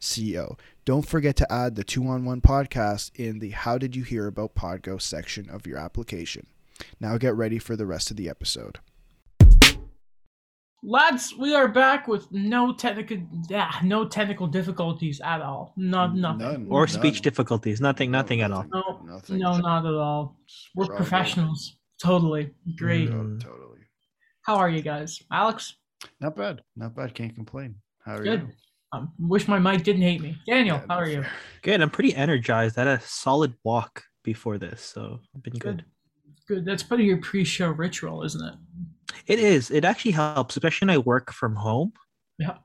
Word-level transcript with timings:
co. 0.00 0.56
Don't 0.84 1.06
forget 1.06 1.36
to 1.36 1.52
add 1.52 1.74
the 1.74 1.84
two 1.84 2.06
on 2.06 2.24
one 2.24 2.40
podcast 2.40 3.10
in 3.14 3.38
the 3.38 3.50
How 3.50 3.78
Did 3.78 3.94
You 3.94 4.02
Hear 4.04 4.26
About 4.26 4.54
Podgo 4.54 5.00
section 5.00 5.48
of 5.50 5.66
your 5.66 5.78
application. 5.78 6.46
Now 7.00 7.18
get 7.18 7.34
ready 7.36 7.58
for 7.58 7.76
the 7.76 7.86
rest 7.86 8.10
of 8.10 8.16
the 8.16 8.28
episode. 8.28 8.78
Lads, 10.84 11.34
we 11.36 11.56
are 11.56 11.66
back 11.66 12.06
with 12.06 12.30
no 12.30 12.72
technical, 12.72 13.18
yeah, 13.50 13.72
no 13.82 14.06
technical 14.06 14.46
difficulties 14.46 15.20
at 15.24 15.40
all. 15.40 15.72
Not 15.76 16.14
nothing. 16.14 16.38
None, 16.38 16.66
or 16.70 16.82
none. 16.82 16.88
speech 16.88 17.20
difficulties. 17.20 17.80
Nothing, 17.80 18.12
nothing 18.12 18.42
at 18.42 18.52
all. 18.52 18.64
No, 18.72 19.00
Nothing. 19.04 19.38
no, 19.38 19.56
not 19.58 19.84
at 19.84 19.94
all. 19.94 20.36
We're 20.76 20.86
We're 20.86 20.94
professionals. 20.96 21.76
Totally 22.00 22.52
great. 22.76 23.06
good. 23.10 23.16
Mm. 23.16 23.42
Totally. 23.42 23.80
How 24.42 24.54
are 24.54 24.70
you 24.70 24.80
guys, 24.80 25.20
Alex? 25.32 25.74
Not 26.20 26.36
bad. 26.36 26.62
Not 26.76 26.94
bad. 26.94 27.12
Can't 27.12 27.34
complain. 27.34 27.74
How 28.04 28.14
are 28.14 28.22
Good. 28.22 28.42
you? 28.42 28.48
Um, 28.92 29.12
wish 29.18 29.48
my 29.48 29.58
mic 29.58 29.82
didn't 29.82 30.02
hate 30.02 30.20
me. 30.20 30.38
Daniel, 30.46 30.80
how 30.88 30.96
are 30.96 31.08
you? 31.08 31.24
Good. 31.62 31.80
I'm 31.82 31.90
pretty 31.90 32.14
energized. 32.14 32.78
I 32.78 32.84
had 32.86 32.98
a 32.98 33.00
solid 33.02 33.54
walk 33.62 34.04
before 34.24 34.56
this, 34.58 34.82
so 34.82 35.20
I've 35.34 35.42
been 35.42 35.54
good. 35.54 35.84
Good. 36.46 36.64
That's 36.64 36.82
part 36.82 37.00
of 37.00 37.06
your 37.06 37.18
pre-show 37.18 37.68
ritual, 37.68 38.22
isn't 38.24 38.42
it? 38.42 38.54
It 39.26 39.38
is. 39.38 39.70
It 39.70 39.84
actually 39.84 40.12
helps, 40.12 40.56
especially 40.56 40.86
when 40.86 40.94
I 40.94 40.98
work 40.98 41.32
from 41.32 41.54
home. 41.56 41.92
Yeah. 42.38 42.56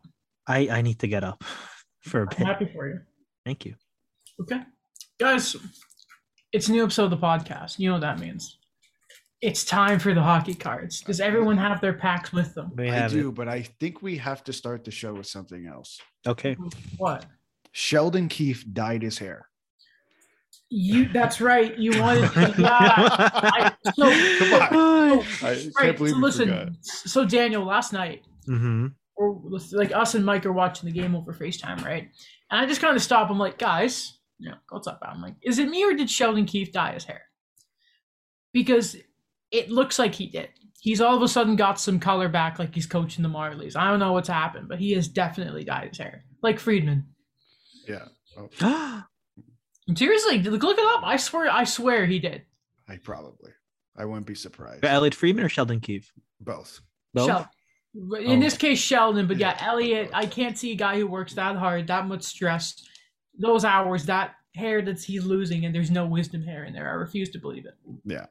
I 0.47 0.69
I 0.69 0.81
need 0.81 0.99
to 0.99 1.07
get 1.07 1.23
up 1.23 1.43
for 2.01 2.19
a 2.19 2.23
I'm 2.23 2.29
bit. 2.29 2.47
happy 2.47 2.65
for 2.73 2.87
you. 2.87 2.99
Thank 3.45 3.65
you. 3.65 3.75
Okay, 4.41 4.61
guys, 5.19 5.55
it's 6.53 6.69
a 6.69 6.71
new 6.71 6.83
episode 6.83 7.05
of 7.05 7.11
the 7.11 7.17
podcast. 7.17 7.77
You 7.79 7.89
know 7.89 7.95
what 7.95 8.01
that 8.01 8.19
means. 8.19 8.57
It's 9.43 9.65
time 9.65 9.99
for 9.99 10.13
the 10.13 10.21
hockey 10.23 10.53
cards. 10.53 11.01
Does 11.01 11.19
everyone 11.19 11.57
have 11.57 11.81
their 11.81 11.91
packs 11.91 12.31
with 12.31 12.55
them? 12.55 12.71
We 12.77 12.89
I 12.89 13.09
do, 13.09 13.27
it. 13.27 13.35
but 13.35 13.49
I 13.49 13.63
think 13.63 14.01
we 14.01 14.15
have 14.15 14.41
to 14.45 14.53
start 14.53 14.85
the 14.85 14.91
show 14.91 15.13
with 15.13 15.27
something 15.27 15.67
else. 15.67 15.99
Okay. 16.25 16.55
What? 16.97 17.25
Sheldon 17.73 18.29
Keefe 18.29 18.63
dyed 18.71 19.01
his 19.01 19.17
hair. 19.17 19.49
You 20.69 21.09
that's 21.09 21.41
right. 21.41 21.77
You 21.77 21.99
wanted 22.01 22.31
to 22.31 22.55
yeah. 22.57 22.93
I, 22.97 23.73
so, 23.95 24.09
Come 24.39 24.77
on. 24.77 25.19
I 25.41 25.49
right, 25.49 25.71
can't 25.77 25.97
believe 25.97 26.11
so 26.11 26.15
you 26.15 26.21
listen, 26.21 26.47
forgot. 26.47 26.69
so 26.85 27.25
Daniel, 27.25 27.65
last 27.65 27.91
night, 27.91 28.23
hmm 28.45 28.87
or 29.17 29.41
like 29.73 29.91
us 29.93 30.15
and 30.15 30.25
Mike 30.25 30.45
are 30.45 30.53
watching 30.53 30.87
the 30.87 30.99
game 30.99 31.15
over 31.15 31.33
FaceTime, 31.33 31.83
right? 31.83 32.09
And 32.49 32.61
I 32.61 32.65
just 32.65 32.79
kind 32.79 32.95
of 32.95 33.03
stop. 33.03 33.29
I'm 33.29 33.37
like, 33.37 33.59
guys, 33.59 34.19
you 34.39 34.49
know, 34.49 34.55
what's 34.69 34.87
up? 34.87 35.01
I'm 35.03 35.21
like, 35.21 35.35
is 35.43 35.59
it 35.59 35.67
me 35.69 35.83
or 35.83 35.93
did 35.93 36.09
Sheldon 36.09 36.45
Keefe 36.45 36.71
dye 36.71 36.93
his 36.93 37.03
hair? 37.03 37.23
Because 38.53 38.95
it 39.53 39.69
looks 39.69 39.97
like 39.99 40.15
he 40.15 40.27
did. 40.27 40.49
He's 40.81 40.99
all 40.99 41.15
of 41.15 41.21
a 41.21 41.27
sudden 41.29 41.55
got 41.55 41.79
some 41.79 41.97
color 41.99 42.27
back, 42.27 42.59
like 42.59 42.75
he's 42.75 42.85
coaching 42.85 43.23
the 43.23 43.29
Marlies. 43.29 43.77
I 43.77 43.89
don't 43.89 43.99
know 43.99 44.11
what's 44.11 44.27
happened, 44.27 44.67
but 44.67 44.79
he 44.79 44.91
has 44.93 45.07
definitely 45.07 45.63
dyed 45.63 45.87
his 45.89 45.97
hair, 45.97 46.25
like 46.41 46.59
Friedman. 46.59 47.05
Yeah, 47.87 48.05
oh. 48.37 49.03
Seriously, 49.95 50.39
look 50.41 50.63
look 50.63 50.77
it 50.77 50.85
up. 50.97 51.03
I 51.05 51.17
swear, 51.17 51.49
I 51.51 51.63
swear 51.65 52.05
he 52.05 52.19
did. 52.19 52.41
I 52.89 52.97
probably. 52.97 53.51
I 53.95 54.05
wouldn't 54.05 54.25
be 54.25 54.35
surprised. 54.35 54.83
Elliotte 54.83 55.13
Friedman 55.15 55.45
or 55.45 55.49
Sheldon 55.49 55.79
Keefe? 55.79 56.11
Both. 56.41 56.81
Both? 57.13 57.27
Sheldon. 57.27 57.47
In 58.25 58.39
Oh. 58.39 58.41
this 58.41 58.57
case, 58.57 58.79
Sheldon, 58.79 59.27
but 59.27 59.37
yeah, 59.37 59.55
Yeah. 59.59 59.69
Elliotte, 59.71 60.09
I 60.13 60.25
can't 60.25 60.57
see 60.57 60.71
a 60.71 60.75
guy 60.75 60.97
who 60.97 61.05
works 61.05 61.35
that 61.35 61.55
hard, 61.57 61.87
that 61.87 62.07
much 62.07 62.23
stress, 62.23 62.83
those 63.37 63.63
hours, 63.63 64.05
that 64.07 64.33
hair 64.55 64.81
that 64.81 64.99
he's 65.03 65.23
losing, 65.25 65.65
and 65.65 65.75
there's 65.75 65.91
no 65.91 66.07
wisdom 66.07 66.41
hair 66.41 66.63
in 66.63 66.73
there. 66.73 66.89
I 66.89 66.93
refuse 66.95 67.29
to 67.31 67.39
believe 67.39 67.65
it. 67.65 67.75
Yeah. 68.03 68.25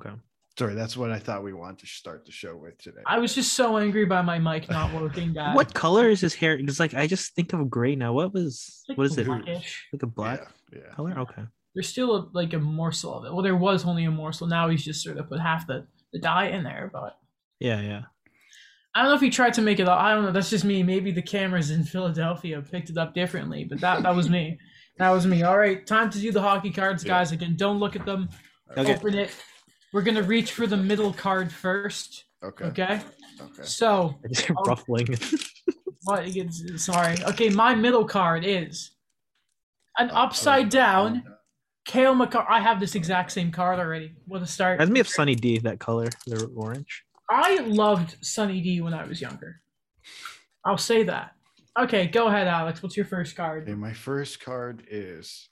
Okay. 0.00 0.10
Sorry, 0.58 0.74
that's 0.74 0.96
what 0.96 1.12
I 1.12 1.20
thought 1.20 1.44
we 1.44 1.52
wanted 1.52 1.78
to 1.80 1.86
start 1.86 2.24
the 2.26 2.32
show 2.32 2.56
with 2.56 2.78
today. 2.78 3.00
I 3.06 3.18
was 3.20 3.32
just 3.32 3.52
so 3.52 3.78
angry 3.78 4.04
by 4.06 4.22
my 4.22 4.40
mic 4.40 4.68
not 4.68 4.92
working. 4.92 5.32
That 5.34 5.54
What 5.54 5.72
color 5.72 6.08
is 6.08 6.20
his 6.20 6.34
hair? 6.34 6.56
Because 6.56 6.80
like 6.80 6.94
I 6.94 7.06
just 7.06 7.34
think 7.36 7.52
of 7.52 7.70
gray 7.70 7.94
now. 7.94 8.12
What 8.12 8.34
was 8.34 8.82
Like 8.88 8.98
what 8.98 9.04
is 9.06 9.18
it? 9.18 9.26
blackish. 9.26 9.86
Like 9.92 10.02
a 10.02 10.06
black 10.08 10.40
Yeah. 10.72 10.78
yeah. 10.88 10.94
color? 10.94 11.14
Okay. 11.20 11.42
There's 11.74 11.88
still 11.88 12.16
a, 12.16 12.28
like 12.32 12.54
a 12.54 12.58
morsel 12.58 13.14
of 13.14 13.24
it. 13.24 13.32
Well, 13.32 13.42
there 13.42 13.54
was 13.56 13.84
only 13.84 14.04
a 14.04 14.10
morsel. 14.10 14.48
Now 14.48 14.68
he's 14.68 14.84
just 14.84 15.02
sort 15.04 15.18
of 15.18 15.28
put 15.28 15.38
half 15.38 15.66
the, 15.68 15.86
the 16.12 16.18
dye 16.18 16.46
in 16.46 16.64
there. 16.64 16.90
But 16.92 17.16
Yeah, 17.60 17.80
yeah. 17.80 18.02
I 18.96 19.02
don't 19.02 19.10
know 19.10 19.14
if 19.14 19.20
he 19.20 19.30
tried 19.30 19.54
to 19.54 19.62
make 19.62 19.78
it. 19.78 19.86
up. 19.88 20.00
I 20.00 20.12
don't 20.12 20.24
know. 20.24 20.32
That's 20.32 20.50
just 20.50 20.64
me. 20.64 20.82
Maybe 20.82 21.12
the 21.12 21.22
cameras 21.22 21.70
in 21.70 21.84
Philadelphia 21.94 22.60
picked 22.62 22.90
it 22.90 22.98
up 22.98 23.14
differently. 23.14 23.62
But 23.62 23.80
that 23.80 24.02
that 24.02 24.16
was 24.16 24.28
me. 24.28 24.58
That 24.98 25.10
was 25.10 25.24
me. 25.24 25.44
All 25.44 25.56
right, 25.56 25.86
time 25.86 26.10
to 26.10 26.18
do 26.18 26.32
the 26.32 26.42
hockey 26.42 26.72
cards, 26.72 27.04
Yeah. 27.04 27.10
guys. 27.18 27.30
Again, 27.30 27.54
don't 27.54 27.78
look 27.78 27.94
at 27.94 28.04
them. 28.04 28.28
Okay. 28.76 28.96
Open 28.96 29.14
it. 29.14 29.30
We're 29.92 30.02
gonna 30.02 30.22
reach 30.22 30.52
for 30.52 30.66
the 30.66 30.76
middle 30.76 31.12
card 31.12 31.52
first. 31.52 32.24
Okay. 32.42 32.66
Okay. 32.66 33.00
Okay. 33.40 33.62
So 33.62 34.14
I 34.24 34.28
just 34.28 34.50
Oh. 34.50 34.64
ruffling. 34.66 35.06
what? 36.04 36.28
Sorry. 36.76 37.16
Okay, 37.24 37.48
my 37.50 37.74
middle 37.74 38.04
card 38.04 38.44
is 38.44 38.92
an 39.98 40.10
upside 40.10 40.68
down 40.68 41.22
Cale 41.84 42.14
Makar. 42.14 42.44
I 42.48 42.60
have 42.60 42.80
this 42.80 42.94
exact 42.94 43.32
same 43.32 43.50
card 43.50 43.78
already. 43.78 44.12
What 44.26 44.42
a 44.42 44.46
start. 44.46 44.74
Reminds 44.78 44.92
me 44.92 45.00
of 45.00 45.08
Sunny 45.08 45.34
D, 45.34 45.58
that 45.60 45.80
color, 45.80 46.08
the 46.26 46.44
orange. 46.54 47.04
I 47.30 47.56
loved 47.60 48.16
Sunny 48.24 48.60
D 48.60 48.80
when 48.80 48.94
I 48.94 49.04
was 49.06 49.20
younger. 49.20 49.60
I'll 50.64 50.78
say 50.78 51.02
that. 51.04 51.32
Okay, 51.78 52.06
go 52.08 52.26
ahead, 52.28 52.46
Alex. 52.46 52.82
What's 52.82 52.96
your 52.96 53.06
first 53.06 53.36
card? 53.36 53.62
Okay, 53.62 53.74
my 53.74 53.92
first 53.92 54.40
card 54.40 54.84
is 54.90 55.48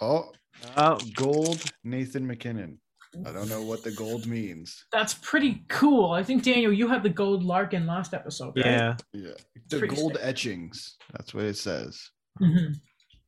oh 0.00 0.32
Oh, 0.76 0.98
gold 1.14 1.62
Nathan 1.82 2.26
MacKinnon. 2.26 2.78
I 3.26 3.30
don't 3.32 3.48
know 3.48 3.60
what 3.62 3.82
the 3.84 3.90
gold 3.92 4.26
means. 4.26 4.84
That's 4.90 5.14
pretty 5.14 5.64
cool. 5.68 6.12
I 6.12 6.22
think 6.22 6.42
Daniel, 6.44 6.72
you 6.72 6.88
had 6.88 7.02
the 7.02 7.10
gold 7.10 7.44
Larkin 7.44 7.86
last 7.86 8.14
episode. 8.14 8.54
Right? 8.56 8.64
yeah. 8.66 8.96
Yeah. 9.12 9.30
The 9.68 9.78
Pretty 9.78 9.94
gold 9.96 10.14
sick. 10.14 10.22
etchings. 10.24 10.96
That's 11.12 11.34
what 11.34 11.44
it 11.44 11.56
says. 11.58 12.00
Mhm. 12.40 12.74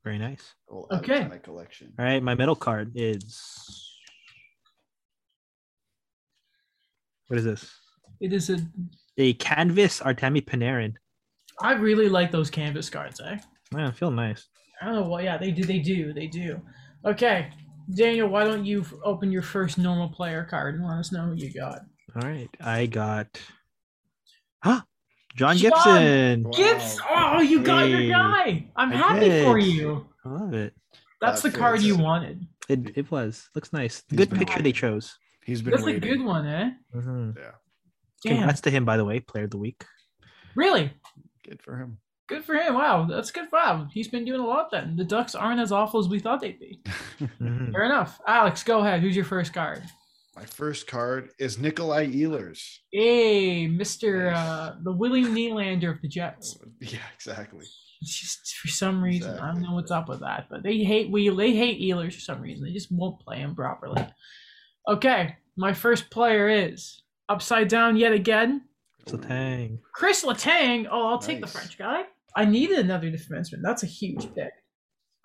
Very 0.02 0.18
nice. 0.18 0.54
Gold 0.68 0.88
Okay. 0.90 1.26
my 1.28 1.38
collection. 1.38 1.92
All 1.98 2.04
right, 2.04 2.22
my 2.22 2.34
middle 2.34 2.56
card 2.56 2.92
is. 2.94 3.38
What 7.28 7.38
is 7.38 7.44
this? 7.44 7.70
It 8.20 8.32
is 8.32 8.50
a. 8.50 8.58
A 9.16 9.34
canvas 9.34 10.00
Artemi 10.00 10.44
Panarin. 10.44 10.94
I 11.60 11.74
really 11.74 12.08
like 12.08 12.32
those 12.32 12.50
canvas 12.50 12.90
cards. 12.90 13.20
Eh. 13.24 13.38
Man, 13.72 13.86
I 13.88 13.92
feel 13.92 14.10
nice. 14.10 14.48
I 14.82 14.86
don't 14.86 14.94
know 14.96 15.08
what. 15.08 15.22
Yeah, 15.24 15.38
they 15.38 15.52
do. 15.52 15.62
They 15.64 15.78
do. 15.78 16.12
They 16.12 16.26
do. 16.26 16.60
Okay, 17.06 17.50
Daniel, 17.92 18.28
why 18.28 18.44
don't 18.44 18.64
you 18.64 18.84
open 19.04 19.30
your 19.32 19.42
first 19.42 19.78
normal 19.78 20.08
player 20.08 20.44
card 20.44 20.76
and 20.76 20.86
let 20.86 20.98
us 20.98 21.12
know 21.12 21.22
who 21.26 21.34
you 21.34 21.52
got? 21.52 21.80
All 22.16 22.22
right, 22.22 22.48
I 22.60 22.86
got. 22.86 23.40
Huh? 24.62 24.80
John 25.36 25.56
John! 25.56 25.72
Gibson. 25.72 26.42
Wow. 26.44 26.50
Gibbs. 26.52 27.00
Oh, 27.10 27.40
you 27.40 27.62
got 27.62 27.88
your 27.88 28.08
guy. 28.08 28.70
I'm 28.76 28.92
I 28.92 28.96
happy 28.96 29.42
for 29.42 29.58
you. 29.58 30.06
I 30.24 30.28
love 30.28 30.54
it. 30.54 30.74
That's 31.20 31.42
That 31.42 31.52
the 31.52 31.58
card 31.58 31.82
you 31.82 31.96
wanted. 31.96 32.46
It 32.68 32.96
it 32.96 33.10
was 33.10 33.48
looks 33.54 33.72
nice. 33.72 34.02
He's 34.08 34.18
Good 34.18 34.30
been 34.30 34.38
picture 34.38 34.62
they 34.62 34.72
chose. 34.72 35.18
He's 35.44 35.60
been 35.60 35.72
That's 35.72 35.86
a 35.86 35.98
good 35.98 36.22
one, 36.22 36.46
eh? 36.46 36.70
Mhm. 36.94 37.36
Yeah. 37.36 37.50
Damn. 38.22 38.36
Congrats 38.36 38.60
to 38.62 38.70
him, 38.70 38.84
by 38.84 38.96
the 38.96 39.04
way, 39.04 39.20
player 39.20 39.44
of 39.44 39.50
the 39.50 39.58
week. 39.58 39.84
Really? 40.54 40.92
Good 41.46 41.60
for 41.62 41.76
him. 41.76 41.98
Good 42.26 42.44
for 42.44 42.54
him. 42.54 42.74
Wow, 42.74 43.06
that's 43.08 43.30
good. 43.30 43.48
Wow, 43.52 43.86
he's 43.92 44.08
been 44.08 44.24
doing 44.24 44.40
a 44.40 44.46
lot 44.46 44.70
then. 44.70 44.96
The 44.96 45.04
Ducks 45.04 45.34
aren't 45.34 45.60
as 45.60 45.72
awful 45.72 46.00
as 46.00 46.08
we 46.08 46.18
thought 46.18 46.40
they'd 46.40 46.58
be. 46.58 46.80
Mhm. 47.20 47.72
Fair 47.72 47.84
enough. 47.84 48.20
Alex, 48.26 48.62
go 48.62 48.80
ahead. 48.80 49.00
Who's 49.00 49.14
your 49.16 49.24
first 49.24 49.52
card? 49.52 49.82
My 50.36 50.44
first 50.44 50.86
card 50.88 51.30
is 51.38 51.58
Nikolai 51.58 52.06
Ehlers. 52.08 52.78
Hey, 52.90 53.66
Mister 53.68 54.30
Nice. 54.30 54.36
uh, 54.36 54.76
the 54.82 54.92
William 54.92 55.34
Nylander 55.34 55.94
of 55.94 56.00
the 56.02 56.08
Jets. 56.08 56.58
Yeah, 56.80 56.98
exactly. 57.14 57.66
It's 58.00 58.18
just 58.20 58.56
for 58.56 58.68
some 58.68 59.02
reason 59.02 59.38
I 59.38 59.52
don't 59.52 59.62
know 59.62 59.72
what's 59.74 59.90
up 59.92 60.08
with 60.08 60.20
that, 60.20 60.48
but 60.50 60.62
they 60.62 60.78
hate 60.78 61.10
we 61.10 61.28
they 61.30 61.52
hate 61.54 61.80
Ehlers 61.80 62.14
for 62.14 62.20
some 62.20 62.40
reason. 62.42 62.64
They 62.66 62.72
just 62.72 62.90
won't 62.90 63.20
play 63.20 63.38
him 63.38 63.54
properly. 63.54 64.04
Okay, 64.88 65.36
my 65.56 65.72
first 65.72 66.10
player 66.10 66.48
is 66.48 67.02
upside 67.28 67.68
down 67.68 67.96
yet 67.96 68.12
again. 68.12 68.62
So 69.06 69.16
tang. 69.18 69.78
Chris 69.94 70.24
Letang. 70.24 70.86
Oh, 70.90 71.06
I'll 71.08 71.18
take 71.18 71.40
the 71.40 71.46
French 71.46 71.78
guy. 71.78 72.02
I 72.36 72.44
needed 72.44 72.78
another 72.78 73.10
defenseman. 73.10 73.62
That's 73.62 73.82
a 73.82 73.86
huge 73.86 74.34
pick. 74.34 74.52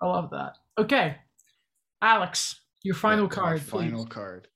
I 0.00 0.06
love 0.06 0.30
that. 0.30 0.56
Okay, 0.78 1.16
Alex, 2.02 2.60
your 2.82 2.94
final 2.94 3.24
Yeah, 3.24 3.28
my 3.28 3.34
card, 3.34 3.62
Final 3.62 4.04
please. 4.04 4.12
card 4.12 4.48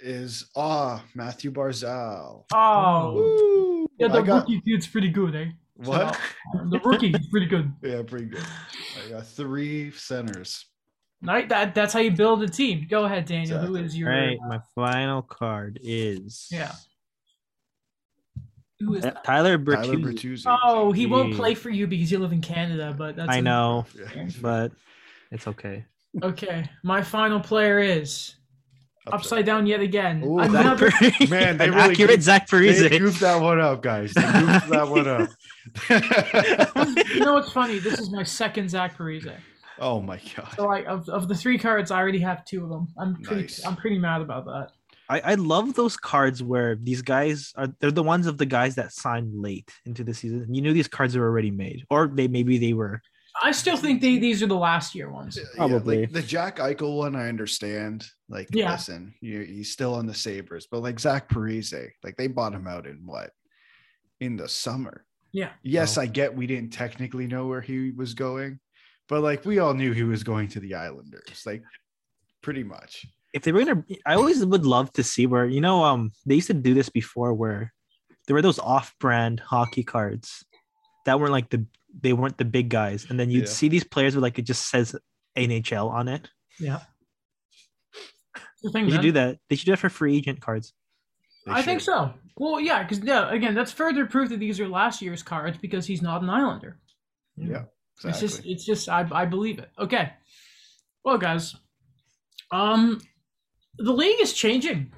is 0.00 0.50
ah 0.56 1.02
Mathew 1.14 1.50
Barzal. 1.52 2.44
Oh, 2.52 3.12
Woo! 3.14 3.86
yeah, 3.98 4.08
the 4.08 4.22
got 4.22 4.42
rookie 4.48 4.60
dude's 4.60 4.86
pretty 4.86 5.08
good, 5.08 5.34
eh? 5.34 5.46
what? 5.76 6.18
The 6.70 6.80
rookie 6.84 7.10
is 7.10 7.26
pretty 7.28 7.46
good. 7.46 7.72
yeah, 7.82 8.02
pretty 8.02 8.26
good. 8.26 8.44
I 9.04 9.10
got 9.10 9.26
three 9.26 9.90
centers. 9.92 10.66
Right? 11.22 11.48
That 11.48 11.74
that's 11.74 11.92
how 11.94 12.00
you 12.00 12.10
build 12.12 12.42
a 12.42 12.48
team. 12.48 12.86
Go 12.88 13.04
ahead, 13.06 13.24
Daniel. 13.24 13.58
Who 13.58 13.76
Exactly. 13.76 13.84
is 13.86 13.96
your 13.96 14.10
Right. 14.10 14.38
My 14.46 14.60
final 14.74 15.22
card 15.22 15.80
is 15.82 16.46
Yeah. 16.52 16.72
Who 18.80 18.94
is 18.94 19.04
Uh, 19.04 19.10
that? 19.10 19.24
Tyler 19.24 19.56
Tyler 19.58 19.96
Bertuzzi. 19.96 20.02
Bertuzzi. 20.44 20.58
Oh, 20.64 20.92
he 20.92 21.06
won't 21.06 21.34
play 21.34 21.54
for 21.54 21.70
you 21.70 21.86
because 21.86 22.10
you 22.10 22.18
live 22.18 22.32
in 22.32 22.40
Canada, 22.40 22.94
but 22.96 23.16
that's 23.16 23.28
I 23.30 23.36
a- 23.38 23.42
know, 23.42 23.86
Yeah. 24.14 24.28
but 24.40 24.72
it's 25.30 25.46
okay. 25.48 25.84
Okay. 26.22 26.68
My 26.82 27.02
final 27.02 27.40
player 27.40 27.78
is 27.80 28.36
upside 29.12 29.44
down 29.44 29.66
yet 29.66 29.80
again. 29.80 30.22
Ooh, 30.24 30.38
Another 30.38 30.90
Man, 31.28 31.58
they 31.58 31.64
An 31.68 31.70
really 31.74 31.90
accurate 31.92 32.10
goofed- 32.10 32.22
Zach 32.22 32.48
They 32.48 32.56
Parise. 32.58 32.98
goofed 32.98 33.20
that 33.20 33.40
one 33.40 33.60
up, 33.60 33.82
guys. 33.82 34.12
They 34.14 34.22
goofed 34.22 34.68
that 34.70 34.88
one 34.88 35.08
up. 35.08 35.28
you 37.14 37.20
know 37.20 37.34
what's 37.34 37.52
funny? 37.52 37.78
This 37.78 37.98
is 37.98 38.10
my 38.10 38.22
second 38.22 38.68
Zach 38.70 38.96
Parise. 38.96 39.30
oh 39.80 40.00
my 40.00 40.20
god. 40.36 40.48
So 40.56 40.66
like 40.66 40.86
of, 40.86 41.08
of 41.08 41.26
the 41.28 41.34
three 41.34 41.58
cards, 41.58 41.90
I 41.90 41.98
already 41.98 42.20
have 42.20 42.44
two 42.44 42.62
of 42.64 42.70
them. 42.70 42.88
I'm 42.98 43.16
pretty 43.22 43.42
Nice. 43.42 43.64
I'm 43.66 43.76
pretty 43.76 43.98
mad 43.98 44.20
about 44.20 44.44
that. 44.46 44.68
I, 45.08 45.20
I 45.20 45.34
love 45.34 45.74
those 45.74 45.96
cards 45.96 46.42
where 46.42 46.76
these 46.76 47.02
guys 47.02 47.52
are 47.56 47.68
they're 47.80 47.90
the 47.90 48.02
ones 48.02 48.26
of 48.26 48.38
the 48.38 48.46
guys 48.46 48.74
that 48.76 48.92
signed 48.92 49.34
late 49.34 49.70
into 49.84 50.02
the 50.04 50.14
season. 50.14 50.52
You 50.54 50.62
knew 50.62 50.72
these 50.72 50.88
cards 50.88 51.16
were 51.16 51.24
already 51.26 51.50
made, 51.50 51.84
or 51.90 52.06
they 52.12 52.26
maybe 52.28 52.56
they 52.58 52.72
were. 52.72 53.02
I 53.42 53.50
still 53.50 53.76
think 53.76 54.00
they, 54.00 54.18
these 54.18 54.42
are 54.44 54.46
the 54.46 54.54
last 54.54 54.94
year 54.94 55.10
ones. 55.10 55.36
Yeah, 55.36 55.42
Probably. 55.56 56.02
like 56.02 56.12
the 56.12 56.22
Jack 56.22 56.58
Eichel 56.58 56.96
one, 56.98 57.16
I 57.16 57.28
understand. 57.28 58.06
Like, 58.28 58.48
Yeah. 58.52 58.70
listen, 58.72 59.12
you 59.20 59.40
he's 59.42 59.72
still 59.72 59.94
on 59.94 60.06
the 60.06 60.14
Sabres, 60.14 60.68
but 60.70 60.82
like 60.82 61.00
Zach 61.00 61.28
Parise, 61.28 61.74
like 62.04 62.16
they 62.16 62.28
bought 62.28 62.54
him 62.54 62.66
out 62.68 62.86
in 62.86 63.02
what? 63.04 63.30
In 64.20 64.36
the 64.36 64.48
summer. 64.48 65.04
Yeah. 65.32 65.50
Yes, 65.64 65.98
Oh. 65.98 66.02
I 66.02 66.06
get 66.06 66.34
we 66.34 66.46
didn't 66.46 66.72
technically 66.72 67.26
know 67.26 67.46
where 67.48 67.60
he 67.60 67.90
was 67.90 68.14
going, 68.14 68.60
but 69.08 69.20
like 69.22 69.44
we 69.44 69.58
all 69.58 69.74
knew 69.74 69.92
he 69.92 70.04
was 70.04 70.22
going 70.22 70.46
to 70.48 70.60
the 70.60 70.76
Islanders. 70.76 71.42
Like, 71.44 71.62
pretty 72.40 72.62
much. 72.62 73.04
If 73.34 73.42
they 73.42 73.52
were 73.52 73.64
gonna, 73.64 73.84
I 74.06 74.14
always 74.14 74.42
would 74.46 74.64
love 74.64 74.90
to 74.94 75.02
see 75.02 75.26
where 75.26 75.44
you 75.44 75.60
know 75.60 75.82
um 75.84 76.12
they 76.24 76.36
used 76.36 76.46
to 76.46 76.54
do 76.54 76.72
this 76.72 76.88
before 76.88 77.34
where 77.34 77.72
there 78.26 78.34
were 78.34 78.42
those 78.42 78.58
off-brand 78.58 79.40
hockey 79.40 79.82
cards 79.82 80.46
that 81.04 81.18
weren't 81.20 81.32
like 81.32 81.50
the 81.50 81.66
they 82.00 82.12
weren't 82.14 82.38
the 82.38 82.44
big 82.46 82.70
guys, 82.70 83.06
and 83.10 83.18
then 83.20 83.30
you'd 83.30 83.44
Yeah. 83.44 83.50
see 83.50 83.68
these 83.68 83.84
players 83.84 84.14
with 84.14 84.22
like 84.22 84.38
it 84.38 84.46
just 84.46 84.70
says 84.70 84.96
NHL 85.36 85.90
on 85.90 86.08
it. 86.08 86.30
Yeah. 86.58 86.80
The 88.62 88.70
thing, 88.70 88.84
They 88.86 88.92
should 88.92 88.96
man. 88.98 89.02
do 89.02 89.12
that. 89.12 89.38
They 89.50 89.56
should 89.56 89.66
do 89.66 89.72
that 89.72 89.78
for 89.78 89.90
free 89.90 90.16
agent 90.16 90.40
cards. 90.40 90.72
They 91.44 91.52
I 91.52 91.62
think 91.62 91.80
so. 91.82 92.14
Well, 92.36 92.58
yeah, 92.60 92.82
because 92.82 93.00
yeah, 93.00 93.30
again, 93.30 93.54
that's 93.54 93.72
further 93.72 94.06
proof 94.06 94.30
that 94.30 94.38
these 94.40 94.58
are 94.58 94.66
last 94.68 95.02
year's 95.02 95.22
cards 95.22 95.58
because 95.60 95.86
he's 95.86 96.00
not 96.02 96.22
an 96.22 96.30
Islander. 96.30 96.80
Yeah, 97.36 97.64
It's 98.04 98.20
just, 98.20 98.46
it's 98.46 98.64
just, 98.64 98.88
I, 98.88 99.06
I 99.12 99.26
believe 99.26 99.58
it. 99.58 99.68
Okay. 99.78 100.12
Well, 101.04 101.18
guys, 101.18 101.54
um, 102.50 103.00
the 103.78 103.92
league 103.92 104.20
is 104.20 104.32
changing. 104.32 104.92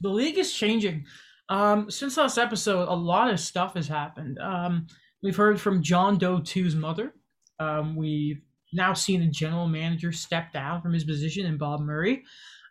The 0.00 0.08
league 0.08 0.38
is 0.38 0.52
changing. 0.52 1.06
Um, 1.48 1.90
since 1.90 2.16
last 2.16 2.38
episode, 2.38 2.88
a 2.88 2.94
lot 2.94 3.30
of 3.30 3.38
stuff 3.38 3.74
has 3.74 3.88
happened. 3.88 4.38
Um, 4.38 4.86
we've 5.22 5.36
heard 5.36 5.60
from 5.60 5.82
John 5.82 6.18
Doe 6.18 6.38
2's 6.38 6.74
mother. 6.74 7.14
Um, 7.58 7.94
we've 7.94 8.40
now 8.72 8.94
seen 8.94 9.22
a 9.22 9.26
general 9.26 9.68
manager 9.68 10.12
step 10.12 10.52
down 10.52 10.80
from 10.80 10.92
his 10.92 11.04
position 11.04 11.46
in 11.46 11.58
Bob 11.58 11.80
Murray. 11.80 12.24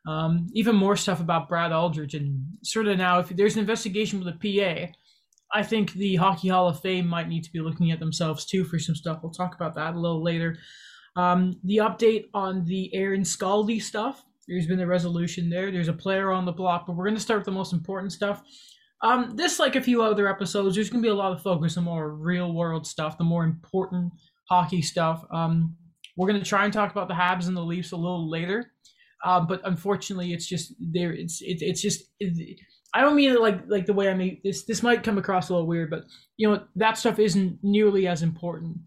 Um, 0.07 0.47
even 0.53 0.75
more 0.75 0.95
stuff 0.95 1.19
about 1.19 1.47
Brad 1.47 1.71
Aldrich, 1.71 2.15
and 2.15 2.43
sort 2.63 2.87
of 2.87 2.97
now, 2.97 3.19
if 3.19 3.29
there's 3.29 3.53
an 3.53 3.59
investigation 3.59 4.19
with 4.19 4.33
the 4.39 4.59
PA, 4.59 4.91
I 5.53 5.63
think 5.63 5.93
the 5.93 6.15
Hockey 6.15 6.47
Hall 6.47 6.67
of 6.67 6.79
Fame 6.79 7.07
might 7.07 7.27
need 7.27 7.43
to 7.43 7.51
be 7.51 7.59
looking 7.59 7.91
at 7.91 7.99
themselves 7.99 8.45
too 8.45 8.63
for 8.63 8.79
some 8.79 8.95
stuff. 8.95 9.19
We'll 9.21 9.31
talk 9.31 9.53
about 9.53 9.75
that 9.75 9.93
a 9.93 9.99
little 9.99 10.23
later. 10.23 10.57
Um, 11.15 11.59
the 11.63 11.77
update 11.77 12.29
on 12.33 12.65
the 12.65 12.93
Aaron 12.95 13.21
Scaldi 13.21 13.81
stuff. 13.81 14.23
There's 14.51 14.67
been 14.67 14.81
a 14.81 14.87
resolution 14.87 15.49
there. 15.49 15.71
There's 15.71 15.87
a 15.87 15.93
player 15.93 16.29
on 16.31 16.43
the 16.43 16.51
block, 16.51 16.85
but 16.85 16.97
we're 16.97 17.05
going 17.05 17.15
to 17.15 17.21
start 17.21 17.39
with 17.39 17.45
the 17.45 17.51
most 17.51 17.71
important 17.71 18.11
stuff. 18.11 18.43
Um, 19.01 19.37
this, 19.37 19.59
like 19.59 19.77
a 19.77 19.81
few 19.81 20.03
other 20.03 20.27
episodes, 20.27 20.75
there's 20.75 20.89
going 20.89 21.01
to 21.01 21.07
be 21.07 21.11
a 21.11 21.15
lot 21.15 21.31
of 21.31 21.41
focus 21.41 21.77
on 21.77 21.85
more 21.85 22.13
real 22.13 22.53
world 22.53 22.85
stuff, 22.85 23.17
the 23.17 23.23
more 23.23 23.45
important 23.45 24.11
hockey 24.49 24.81
stuff. 24.81 25.23
Um, 25.33 25.77
we're 26.17 26.27
going 26.27 26.41
to 26.41 26.45
try 26.45 26.65
and 26.65 26.73
talk 26.73 26.91
about 26.91 27.07
the 27.07 27.13
Habs 27.13 27.47
and 27.47 27.55
the 27.55 27.61
Leafs 27.61 27.93
a 27.93 27.95
little 27.95 28.29
later. 28.29 28.73
Uh, 29.23 29.39
but 29.39 29.61
unfortunately, 29.63 30.33
it's 30.33 30.45
just 30.45 30.73
there. 30.79 31.13
It's 31.13 31.41
it, 31.41 31.59
it's 31.61 31.81
just. 31.81 32.03
It, 32.19 32.59
I 32.93 32.99
don't 32.99 33.15
mean 33.15 33.31
it 33.31 33.39
like 33.39 33.61
like 33.69 33.85
the 33.85 33.93
way 33.93 34.09
I 34.09 34.13
mean 34.13 34.41
this. 34.43 34.65
This 34.65 34.83
might 34.83 35.01
come 35.01 35.17
across 35.17 35.47
a 35.47 35.53
little 35.53 35.67
weird, 35.67 35.89
but 35.89 36.03
you 36.35 36.49
know 36.49 36.63
that 36.75 36.97
stuff 36.97 37.19
isn't 37.19 37.59
nearly 37.63 38.05
as 38.05 38.21
important 38.21 38.79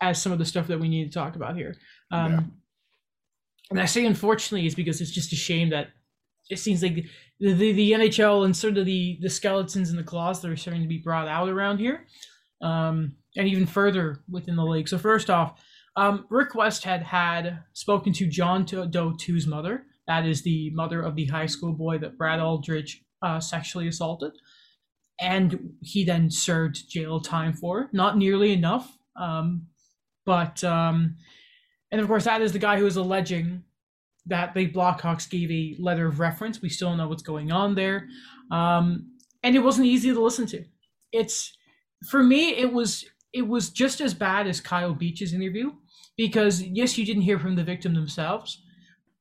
as 0.00 0.22
some 0.22 0.32
of 0.32 0.38
the 0.38 0.46
stuff 0.46 0.66
that 0.68 0.80
we 0.80 0.88
need 0.88 1.12
to 1.12 1.18
talk 1.18 1.36
about 1.36 1.56
here. 1.56 1.76
Um. 2.10 2.54
And 3.70 3.80
I 3.80 3.86
say 3.86 4.04
unfortunately 4.04 4.66
is 4.66 4.74
because 4.74 5.00
it's 5.00 5.10
just 5.10 5.32
a 5.32 5.36
shame 5.36 5.70
that 5.70 5.88
it 6.50 6.58
seems 6.58 6.82
like 6.82 7.06
the, 7.40 7.52
the, 7.52 7.72
the 7.72 7.92
NHL 7.92 8.44
and 8.44 8.56
sort 8.56 8.76
of 8.76 8.86
the 8.86 9.18
the 9.22 9.30
skeletons 9.30 9.90
and 9.90 9.98
the 9.98 10.04
claws 10.04 10.42
that 10.42 10.50
are 10.50 10.56
starting 10.56 10.82
to 10.82 10.88
be 10.88 10.98
brought 10.98 11.28
out 11.28 11.48
around 11.48 11.78
here, 11.78 12.06
um, 12.60 13.16
and 13.36 13.48
even 13.48 13.66
further 13.66 14.22
within 14.30 14.56
the 14.56 14.64
league. 14.64 14.88
So 14.88 14.98
first 14.98 15.30
off, 15.30 15.58
um, 15.96 16.26
Rick 16.28 16.52
Westhead 16.52 17.02
had 17.02 17.62
spoken 17.72 18.12
to 18.14 18.26
John 18.26 18.64
Doe 18.64 18.86
2's 18.86 19.46
mother. 19.46 19.86
That 20.06 20.26
is 20.26 20.42
the 20.42 20.70
mother 20.70 21.00
of 21.00 21.14
the 21.16 21.26
high 21.26 21.46
school 21.46 21.72
boy 21.72 21.98
that 21.98 22.18
Brad 22.18 22.40
Aldrich 22.40 23.02
uh, 23.22 23.40
sexually 23.40 23.88
assaulted. 23.88 24.32
And 25.20 25.74
he 25.80 26.04
then 26.04 26.30
served 26.30 26.88
jail 26.88 27.20
time 27.20 27.52
for. 27.52 27.88
Not 27.92 28.18
nearly 28.18 28.52
enough. 28.52 28.98
Um, 29.16 29.68
but, 30.26 30.64
um, 30.64 31.16
and 31.94 32.00
of 32.00 32.08
course, 32.08 32.24
that 32.24 32.42
is 32.42 32.52
the 32.52 32.58
guy 32.58 32.76
who 32.76 32.86
is 32.86 32.96
alleging 32.96 33.62
that 34.26 34.52
the 34.52 34.68
Blackhawks 34.68 35.30
gave 35.30 35.48
a 35.48 35.80
letter 35.80 36.08
of 36.08 36.18
reference. 36.18 36.60
We 36.60 36.68
still 36.68 36.96
know 36.96 37.06
what's 37.06 37.22
going 37.22 37.52
on 37.52 37.76
there. 37.76 38.08
Um, 38.50 39.12
and 39.44 39.54
it 39.54 39.60
wasn't 39.60 39.86
easy 39.86 40.12
to 40.12 40.20
listen 40.20 40.44
to. 40.46 40.64
It's, 41.12 41.56
for 42.10 42.20
me, 42.20 42.56
it 42.56 42.72
was 42.72 43.04
it 43.32 43.46
was 43.46 43.70
just 43.70 44.00
as 44.00 44.12
bad 44.12 44.48
as 44.48 44.60
Kyle 44.60 44.92
Beach's 44.92 45.32
interview 45.32 45.70
because 46.16 46.62
yes, 46.62 46.98
you 46.98 47.06
didn't 47.06 47.22
hear 47.22 47.38
from 47.38 47.54
the 47.54 47.62
victim 47.62 47.94
themselves, 47.94 48.60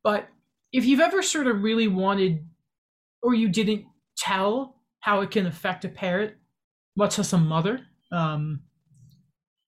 but 0.04 0.28
if 0.72 0.84
you've 0.84 1.00
ever 1.00 1.22
sort 1.22 1.46
of 1.46 1.62
really 1.62 1.88
wanted 1.88 2.44
or 3.22 3.36
you 3.36 3.50
didn't 3.50 3.86
tell 4.18 4.82
how 5.02 5.22
it 5.22 5.30
can 5.30 5.46
affect 5.46 5.86
a 5.86 5.90
parent, 5.90 6.34
much 6.96 7.20
less 7.20 7.34
a 7.34 7.38
mother, 7.38 7.82
um, 8.12 8.62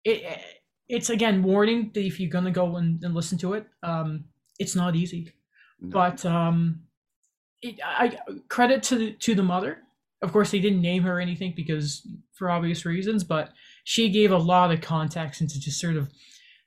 it 0.03 0.41
it's 0.87 1.09
again 1.09 1.43
warning 1.43 1.91
that 1.93 2.05
if 2.05 2.19
you're 2.19 2.29
gonna 2.29 2.51
go 2.51 2.77
and, 2.77 3.03
and 3.03 3.13
listen 3.13 3.37
to 3.39 3.53
it, 3.53 3.67
um, 3.83 4.25
it's 4.59 4.75
not 4.75 4.95
easy. 4.95 5.31
No. 5.81 5.89
But 5.89 6.25
um, 6.25 6.81
it, 7.61 7.79
I 7.83 8.17
credit 8.47 8.83
to 8.83 8.95
the, 8.95 9.13
to 9.13 9.35
the 9.35 9.43
mother. 9.43 9.79
Of 10.21 10.31
course, 10.31 10.51
they 10.51 10.59
didn't 10.59 10.81
name 10.81 11.03
her 11.03 11.19
anything 11.19 11.53
because 11.55 12.07
for 12.33 12.49
obvious 12.49 12.85
reasons, 12.85 13.23
but 13.23 13.51
she 13.83 14.09
gave 14.09 14.31
a 14.31 14.37
lot 14.37 14.71
of 14.71 14.81
context 14.81 15.41
into 15.41 15.59
just 15.59 15.79
sort 15.79 15.97
of 15.97 16.09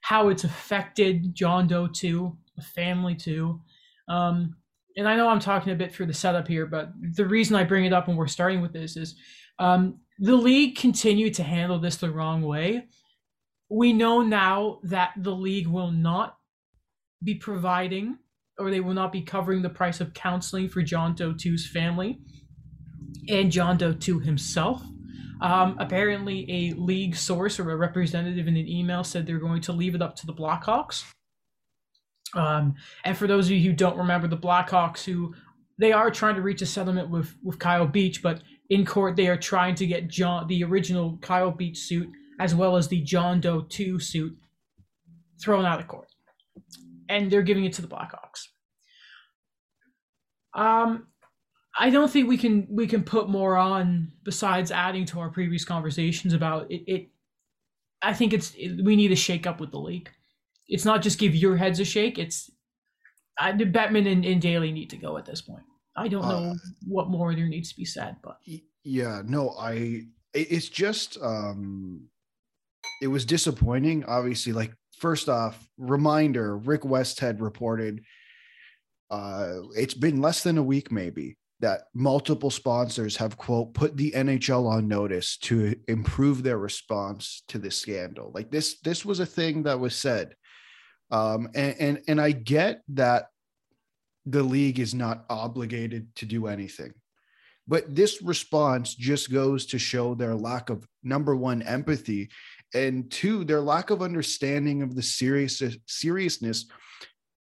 how 0.01 0.29
it's 0.29 0.45
affected 0.45 1.35
John 1.35 1.67
Doe 1.67 1.89
too, 1.89 2.37
the 2.57 2.63
family 2.63 3.15
too. 3.15 3.61
Um, 4.09 4.57
and 4.97 5.09
I 5.09 5.17
know 5.17 5.29
I'm 5.29 5.41
talking 5.41 5.73
a 5.73 5.77
bit 5.77 5.95
for 5.95 6.07
the 6.07 6.15
setup 6.15 6.49
here, 6.49 6.67
but 6.67 6.93
the 7.15 7.27
reason 7.27 7.57
I 7.57 7.65
bring 7.65 7.85
it 7.85 7.93
up 7.93 8.09
when 8.09 8.17
we're 8.17 8.27
starting 8.27 8.61
with 8.61 8.73
this 8.73 8.97
is 8.97 9.17
um, 9.59 10.01
the 10.19 10.35
league 10.35 10.77
continued 10.77 11.35
to 11.35 11.43
handle 11.43 11.79
this 11.79 11.97
the 11.97 12.11
wrong 12.11 12.43
way. 12.43 12.87
We 13.71 13.93
know 13.93 14.23
now 14.23 14.81
that 14.85 15.13
the 15.17 15.35
league 15.35 15.67
will 15.67 15.91
not 15.91 16.37
be 17.23 17.35
providing 17.35 18.19
or 18.59 18.71
they 18.71 18.81
will 18.81 18.95
not 18.95 19.13
be 19.13 19.23
covering 19.23 19.63
the 19.63 19.69
price 19.69 20.01
of 20.01 20.15
counseling 20.15 20.69
for 20.69 20.83
John 20.83 21.15
Doe 21.15 21.33
2's 21.33 21.67
family 21.67 22.19
and 23.29 23.53
John 23.53 23.77
Doe 23.77 23.93
2 23.93 24.21
himself. 24.21 24.83
Um, 25.41 25.77
apparently, 25.79 26.47
a 26.51 26.75
league 26.75 27.15
source 27.15 27.61
or 27.61 27.71
a 27.71 27.77
representative 27.77 28.49
in 28.49 28.57
an 28.57 28.67
email 28.67 29.05
said 29.05 29.27
they're 29.27 29.39
going 29.39 29.63
to 29.63 29.73
leave 29.73 29.95
it 29.95 30.03
up 30.03 30.17
to 30.17 30.27
the 30.27 30.33
Blackhawks. 30.33 31.05
Um, 32.35 32.75
and 33.05 33.17
for 33.17 33.27
those 33.27 33.47
of 33.47 33.53
you 33.53 33.71
who 33.71 33.77
don't 33.77 33.97
remember, 33.97 34.27
the 34.27 34.37
Blackhawks, 34.37 35.05
who 35.05 35.35
they 35.79 35.93
are 35.93 36.11
trying 36.11 36.35
to 36.35 36.43
reach 36.43 36.61
a 36.61 36.67
settlement 36.67 37.09
with 37.09 37.37
with 37.43 37.59
Kyle 37.59 37.87
Beach, 37.87 38.23
but 38.23 38.43
in 38.69 38.85
court 38.85 39.17
they 39.17 39.29
are 39.29 39.37
trying 39.37 39.77
to 39.77 39.87
get 39.87 40.09
John 40.09 40.47
the 40.49 40.65
original 40.65 41.19
Kyle 41.23 41.53
Beach 41.53 41.79
suit 41.79 42.09
as 42.39 42.55
well 42.55 42.77
as 42.77 42.89
the 42.89 43.01
John 43.03 43.41
Doe 43.41 43.63
2 43.63 43.99
suit 43.99 44.37
thrown 45.41 45.65
out 45.65 45.81
of 45.81 45.89
court, 45.89 46.09
and 47.09 47.31
they're 47.31 47.43
giving 47.43 47.65
it 47.65 47.73
to 47.75 47.83
the 47.83 47.89
Blackhawks. 47.89 48.49
Um, 50.55 51.09
I 51.79 51.91
don't 51.91 52.11
think 52.11 52.29
we 52.29 52.37
can 52.37 52.67
we 52.71 52.87
can 52.87 53.05
put 53.05 53.29
more 53.29 53.57
on 53.57 54.13
besides 54.25 54.71
adding 54.71 55.05
to 55.07 55.21
our 55.21 55.31
previous 55.31 55.65
conversations 55.65 56.33
about 56.35 56.71
it. 56.71 56.83
it 56.87 57.09
I 58.03 58.13
think 58.15 58.33
it's 58.33 58.55
it, 58.55 58.85
we 58.85 58.97
need 58.97 59.13
a 59.13 59.17
shake 59.17 59.47
up 59.47 59.61
with 59.61 59.71
the 59.71 59.79
league. 59.79 60.11
It's 60.67 60.85
not 60.85 61.03
just 61.03 61.19
give 61.19 61.35
your 61.35 61.57
heads 61.57 61.81
a 61.81 61.85
shake. 61.85 62.19
It's 62.19 62.51
I, 63.39 63.53
Bettman 63.53 64.11
and, 64.11 64.25
and 64.25 64.43
Daly 64.43 64.73
need 64.73 64.91
to 64.91 64.97
go 64.97 65.17
at 65.17 65.25
this 65.25 65.41
point. 65.41 65.63
I 65.97 66.09
don't 66.09 66.23
know 66.29 66.51
Uh, 66.51 66.55
what 66.87 67.09
more 67.09 67.35
there 67.35 67.47
needs 67.47 67.71
to 67.71 67.77
be 67.77 67.85
said, 67.85 68.17
but 68.23 68.39
yeah 68.85 69.23
no 69.25 69.51
i 69.59 70.03
it's 70.35 70.69
just 70.69 71.19
um 71.21 72.09
it 73.01 73.09
was 73.09 73.25
disappointing 73.25 74.05
obviously 74.05 74.53
like 74.53 74.73
first 74.99 75.29
off, 75.29 75.69
reminder 75.79 76.57
Rick 76.57 76.83
Westhead 76.83 77.41
reported 77.41 78.03
uh, 79.11 79.61
it's 79.75 79.95
been 79.95 80.21
less 80.21 80.43
than 80.43 80.59
a 80.59 80.63
week, 80.63 80.93
maybe, 80.93 81.39
that 81.61 81.85
multiple 81.95 82.51
sponsors 82.51 83.17
have, 83.17 83.39
quote, 83.39 83.73
put 83.73 83.97
the 83.97 84.13
NHL 84.13 84.69
on 84.69 84.87
notice 84.87 85.39
to 85.39 85.75
improve 85.89 86.43
their 86.43 86.59
response 86.59 87.43
to 87.49 87.59
the 87.59 87.71
scandal. 87.71 88.31
Like 88.35 88.51
this, 88.51 88.81
this 88.81 89.05
was 89.05 89.21
a 89.21 89.27
thing 89.27 89.63
that 89.63 89.81
was 89.81 89.95
said. 89.95 90.35
Um, 91.11 91.49
and, 91.55 91.75
and, 91.81 92.03
and 92.07 92.21
I 92.21 92.33
get 92.33 92.83
that 92.89 93.29
the 94.27 94.43
league 94.43 94.79
is 94.79 94.95
not 94.95 95.25
obligated 95.31 96.15
to 96.17 96.27
do 96.27 96.47
anything. 96.47 96.93
But 97.67 97.95
this 97.95 98.23
response 98.23 98.95
just 98.95 99.33
goes 99.33 99.67
to 99.67 99.79
show 99.79 100.15
their 100.15 100.35
lack 100.35 100.71
of 100.71 100.87
number 101.03 101.35
one 101.35 101.63
empathy 101.63 102.31
and 102.75 103.11
two 103.11 103.45
their 103.45 103.61
lack 103.61 103.91
of 103.91 104.03
understanding 104.03 104.83
of 104.83 104.95
the 104.95 105.03
serious 105.03 105.63
seriousness 105.87 106.67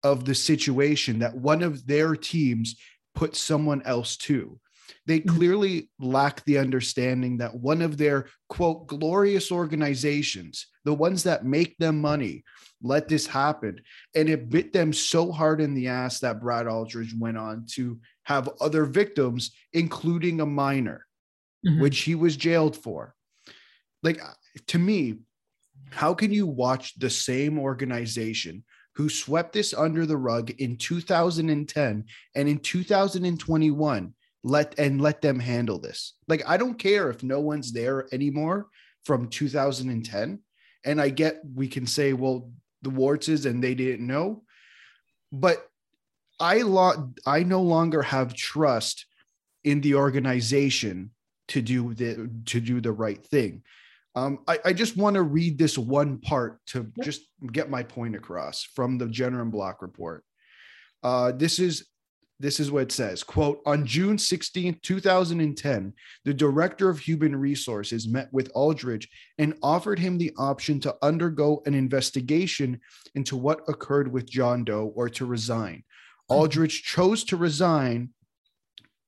of 0.03 0.25
the 0.25 0.35
situation 0.35 1.19
that 1.21 1.35
one 1.35 1.63
of 1.63 1.87
their 1.87 2.15
teams 2.15 2.77
put 3.15 3.35
someone 3.37 3.83
else 3.83 4.17
to 4.17 4.59
they 5.07 5.21
Mm-hmm. 5.21 5.37
clearly 5.37 5.91
lack 5.99 6.45
the 6.45 6.59
understanding 6.59 7.39
that 7.39 7.55
one 7.55 7.81
of 7.81 7.97
their 7.97 8.27
quote 8.51 8.87
glorious 8.87 9.51
organizations 9.51 10.67
the 10.85 10.93
ones 10.93 11.23
that 11.23 11.45
make 11.47 11.77
them 11.79 12.01
money 12.01 12.45
let 12.83 13.09
this 13.09 13.27
happen 13.27 13.81
and 14.15 14.29
it 14.29 14.51
bit 14.51 14.75
them 14.75 14.93
so 14.93 15.33
hard 15.33 15.61
in 15.63 15.73
the 15.75 15.89
ass 15.89 16.21
that 16.21 16.39
brad 16.41 16.67
aldrich 16.67 17.15
went 17.19 17.39
on 17.39 17.65
to 17.67 17.99
have 18.25 18.49
other 18.61 18.85
victims 18.85 19.53
including 19.73 20.41
a 20.43 20.47
minor 20.47 21.07
Mhm. 21.67 21.81
which 21.81 22.01
he 22.01 22.15
was 22.15 22.37
jailed 22.37 22.77
for. 22.77 23.15
Like 24.03 24.21
to 24.67 24.79
me, 24.79 25.15
how 25.91 26.15
can 26.15 26.33
you 26.33 26.47
watch 26.47 26.99
the 26.99 27.11
same 27.11 27.59
organization 27.59 28.65
who 28.97 29.09
swept 29.09 29.53
this 29.53 29.75
under 29.75 30.07
the 30.07 30.17
rug 30.17 30.51
in 30.59 30.77
2010 30.77 32.05
and 32.35 32.49
in 32.49 32.59
2021 32.59 34.15
let 34.47 34.79
and 34.79 35.01
let 35.01 35.21
them 35.23 35.39
handle 35.39 35.79
this? 35.79 36.15
Like 36.29 36.43
I 36.47 36.57
don't 36.57 36.79
care 36.79 37.11
if 37.11 37.23
no 37.23 37.41
one's 37.41 37.73
there 37.73 38.07
anymore 38.13 38.69
from 39.05 39.29
2010 39.29 40.41
and 40.85 41.01
I 41.01 41.09
get 41.09 41.41
we 41.55 41.69
can 41.69 41.87
say 41.87 42.13
well 42.13 42.51
the 42.83 42.91
warts 42.91 43.29
is 43.29 43.47
and 43.47 43.63
they 43.63 43.75
didn't 43.75 44.07
know 44.07 44.45
but 45.33 45.69
I 46.41 46.63
lo- 46.63 47.13
I 47.27 47.43
no 47.43 47.63
longer 47.63 48.03
have 48.03 48.35
trust 48.35 49.07
in 49.63 49.81
the 49.81 49.95
organization 49.95 51.11
to 51.49 51.63
do 51.63 51.95
the 51.95 52.31
to 52.47 52.61
do 52.61 52.81
the 52.81 52.93
right 52.93 53.25
thing. 53.25 53.63
Um, 54.15 54.41
I, 54.47 54.59
I 54.67 54.73
just 54.73 54.97
want 54.97 55.15
to 55.15 55.23
read 55.23 55.59
this 55.59 55.77
one 55.77 56.19
part 56.19 56.65
to 56.69 56.91
Yep. 56.97 57.05
just 57.05 57.23
get 57.53 57.71
my 57.71 57.83
point 57.83 58.15
across 58.15 58.63
from 58.63 58.99
the 58.99 59.09
Jenner 59.09 59.43
and 59.43 59.51
Block 59.51 59.83
report. 59.83 60.25
Uh, 61.03 61.33
this 61.33 61.59
is 61.59 61.87
this 62.41 62.59
is 62.59 62.71
what 62.71 62.83
it 62.83 62.93
says 62.93 63.23
quote 63.23 63.61
on 63.65 63.87
june 63.87 64.17
16th 64.17 64.83
2010 64.83 65.93
the 66.25 66.35
director 66.35 66.89
of 66.91 66.99
human 66.99 67.37
resources 67.37 68.09
met 68.09 68.29
with 68.33 68.51
aldrich 68.57 69.09
and 69.39 69.55
offered 69.63 70.01
him 70.01 70.19
the 70.19 70.33
option 70.37 70.81
to 70.81 70.95
undergo 71.01 71.63
an 71.65 71.75
investigation 71.75 72.81
into 73.15 73.37
what 73.37 73.61
occurred 73.69 74.13
with 74.13 74.29
john 74.29 74.65
doe 74.65 74.93
or 74.97 75.09
to 75.09 75.25
resign 75.25 75.85
aldrich 76.29 76.83
chose 76.83 77.23
to 77.23 77.37
resign 77.37 78.11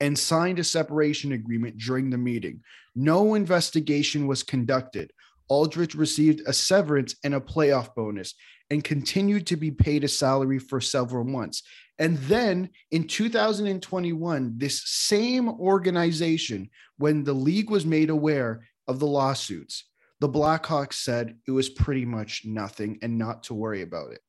and 0.00 0.18
signed 0.18 0.58
a 0.58 0.64
separation 0.64 1.32
agreement 1.32 1.78
during 1.78 2.10
the 2.10 2.18
meeting. 2.18 2.62
No 2.94 3.34
investigation 3.34 4.26
was 4.26 4.42
conducted. 4.42 5.12
Aldrich 5.48 5.94
received 5.94 6.42
a 6.46 6.52
severance 6.52 7.14
and 7.24 7.34
a 7.34 7.40
playoff 7.40 7.94
bonus 7.94 8.34
and 8.70 8.82
continued 8.82 9.46
to 9.46 9.56
be 9.56 9.70
paid 9.70 10.04
a 10.04 10.08
salary 10.08 10.58
for 10.58 10.80
several 10.80 11.24
months. 11.24 11.62
And 11.98 12.18
then 12.18 12.70
in 12.90 13.06
2021, 13.06 14.54
this 14.58 14.82
same 14.84 15.48
organization, 15.48 16.68
when 16.98 17.24
the 17.24 17.32
league 17.32 17.70
was 17.70 17.86
made 17.86 18.10
aware 18.10 18.66
of 18.88 18.98
the 18.98 19.06
lawsuits, 19.06 19.84
the 20.20 20.28
Blackhawks 20.28 20.94
said 20.94 21.36
it 21.46 21.52
was 21.52 21.68
pretty 21.68 22.04
much 22.04 22.42
nothing 22.44 22.98
and 23.02 23.18
not 23.18 23.44
to 23.44 23.54
worry 23.54 23.82
about 23.82 24.12
it. 24.12 24.20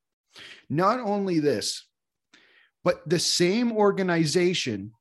Not 0.70 1.00
only 1.00 1.40
this, 1.40 1.86
but 2.84 3.06
the 3.08 3.18
same 3.18 3.72
organization 3.72 4.92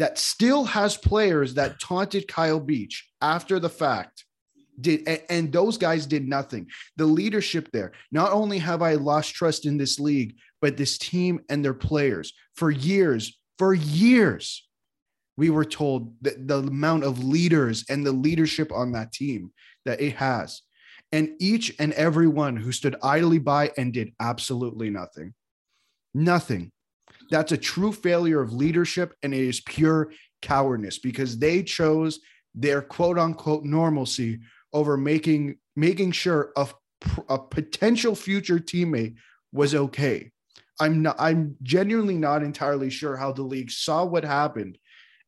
that 0.00 0.18
still 0.18 0.64
has 0.64 0.96
players 0.96 1.52
that 1.54 1.78
taunted 1.78 2.26
Kyle 2.26 2.58
Beach 2.58 3.06
after 3.20 3.60
the 3.60 3.68
fact 3.68 4.24
did 4.80 5.06
and, 5.28 5.52
those 5.52 5.76
guys 5.76 6.06
did 6.06 6.26
nothing. 6.26 6.68
The 6.96 7.04
leadership 7.04 7.68
there. 7.70 7.92
Not 8.10 8.32
only 8.32 8.56
have 8.58 8.80
I 8.80 8.94
lost 8.94 9.34
trust 9.34 9.66
in 9.66 9.76
this 9.76 10.00
league, 10.00 10.36
but 10.62 10.78
this 10.78 10.96
team 10.96 11.40
and 11.50 11.62
their 11.62 11.74
players 11.74 12.32
for 12.54 12.70
years, 12.70 13.38
for 13.58 13.74
years, 13.74 14.66
we 15.36 15.50
were 15.50 15.66
told 15.66 16.14
that 16.22 16.48
the 16.48 16.60
amount 16.60 17.04
of 17.04 17.22
leaders 17.22 17.84
and 17.90 18.04
the 18.04 18.12
leadership 18.12 18.72
on 18.72 18.92
that 18.92 19.12
team 19.12 19.52
that 19.84 20.00
it 20.00 20.16
has. 20.16 20.62
And 21.12 21.32
each 21.40 21.74
and 21.78 21.92
every 21.92 22.28
one 22.28 22.56
who 22.56 22.72
stood 22.72 22.96
idly 23.02 23.38
by 23.38 23.72
and 23.76 23.92
did 23.92 24.14
absolutely 24.18 24.88
nothing. 24.88 25.34
Nothing. 26.14 26.72
That's 27.30 27.52
a 27.52 27.56
true 27.56 27.92
failure 27.92 28.40
of 28.40 28.52
leadership 28.52 29.14
and 29.22 29.32
it 29.32 29.40
is 29.40 29.60
pure 29.60 30.12
cowardice 30.42 30.98
because 30.98 31.38
they 31.38 31.62
chose 31.62 32.20
their 32.54 32.82
quote 32.82 33.18
unquote 33.18 33.64
normalcy 33.64 34.40
over 34.72 34.96
making 34.96 35.56
making 35.76 36.12
sure 36.12 36.52
a, 36.56 36.66
a 37.28 37.38
potential 37.38 38.14
future 38.14 38.58
teammate 38.58 39.14
was 39.52 39.74
okay. 39.74 40.30
I'm 40.80 41.02
not 41.02 41.16
I'm 41.18 41.56
genuinely 41.62 42.16
not 42.16 42.42
entirely 42.42 42.90
sure 42.90 43.16
how 43.16 43.32
the 43.32 43.42
league 43.42 43.70
saw 43.70 44.04
what 44.04 44.24
happened 44.24 44.78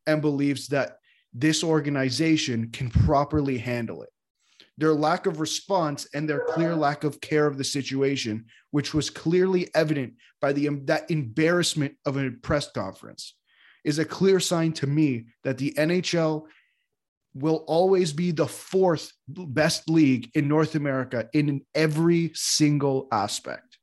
and 0.07 0.21
believes 0.21 0.67
that 0.69 0.97
this 1.33 1.63
organization 1.63 2.69
can 2.71 2.89
properly 2.89 3.57
handle 3.57 4.03
it. 4.03 4.12
Their 4.77 4.93
lack 4.93 5.27
of 5.27 5.39
response 5.39 6.07
and 6.13 6.27
their 6.27 6.45
clear 6.49 6.75
lack 6.75 7.03
of 7.03 7.21
care 7.21 7.45
of 7.45 7.57
the 7.57 7.63
situation, 7.63 8.45
which 8.71 8.93
was 8.93 9.09
clearly 9.09 9.69
evident 9.75 10.13
by 10.41 10.53
the 10.53 10.67
that 10.85 11.09
embarrassment 11.11 11.95
of 12.05 12.17
a 12.17 12.31
press 12.31 12.71
conference, 12.71 13.35
is 13.83 13.99
a 13.99 14.05
clear 14.05 14.39
sign 14.39 14.73
to 14.73 14.87
me 14.87 15.25
that 15.43 15.57
the 15.57 15.73
NHL 15.77 16.45
will 17.35 17.63
always 17.67 18.13
be 18.13 18.31
the 18.31 18.47
fourth 18.47 19.11
best 19.27 19.89
league 19.89 20.29
in 20.35 20.47
North 20.47 20.75
America 20.75 21.27
in 21.33 21.61
every 21.73 22.31
single 22.33 23.07
aspect. 23.11 23.77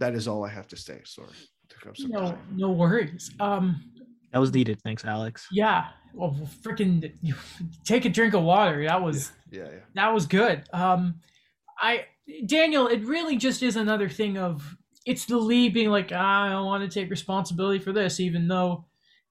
That 0.00 0.14
is 0.14 0.28
all 0.28 0.44
I 0.44 0.50
have 0.50 0.68
to 0.68 0.76
say. 0.76 1.00
Sorry. 1.04 1.28
Took 1.68 1.86
up 1.88 1.96
some 1.96 2.10
No, 2.10 2.38
no 2.52 2.70
worries. 2.70 3.30
Um, 3.40 3.82
That 4.36 4.40
was 4.40 4.52
needed. 4.52 4.82
Thanks, 4.82 5.02
Alex. 5.02 5.48
yeah. 5.50 5.86
Well, 6.12 6.36
freaking 6.62 7.10
take 7.86 8.04
a 8.04 8.10
drink 8.10 8.34
of 8.34 8.42
water. 8.42 8.84
That 8.84 9.02
was 9.02 9.32
Yeah, 9.50 9.62
yeah. 9.62 9.78
that 9.94 10.12
was 10.12 10.26
good. 10.26 10.62
Um, 10.74 11.22
I 11.80 12.04
Daniel, 12.44 12.86
it 12.86 13.02
really 13.06 13.38
just 13.38 13.62
is 13.62 13.76
another 13.76 14.10
thing 14.10 14.36
of 14.36 14.76
it's 15.06 15.24
the 15.24 15.38
league 15.38 15.72
being 15.72 15.88
like, 15.88 16.12
ah, 16.14 16.44
I 16.44 16.50
don't 16.50 16.66
want 16.66 16.82
to 16.84 17.00
take 17.00 17.08
responsibility 17.08 17.78
for 17.78 17.94
this, 17.94 18.20
even 18.20 18.46
though 18.46 18.84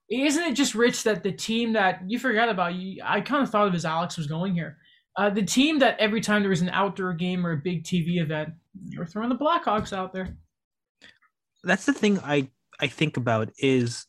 isn't 0.09 0.43
it 0.43 0.55
just 0.55 0.73
rich 0.73 1.03
that 1.03 1.21
the 1.21 1.31
team 1.31 1.73
that 1.73 2.01
you 2.07 2.17
forgot 2.17 2.49
about 2.49 2.73
you 2.73 2.99
I 3.05 3.21
kind 3.21 3.43
of 3.43 3.51
thought 3.51 3.67
of 3.67 3.75
as 3.75 3.85
Alex 3.85 4.17
was 4.17 4.25
going 4.25 4.55
here. 4.55 4.79
Uh, 5.15 5.29
the 5.29 5.43
team 5.43 5.77
that 5.79 5.99
every 5.99 6.19
time 6.19 6.41
there 6.41 6.49
was 6.49 6.61
an 6.63 6.69
outdoor 6.69 7.13
game 7.13 7.45
or 7.45 7.51
a 7.51 7.57
big 7.57 7.83
TV 7.83 8.19
event, 8.19 8.53
you 8.89 8.97
were 8.97 9.05
throwing 9.05 9.29
the 9.29 9.35
Blackhawks 9.35 9.93
out 9.93 10.13
there. 10.13 10.35
That's 11.63 11.85
the 11.85 11.93
thing 11.93 12.19
I 12.21 12.49
I 12.79 12.87
think 12.87 13.17
about 13.17 13.51
is 13.59 14.07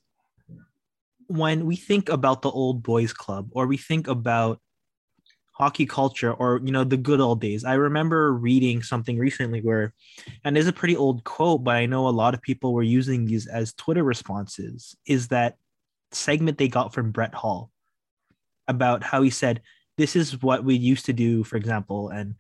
when 1.29 1.67
we 1.67 1.77
think 1.77 2.09
about 2.09 2.43
the 2.43 2.51
old 2.51 2.83
boys 2.83 3.13
club 3.13 3.49
or 3.53 3.67
we 3.67 3.77
think 3.77 4.09
about 4.09 4.61
hockey 5.53 5.87
culture 5.87 6.33
or 6.33 6.61
you 6.65 6.71
know 6.71 6.85
the 6.85 6.99
good 6.99 7.19
old 7.21 7.41
days 7.41 7.65
i 7.65 7.73
remember 7.73 8.35
reading 8.35 8.83
something 8.83 9.19
recently 9.19 9.61
where 9.63 9.95
and 10.45 10.57
it's 10.59 10.69
a 10.69 10.73
pretty 10.73 10.95
old 10.95 11.25
quote 11.25 11.65
but 11.65 11.77
i 11.77 11.87
know 11.87 12.07
a 12.07 12.11
lot 12.11 12.35
of 12.35 12.43
people 12.43 12.75
were 12.75 12.83
using 12.83 13.25
these 13.25 13.47
as 13.47 13.73
twitter 13.75 14.05
responses 14.05 14.95
is 15.07 15.29
that 15.29 15.57
segment 16.13 16.59
they 16.59 16.69
got 16.69 16.93
from 16.93 17.11
brett 17.11 17.35
hull 17.35 17.71
about 18.69 19.03
how 19.03 19.23
he 19.23 19.31
said 19.31 19.63
this 19.97 20.15
is 20.15 20.43
what 20.43 20.63
we 20.63 20.75
used 20.77 21.07
to 21.07 21.15
do 21.15 21.43
for 21.43 21.57
example 21.57 22.11
and 22.11 22.35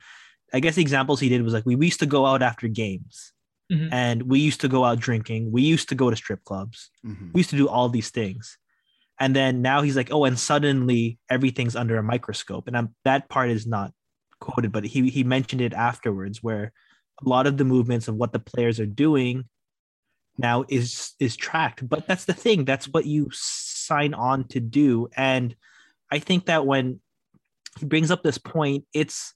i 0.52 0.61
guess 0.61 0.75
the 0.75 0.83
examples 0.83 1.19
he 1.19 1.31
did 1.31 1.43
was 1.43 1.55
like 1.55 1.64
we 1.64 1.75
used 1.87 2.00
to 2.00 2.07
go 2.07 2.26
out 2.26 2.43
after 2.43 2.69
games 2.69 3.33
Mhm. 3.73 3.88
and 3.90 4.23
we 4.23 4.38
used 4.38 4.61
to 4.61 4.69
go 4.69 4.85
out 4.85 5.00
drinking 5.00 5.50
we 5.50 5.62
used 5.62 5.88
to 5.88 5.97
go 5.97 6.09
to 6.11 6.14
strip 6.16 6.45
clubs 6.45 6.90
Mhm. 7.05 7.33
we 7.33 7.40
used 7.40 7.50
to 7.50 7.57
do 7.57 7.66
all 7.69 7.88
these 7.88 8.11
things 8.11 8.59
and 9.18 9.35
then 9.35 9.62
now 9.62 9.82
he's 9.82 9.96
like 9.96 10.12
oh 10.12 10.25
and 10.25 10.38
suddenly 10.38 11.18
everything's 11.30 11.76
under 11.76 11.96
a 11.99 12.02
microscope. 12.02 12.66
And 12.66 12.76
I'm, 12.76 12.94
that 13.04 13.28
part 13.28 13.50
is 13.50 13.66
not 13.66 13.92
quoted 14.40 14.73
but 14.73 14.85
he 14.85 15.08
he 15.08 15.25
mentioned 15.25 15.62
it 15.62 15.73
afterwards 15.73 16.42
where 16.42 16.73
a 17.25 17.28
lot 17.28 17.46
of 17.46 17.56
the 17.56 17.64
movements 17.64 18.08
of 18.08 18.14
what 18.14 18.32
the 18.32 18.38
players 18.38 18.78
are 18.78 18.87
doing 18.87 19.44
now 20.38 20.64
is 20.68 21.12
is 21.18 21.37
tracked. 21.37 21.88
But 21.88 22.06
that's 22.06 22.26
the 22.26 22.35
thing. 22.35 22.64
That's 22.64 22.88
what 22.88 23.06
you 23.06 23.28
sign 23.32 24.14
on 24.14 24.44
to 24.49 24.61
do. 24.61 25.08
And 25.16 25.54
i 26.11 26.18
think 26.18 26.46
that 26.46 26.66
when 26.66 27.00
he 27.80 27.87
brings 27.87 28.12
up 28.12 28.23
this 28.23 28.38
point 28.38 28.85
it's 28.94 29.35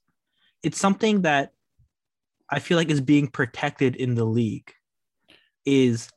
it's 0.63 0.79
something 0.79 1.23
that 1.23 1.53
I 2.51 2.59
feel 2.59 2.77
like 2.77 2.91
is 2.91 3.01
being 3.01 3.29
protected 3.29 3.95
in 3.97 4.15
the 4.15 4.25
league 4.25 4.73
is 5.65 6.11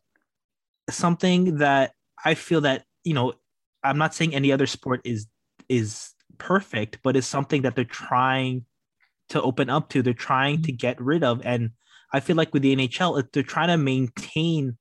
something 0.89 1.57
that 1.57 1.93
I 2.23 2.33
feel 2.33 2.61
that, 2.61 2.83
you 3.03 3.13
know, 3.13 3.33
I'm 3.83 3.97
not 3.97 4.13
saying 4.13 4.33
any 4.33 4.51
other 4.51 4.67
sport 4.67 5.01
is 5.03 5.27
is 5.69 6.13
perfect, 6.37 6.99
but 7.03 7.15
it's 7.15 7.27
something 7.27 7.63
that 7.63 7.75
they're 7.75 7.85
trying 7.85 8.65
to 9.29 9.41
open 9.41 9.69
up 9.69 9.89
to. 9.89 10.01
They're 10.01 10.13
trying 10.13 10.61
to 10.63 10.71
mm-hmm. 10.71 10.77
get 10.77 11.01
rid 11.01 11.23
of. 11.23 11.41
And 11.45 11.71
I 12.11 12.19
feel 12.19 12.35
like 12.35 12.53
with 12.53 12.63
the 12.63 12.75
NHL, 12.75 13.31
they're 13.31 13.43
trying 13.43 13.69
to 13.69 13.77
maintain 13.77 14.77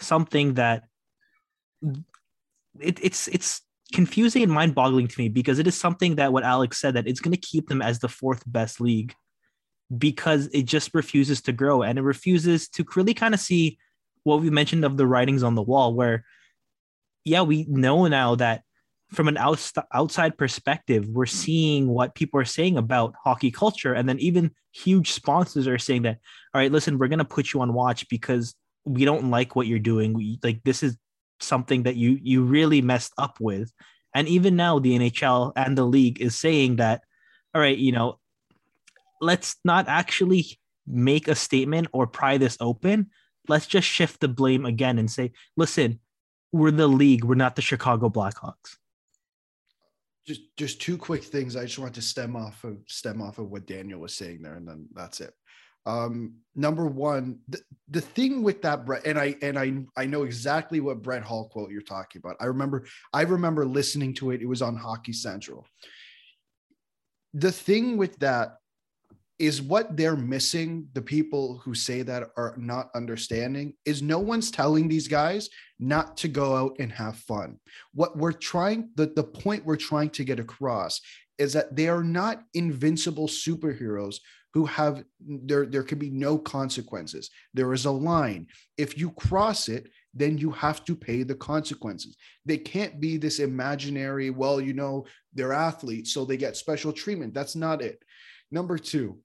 something 0.00 0.54
that 0.54 0.84
it, 2.80 2.98
it's 3.02 3.28
it's 3.28 3.62
confusing 3.92 4.42
and 4.42 4.50
mind-boggling 4.50 5.06
to 5.06 5.20
me 5.20 5.28
because 5.28 5.58
it 5.58 5.66
is 5.66 5.78
something 5.78 6.16
that 6.16 6.32
what 6.32 6.44
Alex 6.44 6.80
said 6.80 6.94
that 6.94 7.06
it's 7.06 7.20
going 7.20 7.34
to 7.34 7.40
keep 7.40 7.68
them 7.68 7.82
as 7.82 7.98
the 7.98 8.08
fourth 8.08 8.42
best 8.46 8.80
league 8.80 9.14
because 9.96 10.48
it 10.54 10.62
just 10.62 10.94
refuses 10.94 11.42
to 11.42 11.52
grow 11.52 11.82
and 11.82 11.98
it 11.98 12.02
refuses 12.02 12.68
to 12.70 12.86
really 12.96 13.12
kind 13.12 13.34
of 13.34 13.40
see 13.40 13.78
what 14.22 14.40
we 14.40 14.48
mentioned 14.48 14.84
of 14.84 14.96
the 14.96 15.06
writings 15.06 15.42
on 15.42 15.54
the 15.54 15.62
wall 15.62 15.92
where 15.92 16.24
yeah 17.24 17.42
we 17.42 17.64
know 17.68 18.06
now 18.06 18.34
that 18.34 18.62
from 19.12 19.28
an 19.28 19.36
outside 19.92 20.38
perspective 20.38 21.06
we're 21.08 21.26
seeing 21.26 21.86
what 21.86 22.14
people 22.14 22.40
are 22.40 22.46
saying 22.46 22.78
about 22.78 23.14
hockey 23.22 23.50
culture. 23.50 23.92
And 23.92 24.08
then 24.08 24.18
even 24.18 24.52
huge 24.72 25.12
sponsors 25.12 25.66
are 25.68 25.78
saying 25.78 26.02
that 26.02 26.18
all 26.54 26.60
right 26.60 26.72
listen 26.72 26.98
we're 26.98 27.08
going 27.08 27.18
to 27.18 27.24
put 27.24 27.52
you 27.52 27.60
on 27.60 27.74
watch 27.74 28.08
because 28.08 28.54
we 28.84 29.04
don't 29.04 29.30
like 29.30 29.54
what 29.54 29.66
you're 29.66 29.78
doing. 29.78 30.14
We 30.14 30.38
like 30.42 30.62
this 30.64 30.82
is 30.82 30.96
something 31.40 31.82
that 31.82 31.96
you 31.96 32.18
you 32.22 32.42
really 32.42 32.80
messed 32.80 33.12
up 33.18 33.38
with. 33.38 33.70
And 34.14 34.28
even 34.28 34.56
now 34.56 34.78
the 34.78 34.98
nhl 34.98 35.52
and 35.56 35.76
the 35.76 35.84
league 35.84 36.20
is 36.20 36.38
saying 36.38 36.76
that 36.76 37.02
all 37.54 37.60
right 37.60 37.76
you 37.76 37.92
know 37.92 38.18
let's 39.20 39.56
not 39.64 39.88
actually 39.88 40.58
make 40.86 41.28
a 41.28 41.34
statement 41.34 41.86
or 41.92 42.06
pry 42.06 42.38
this 42.38 42.56
open. 42.60 43.10
Let's 43.46 43.66
just 43.66 43.86
shift 43.86 44.20
the 44.20 44.28
blame 44.28 44.64
again 44.64 44.98
and 44.98 45.10
say 45.10 45.32
listen 45.56 46.00
we're 46.52 46.70
the 46.70 46.86
league 46.86 47.24
we're 47.24 47.34
not 47.34 47.56
the 47.56 47.62
chicago 47.62 48.08
blackhawks 48.08 48.76
just 50.26 50.42
just 50.56 50.80
two 50.80 50.96
quick 50.96 51.24
things 51.24 51.56
i 51.56 51.64
just 51.64 51.78
want 51.78 51.94
to 51.94 52.02
stem 52.02 52.36
off 52.36 52.62
of 52.64 52.78
stem 52.86 53.20
off 53.20 53.38
of 53.38 53.50
what 53.50 53.66
daniel 53.66 54.00
was 54.00 54.14
saying 54.14 54.42
there 54.42 54.54
and 54.54 54.68
then 54.68 54.86
that's 54.94 55.20
it 55.20 55.34
um, 55.84 56.34
number 56.54 56.86
one, 56.86 57.40
the, 57.48 57.60
the 57.90 58.00
thing 58.00 58.42
with 58.42 58.62
that 58.62 58.86
Brett, 58.86 59.04
and 59.04 59.18
I 59.18 59.34
and 59.42 59.58
I 59.58 59.72
I 59.96 60.06
know 60.06 60.22
exactly 60.22 60.80
what 60.80 61.02
Brett 61.02 61.24
Hull 61.24 61.48
quote 61.48 61.72
you're 61.72 61.82
talking 61.82 62.20
about. 62.22 62.36
I 62.40 62.46
remember 62.46 62.86
I 63.12 63.22
remember 63.22 63.66
listening 63.66 64.14
to 64.14 64.30
it. 64.30 64.42
It 64.42 64.46
was 64.46 64.62
on 64.62 64.76
Hockey 64.76 65.12
Central. 65.12 65.66
The 67.34 67.50
thing 67.50 67.96
with 67.96 68.16
that 68.20 68.58
is 69.42 69.60
what 69.60 69.96
they're 69.96 70.14
missing. 70.14 70.86
The 70.92 71.02
people 71.02 71.60
who 71.64 71.74
say 71.74 72.02
that 72.02 72.28
are 72.36 72.54
not 72.56 72.90
understanding 72.94 73.74
is 73.84 74.00
no 74.00 74.20
one's 74.20 74.52
telling 74.52 74.86
these 74.86 75.08
guys 75.08 75.50
not 75.80 76.16
to 76.18 76.28
go 76.28 76.54
out 76.54 76.76
and 76.78 76.92
have 76.92 77.16
fun. 77.16 77.58
What 77.92 78.16
we're 78.16 78.30
trying, 78.30 78.90
the, 78.94 79.06
the 79.06 79.24
point 79.24 79.64
we're 79.64 79.74
trying 79.74 80.10
to 80.10 80.22
get 80.22 80.38
across 80.38 81.00
is 81.38 81.52
that 81.54 81.74
they 81.74 81.88
are 81.88 82.04
not 82.04 82.44
invincible 82.54 83.26
superheroes 83.26 84.18
who 84.54 84.64
have 84.64 85.02
there 85.18 85.66
there 85.66 85.82
can 85.82 85.98
be 85.98 86.10
no 86.10 86.36
consequences 86.36 87.30
there 87.54 87.72
is 87.72 87.86
a 87.86 87.90
line 87.90 88.46
if 88.76 88.98
you 88.98 89.10
cross 89.12 89.70
it 89.70 89.88
then 90.12 90.36
you 90.36 90.50
have 90.50 90.84
to 90.84 90.94
pay 90.94 91.22
the 91.22 91.34
consequences 91.34 92.18
they 92.44 92.58
can't 92.58 93.00
be 93.00 93.16
this 93.16 93.38
imaginary 93.38 94.28
well 94.28 94.60
you 94.60 94.74
know 94.74 95.06
they're 95.32 95.54
athletes 95.54 96.12
so 96.12 96.26
they 96.26 96.36
get 96.36 96.54
special 96.54 96.92
treatment 96.92 97.32
that's 97.32 97.56
not 97.56 97.80
it 97.80 98.02
number 98.50 98.76
2 98.76 99.18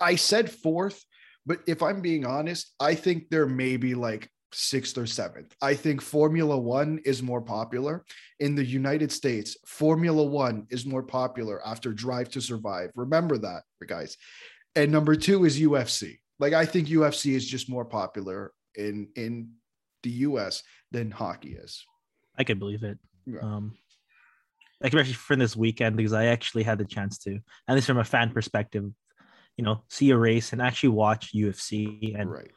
I, 0.00 0.16
said 0.16 0.50
fourth 0.50 1.04
but 1.46 1.60
if 1.66 1.82
i'm 1.82 2.00
being 2.00 2.26
honest 2.26 2.74
i 2.80 2.94
think 2.94 3.28
there 3.30 3.46
may 3.46 3.76
be 3.76 3.94
like 3.94 4.30
sixth 4.52 4.96
or 4.96 5.06
seventh. 5.06 5.54
I 5.60 5.74
think 5.74 6.00
Formula 6.00 6.58
One 6.58 7.00
is 7.04 7.22
more 7.22 7.40
popular 7.40 8.04
in 8.40 8.54
the 8.54 8.64
United 8.64 9.12
States. 9.12 9.56
Formula 9.66 10.22
One 10.22 10.66
is 10.70 10.86
more 10.86 11.02
popular 11.02 11.64
after 11.66 11.92
Drive 11.92 12.30
to 12.30 12.40
Survive. 12.40 12.90
Remember 12.94 13.38
that, 13.38 13.62
guys. 13.86 14.16
And 14.74 14.92
number 14.92 15.16
two 15.16 15.44
is 15.44 15.60
UFC. 15.60 16.18
Like 16.38 16.52
I 16.52 16.64
think 16.64 16.88
UFC 16.88 17.34
is 17.34 17.46
just 17.46 17.68
more 17.68 17.84
popular 17.84 18.52
in 18.74 19.08
in 19.16 19.50
the 20.02 20.10
US 20.10 20.62
than 20.92 21.10
hockey 21.10 21.54
is. 21.54 21.84
I 22.36 22.44
could 22.44 22.58
believe 22.58 22.84
it. 22.84 22.98
Yeah. 23.26 23.40
Um, 23.40 23.76
especially 24.80 25.12
for 25.12 25.34
this 25.34 25.56
weekend 25.56 25.96
because 25.96 26.12
I 26.12 26.26
actually 26.26 26.62
had 26.62 26.78
the 26.78 26.84
chance 26.84 27.18
to, 27.18 27.40
at 27.66 27.74
least 27.74 27.88
from 27.88 27.98
a 27.98 28.04
fan 28.04 28.30
perspective, 28.30 28.84
you 29.58 29.64
know, 29.64 29.82
see 29.88 30.08
a 30.10 30.16
race 30.16 30.54
and 30.54 30.62
actually 30.62 30.90
watch 30.90 31.34
UFC 31.34 32.18
and. 32.18 32.30
Right 32.30 32.50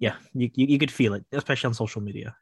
yeah, 0.00 0.14
you, 0.34 0.50
you, 0.54 0.66
you 0.66 0.78
could 0.78 0.90
feel 0.90 1.14
it, 1.14 1.24
especially 1.32 1.68
on 1.68 1.74
social 1.74 2.00
media. 2.00 2.34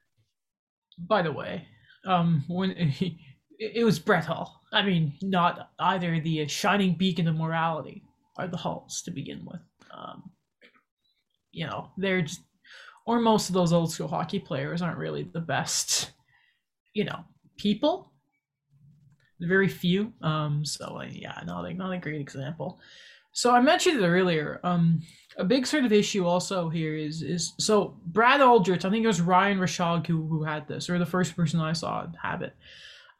By 0.99 1.23
the 1.23 1.33
way, 1.33 1.67
um, 2.05 2.45
when 2.49 2.71
he, 2.77 3.19
it 3.59 3.85
was 3.85 3.99
Brett 3.99 4.25
Hull. 4.25 4.61
I 4.73 4.83
mean, 4.83 5.15
not 5.23 5.71
either 5.79 6.21
the 6.21 6.47
shining 6.49 6.95
beacon 6.95 7.29
of 7.29 7.37
morality 7.37 8.03
or 8.39 8.47
the 8.47 8.57
Hulls 8.57 9.01
to 9.03 9.11
begin 9.11 9.45
with. 9.47 9.61
Um, 9.91 10.31
you 11.53 11.67
know, 11.67 11.91
they're 11.97 12.23
just, 12.23 12.43
or 13.07 13.21
most 13.21 13.49
of 13.49 13.55
those 13.55 13.73
old 13.73 13.93
school 13.93 14.09
hockey 14.09 14.39
players 14.39 14.83
aren't 14.83 14.99
really 14.99 15.23
the 15.23 15.41
best, 15.41 16.11
you 16.93 17.05
know, 17.05 17.25
people. 17.57 18.13
Very 19.41 19.69
few. 19.69 20.13
Um, 20.21 20.65
so 20.65 20.99
uh, 21.01 21.07
yeah, 21.11 21.41
not 21.47 21.65
a, 21.65 21.73
not 21.73 21.93
a 21.93 21.99
great 21.99 22.21
example. 22.21 22.81
So 23.37 23.51
I 23.55 23.61
mentioned 23.61 24.03
it 24.03 24.07
earlier. 24.07 24.61
Um, 24.65 25.03
a 25.37 25.45
big 25.45 25.67
sort 25.67 25.85
of 25.85 25.93
issue 25.93 26.25
also 26.25 26.71
here 26.71 26.97
is 26.97 27.21
is 27.21 27.53
so 27.59 27.99
Brad 28.07 28.41
Aldrich. 28.41 28.87
I 28.87 28.91
think 28.91 29.05
it 29.05 29.09
was 29.09 29.21
Ryan 29.21 29.59
Rishaug 29.59 30.07
who 30.07 30.27
who 30.27 30.43
had 30.43 30.67
this, 30.67 30.89
or 30.89 30.99
the 30.99 31.05
first 31.05 31.37
person 31.37 31.61
I 31.61 31.75
saw 31.75 32.07
have 32.23 32.41
it. 32.41 32.55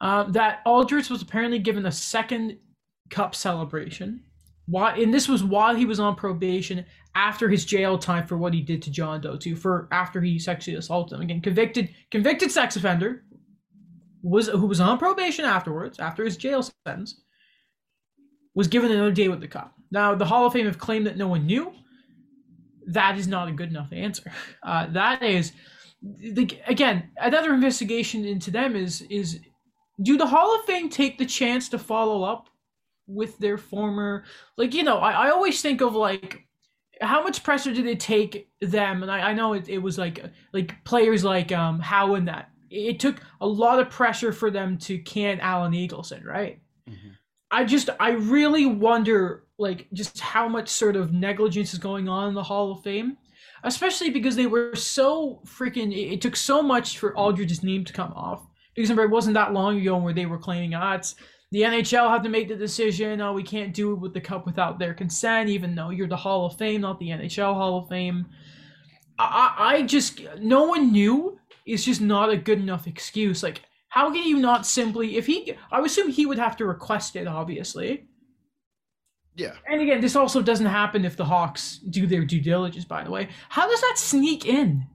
Um, 0.01 0.31
that 0.31 0.61
Aldrich 0.65 1.11
was 1.11 1.21
apparently 1.21 1.59
given 1.59 1.85
a 1.85 1.91
second 1.91 2.57
cup 3.11 3.35
celebration. 3.35 4.23
Why? 4.65 4.95
And 4.95 5.13
this 5.13 5.29
was 5.29 5.43
while 5.43 5.75
he 5.75 5.85
was 5.85 5.99
on 5.99 6.15
probation 6.15 6.83
after 7.13 7.47
his 7.47 7.63
jail 7.63 7.99
time 7.99 8.25
for 8.25 8.37
what 8.37 8.55
he 8.55 8.61
did 8.61 8.81
to 8.83 8.91
John 8.91 9.21
Doe 9.21 9.37
too. 9.37 9.55
For 9.55 9.87
after 9.91 10.19
he 10.19 10.39
sexually 10.39 10.79
assaulted 10.79 11.17
him 11.17 11.21
again, 11.21 11.41
convicted 11.41 11.93
convicted 12.09 12.51
sex 12.51 12.75
offender 12.75 13.23
was 14.23 14.47
who 14.47 14.65
was 14.65 14.79
on 14.79 14.97
probation 14.97 15.45
afterwards 15.45 15.99
after 15.99 16.25
his 16.25 16.37
jail 16.37 16.67
sentence 16.87 17.21
was 18.55 18.67
given 18.67 18.91
another 18.91 19.11
day 19.11 19.27
with 19.27 19.41
the 19.41 19.47
cup. 19.47 19.76
Now, 19.91 20.15
the 20.15 20.25
Hall 20.25 20.45
of 20.45 20.53
Fame 20.53 20.65
have 20.65 20.77
claimed 20.77 21.07
that 21.07 21.17
no 21.17 21.27
one 21.27 21.45
knew. 21.45 21.73
That 22.87 23.17
is 23.17 23.27
not 23.27 23.47
a 23.47 23.51
good 23.51 23.69
enough 23.69 23.91
answer. 23.91 24.31
Uh, 24.63 24.87
that 24.87 25.23
is, 25.23 25.53
the, 26.01 26.49
again, 26.67 27.09
another 27.17 27.53
investigation 27.53 28.25
into 28.25 28.51
them 28.51 28.75
is 28.75 29.01
is 29.09 29.39
do 30.01 30.17
the 30.17 30.25
Hall 30.25 30.55
of 30.55 30.65
Fame 30.65 30.89
take 30.89 31.17
the 31.17 31.25
chance 31.25 31.69
to 31.69 31.79
follow 31.79 32.23
up 32.23 32.49
with 33.07 33.37
their 33.39 33.57
former, 33.57 34.25
like 34.57 34.73
you 34.73 34.83
know, 34.83 34.97
I, 34.97 35.27
I 35.27 35.29
always 35.29 35.61
think 35.61 35.81
of 35.81 35.95
like 35.95 36.47
how 37.01 37.23
much 37.23 37.43
pressure 37.43 37.73
did 37.73 37.85
it 37.85 37.99
take 37.99 38.49
them? 38.61 39.03
And 39.03 39.11
I, 39.11 39.29
I 39.29 39.33
know 39.33 39.53
it, 39.53 39.69
it 39.69 39.77
was 39.77 39.97
like 39.97 40.23
like 40.53 40.83
players 40.83 41.23
like 41.23 41.51
um 41.51 41.79
how 41.79 42.15
and 42.15 42.27
that. 42.27 42.49
It 42.69 42.99
took 42.99 43.21
a 43.39 43.47
lot 43.47 43.79
of 43.79 43.89
pressure 43.89 44.33
for 44.33 44.51
them 44.51 44.77
to 44.79 44.99
can 44.99 45.39
Alan 45.39 45.71
Eagleson, 45.71 46.25
right? 46.25 46.59
Mm-hmm. 46.89 47.09
I 47.51 47.63
just 47.63 47.89
I 47.99 48.11
really 48.11 48.65
wonder 48.65 49.45
like 49.57 49.87
just 49.93 50.19
how 50.19 50.47
much 50.47 50.69
sort 50.69 50.95
of 50.95 51.13
negligence 51.13 51.73
is 51.73 51.79
going 51.79 52.07
on 52.09 52.29
in 52.29 52.33
the 52.33 52.43
Hall 52.43 52.71
of 52.71 52.83
Fame, 52.83 53.17
especially 53.63 54.09
because 54.09 54.35
they 54.35 54.47
were 54.47 54.75
so 54.75 55.41
freaking. 55.45 55.91
It, 55.91 56.13
it 56.13 56.21
took 56.21 56.35
so 56.35 56.61
much 56.61 56.97
for 56.99 57.15
Aldrich's 57.17 57.63
name 57.63 57.85
to 57.85 57.93
come 57.93 58.13
off. 58.13 58.45
Because 58.75 58.89
remember, 58.89 59.09
it 59.09 59.15
wasn't 59.15 59.33
that 59.33 59.53
long 59.53 59.79
ago 59.79 59.97
where 59.97 60.13
they 60.13 60.27
were 60.27 60.37
claiming, 60.37 60.75
ah, 60.75 60.95
it's 60.95 61.15
the 61.51 61.61
NHL 61.61 62.09
have 62.09 62.23
to 62.23 62.29
make 62.29 62.47
the 62.47 62.55
decision. 62.55 63.21
Oh, 63.21 63.33
we 63.33 63.43
can't 63.43 63.73
do 63.73 63.93
it 63.93 63.99
with 63.99 64.13
the 64.13 64.21
cup 64.21 64.45
without 64.45 64.77
their 64.77 64.93
consent, 64.93 65.49
even 65.49 65.73
though 65.73 65.89
you're 65.89 66.07
the 66.07 66.17
Hall 66.17 66.45
of 66.45 66.57
Fame, 66.57 66.81
not 66.81 66.99
the 66.99 67.09
NHL 67.09 67.53
Hall 67.53 67.79
of 67.79 67.89
Fame. 67.89 68.27
I, 69.17 69.55
I 69.57 69.81
just 69.83 70.21
no 70.39 70.65
one 70.65 70.91
knew. 70.91 71.39
It's 71.65 71.83
just 71.83 72.01
not 72.01 72.29
a 72.29 72.37
good 72.37 72.59
enough 72.59 72.87
excuse. 72.87 73.43
Like 73.43 73.61
how 73.89 74.11
can 74.11 74.23
you 74.23 74.39
not 74.39 74.65
simply, 74.65 75.17
if 75.17 75.25
he, 75.25 75.55
I 75.71 75.79
would 75.79 75.89
assume 75.89 76.09
he 76.09 76.25
would 76.25 76.39
have 76.39 76.57
to 76.57 76.65
request 76.65 77.15
it, 77.15 77.27
obviously. 77.27 78.07
Yeah. 79.35 79.53
And 79.69 79.81
again, 79.81 80.01
this 80.01 80.15
also 80.15 80.41
doesn't 80.41 80.65
happen 80.65 81.05
if 81.05 81.15
the 81.15 81.25
Hawks 81.25 81.77
do 81.77 82.07
their 82.07 82.25
due 82.25 82.41
diligence, 82.41 82.85
by 82.85 83.03
the 83.03 83.11
way. 83.11 83.29
How 83.49 83.69
does 83.69 83.81
that 83.81 83.95
sneak 83.97 84.45
in? 84.45 84.85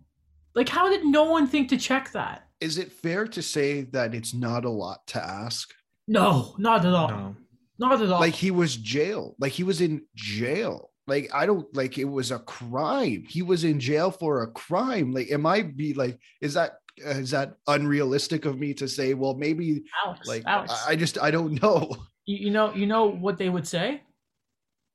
Like, 0.55 0.69
how 0.69 0.91
did 0.91 1.05
no 1.05 1.25
one 1.25 1.47
think 1.47 1.69
to 1.71 1.77
check 1.77 2.13
that? 2.13 2.49
Is 2.61 2.77
it 2.77 2.93
fair 2.93 3.27
to 3.27 3.43
say 3.43 3.83
that 3.93 4.15
it's 4.15 4.35
not 4.35 4.65
a 4.65 4.71
lot 4.71 5.07
to 5.09 5.25
ask? 5.25 5.73
No, 6.07 6.55
not 6.59 6.85
at 6.85 6.93
all. 6.93 7.09
No. 7.09 7.37
Not 7.79 8.03
at 8.03 8.11
all. 8.11 8.21
Like, 8.21 8.35
he 8.35 8.51
was 8.51 8.77
jail. 8.77 9.35
Like, 9.39 9.53
he 9.53 9.65
was 9.65 9.81
in 9.81 10.03
jail. 10.15 10.91
Like, 11.07 11.31
I 11.35 11.47
don't 11.47 11.75
like 11.75 11.99
it 11.99 12.05
was 12.05 12.31
a 12.31 12.39
crime. 12.41 13.25
He 13.29 13.43
was 13.43 13.65
in 13.65 13.81
jail 13.81 14.11
for 14.11 14.43
a 14.43 14.51
crime. 14.51 15.13
Like, 15.13 15.31
am 15.31 15.47
I 15.47 15.63
be 15.63 15.95
like, 15.95 16.21
is 16.41 16.55
that 16.55 16.75
Uh, 17.05 17.11
is 17.11 17.31
that 17.31 17.57
unrealistic 17.69 18.45
of 18.45 18.59
me 18.59 18.75
to 18.75 18.87
say 18.87 19.15
well 19.15 19.35
maybe 19.35 19.83
Alex, 20.05 20.29
like 20.29 20.43
Alex. 20.47 20.73
I, 20.87 20.95
just 20.95 21.19
i 21.19 21.31
don't 21.31 21.63
know 21.63 21.91
you, 22.27 22.51
know 22.51 22.75
you 22.75 22.87
know 22.87 23.07
what 23.07 23.39
they 23.39 23.49
would 23.49 23.67
say 23.67 24.03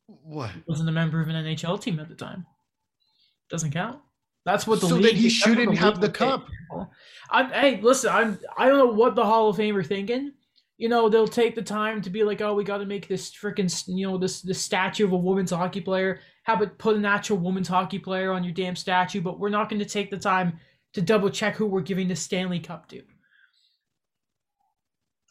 What? 0.05 0.51
Wasn't 0.67 0.87
a 0.87 0.91
member 0.91 1.19
of 1.21 1.27
an 1.29 1.35
NHL 1.35 1.81
team 1.81 1.99
at 1.99 2.07
the 2.07 2.15
time. 2.15 2.45
Doesn't 3.49 3.71
count. 3.71 3.99
That's 4.45 4.65
what 4.67 4.79
the 4.79 4.87
So 4.87 4.95
league. 4.95 5.05
then 5.05 5.15
he 5.15 5.29
shouldn't 5.29 5.77
have 5.77 5.99
the 5.99 6.09
cup. 6.09 6.47
I'm, 7.29 7.49
hey, 7.51 7.81
listen, 7.81 8.09
I'm. 8.11 8.39
I 8.57 8.67
don't 8.67 8.77
know 8.77 8.93
what 8.93 9.15
the 9.15 9.25
Hall 9.25 9.49
of 9.49 9.57
Fame 9.57 9.75
are 9.75 9.83
thinking. 9.83 10.31
You 10.77 10.87
know, 10.89 11.09
they'll 11.09 11.27
take 11.27 11.55
the 11.55 11.61
time 11.61 12.01
to 12.03 12.09
be 12.09 12.23
like, 12.23 12.39
oh, 12.41 12.53
we 12.53 12.63
got 12.63 12.77
to 12.77 12.85
make 12.85 13.07
this 13.07 13.31
freaking, 13.31 13.69
you 13.87 14.07
know, 14.07 14.17
this 14.17 14.41
this 14.41 14.61
statue 14.61 15.05
of 15.05 15.11
a 15.11 15.17
women's 15.17 15.51
hockey 15.51 15.81
player. 15.81 16.19
How 16.43 16.53
about 16.53 16.77
put 16.77 16.95
an 16.95 17.03
actual 17.05 17.37
women's 17.37 17.67
hockey 17.67 17.99
player 17.99 18.31
on 18.31 18.43
your 18.43 18.53
damn 18.53 18.75
statue? 18.75 19.19
But 19.21 19.39
we're 19.39 19.49
not 19.49 19.69
going 19.69 19.79
to 19.79 19.85
take 19.89 20.09
the 20.11 20.17
time 20.17 20.59
to 20.97 21.01
double 21.03 21.29
check 21.29 21.55
who 21.55 21.67
we're 21.67 21.81
giving 21.81 22.07
the 22.07 22.15
Stanley 22.15 22.59
Cup 22.59 22.89
to. 22.89 23.03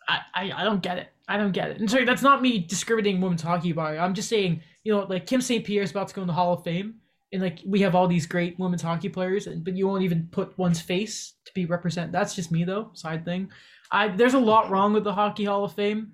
I, 0.08 0.20
I, 0.32 0.52
I 0.58 0.62
don't 0.62 0.80
get 0.80 0.96
it. 0.96 1.08
I 1.26 1.36
don't 1.36 1.50
get 1.50 1.70
it. 1.70 1.80
And 1.80 1.90
sorry, 1.90 2.04
that's 2.04 2.22
not 2.22 2.40
me 2.40 2.60
discriminating 2.60 3.20
women's 3.20 3.42
hockey 3.42 3.72
by. 3.72 3.98
I'm 3.98 4.14
just 4.14 4.28
saying, 4.28 4.62
you 4.84 4.92
know, 4.92 5.00
like 5.08 5.26
Kim 5.26 5.40
St. 5.40 5.64
Pierre 5.64 5.82
is 5.82 5.90
about 5.90 6.06
to 6.06 6.14
go 6.14 6.20
in 6.20 6.28
the 6.28 6.32
Hall 6.32 6.52
of 6.52 6.62
Fame, 6.62 7.00
and 7.32 7.42
like 7.42 7.58
we 7.66 7.80
have 7.80 7.96
all 7.96 8.06
these 8.06 8.26
great 8.28 8.56
women's 8.60 8.82
hockey 8.82 9.08
players, 9.08 9.48
and 9.48 9.64
but 9.64 9.76
you 9.76 9.88
won't 9.88 10.04
even 10.04 10.28
put 10.30 10.56
one's 10.56 10.80
face 10.80 11.34
to 11.46 11.52
be 11.52 11.66
represent. 11.66 12.12
That's 12.12 12.36
just 12.36 12.52
me 12.52 12.62
though. 12.62 12.90
Side 12.94 13.24
thing. 13.24 13.50
I 13.90 14.06
there's 14.06 14.34
a 14.34 14.38
lot 14.38 14.70
wrong 14.70 14.92
with 14.92 15.02
the 15.02 15.14
Hockey 15.14 15.46
Hall 15.46 15.64
of 15.64 15.72
Fame. 15.72 16.12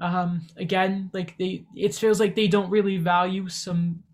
Um, 0.00 0.46
again, 0.56 1.10
like 1.12 1.36
they, 1.38 1.66
it 1.74 1.92
feels 1.96 2.20
like 2.20 2.36
they 2.36 2.46
don't 2.46 2.70
really 2.70 2.98
value 2.98 3.48
some 3.48 4.04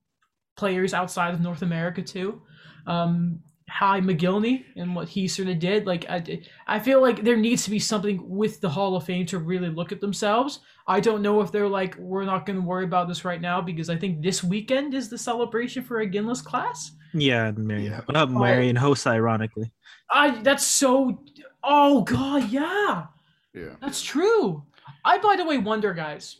players 0.57 0.95
outside 0.95 1.35
of 1.35 1.43
North 1.43 1.61
America 1.61 2.01
too. 2.01 2.41
Um, 2.87 3.41
Hi 3.71 4.01
McGillney 4.01 4.65
and 4.77 4.95
what 4.97 5.09
he 5.09 5.29
sort 5.29 5.49
of 5.49 5.59
did. 5.59 5.87
Like 5.87 6.09
I, 6.09 6.41
I 6.67 6.79
feel 6.79 7.01
like 7.03 7.23
there 7.23 7.37
needs 7.37 7.65
to 7.65 7.71
be 7.71 7.79
something 7.79 8.21
with 8.29 8.61
the 8.61 8.69
Hall 8.69 8.97
of 8.97 9.05
Fame 9.05 9.27
to 9.27 9.39
really 9.39 9.69
look 9.69 9.93
at 9.93 10.01
themselves. 10.01 10.61
I 10.87 11.01
don't 11.01 11.23
know 11.23 11.41
if 11.43 11.53
they're 11.53 11.69
like 11.69 11.97
we're 11.97 12.25
not 12.25 12.47
going 12.47 12.59
to 12.59 12.65
worry 12.67 12.85
about 12.85 13.09
this 13.09 13.25
right 13.25 13.41
now 13.41 13.61
because 13.61 13.91
I 13.91 13.97
think 13.97 14.23
this 14.23 14.43
weekend 14.43 14.95
is 14.95 15.09
the 15.09 15.19
celebration 15.19 15.85
for 15.85 16.05
Iginla's 16.05 16.41
class. 16.43 16.93
Yeah, 17.15 17.51
Marian. 17.53 17.93
Yeah. 17.93 18.01
Not 18.11 18.31
Marian 18.31 18.77
Hossa, 18.77 19.09
ironically. 19.13 19.71
I 20.11 20.41
that's 20.43 20.65
so. 20.67 21.23
Oh 21.63 22.03
God, 22.03 22.51
yeah, 22.51 23.07
Yeah. 23.55 23.75
that's 23.81 24.03
true. 24.03 24.65
I 25.05 25.19
by 25.19 25.37
the 25.37 25.45
way 25.45 25.59
wonder, 25.59 25.93
guys. 25.93 26.37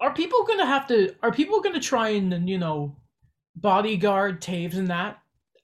Are 0.00 0.12
people 0.12 0.44
gonna 0.44 0.66
have 0.66 0.86
to? 0.88 1.14
Are 1.22 1.32
people 1.32 1.60
gonna 1.60 1.80
try 1.80 2.10
and 2.10 2.48
you 2.48 2.58
know, 2.58 2.96
bodyguard 3.56 4.40
Toews 4.40 4.74
and 4.74 4.88
that 4.88 5.18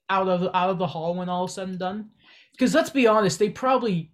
out 0.08 0.28
of 0.28 0.42
out 0.54 0.70
of 0.70 0.78
the 0.78 0.86
hall 0.86 1.14
when 1.14 1.28
all 1.28 1.44
is 1.46 1.54
said 1.54 1.68
and 1.68 1.78
done? 1.78 2.10
Because 2.52 2.74
let's 2.74 2.90
be 2.90 3.06
honest, 3.06 3.38
they 3.38 3.50
probably 3.50 4.10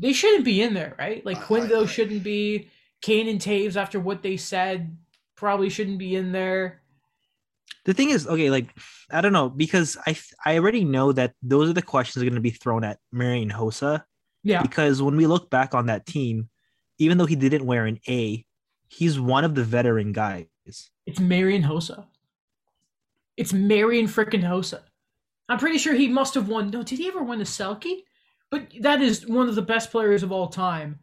they 0.00 0.12
shouldn't 0.12 0.44
be 0.44 0.62
in 0.62 0.74
there, 0.74 0.94
right? 0.98 1.24
Like 1.24 1.38
I- 1.38 1.40
I- 1.40 1.80
I- 1.82 1.86
shouldn't 1.86 2.22
be. 2.22 2.68
Kane 3.02 3.28
and 3.28 3.40
Toews, 3.40 3.74
after 3.74 3.98
what 3.98 4.22
they 4.22 4.36
said, 4.36 4.96
probably 5.34 5.68
shouldn't 5.68 5.98
be 5.98 6.14
in 6.14 6.30
there. 6.30 6.82
The 7.84 7.92
thing 7.94 8.10
is, 8.10 8.28
okay, 8.28 8.48
like 8.48 8.68
I 9.10 9.20
don't 9.20 9.32
know 9.32 9.48
because 9.48 9.96
I 10.06 10.16
I 10.44 10.56
already 10.56 10.84
know 10.84 11.10
that 11.12 11.34
those 11.42 11.68
are 11.68 11.72
the 11.72 11.82
questions 11.82 12.14
that 12.14 12.26
are 12.26 12.30
going 12.30 12.36
to 12.36 12.40
be 12.40 12.50
thrown 12.50 12.84
at 12.84 12.98
Marian 13.10 13.50
Hossa. 13.50 14.04
Yeah, 14.44 14.62
because 14.62 15.02
when 15.02 15.16
we 15.16 15.26
look 15.26 15.50
back 15.50 15.74
on 15.74 15.86
that 15.86 16.06
team, 16.06 16.48
even 16.98 17.18
though 17.18 17.26
he 17.26 17.34
didn't 17.34 17.66
wear 17.66 17.86
an 17.86 17.98
A, 18.08 18.44
he's 18.88 19.18
one 19.18 19.44
of 19.44 19.54
the 19.56 19.64
veteran 19.64 20.12
guys. 20.12 20.46
It's 21.06 21.18
Marian 21.18 21.62
Hossa. 21.64 22.06
It's 23.42 23.52
Marian 23.52 24.06
frickin' 24.06 24.44
Hossa. 24.44 24.82
I'm 25.48 25.58
pretty 25.58 25.76
sure 25.78 25.94
he 25.94 26.06
must 26.06 26.34
have 26.34 26.46
won. 26.48 26.70
No, 26.70 26.84
did 26.84 27.00
he 27.00 27.08
ever 27.08 27.24
win 27.24 27.40
the 27.40 27.44
Selke? 27.44 28.02
But 28.52 28.68
that 28.82 29.02
is 29.02 29.26
one 29.26 29.48
of 29.48 29.56
the 29.56 29.62
best 29.62 29.90
players 29.90 30.22
of 30.22 30.30
all 30.30 30.46
time. 30.46 31.00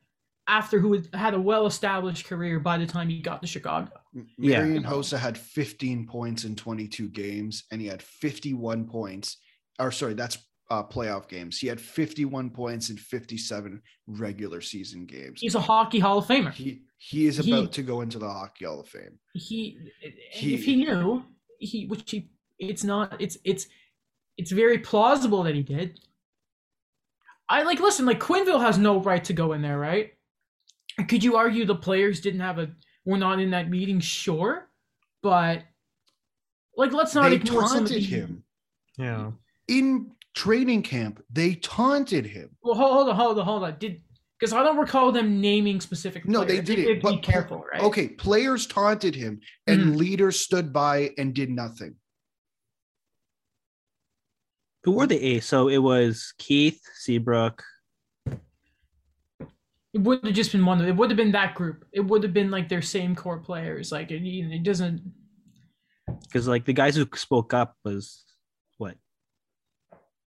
After 0.48 0.80
who 0.80 0.94
had- 0.94 1.10
had 1.14 1.34
a 1.34 1.40
well-established 1.42 2.26
career 2.26 2.62
by 2.62 2.78
the 2.78 2.86
time 2.88 3.10
he 3.10 3.20
got 3.22 3.42
to 3.42 3.48
Chicago. 3.48 3.92
Yeah. 4.38 4.62
Marian 4.64 4.84
Hossa 4.86 5.18
had 5.20 5.38
15 5.38 6.08
points 6.08 6.46
in 6.46 6.56
22 6.56 7.10
games, 7.10 7.66
and 7.72 7.82
he 7.82 7.88
had 7.88 8.02
51 8.02 8.88
points. 8.88 9.36
Or 9.78 9.92
sorry, 9.92 10.14
that's 10.14 10.38
uh, 10.72 10.84
playoff 10.84 11.28
games. 11.28 11.58
He 11.60 11.68
had 11.68 11.82
51 11.82 12.52
points 12.52 12.90
in 12.90 12.96
57 12.98 13.82
regular 14.08 14.62
season 14.62 15.06
games. 15.06 15.42
He's 15.42 15.56
a 15.56 15.60
hockey 15.62 16.00
Hall 16.00 16.20
of 16.20 16.26
Famer. 16.26 16.54
He 16.54 16.84
he 17.00 17.28
is 17.28 17.38
He- 17.38 17.52
about 17.52 17.74
to 17.74 17.82
go 17.84 18.00
into 18.02 18.18
the 18.18 18.30
Hockey 18.32 18.64
Hall 18.66 18.80
of 18.80 18.88
Fame. 18.88 19.20
He, 19.34 19.78
He- 20.32 20.54
if 20.56 20.64
he 20.64 20.76
knew, 20.78 21.24
he 21.60 21.86
which 21.86 22.10
he, 22.10 22.30
it's 22.58 22.84
not. 22.84 23.16
It's 23.22 23.38
it's 23.44 23.68
it's 24.38 24.52
very 24.52 24.80
plausible 24.80 25.44
that 25.44 25.56
he 25.56 25.62
did. 25.64 26.00
I 27.50 27.64
like 27.64 27.80
listen. 27.80 28.06
Like 28.06 28.20
Quenneville 28.20 28.62
has 28.62 28.78
no 28.78 29.00
right 29.02 29.24
to 29.26 29.34
go 29.34 29.54
in 29.54 29.62
there, 29.62 29.78
right? 29.80 30.14
Could 31.08 31.24
you 31.24 31.36
argue 31.36 31.66
the 31.66 31.76
players 31.76 32.22
didn't 32.22 32.42
have 32.42 32.60
a 32.60 32.70
were 33.06 33.18
not 33.18 33.40
in 33.40 33.52
that 33.52 33.70
meeting? 33.70 34.00
Sure, 34.00 34.70
but 35.22 35.64
like 36.76 36.94
let's 36.94 37.16
not 37.16 37.30
They 37.30 37.36
ignore 37.36 37.62
taunted 37.62 37.88
the- 37.98 38.00
him 38.00 38.44
Yeah. 38.98 39.32
in 39.68 40.12
training 40.36 40.84
camp. 40.84 41.24
They 41.32 41.56
taunted 41.56 42.26
him. 42.26 42.56
Well, 42.64 42.76
hold 42.76 42.94
hold 42.94 43.10
on, 43.10 43.16
hold 43.16 43.40
on, 43.40 43.46
hold 43.46 43.64
on. 43.64 43.80
Did 43.80 44.02
because 44.40 44.54
I 44.54 44.64
don't 44.64 44.78
recall 44.78 45.12
them 45.12 45.42
naming 45.42 45.82
specific. 45.82 46.26
No, 46.26 46.40
they 46.42 46.62
players. 46.62 46.66
did 46.68 46.76
did 46.78 46.88
it. 46.98 47.02
But 47.04 47.12
Be 47.12 47.18
careful, 47.20 47.66
right? 47.72 47.82
Okay, 47.82 48.08
players 48.10 48.66
taunted 48.68 49.14
him, 49.16 49.42
and 49.68 49.82
Mhm. 49.82 49.98
leaders 49.98 50.40
stood 50.40 50.72
by 50.72 51.14
and 51.18 51.34
did 51.34 51.50
nothing. 51.50 51.96
Who 54.84 54.94
were 54.94 55.08
the 55.08 55.22
A? 55.22 55.40
So 55.42 55.68
it 55.68 55.80
was 55.80 56.34
Keith 56.38 56.82
Seabrook. 56.96 57.64
It 59.92 60.02
would 60.02 60.24
have 60.24 60.34
just 60.36 60.52
been 60.52 60.66
one. 60.66 60.80
Of, 60.80 60.88
It 60.88 60.96
would 60.96 61.10
have 61.10 61.18
been 61.18 61.32
that 61.34 61.56
group. 61.56 61.84
It 61.92 62.02
would 62.02 62.24
have 62.24 62.34
been 62.34 62.52
like 62.52 62.70
their 62.70 62.82
same 62.82 63.16
core 63.16 63.40
players. 63.40 63.92
Like 63.92 64.12
it, 64.12 64.22
it 64.24 64.64
doesn't. 64.64 65.02
because 66.24 66.48
like 66.48 66.66
the 66.66 66.74
guys 66.74 66.96
who 66.96 67.08
spoke 67.16 67.54
up 67.54 67.76
was 67.84 68.24
what 68.78 68.96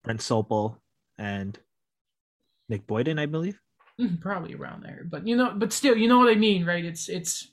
Brent 0.04 0.20
Sopel 0.20 0.80
and 1.18 1.58
Nick 2.70 2.86
Boynton, 2.88 3.20
I 3.20 3.26
believe. 3.28 3.60
Mm, 4.00 4.22
Probably 4.22 4.54
around 4.56 4.84
there, 4.84 5.06
but 5.10 5.28
you 5.28 5.36
know, 5.36 5.54
but 5.56 5.74
still, 5.74 5.96
you 5.96 6.08
know 6.08 6.18
what 6.18 6.32
I 6.32 6.36
mean, 6.36 6.66
right? 6.66 6.84
It's 6.84 7.10
it's 7.10 7.52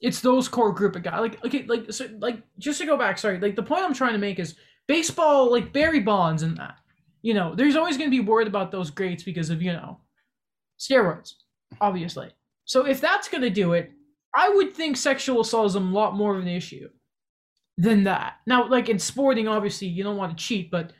it's 0.00 0.20
those 0.20 0.48
core 0.48 0.72
group 0.72 0.96
of 0.96 1.02
guys. 1.02 1.20
Like 1.20 1.44
okay, 1.44 1.64
like 1.66 1.92
so, 1.92 2.08
like 2.18 2.42
just 2.58 2.80
to 2.80 2.86
go 2.86 2.96
back, 2.96 3.18
sorry. 3.18 3.38
Like 3.38 3.56
the 3.56 3.62
point 3.62 3.84
I'm 3.84 3.94
trying 3.94 4.12
to 4.12 4.18
make 4.18 4.38
is 4.38 4.56
baseball, 4.88 5.50
like 5.50 5.72
Barry 5.72 6.00
Bonds 6.00 6.42
and 6.42 6.56
that. 6.56 6.76
You 7.22 7.34
know, 7.34 7.54
there's 7.54 7.76
always 7.76 7.98
going 7.98 8.10
to 8.10 8.16
be 8.16 8.24
worried 8.26 8.48
about 8.48 8.72
those 8.72 8.90
greats 8.90 9.22
because 9.22 9.50
of 9.50 9.62
you 9.62 9.72
know 9.72 10.00
steroids, 10.78 11.34
obviously. 11.80 12.30
So 12.64 12.86
if 12.86 13.00
that's 13.00 13.28
going 13.28 13.42
to 13.42 13.50
do 13.50 13.74
it, 13.74 13.92
I 14.34 14.48
would 14.48 14.74
think 14.74 14.96
sexual 14.96 15.40
assault 15.42 15.66
is 15.66 15.74
a 15.74 15.80
lot 15.80 16.16
more 16.16 16.34
of 16.34 16.42
an 16.42 16.48
issue 16.48 16.88
than 17.76 18.04
that. 18.04 18.34
Now, 18.46 18.68
like 18.68 18.88
in 18.88 18.98
sporting, 18.98 19.48
obviously 19.48 19.88
you 19.88 20.02
don't 20.02 20.16
want 20.16 20.36
to 20.36 20.42
cheat, 20.44 20.70
but 20.70 20.92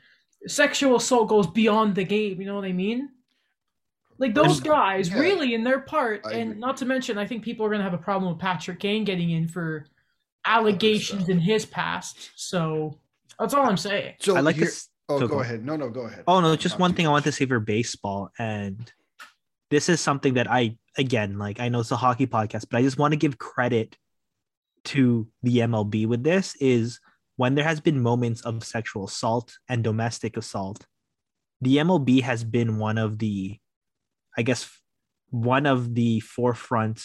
sexual 0.47 0.95
assault 0.97 1.29
goes 1.29 1.47
beyond 1.47 1.95
the 1.95 2.03
game. 2.03 2.39
You 2.39 2.47
know 2.47 2.55
what 2.55 2.65
I 2.65 2.73
mean? 2.73 3.09
Like 4.21 4.33
those 4.35 4.57
And- 4.59 4.67
guys, 4.67 5.09
Yeah. 5.09 5.19
really, 5.19 5.53
in 5.55 5.63
their 5.63 5.79
part, 5.79 6.21
I 6.25 6.33
and 6.33 6.51
agree. 6.51 6.59
not 6.61 6.77
to 6.77 6.85
mention, 6.85 7.17
I 7.17 7.25
think 7.25 7.43
people 7.43 7.65
are 7.65 7.69
going 7.69 7.79
to 7.79 7.83
have 7.83 7.93
a 7.93 8.03
problem 8.03 8.31
with 8.31 8.39
Patrick 8.39 8.79
Kane 8.79 9.03
getting 9.03 9.31
in 9.31 9.47
for 9.47 9.85
allegations 10.45 11.23
stuff. 11.23 11.29
in 11.29 11.39
his 11.39 11.65
past. 11.65 12.29
So 12.35 12.99
that's 13.39 13.53
all 13.53 13.65
I'm 13.67 13.77
saying. 13.77 14.15
So 14.19 14.35
I 14.37 14.41
like 14.41 14.55
here- 14.55 14.65
this. 14.65 14.87
Oh, 15.09 15.19
so 15.19 15.27
go 15.27 15.35
go. 15.35 15.41
ahead. 15.41 15.65
No, 15.65 15.75
no, 15.75 15.89
go 15.89 16.01
ahead. 16.01 16.23
Oh 16.27 16.39
no, 16.39 16.55
just 16.55 16.73
Talk 16.73 16.79
one 16.79 16.93
thing 16.93 17.03
you. 17.03 17.09
I 17.09 17.11
want 17.13 17.25
to 17.25 17.31
say 17.33 17.45
for 17.45 17.59
baseball, 17.59 18.29
and 18.39 18.89
this 19.69 19.89
is 19.89 19.99
something 19.99 20.35
that 20.35 20.49
I 20.49 20.77
again 20.97 21.37
like. 21.37 21.59
I 21.59 21.67
know 21.67 21.81
it's 21.81 21.91
a 21.91 21.97
hockey 21.97 22.27
podcast, 22.27 22.67
but 22.69 22.77
I 22.77 22.81
just 22.81 22.97
want 22.97 23.11
to 23.11 23.17
give 23.17 23.37
credit 23.37 23.97
to 24.85 25.27
the 25.43 25.57
MLB 25.59 26.05
with 26.05 26.23
this. 26.23 26.55
Is 26.61 26.99
when 27.35 27.55
there 27.55 27.65
has 27.65 27.81
been 27.81 27.99
moments 28.01 28.41
of 28.41 28.63
sexual 28.63 29.05
assault 29.05 29.57
and 29.67 29.83
domestic 29.83 30.37
assault, 30.37 30.85
the 31.59 31.77
MLB 31.77 32.21
has 32.21 32.43
been 32.45 32.77
one 32.77 32.97
of 32.97 33.17
the, 33.19 33.59
I 34.37 34.41
guess, 34.43 34.69
one 35.29 35.65
of 35.65 35.95
the 35.95 36.19
forefront 36.19 37.03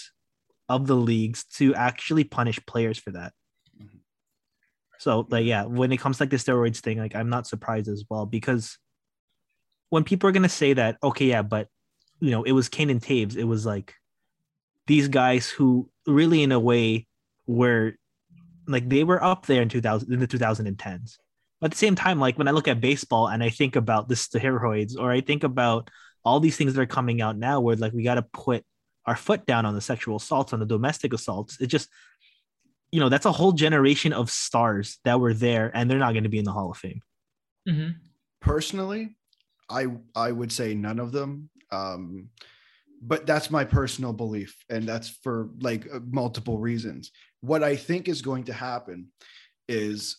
of 0.69 0.87
the 0.87 0.97
leagues 0.97 1.45
to 1.45 1.75
actually 1.75 2.25
punish 2.25 2.59
players 2.67 2.99
for 2.99 3.13
that. 3.13 3.33
Mhm. 3.81 4.01
So 4.99 5.27
like 5.31 5.47
yeah, 5.47 5.65
when 5.65 5.93
it 5.93 5.99
comes 5.99 6.19
to, 6.19 6.25
like 6.25 6.31
the 6.31 6.37
steroids 6.37 6.81
thing, 6.81 6.99
like 6.99 7.15
I'm 7.15 7.29
not 7.29 7.47
surprised 7.47 7.89
as 7.89 8.05
well 8.11 8.27
because 8.27 8.79
when 9.91 10.05
people 10.05 10.29
are 10.29 10.33
gonna 10.33 10.49
say 10.49 10.73
that, 10.73 10.99
okay, 11.03 11.27
yeah, 11.27 11.43
but 11.43 11.69
you 12.21 12.31
know, 12.31 12.43
it 12.43 12.53
was 12.53 12.69
Kane 12.69 12.91
and 12.91 13.01
Toews, 13.01 13.37
it 13.37 13.45
was 13.45 13.65
like 13.65 13.95
these 14.87 15.09
guys 15.09 15.49
who 15.49 15.91
really 16.07 16.43
in 16.43 16.53
a 16.53 16.61
way 16.61 17.07
were 17.47 17.95
like 18.67 18.89
they 18.89 19.05
were 19.05 19.23
up 19.23 19.47
there 19.47 19.63
in 19.63 19.69
2000 19.69 20.13
in 20.13 20.21
the 20.21 20.27
2010s. 20.27 21.19
But 21.61 21.67
at 21.67 21.71
the 21.73 21.79
same 21.79 21.95
time, 21.95 22.19
like 22.19 22.37
when 22.39 22.49
I 22.49 22.51
look 22.51 22.69
at 22.69 22.81
baseball 22.81 23.29
and 23.29 23.43
I 23.43 23.51
think 23.51 23.77
about 23.77 24.09
the 24.09 24.15
steroids 24.15 24.95
or 24.99 25.11
I 25.13 25.21
think 25.21 25.45
about 25.45 25.91
all 26.27 26.41
these 26.41 26.57
things 26.57 26.75
that 26.75 26.83
are 26.83 26.87
coming 26.87 27.23
out 27.23 27.39
now 27.39 27.61
where 27.61 27.77
like 27.77 27.93
we 27.93 28.03
got 28.03 28.17
to 28.17 28.23
put 28.23 28.65
our 29.07 29.17
foot 29.17 29.47
down 29.47 29.65
on 29.65 29.75
the 29.75 29.81
sexual 29.81 30.17
assaults, 30.17 30.53
on 30.53 30.59
the 30.59 30.67
domestic 30.67 31.15
assaults, 31.15 31.59
it 31.61 31.69
just 31.69 31.89
you 32.93 33.01
know, 33.01 33.09
that's 33.09 33.27
a 33.27 33.33
whole 33.33 33.53
generation 33.53 34.13
of 34.13 34.31
stars 34.31 34.99
that 35.05 35.21
were 35.21 35.35
there 35.35 35.71
and 35.75 35.91
they're 35.91 35.99
not 35.99 36.13
going 36.13 36.23
to 36.23 36.31
be 36.31 36.39
in 36.39 36.45
the 36.45 36.53
Hall 36.53 36.71
of 36.71 36.77
Fame. 36.77 37.01
hmm 37.69 37.89
personally 38.41 39.17
i 39.71 39.87
i 40.15 40.31
would 40.31 40.53
say 40.53 40.75
none 40.75 41.01
of 41.01 41.11
them 41.11 41.49
um 41.73 42.29
but 43.03 43.27
that's 43.27 43.51
my 43.51 43.65
personal 43.65 44.13
belief 44.13 44.55
and 44.71 44.85
that's 44.85 45.09
for 45.09 45.51
like 45.61 45.87
uh, 45.93 46.01
multiple 46.11 46.59
reasons. 46.59 47.11
What 47.41 47.63
i 47.63 47.77
think 47.77 48.09
is 48.09 48.23
going 48.23 48.45
to 48.45 48.53
happen 48.53 49.09
is 49.69 50.19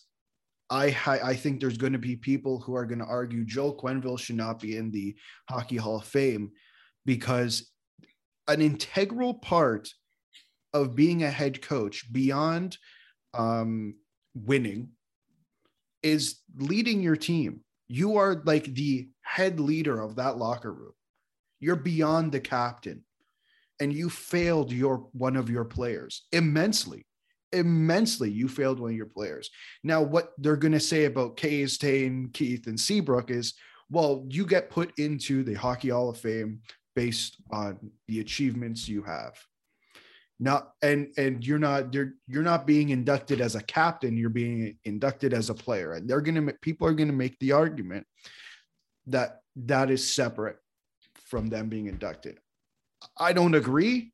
i 0.70 0.94
i 1.22 1.34
think 1.34 1.60
there's 1.60 1.78
going 1.78 1.92
to 1.92 1.98
be 1.98 2.16
people 2.16 2.60
who 2.60 2.74
are 2.74 2.86
going 2.86 2.98
to 2.98 3.04
argue 3.04 3.44
joel 3.44 3.76
quenneville 3.76 4.18
should 4.18 4.36
not 4.36 4.60
be 4.60 4.76
in 4.76 4.90
the 4.90 5.14
hockey 5.48 5.76
hall 5.76 5.96
of 5.96 6.04
fame 6.04 6.50
because 7.06 7.70
an 8.48 8.62
integral 8.62 9.34
part 9.34 9.88
of 10.72 10.94
being 10.94 11.22
a 11.22 11.30
head 11.30 11.62
coach 11.62 12.10
beyond 12.12 12.76
um, 13.34 13.94
winning 14.34 14.90
is 16.02 16.40
leading 16.56 17.02
your 17.02 17.16
team. 17.16 17.60
You 17.88 18.16
are 18.16 18.42
like 18.44 18.64
the 18.64 19.08
head 19.22 19.60
leader 19.60 20.00
of 20.00 20.16
that 20.16 20.36
locker 20.36 20.72
room. 20.72 20.92
You're 21.60 21.76
beyond 21.76 22.32
the 22.32 22.40
captain 22.40 23.04
and 23.80 23.92
you 23.92 24.10
failed 24.10 24.72
your 24.72 25.08
one 25.12 25.36
of 25.36 25.50
your 25.50 25.64
players 25.64 26.26
immensely 26.32 27.06
immensely 27.52 28.30
you 28.30 28.48
failed 28.48 28.80
one 28.80 28.90
of 28.90 28.96
your 28.96 29.06
players. 29.06 29.50
Now 29.82 30.02
what 30.02 30.32
they're 30.38 30.56
going 30.56 30.72
to 30.72 30.80
say 30.80 31.04
about 31.04 31.36
Kays, 31.36 31.78
Tane, 31.78 32.30
Keith 32.32 32.66
and 32.66 32.78
Seabrook 32.78 33.30
is 33.30 33.54
well 33.90 34.24
you 34.28 34.46
get 34.46 34.70
put 34.70 34.98
into 34.98 35.42
the 35.42 35.54
hockey 35.54 35.88
hall 35.88 36.10
of 36.10 36.18
fame 36.18 36.60
based 36.94 37.36
on 37.50 37.78
the 38.06 38.20
achievements 38.20 38.88
you 38.88 39.02
have. 39.02 39.34
Not 40.40 40.70
and 40.82 41.08
and 41.16 41.44
you're 41.44 41.58
not 41.58 41.92
you're 41.92 42.14
you're 42.28 42.42
not 42.42 42.66
being 42.66 42.90
inducted 42.90 43.40
as 43.40 43.56
a 43.56 43.62
captain 43.62 44.16
you're 44.16 44.30
being 44.30 44.76
inducted 44.84 45.34
as 45.34 45.50
a 45.50 45.54
player. 45.54 45.94
And 45.94 46.08
they're 46.08 46.20
to 46.20 46.54
people 46.60 46.86
are 46.86 46.94
going 46.94 47.08
to 47.08 47.14
make 47.14 47.38
the 47.38 47.52
argument 47.52 48.06
that 49.06 49.40
that 49.56 49.90
is 49.90 50.14
separate 50.14 50.58
from 51.14 51.48
them 51.48 51.68
being 51.68 51.86
inducted. 51.86 52.38
I 53.16 53.32
don't 53.32 53.54
agree 53.54 54.12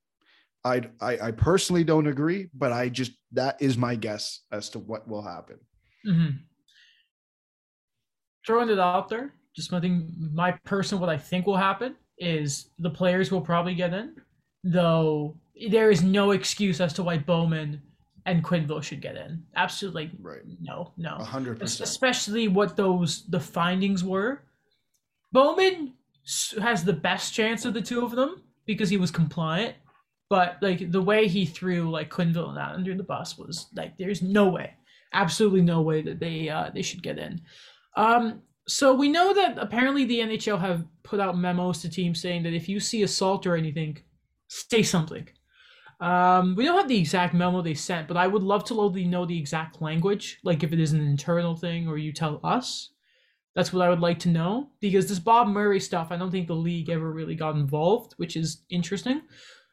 I, 0.64 0.83
I 1.00 1.18
i 1.18 1.31
personally 1.31 1.85
don't 1.85 2.07
agree 2.07 2.48
but 2.55 2.72
i 2.72 2.88
just 2.88 3.12
that 3.33 3.61
is 3.61 3.77
my 3.77 3.94
guess 3.94 4.40
as 4.50 4.70
to 4.70 4.79
what 4.79 5.07
will 5.07 5.22
happen 5.22 5.59
Mm-hmm. 6.07 6.37
Throwing 8.46 8.68
it 8.68 8.79
out 8.79 9.09
there, 9.09 9.33
just 9.57 9.70
something 9.70 10.12
my 10.33 10.53
personal 10.64 11.00
what 11.00 11.11
I 11.11 11.16
think 11.16 11.46
will 11.46 11.57
happen 11.57 11.96
is 12.18 12.70
the 12.79 12.90
players 12.90 13.31
will 13.31 13.40
probably 13.40 13.74
get 13.74 13.94
in, 13.94 14.14
though 14.62 15.37
there 15.70 15.90
is 15.90 16.03
no 16.03 16.33
excuse 16.33 16.81
as 16.81 16.92
to 16.94 17.03
why 17.03 17.18
Bowman 17.18 17.81
and 18.27 18.44
Quenneville 18.44 18.83
should 18.83 19.00
get 19.00 19.16
in. 19.16 19.42
Absolutely 19.57 20.11
right 20.20 20.42
no, 20.61 20.92
no. 20.96 21.16
100% 21.20 21.62
Especially 21.62 22.48
what 22.48 22.77
those 22.77 23.24
the 23.29 23.40
findings 23.40 24.05
were. 24.05 24.42
Bowman 25.33 25.94
has 26.61 26.85
the 26.85 26.92
best 26.92 27.35
chance 27.35 27.64
of 27.64 27.74
the 27.74 27.83
two 27.83 28.05
of 28.05 28.12
them 28.12 28.42
because 28.66 28.88
he 28.88 28.96
was 28.96 29.11
compliant, 29.11 29.74
but 30.35 30.57
like 30.61 30.90
the 30.90 31.01
way 31.01 31.29
he 31.29 31.47
threw 31.47 31.88
like 31.88 32.11
Quenneville 32.11 32.49
and 32.49 32.57
that 32.57 32.73
under 32.73 32.92
the 32.92 33.05
bus 33.05 33.38
was 33.38 33.68
like 33.77 33.97
there's 33.97 34.20
no 34.20 34.49
way, 34.49 34.75
absolutely 35.12 35.62
no 35.62 35.81
way 35.81 36.03
that 36.03 36.18
they 36.18 36.49
uh, 36.49 36.70
they 36.75 36.83
should 36.83 37.05
get 37.05 37.20
in. 37.20 37.40
Um, 37.97 38.42
so 38.66 38.92
we 38.94 39.09
know 39.09 39.33
that 39.33 39.57
apparently 39.59 40.05
the 40.05 40.18
NHL 40.18 40.59
have 40.59 40.85
put 41.05 41.20
out 41.20 41.38
memos 41.38 41.83
to 41.83 41.88
teams 41.88 42.20
saying 42.20 42.42
that 42.42 42.53
if 42.53 42.68
you 42.68 42.81
see 42.81 43.05
assault 43.05 43.47
or 43.47 43.55
anything, 43.55 43.97
say 44.49 44.83
something. 44.83 45.29
Um, 46.01 46.57
we 46.57 46.64
don't 46.64 46.79
have 46.79 46.88
the 46.88 46.99
exact 46.99 47.33
memo 47.33 47.62
they 47.62 47.75
sent, 47.75 48.09
but 48.09 48.16
I 48.16 48.27
would 48.27 48.42
love 48.42 48.64
to 48.64 48.75
know 48.75 48.88
the, 48.88 49.05
know 49.05 49.25
the 49.25 49.38
exact 49.38 49.81
language, 49.81 50.40
like 50.42 50.64
if 50.64 50.73
it 50.73 50.81
is 50.81 50.94
an 50.94 51.07
internal 51.07 51.55
thing 51.55 51.87
or 51.87 51.97
you 51.97 52.12
tell 52.12 52.40
us. 52.42 52.90
That's 53.55 53.73
what 53.73 53.87
I 53.87 53.88
would 53.88 54.01
like 54.01 54.18
to 54.20 54.29
know 54.29 54.70
because 54.81 55.07
this 55.07 55.20
Bob 55.20 55.47
Murray 55.47 55.79
stuff, 55.79 56.09
I 56.11 56.16
don't 56.16 56.33
think 56.33 56.49
the 56.49 56.55
league 56.55 56.90
ever 56.90 57.12
really 57.12 57.37
got 57.37 57.55
involved, 57.55 58.14
which 58.16 58.35
is 58.35 58.64
interesting. 58.68 59.23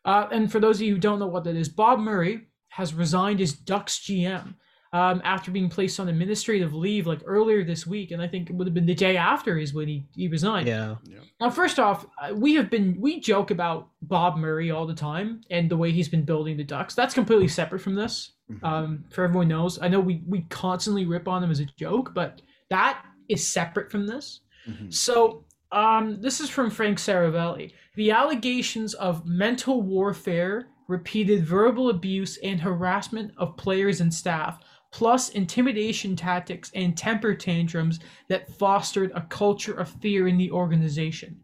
Uh, 0.06 0.28
and 0.32 0.52
for 0.52 0.60
those 0.60 0.78
of 0.78 0.82
you 0.84 0.94
who 0.96 1.00
don't 1.00 1.20
know 1.20 1.28
what 1.28 1.44
that 1.44 1.56
is, 1.56 1.70
Bob 1.70 2.00
Murray 2.00 2.48
has 2.70 2.94
resigned 2.94 3.42
as 3.42 3.54
Ducks 3.54 4.00
GM 4.00 4.56
um, 4.94 5.22
after 5.24 5.52
being 5.52 5.70
placed 5.70 6.00
on 6.00 6.10
administrative 6.10 6.74
leave 6.74 7.08
like 7.08 7.22
earlier 7.26 7.64
this 7.64 7.86
week, 7.88 8.12
and 8.12 8.22
I 8.22 8.28
think 8.28 8.50
it 8.50 8.56
would 8.56 8.68
have 8.68 8.74
been 8.74 8.86
the 8.86 8.96
day 8.96 9.16
after 9.16 9.58
is 9.58 9.74
when 9.74 9.88
he, 9.88 10.06
he 10.16 10.28
resigned. 10.28 10.68
Yeah. 10.68 10.96
Now, 11.40 11.50
first 11.50 11.80
off, 11.80 12.06
uh, 12.22 12.34
we 12.34 12.56
have 12.56 12.70
been 12.70 12.98
we 13.00 13.20
joke 13.20 13.52
about 13.52 13.90
Bob 14.02 14.38
Murray 14.38 14.72
all 14.72 14.86
the 14.86 14.94
time 14.96 15.42
and 15.50 15.70
the 15.70 15.78
way 15.78 15.92
he's 15.92 16.10
been 16.10 16.24
building 16.26 16.58
the 16.58 16.64
Ducks. 16.64 16.94
That's 16.96 17.14
completely 17.14 17.48
separate 17.48 17.80
from 17.80 17.96
this. 17.96 18.34
Mhm. 18.52 18.64
Um, 18.64 19.06
for 19.12 19.24
everyone 19.24 19.48
knows, 19.48 19.80
I 19.82 19.88
know 19.88 20.00
we 20.02 20.24
we 20.28 20.42
constantly 20.50 21.06
rip 21.06 21.28
on 21.28 21.44
him 21.44 21.52
as 21.52 21.60
a 21.62 21.66
joke, 21.66 22.12
but 22.14 22.42
that 22.70 23.02
is 23.30 23.48
separate 23.48 23.92
from 23.92 24.08
this. 24.08 24.42
Mhm. 24.68 24.94
So, 24.94 25.46
um, 25.72 26.20
this 26.22 26.42
is 26.42 26.50
from 26.50 26.70
Frank 26.70 26.98
Seravalli. 26.98 27.72
The 27.96 28.12
allegations 28.12 28.94
of 28.94 29.26
mental 29.26 29.82
warfare, 29.82 30.68
repeated 30.88 31.46
verbal 31.46 31.90
abuse, 31.90 32.38
and 32.38 32.60
harassment 32.60 33.34
of 33.38 33.58
players 33.58 34.00
and 34.00 34.14
staff, 34.14 34.60
plus 34.92 35.30
intimidation 35.30 36.16
tactics 36.16 36.72
and 36.74 36.98
temper 36.98 37.34
tantrums 37.34 38.00
that 38.28 38.50
fostered 38.58 39.12
a 39.14 39.22
culture 39.22 39.74
of 39.74 39.90
fear 39.90 40.28
in 40.28 40.38
the 40.38 40.52
organization. 40.52 41.40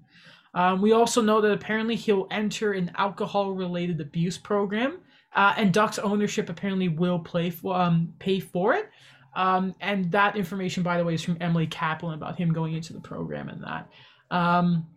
Um, 0.53 0.81
we 0.81 0.91
also 0.91 1.21
know 1.21 1.41
that 1.41 1.51
apparently 1.51 1.95
he'll 1.95 2.27
enter 2.31 2.73
an 2.73 2.91
alcohol-related 2.95 3.99
abuse 4.01 4.38
program, 4.38 4.99
uh, 5.33 5.53
and 5.57 5.73
Ducks 5.73 5.99
ownership 5.99 6.49
apparently 6.49 6.88
will 6.88 7.19
play 7.19 7.49
for, 7.49 7.75
um, 7.75 8.13
pay 8.19 8.39
for 8.39 8.73
it. 8.73 8.89
Um, 9.36 9.75
and 9.81 10.12
that 10.12 10.36
information, 10.36 10.81
by 10.81 10.97
the 10.97 11.03
way, 11.03 11.13
is 11.13 11.23
from 11.23 11.38
Emily 11.41 11.67
Kaplan 11.67 12.15
about 12.15 12.38
him 12.38 12.51
going 12.51 12.73
into 12.73 12.93
the 12.93 13.01
program 13.01 13.49
and 13.49 13.63
that. 13.63 13.89
Um, 14.31 14.88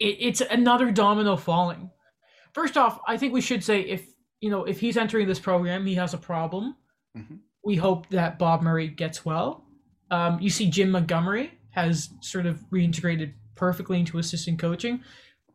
it, 0.00 0.16
it's 0.18 0.40
another 0.40 0.90
domino 0.90 1.36
falling. 1.36 1.90
First 2.54 2.76
off, 2.76 2.98
I 3.06 3.16
think 3.16 3.32
we 3.32 3.40
should 3.40 3.62
say 3.62 3.80
if 3.82 4.08
you 4.40 4.50
know 4.50 4.64
if 4.64 4.80
he's 4.80 4.96
entering 4.96 5.28
this 5.28 5.38
program, 5.38 5.86
he 5.86 5.94
has 5.94 6.14
a 6.14 6.18
problem. 6.18 6.74
Mhm. 7.16 7.38
We 7.64 7.76
hope 7.76 8.08
that 8.08 8.38
Bob 8.38 8.62
Murray 8.62 8.88
gets 8.88 9.24
well. 9.24 9.64
Um, 10.10 10.40
you 10.40 10.50
see, 10.50 10.68
Jim 10.70 10.90
Montgomery 10.90 11.52
has 11.70 12.08
sort 12.20 12.46
of 12.46 12.58
reintegrated 12.72 13.34
perfectly 13.54 14.00
into 14.00 14.18
assistant 14.18 14.58
coaching. 14.58 15.02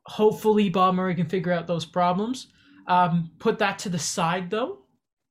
Hopefully, 0.06 0.70
Bob 0.70 0.96
Murray 0.96 1.16
can 1.16 1.28
figure 1.28 1.52
out 1.52 1.66
those 1.68 1.86
problems. 1.86 2.48
Um, 2.88 3.32
put 3.40 3.58
that 3.60 3.80
to 3.80 3.90
the 3.90 3.98
side, 4.00 4.52
though. 4.52 4.84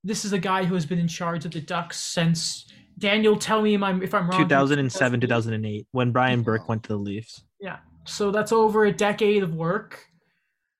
This 0.02 0.24
is 0.24 0.32
a 0.32 0.38
guy 0.38 0.64
who 0.64 0.74
has 0.74 0.84
been 0.84 0.98
in 0.98 1.08
charge 1.08 1.44
of 1.44 1.52
the 1.52 1.60
Ducks 1.60 1.98
since 2.00 2.66
Daniel. 2.98 3.36
Tell 3.36 3.62
me 3.62 3.74
if 3.74 3.82
I'm, 3.82 4.02
if 4.02 4.12
I'm 4.12 4.28
wrong. 4.28 4.40
2007, 4.42 5.20
2008, 5.20 5.86
when 5.92 6.10
Brian 6.10 6.42
Burke 6.42 6.68
went 6.68 6.82
to 6.82 6.88
the 6.88 6.96
Leafs. 6.98 7.44
Yeah. 7.60 7.78
So 8.06 8.30
that's 8.30 8.52
over 8.52 8.84
a 8.84 8.92
decade 8.92 9.42
of 9.42 9.54
work. 9.54 10.06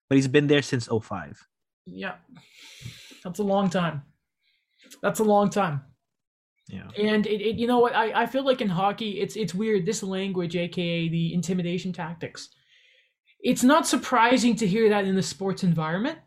But 0.08 0.16
he's 0.16 0.28
been 0.28 0.46
there 0.46 0.62
since 0.62 0.88
05. 0.88 1.46
Yeah. 1.86 2.16
That's 3.22 3.38
a 3.38 3.42
long 3.42 3.70
time. 3.70 4.02
That's 5.02 5.20
a 5.20 5.24
long 5.24 5.50
time. 5.50 5.82
Yeah. 6.68 6.88
And 6.98 7.26
it, 7.26 7.40
it 7.40 7.56
you 7.56 7.66
know 7.66 7.78
what 7.78 7.94
I, 7.94 8.22
I 8.22 8.26
feel 8.26 8.44
like 8.44 8.60
in 8.62 8.68
hockey 8.68 9.20
it's 9.20 9.36
it's 9.36 9.54
weird 9.54 9.84
this 9.84 10.02
language 10.02 10.56
aka 10.56 11.08
the 11.08 11.34
intimidation 11.34 11.92
tactics. 11.92 12.48
It's 13.40 13.62
not 13.62 13.86
surprising 13.86 14.56
to 14.56 14.66
hear 14.66 14.88
that 14.88 15.04
in 15.04 15.14
the 15.14 15.22
sports 15.22 15.62
environment. 15.62 16.18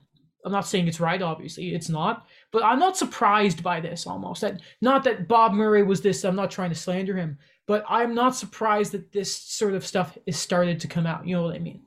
I'm 0.46 0.52
not 0.52 0.68
saying 0.68 0.88
it's 0.88 1.00
right 1.00 1.22
obviously, 1.22 1.74
it's 1.76 1.90
not, 1.90 2.26
but 2.52 2.64
I'm 2.64 2.80
not 2.80 2.96
surprised 2.98 3.64
by 3.64 3.80
this 3.80 4.08
almost. 4.08 4.42
That 4.42 4.62
not 4.82 5.04
that 5.04 5.28
Bob 5.28 5.54
Murray 5.54 5.84
was 5.84 6.02
this, 6.02 6.24
I'm 6.24 6.36
not 6.36 6.52
trying 6.52 6.70
to 6.70 6.76
slander 6.76 7.18
him, 7.18 7.38
but 7.68 7.84
I'm 7.90 8.14
not 8.16 8.36
surprised 8.36 8.92
that 8.94 9.12
this 9.12 9.36
sort 9.36 9.74
of 9.74 9.86
stuff 9.86 10.18
is 10.26 10.38
started 10.38 10.80
to 10.82 10.88
come 10.88 11.06
out. 11.06 11.28
You 11.28 11.36
know 11.36 11.44
what 11.44 11.56
I 11.56 11.60
mean? 11.60 11.82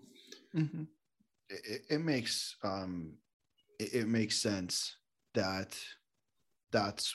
Mhm. 0.54 0.86
It, 1.48 1.60
it- 1.64 1.82
it 1.94 1.98
makes 2.00 2.56
um 2.62 3.14
it, 3.78 3.94
it 3.94 4.08
makes 4.08 4.36
sense 4.36 4.96
that 5.34 5.78
that's 6.72 7.14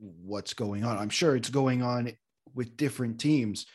what's 0.00 0.54
going 0.54 0.84
on. 0.84 0.96
I'm 0.96 1.10
sure 1.10 1.34
it's 1.36 1.50
going 1.50 1.82
on 1.82 2.12
with 2.54 2.76
different 2.76 3.18
teams. 3.20 3.66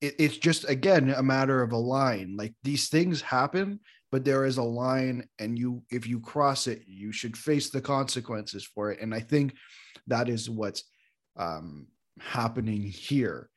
It, 0.00 0.14
it's 0.18 0.36
just 0.38 0.68
again 0.68 1.10
a 1.10 1.22
matter 1.22 1.62
of 1.62 1.72
a 1.72 1.76
line. 1.76 2.36
Like 2.36 2.54
these 2.62 2.88
things 2.88 3.20
happen, 3.22 3.80
but 4.10 4.24
there 4.24 4.44
is 4.44 4.56
a 4.56 4.62
line, 4.62 5.28
and 5.38 5.58
you 5.58 5.82
if 5.90 6.06
you 6.06 6.20
cross 6.20 6.66
it, 6.66 6.82
you 6.86 7.12
should 7.12 7.36
face 7.36 7.70
the 7.70 7.80
consequences 7.80 8.64
for 8.64 8.90
it. 8.90 9.00
And 9.00 9.14
I 9.14 9.20
think 9.20 9.54
that 10.06 10.28
is 10.28 10.48
what's 10.48 10.84
um, 11.36 11.88
happening 12.20 12.82
here. 12.82 13.50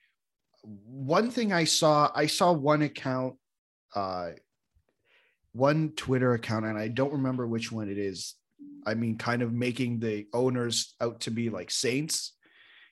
One 0.64 1.32
thing 1.32 1.54
I 1.54 1.64
saw, 1.64 2.12
I 2.14 2.28
saw 2.28 2.52
one 2.52 2.82
account 2.84 3.36
uh 3.96 4.32
one 5.54 5.92
Twitter 5.96 6.34
account, 6.34 6.66
and 6.66 6.78
I 6.78 6.88
don't 6.88 7.14
remember 7.14 7.48
which 7.48 7.72
one 7.72 7.90
it 7.90 7.98
is. 7.98 8.36
I 8.86 8.94
mean, 8.94 9.18
kind 9.18 9.42
of 9.42 9.54
making 9.54 10.00
the 10.00 10.28
owners 10.34 10.96
out 11.02 11.22
to 11.22 11.32
be 11.32 11.50
like 11.50 11.70
saints 11.70 12.34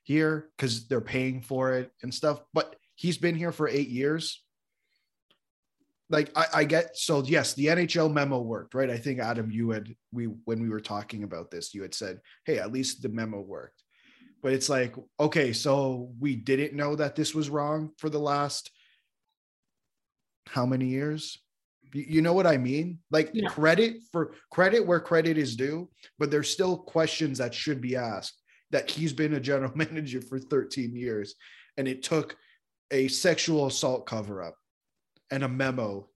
here 0.03 0.49
because 0.55 0.87
they're 0.87 1.01
paying 1.01 1.41
for 1.41 1.73
it 1.75 1.91
and 2.03 2.13
stuff. 2.13 2.41
But 2.53 2.75
he's 2.95 3.17
been 3.17 3.35
here 3.35 3.51
for 3.51 3.67
eight 3.67 3.89
years. 3.89 4.43
Like 6.09 6.31
I, 6.35 6.45
I 6.55 6.63
get 6.63 6.97
so 6.97 7.23
yes, 7.23 7.53
the 7.53 7.67
NHL 7.67 8.11
memo 8.11 8.39
worked, 8.39 8.73
right? 8.73 8.89
I 8.89 8.97
think 8.97 9.19
Adam, 9.19 9.51
you 9.51 9.69
had 9.69 9.93
we 10.11 10.25
when 10.45 10.61
we 10.61 10.69
were 10.69 10.81
talking 10.81 11.23
about 11.23 11.51
this, 11.51 11.73
you 11.73 11.83
had 11.83 11.93
said, 11.93 12.19
"Hey, 12.45 12.57
at 12.57 12.71
least 12.71 13.01
the 13.01 13.09
memo 13.09 13.39
worked." 13.41 13.83
But 14.41 14.53
it's 14.53 14.69
like, 14.69 14.95
okay, 15.19 15.53
so 15.53 16.11
we 16.19 16.35
didn't 16.35 16.73
know 16.73 16.95
that 16.95 17.15
this 17.15 17.35
was 17.35 17.49
wrong 17.49 17.91
for 17.97 18.09
the 18.09 18.19
last 18.19 18.71
how 20.47 20.65
many 20.65 20.85
years? 20.85 21.37
You, 21.91 22.21
know 22.21 22.33
what 22.33 22.47
I 22.47 22.57
mean? 22.57 22.99
Like 23.11 23.31
Yeah. 23.33 23.49
credit 23.49 23.97
for 24.11 24.35
credit 24.51 24.85
where 24.85 24.99
credit 24.99 25.37
is 25.37 25.55
due, 25.55 25.89
but 26.19 26.29
there's 26.29 26.49
still 26.49 26.77
questions 26.77 27.39
that 27.39 27.53
should 27.53 27.81
be 27.81 27.95
asked. 27.95 28.41
That 28.71 28.89
he's 28.89 29.13
been 29.13 29.33
a 29.33 29.39
general 29.39 29.71
manager 29.75 30.21
for 30.21 30.39
13 30.39 30.95
years, 30.95 31.35
and 31.77 31.87
it 31.87 32.03
took 32.03 32.35
a 32.91 33.07
sexual 33.07 33.67
assault 33.67 34.05
cover 34.05 34.43
up 34.43 34.55
and 35.31 35.43
a 35.43 35.47
memo 35.47 36.07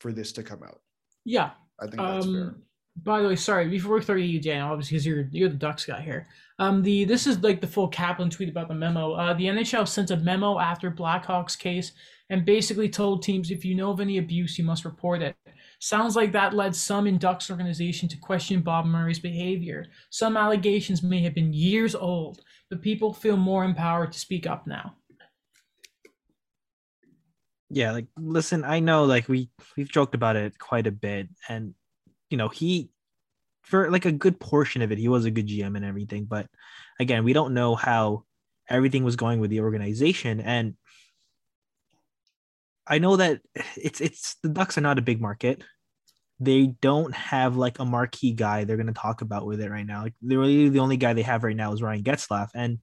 for 0.00 0.12
this 0.12 0.32
to 0.32 0.42
come 0.42 0.62
out. 0.62 0.80
Yeah. 1.24 1.50
I 1.80 1.86
think 1.86 1.96
that's 1.96 2.26
fair. 2.26 2.42
Um, 2.42 2.62
by 2.96 3.22
the 3.22 3.28
way, 3.28 3.36
sorry, 3.36 3.68
before 3.68 3.94
we 3.94 4.02
throw 4.02 4.16
to 4.16 4.22
you, 4.22 4.40
Dan, 4.40 4.62
obviously 4.62 4.96
because 4.96 5.06
you're 5.06 5.28
you're 5.30 5.48
the 5.48 5.56
Ducks 5.56 5.86
guy 5.86 6.00
here. 6.02 6.26
Um, 6.58 6.82
the 6.82 7.04
this 7.04 7.26
is 7.26 7.42
like 7.42 7.60
the 7.60 7.66
full 7.66 7.88
Kaplan 7.88 8.28
tweet 8.28 8.50
about 8.50 8.68
the 8.68 8.74
memo. 8.74 9.12
Uh, 9.12 9.32
the 9.34 9.46
NHL 9.46 9.88
sent 9.88 10.10
a 10.10 10.16
memo 10.16 10.58
after 10.58 10.90
Blackhawks 10.90 11.58
case 11.58 11.92
and 12.28 12.44
basically 12.44 12.88
told 12.88 13.22
teams 13.22 13.50
if 13.50 13.64
you 13.64 13.74
know 13.74 13.90
of 13.90 14.00
any 14.00 14.18
abuse, 14.18 14.58
you 14.58 14.64
must 14.64 14.84
report 14.84 15.22
it. 15.22 15.34
Sounds 15.80 16.14
like 16.14 16.32
that 16.32 16.54
led 16.54 16.76
some 16.76 17.06
in 17.06 17.18
Ducks 17.18 17.50
organization 17.50 18.08
to 18.08 18.16
question 18.18 18.60
Bob 18.60 18.86
Murray's 18.86 19.18
behavior. 19.18 19.86
Some 20.10 20.36
allegations 20.36 21.02
may 21.02 21.22
have 21.22 21.34
been 21.34 21.52
years 21.52 21.94
old, 21.94 22.40
but 22.70 22.82
people 22.82 23.12
feel 23.12 23.36
more 23.36 23.64
empowered 23.64 24.12
to 24.12 24.18
speak 24.18 24.46
up 24.46 24.66
now. 24.66 24.94
Yeah 27.72 27.92
like 27.92 28.06
listen 28.18 28.64
i 28.64 28.80
know 28.80 29.04
like 29.04 29.28
we 29.28 29.48
we've 29.76 29.90
joked 29.90 30.14
about 30.14 30.36
it 30.36 30.58
quite 30.58 30.86
a 30.86 30.92
bit 30.92 31.28
and 31.48 31.74
you 32.28 32.36
know 32.36 32.48
he 32.48 32.90
for 33.62 33.90
like 33.90 34.04
a 34.04 34.12
good 34.12 34.38
portion 34.38 34.82
of 34.82 34.92
it 34.92 34.98
he 34.98 35.08
was 35.08 35.24
a 35.24 35.30
good 35.30 35.48
gm 35.48 35.74
and 35.76 35.84
everything 35.84 36.24
but 36.24 36.46
again 37.00 37.24
we 37.24 37.32
don't 37.32 37.54
know 37.54 37.74
how 37.74 38.24
everything 38.68 39.04
was 39.04 39.16
going 39.16 39.40
with 39.40 39.50
the 39.50 39.60
organization 39.60 40.40
and 40.40 40.74
i 42.86 42.98
know 42.98 43.16
that 43.16 43.40
it's 43.76 44.02
it's 44.02 44.36
the 44.42 44.50
ducks 44.50 44.76
are 44.76 44.82
not 44.82 44.98
a 44.98 45.02
big 45.02 45.20
market. 45.20 45.62
They 46.40 46.66
don't 46.66 47.14
have 47.14 47.56
like 47.56 47.78
a 47.78 47.84
marquee 47.84 48.32
guy 48.32 48.64
they're 48.64 48.76
going 48.76 48.88
to 48.88 48.92
talk 48.92 49.20
about 49.22 49.46
with 49.46 49.60
it 49.60 49.70
right 49.70 49.86
now. 49.86 50.02
Like 50.02 50.14
literally 50.20 50.68
the 50.70 50.80
only 50.80 50.96
guy 50.96 51.12
they 51.12 51.22
have 51.22 51.44
right 51.44 51.54
now 51.54 51.72
is 51.72 51.82
ryan 51.82 52.02
getzlaf 52.02 52.50
and 52.54 52.78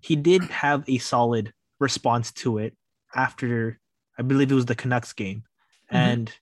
he 0.00 0.16
did 0.16 0.42
have 0.44 0.84
a 0.88 0.98
solid 0.98 1.52
response 1.80 2.32
to 2.32 2.58
it 2.58 2.74
after 3.14 3.78
I 4.18 4.22
believe 4.22 4.50
it 4.50 4.54
was 4.54 4.66
the 4.66 4.74
Canucks 4.74 5.12
game. 5.12 5.44
Mhm. 5.92 5.96
And 5.96 6.32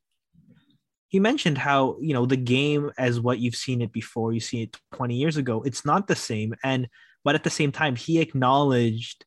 he 1.09 1.21
mentioned 1.21 1.59
how, 1.59 1.97
you 2.01 2.15
know, 2.15 2.27
the 2.27 2.37
game 2.37 2.91
as 2.97 3.21
what 3.21 3.39
you've 3.39 3.57
seen 3.57 3.83
it 3.83 3.93
before, 3.93 4.33
you 4.33 4.41
see 4.41 4.63
it 4.63 4.79
20 4.93 5.15
years 5.15 5.37
ago, 5.37 5.63
it's 5.63 5.85
not 5.85 6.07
the 6.07 6.17
same. 6.17 6.55
And 6.65 6.89
but 7.25 7.35
at 7.35 7.45
the 7.45 7.51
same 7.51 7.71
time, 7.71 7.97
he 7.97 8.19
acknowledged 8.19 9.25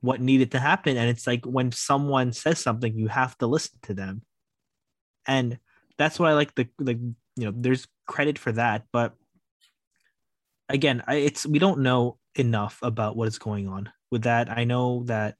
what 0.00 0.20
needed 0.20 0.50
to 0.52 0.58
happen. 0.58 0.96
And 0.96 1.08
it's 1.08 1.26
like 1.26 1.44
when 1.44 1.72
someone 1.72 2.32
says 2.32 2.58
something, 2.58 2.96
you 2.96 3.08
have 3.08 3.36
to 3.38 3.46
listen 3.46 3.78
to 3.82 3.94
them. 3.94 4.22
And 5.26 5.58
that's 5.98 6.18
why 6.18 6.30
I 6.30 6.34
like 6.34 6.54
the 6.54 6.68
like, 6.78 6.98
you 7.36 7.44
know, 7.44 7.52
there's 7.54 7.86
credit 8.06 8.38
for 8.38 8.52
that. 8.52 8.84
But 8.92 9.14
again, 10.68 11.02
I, 11.06 11.16
it's 11.16 11.46
we 11.46 11.58
don't 11.58 11.80
know 11.80 12.18
enough 12.34 12.78
about 12.82 13.16
what 13.16 13.28
is 13.28 13.38
going 13.38 13.68
on 13.68 13.90
with 14.10 14.22
that. 14.22 14.50
I 14.50 14.64
know 14.64 15.04
that 15.04 15.36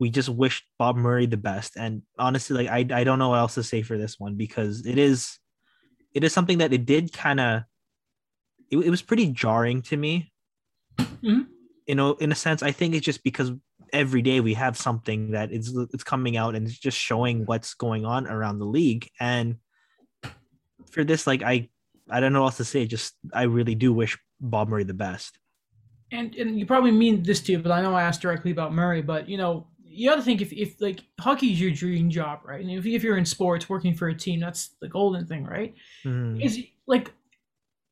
we 0.00 0.10
just 0.10 0.28
wish 0.28 0.64
Bob 0.78 0.96
Murray 0.96 1.26
the 1.26 1.36
best. 1.36 1.76
And 1.76 2.02
honestly, 2.18 2.64
like 2.64 2.68
I, 2.92 3.00
I 3.00 3.04
don't 3.04 3.18
know 3.18 3.30
what 3.30 3.38
else 3.38 3.54
to 3.54 3.62
say 3.62 3.82
for 3.82 3.98
this 3.98 4.18
one 4.18 4.36
because 4.36 4.86
it 4.86 4.98
is 4.98 5.38
it 6.14 6.24
is 6.24 6.32
something 6.32 6.58
that 6.58 6.72
it 6.72 6.86
did 6.86 7.12
kind 7.12 7.40
of 7.40 7.62
it, 8.70 8.78
it 8.78 8.90
was 8.90 9.02
pretty 9.02 9.26
jarring 9.32 9.82
to 9.82 9.96
me. 9.96 10.32
Mhm. 10.98 11.46
You 11.86 11.94
know, 11.94 12.12
in 12.14 12.30
a 12.32 12.34
sense, 12.34 12.62
I 12.62 12.70
think 12.70 12.94
it's 12.94 13.04
just 13.04 13.24
because 13.24 13.50
every 13.92 14.20
day 14.22 14.40
we 14.40 14.54
have 14.54 14.76
something 14.76 15.30
that 15.32 15.50
is 15.50 15.74
it's 15.92 16.04
coming 16.04 16.36
out 16.36 16.54
and 16.54 16.66
it's 16.66 16.78
just 16.78 16.98
showing 16.98 17.46
what's 17.46 17.74
going 17.74 18.04
on 18.04 18.26
around 18.26 18.58
the 18.58 18.66
league. 18.66 19.08
And 19.18 19.56
for 20.90 21.02
this, 21.04 21.26
like 21.26 21.42
I 21.42 21.68
I 22.10 22.20
don't 22.20 22.32
know 22.32 22.40
what 22.42 22.48
else 22.48 22.56
to 22.58 22.64
say. 22.64 22.86
Just 22.86 23.14
I 23.34 23.42
really 23.44 23.74
do 23.74 23.92
wish 23.92 24.18
Bob 24.40 24.68
Murray 24.68 24.84
the 24.84 24.94
best. 24.94 25.38
and 26.12 26.34
and 26.36 26.58
you 26.58 26.64
probably 26.66 26.90
mean 26.92 27.22
this 27.22 27.40
too, 27.40 27.58
but 27.58 27.72
I 27.72 27.82
know 27.82 27.94
I 27.94 28.02
asked 28.02 28.22
directly 28.22 28.50
about 28.50 28.72
Murray, 28.72 29.02
but 29.02 29.28
you 29.28 29.36
know, 29.36 29.66
you 29.88 30.08
got 30.10 30.16
to 30.16 30.22
think 30.22 30.40
if, 30.40 30.52
if 30.52 30.80
like 30.80 31.00
hockey 31.18 31.52
is 31.52 31.60
your 31.60 31.70
dream 31.70 32.10
job, 32.10 32.40
right? 32.44 32.60
And 32.60 32.70
if, 32.70 32.84
if 32.86 33.02
you're 33.02 33.16
in 33.16 33.24
sports 33.24 33.68
working 33.68 33.94
for 33.94 34.08
a 34.08 34.14
team, 34.14 34.40
that's 34.40 34.70
the 34.80 34.88
golden 34.88 35.26
thing, 35.26 35.44
right? 35.44 35.74
Mhm. 36.04 36.44
Is 36.44 36.62
like 36.86 37.12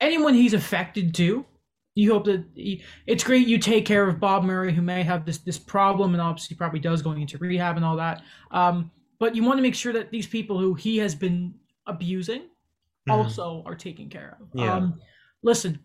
anyone 0.01 0.35
he's 0.35 0.55
affected 0.55 1.15
to, 1.17 1.45
you 1.95 2.13
hope 2.13 2.27
that 2.27 2.45
he, 2.55 2.83
it's 3.07 3.25
great 3.25 3.47
you 3.49 3.59
take 3.59 3.87
care 3.87 4.07
of 4.09 4.21
Bob 4.21 4.45
Murray 4.45 4.73
who 4.75 4.83
may 4.83 5.03
have 5.03 5.25
this 5.25 5.39
this 5.39 5.59
problem 5.59 6.13
and 6.13 6.21
obviously 6.21 6.55
probably 6.57 6.81
does 6.81 7.01
going 7.03 7.23
into 7.23 7.39
rehab 7.39 7.77
and 7.77 7.85
all 7.85 7.97
that. 7.97 8.23
Um, 8.51 8.91
but 9.19 9.35
you 9.35 9.43
want 9.43 9.57
to 9.59 9.63
make 9.63 9.75
sure 9.75 9.95
that 9.95 10.11
these 10.11 10.27
people 10.27 10.59
who 10.59 10.75
he 10.75 10.99
has 10.99 11.15
been 11.15 11.55
abusing 11.87 12.43
Mhm. 13.09 13.13
also 13.15 13.63
are 13.65 13.75
taken 13.75 14.09
care 14.11 14.37
of. 14.41 14.49
Yeah. 14.53 14.75
Um, 14.75 15.01
listen, 15.43 15.79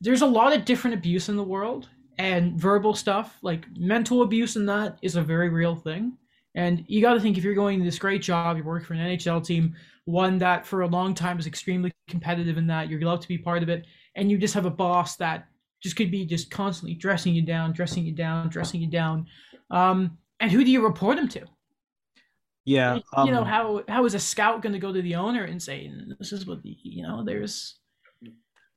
there's 0.00 0.22
a 0.22 0.26
lot 0.26 0.52
of 0.54 0.64
different 0.64 0.94
abuse 0.94 1.28
in 1.28 1.36
the 1.36 1.42
world, 1.42 1.88
and 2.18 2.58
verbal 2.58 2.94
stuff 2.94 3.38
like 3.42 3.66
mental 3.76 4.22
abuse 4.22 4.56
and 4.56 4.68
that 4.68 4.98
is 5.02 5.16
a 5.16 5.22
very 5.22 5.48
real 5.48 5.74
thing. 5.74 6.16
And 6.54 6.84
you 6.86 7.00
got 7.00 7.14
to 7.14 7.20
think 7.20 7.36
if 7.36 7.42
you're 7.42 7.54
going 7.54 7.80
to 7.80 7.84
this 7.84 7.98
great 7.98 8.22
job, 8.22 8.56
you're 8.56 8.66
working 8.66 8.86
for 8.86 8.94
an 8.94 9.00
NHL 9.00 9.44
team, 9.44 9.74
one 10.04 10.38
that 10.38 10.64
for 10.64 10.82
a 10.82 10.86
long 10.86 11.12
time 11.14 11.38
is 11.38 11.46
extremely 11.46 11.92
competitive 12.08 12.58
in 12.58 12.66
that 12.68 12.88
you're 12.88 13.00
allowed 13.00 13.22
to 13.22 13.28
be 13.28 13.38
part 13.38 13.62
of 13.62 13.68
it, 13.68 13.86
and 14.14 14.30
you 14.30 14.38
just 14.38 14.54
have 14.54 14.66
a 14.66 14.70
boss 14.70 15.16
that 15.16 15.48
just 15.82 15.96
could 15.96 16.10
be 16.10 16.24
just 16.24 16.50
constantly 16.50 16.94
dressing 16.94 17.34
you 17.34 17.42
down, 17.42 17.72
dressing 17.72 18.04
you 18.04 18.12
down, 18.12 18.48
dressing 18.48 18.80
you 18.80 18.86
down. 18.86 19.26
Um, 19.70 20.16
and 20.38 20.50
who 20.52 20.64
do 20.64 20.70
you 20.70 20.84
report 20.84 21.18
him 21.18 21.28
to? 21.28 21.44
Yeah. 22.64 23.00
you 23.24 23.30
know 23.30 23.40
um, 23.40 23.46
how 23.46 23.84
how 23.88 24.04
is 24.06 24.14
a 24.14 24.18
scout 24.18 24.62
going 24.62 24.72
to 24.72 24.78
go 24.78 24.92
to 24.92 25.02
the 25.02 25.16
owner 25.16 25.44
and 25.44 25.62
say 25.62 25.92
this 26.18 26.32
is 26.32 26.46
what 26.46 26.62
the 26.62 26.74
you 26.82 27.02
know 27.02 27.22
there's 27.22 27.74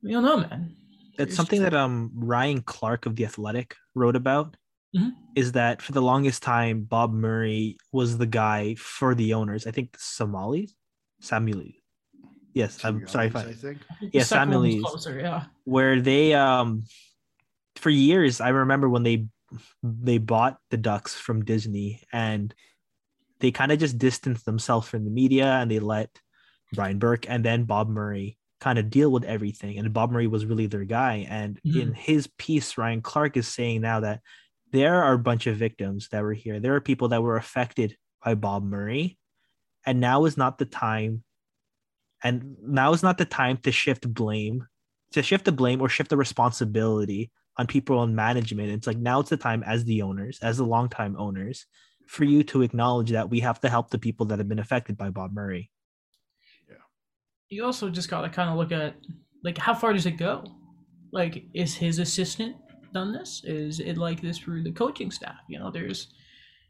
we 0.03 0.11
don't 0.11 0.25
know 0.25 0.37
man 0.37 0.75
it's 1.17 1.35
something 1.35 1.59
just- 1.61 1.71
that 1.71 1.77
um 1.77 2.11
Ryan 2.15 2.61
Clark 2.61 3.05
of 3.05 3.15
the 3.15 3.25
Athletic 3.25 3.75
wrote 3.95 4.15
about 4.15 4.57
Mhm. 4.95 5.11
is 5.35 5.51
that 5.53 5.81
for 5.81 5.91
the 5.91 6.01
longest 6.01 6.41
time 6.43 6.83
Bob 6.83 7.11
Murray 7.13 7.77
was 7.91 8.17
the 8.17 8.25
guy 8.25 8.75
for 8.75 9.13
the 9.15 9.33
owners. 9.33 9.67
I 9.67 9.71
think 9.71 9.91
the 9.93 9.99
Somalis, 9.99 10.73
Samuel. 11.19 11.63
Yes, 12.53 12.83
I'm 12.85 13.05
sorry 13.07 13.27
if 13.27 13.35
I 13.35 13.41
I 13.41 13.53
think. 13.53 13.79
The 14.01 14.09
yeah, 14.13 14.23
second 14.23 14.49
one 14.53 14.63
Samuel's- 14.71 14.91
closer 14.91 15.19
yeah 15.19 15.45
where 15.65 16.01
they 16.01 16.33
um 16.33 16.83
for 17.75 17.89
years 17.91 18.39
I 18.41 18.49
remember 18.49 18.89
when 18.89 19.03
they 19.03 19.27
they 19.83 20.17
bought 20.17 20.57
the 20.71 20.77
Ducks 20.77 21.13
from 21.15 21.45
Disney 21.45 22.01
and 22.11 22.53
they 23.39 23.51
kind 23.51 23.71
of 23.71 23.77
just 23.79 23.97
distanced 23.97 24.45
themselves 24.45 24.87
from 24.89 25.05
the 25.05 25.11
media 25.11 25.45
and 25.61 25.69
they 25.69 25.79
let 25.79 26.09
Brian 26.73 26.97
Burke 26.99 27.29
and 27.29 27.45
then 27.45 27.63
Bob 27.65 27.87
Murray 27.87 28.37
kind 28.59 28.79
of 28.79 28.89
deal 28.89 29.11
with 29.11 29.23
everything. 29.23 29.77
And 29.77 29.93
Bob 29.93 30.11
Murray 30.11 30.27
was 30.27 30.45
really 30.45 30.67
their 30.67 30.85
guy. 30.85 31.27
And 31.29 31.59
Mhm. 31.65 31.81
in 31.81 31.93
his 31.93 32.27
piece, 32.37 32.77
Ryan 32.77 33.01
Clark 33.01 33.37
is 33.37 33.47
saying 33.47 33.81
now 33.81 33.99
that 33.99 34.21
there 34.71 35.03
are 35.03 35.13
a 35.13 35.19
bunch 35.19 35.47
of 35.47 35.57
victims 35.57 36.09
that 36.09 36.23
were 36.23 36.33
here. 36.33 36.59
There 36.59 36.75
are 36.75 36.81
people 36.81 37.09
that 37.09 37.23
were 37.23 37.37
affected 37.37 37.97
by 38.23 38.35
Bob 38.35 38.63
Murray. 38.63 39.17
And 39.85 39.99
now 40.01 40.25
is 40.25 40.37
not 40.37 40.57
the 40.57 40.65
time. 40.65 41.23
And 42.23 42.57
now 42.61 42.93
is 42.93 43.03
not 43.03 43.17
the 43.17 43.25
time 43.25 43.57
to 43.57 43.71
shift 43.71 44.11
blame, 44.11 44.67
to 45.11 45.21
shift 45.21 45.45
the 45.45 45.51
blame 45.51 45.81
or 45.81 45.87
shift 45.87 46.09
the 46.09 46.17
responsibility 46.17 47.31
on 47.57 47.67
people 47.67 48.03
in 48.03 48.15
management. 48.15 48.69
It's 48.69 48.87
like 48.87 48.97
now 48.97 49.19
it's 49.19 49.29
the 49.29 49.37
time 49.37 49.63
as 49.63 49.85
the 49.85 50.01
owners, 50.01 50.39
as 50.41 50.57
the 50.57 50.65
longtime 50.65 51.15
owners, 51.17 51.65
for 52.07 52.23
you 52.23 52.43
to 52.43 52.63
acknowledge 52.63 53.11
that 53.11 53.29
we 53.29 53.39
have 53.41 53.59
to 53.61 53.69
help 53.69 53.91
the 53.91 53.99
people 53.99 54.25
that 54.27 54.39
have 54.39 54.49
been 54.49 54.59
affected 54.59 54.97
by 54.97 55.09
Bob 55.09 55.31
Murray. 55.31 55.71
You 57.49 57.63
also 57.63 57.89
just 57.89 58.09
got 58.09 58.21
to 58.21 58.29
kind 58.29 58.49
of 58.49 58.57
look 58.57 58.71
at 58.71 58.95
like 59.43 59.57
how 59.57 59.73
far 59.73 59.93
does 59.93 60.05
it 60.05 60.17
go 60.17 60.43
like 61.11 61.45
is 61.53 61.75
his 61.75 61.99
assistant 61.99 62.55
done 62.93 63.11
this 63.11 63.41
is 63.45 63.79
it 63.79 63.97
like 63.97 64.21
this 64.21 64.37
through 64.37 64.63
the 64.63 64.71
coaching 64.71 65.11
staff 65.11 65.37
you 65.47 65.59
know 65.59 65.71
there's 65.71 66.07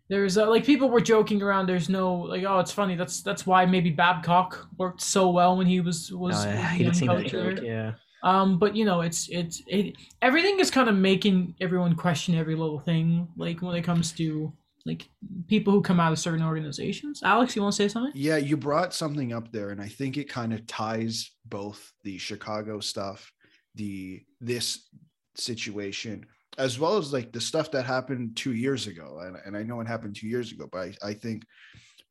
there's 0.09 0.38
uh, 0.38 0.49
like 0.49 0.65
people 0.65 0.89
were 0.89 1.01
joking 1.01 1.41
around 1.41 1.67
there's 1.67 1.89
no 1.89 2.13
like 2.13 2.43
oh 2.43 2.59
it's 2.59 2.71
funny 2.71 2.95
that's 2.95 3.21
that's 3.21 3.45
why 3.45 3.65
maybe 3.65 3.89
babcock 3.89 4.67
worked 4.78 5.01
so 5.01 5.30
well 5.30 5.57
when 5.57 5.67
he 5.67 5.80
was 5.80 6.11
was, 6.11 6.36
was 6.36 6.45
I 6.45 6.78
did 6.78 6.86
young 6.86 6.93
see 6.93 7.07
that 7.07 7.21
coach 7.23 7.32
joke. 7.32 7.59
Yeah. 7.61 7.93
Um, 8.23 8.57
but 8.57 8.75
you 8.75 8.84
know, 8.84 9.01
it's 9.01 9.30
it's 9.30 9.61
it 9.67 9.95
everything 10.21 10.59
is 10.59 10.71
kind 10.71 10.89
of 10.89 10.95
making 10.95 11.55
everyone 11.61 11.95
question 11.95 12.36
every 12.36 12.55
little 12.55 12.80
thing. 12.80 13.28
Like 13.38 13.61
when 13.61 13.75
it 13.75 13.84
comes 13.84 14.11
to 14.13 14.51
like 14.88 15.09
people 15.47 15.73
who 15.73 15.81
come 15.81 15.99
out 15.99 16.13
of 16.13 16.19
certain 16.19 16.45
organizations. 16.45 17.21
Alex, 17.23 17.55
you 17.55 17.61
want 17.61 17.75
to 17.75 17.83
say 17.83 17.89
something? 17.89 18.13
Yeah, 18.15 18.38
you 18.38 18.55
brought 18.55 18.93
something 18.93 19.33
up 19.33 19.51
there, 19.51 19.71
and 19.71 19.81
I 19.81 19.89
think 19.89 20.17
it 20.17 20.29
kind 20.29 20.53
of 20.53 20.65
ties 20.65 21.31
both 21.45 21.91
the 22.03 22.17
Chicago 22.17 22.79
stuff, 22.79 23.31
the 23.75 24.23
this 24.39 24.88
situation, 25.35 26.25
as 26.57 26.79
well 26.79 26.97
as 26.97 27.11
like 27.11 27.33
the 27.33 27.41
stuff 27.41 27.69
that 27.71 27.85
happened 27.85 28.38
two 28.38 28.53
years 28.53 28.88
ago. 28.88 29.19
And, 29.21 29.38
and 29.45 29.57
I 29.57 29.63
know 29.63 29.81
it 29.81 29.88
happened 29.88 30.15
two 30.15 30.27
years 30.27 30.51
ago, 30.53 30.67
but 30.71 30.79
I, 30.79 31.09
I 31.09 31.13
think 31.13 31.43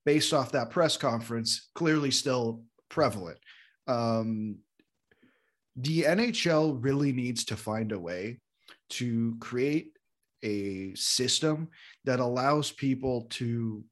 based 0.05 0.33
off 0.33 0.53
that 0.53 0.71
press 0.71 0.97
conference, 0.97 1.71
clearly 1.75 2.11
still 2.11 2.63
prevalent. 2.91 3.39
Um, 3.89 4.59
the 5.77 6.03
NHL 6.03 6.79
really 6.81 7.13
needs 7.13 7.47
to 7.47 7.57
find 7.57 7.93
a 7.93 7.99
way 7.99 8.39
to 8.91 9.37
create 9.41 9.96
a 10.43 10.95
system 10.95 11.69
that 12.05 12.21
allows 12.21 12.71
people 12.71 13.27
to 13.31 13.85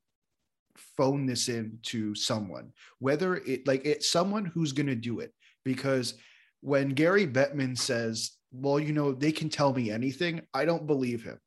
phone 0.97 1.27
this 1.27 1.49
in 1.49 1.79
to 1.83 2.15
someone, 2.15 2.73
whether 2.99 3.37
it 3.37 3.67
like 3.67 3.85
it's 3.85 4.11
someone 4.11 4.45
who's 4.45 4.73
going 4.73 4.87
to 4.87 4.95
do 4.95 5.21
it. 5.21 5.33
Because 5.65 6.15
when 6.61 6.91
Gary 6.91 7.27
Bettman 7.27 7.79
says, 7.79 8.33
well, 8.53 8.79
you 8.79 8.93
know, 8.93 9.13
they 9.13 9.33
can 9.33 9.49
tell 9.49 9.73
me 9.73 9.91
anything, 9.91 10.43
I 10.53 10.65
don't 10.65 10.87
believe 10.87 11.25
him. 11.25 11.39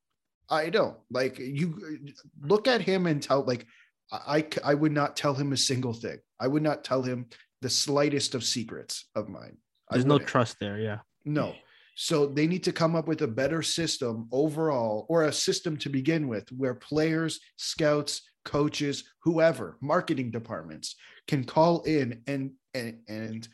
I 0.50 0.70
don't 0.70 0.98
like 1.12 1.40
you 1.40 2.00
look 2.42 2.68
at 2.68 2.82
him 2.82 3.06
and 3.06 3.22
tell 3.22 3.44
like 3.44 3.66
I, 4.12 4.48
I 4.64 4.74
would 4.74 4.94
not 4.94 5.18
tell 5.18 5.34
him 5.34 5.52
a 5.52 5.58
single 5.58 5.94
thing. 5.94 6.18
I 6.40 6.48
would 6.48 6.64
not 6.64 6.84
tell 6.84 7.02
him 7.02 7.28
the 7.62 7.70
slightest 7.70 8.36
of 8.36 8.44
secrets 8.44 9.06
of 9.16 9.28
mine. 9.28 9.58
There's 9.92 10.06
no 10.06 10.20
trust 10.20 10.58
there. 10.60 10.80
Yeah. 10.80 11.00
No. 11.26 11.56
So 12.00 12.28
they 12.28 12.46
need 12.46 12.64
to 12.66 12.72
come 12.72 12.96
up 12.96 13.08
with 13.08 13.24
a 13.24 13.28
better 13.28 13.64
system 13.64 14.28
overall, 14.32 15.08
or 15.10 15.24
a 15.24 15.34
system 15.34 15.76
to 15.78 15.90
begin 15.90 16.28
with, 16.28 16.48
where 16.52 16.76
players, 16.76 17.40
scouts, 17.56 18.22
coaches, 18.46 19.04
whoever, 19.24 19.78
marketing 19.82 20.30
departments 20.30 20.96
can 21.28 21.44
call 21.44 21.82
in 21.82 22.22
and 22.28 22.52
and, 22.76 23.00
and 23.08 23.48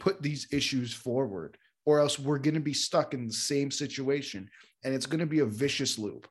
put 0.00 0.20
these 0.20 0.48
issues 0.50 0.92
forward, 0.92 1.56
or 1.86 2.00
else 2.00 2.18
we're 2.18 2.38
going 2.40 2.54
to 2.54 2.60
be 2.60 2.74
stuck 2.74 3.14
in 3.14 3.28
the 3.28 3.32
same 3.32 3.70
situation, 3.70 4.50
and 4.82 4.92
it's 4.92 5.06
going 5.06 5.20
to 5.20 5.26
be 5.26 5.38
a 5.38 5.46
vicious 5.46 5.96
loop. 5.96 6.26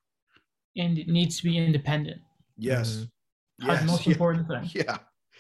And 0.76 0.97
it 0.99 1.07
needs 1.07 1.38
to 1.38 1.43
be 1.45 1.57
independent. 1.57 2.20
Yes. 2.57 2.89
Mhm. 2.97 3.09
That's 3.59 3.80
the 3.80 3.86
Yes. 3.86 3.88
most 3.88 4.05
Yeah. 4.05 4.11
important 4.11 4.47
thing. 4.49 4.70
Yeah. 4.86 4.97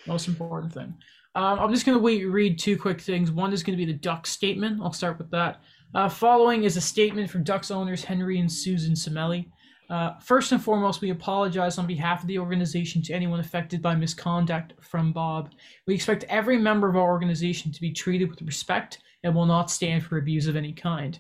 Most 0.07 0.29
important 0.29 0.71
thing. 0.71 0.93
Um, 1.35 1.59
I'm 1.59 1.73
just 1.73 1.85
going 1.85 1.97
to 1.97 2.01
wait, 2.01 2.23
read 2.23 2.57
two 2.59 2.77
quick 2.77 3.01
things. 3.01 3.29
One 3.29 3.51
is 3.51 3.61
going 3.63 3.77
to 3.77 3.85
be 3.85 3.91
the 3.91 3.97
duck 3.99 4.25
statement. 4.25 4.79
I'll 4.81 4.93
start 4.93 5.17
with 5.17 5.31
that. 5.31 5.61
Uh, 5.95 6.09
following 6.09 6.63
is 6.63 6.75
a 6.75 6.81
statement 6.81 7.29
from 7.29 7.43
Ducks 7.43 7.69
owners 7.69 8.03
Henry 8.03 8.39
and 8.39 8.51
Susan 8.51 8.93
Samueli. 8.95 9.45
Uh, 9.91 10.17
first 10.19 10.51
and 10.51 10.63
foremost, 10.63 11.01
we 11.01 11.11
apologize 11.11 11.77
on 11.77 11.85
behalf 11.85 12.21
of 12.23 12.27
the 12.27 12.39
organization 12.39 13.03
to 13.03 13.13
anyone 13.13 13.39
affected 13.39 13.79
by 13.79 13.93
misconduct 13.93 14.73
from 14.81 15.13
Bob. 15.13 15.51
We 15.85 15.93
expect 15.93 16.23
every 16.29 16.57
member 16.57 16.89
of 16.89 16.95
our 16.95 17.03
organization 17.03 17.71
to 17.71 17.81
be 17.81 17.91
treated 17.91 18.27
with 18.27 18.41
respect 18.41 19.01
and 19.23 19.35
will 19.35 19.45
not 19.45 19.69
stand 19.69 20.03
for 20.03 20.17
abuse 20.17 20.47
of 20.47 20.55
any 20.55 20.73
kind. 20.73 21.19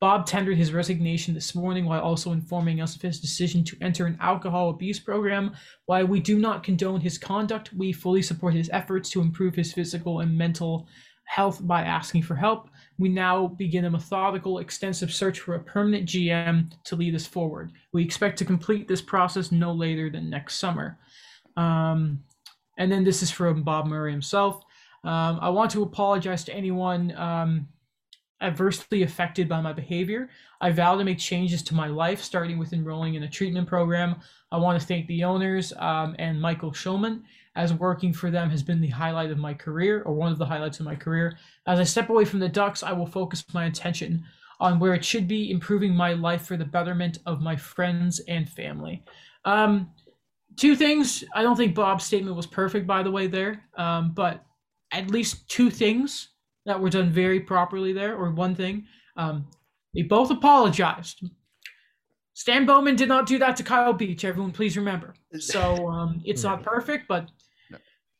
Bob 0.00 0.24
tendered 0.24 0.56
his 0.56 0.72
resignation 0.72 1.34
this 1.34 1.54
morning 1.54 1.84
while 1.84 2.00
also 2.00 2.32
informing 2.32 2.80
us 2.80 2.96
of 2.96 3.02
his 3.02 3.20
decision 3.20 3.62
to 3.64 3.76
enter 3.82 4.06
an 4.06 4.16
alcohol 4.20 4.70
abuse 4.70 4.98
program 4.98 5.54
while 5.84 6.06
we 6.06 6.18
do 6.18 6.38
not 6.38 6.62
condone 6.62 7.00
his 7.00 7.18
conduct, 7.18 7.74
we 7.74 7.92
fully 7.92 8.22
support 8.22 8.54
his 8.54 8.70
efforts 8.72 9.10
to 9.10 9.20
improve 9.20 9.54
his 9.54 9.72
physical 9.74 10.20
and 10.20 10.36
mental 10.36 10.88
health 11.24 11.66
by 11.66 11.82
asking 11.82 12.22
for 12.22 12.36
help. 12.36 12.68
We 12.98 13.08
now 13.08 13.48
begin 13.48 13.84
a 13.84 13.90
methodical, 13.90 14.58
extensive 14.58 15.12
search 15.12 15.40
for 15.40 15.54
a 15.54 15.62
permanent 15.62 16.08
GM 16.08 16.72
to 16.84 16.96
lead 16.96 17.14
us 17.14 17.26
forward. 17.26 17.72
We 17.92 18.04
expect 18.04 18.38
to 18.38 18.44
complete 18.44 18.86
this 18.86 19.02
process 19.02 19.50
no 19.50 19.72
later 19.72 20.10
than 20.10 20.30
next 20.30 20.56
summer. 20.56 20.98
Um, 21.56 22.22
and 22.78 22.90
then 22.90 23.04
this 23.04 23.22
is 23.22 23.30
from 23.30 23.62
Bob 23.62 23.86
Murray 23.86 24.12
himself. 24.12 24.62
Um, 25.04 25.38
I 25.40 25.50
want 25.50 25.70
to 25.72 25.82
apologize 25.82 26.44
to 26.44 26.54
anyone 26.54 27.14
um, 27.16 27.68
adversely 28.40 29.02
affected 29.02 29.48
by 29.48 29.60
my 29.60 29.72
behavior. 29.72 30.30
I 30.60 30.70
vow 30.70 30.96
to 30.96 31.04
make 31.04 31.18
changes 31.18 31.62
to 31.64 31.74
my 31.74 31.88
life, 31.88 32.22
starting 32.22 32.58
with 32.58 32.72
enrolling 32.72 33.14
in 33.14 33.22
a 33.24 33.28
treatment 33.28 33.68
program. 33.68 34.16
I 34.50 34.56
want 34.56 34.80
to 34.80 34.86
thank 34.86 35.06
the 35.06 35.24
owners 35.24 35.72
um, 35.78 36.14
and 36.18 36.40
Michael 36.40 36.72
Schulman, 36.72 37.22
as 37.56 37.72
working 37.72 38.12
for 38.12 38.30
them 38.30 38.50
has 38.50 38.62
been 38.62 38.80
the 38.80 38.88
highlight 38.88 39.30
of 39.30 39.38
my 39.38 39.54
career, 39.54 40.02
or 40.02 40.14
one 40.14 40.32
of 40.32 40.38
the 40.38 40.46
highlights 40.46 40.80
of 40.80 40.86
my 40.86 40.96
career. 40.96 41.38
As 41.66 41.78
I 41.78 41.84
step 41.84 42.08
away 42.08 42.24
from 42.24 42.40
the 42.40 42.48
Ducks, 42.48 42.82
I 42.82 42.92
will 42.92 43.06
focus 43.06 43.44
my 43.52 43.66
attention 43.66 44.24
on 44.60 44.78
where 44.78 44.94
it 44.94 45.04
should 45.04 45.28
be, 45.28 45.50
improving 45.50 45.94
my 45.94 46.12
life 46.14 46.46
for 46.46 46.56
the 46.56 46.64
betterment 46.64 47.18
of 47.26 47.40
my 47.40 47.56
friends 47.56 48.20
and 48.28 48.48
family. 48.48 49.04
Um, 49.44 49.90
two 50.56 50.74
things. 50.74 51.24
I 51.34 51.42
don't 51.42 51.56
think 51.56 51.74
Bob's 51.74 52.04
statement 52.04 52.36
was 52.36 52.46
perfect, 52.46 52.86
by 52.86 53.02
the 53.02 53.10
way, 53.10 53.26
there, 53.26 53.64
um, 53.76 54.12
but 54.14 54.44
at 54.92 55.10
least 55.10 55.48
two 55.48 55.70
things 55.70 56.30
that 56.66 56.80
were 56.80 56.90
done 56.90 57.10
very 57.10 57.40
properly 57.40 57.92
there, 57.92 58.16
or 58.16 58.30
one 58.30 58.54
thing. 58.54 58.86
Um, 59.16 59.46
they 59.94 60.02
both 60.02 60.30
apologized. 60.30 61.24
Stan 62.32 62.66
Bowman 62.66 62.96
did 62.96 63.08
not 63.08 63.26
do 63.26 63.38
that 63.38 63.56
to 63.56 63.62
Kyle 63.62 63.92
Beach. 63.92 64.24
Everyone, 64.24 64.50
please 64.50 64.76
remember. 64.76 65.14
So 65.38 65.88
um, 65.88 66.20
it's 66.24 66.42
not 66.42 66.64
perfect, 66.64 67.06
but. 67.06 67.28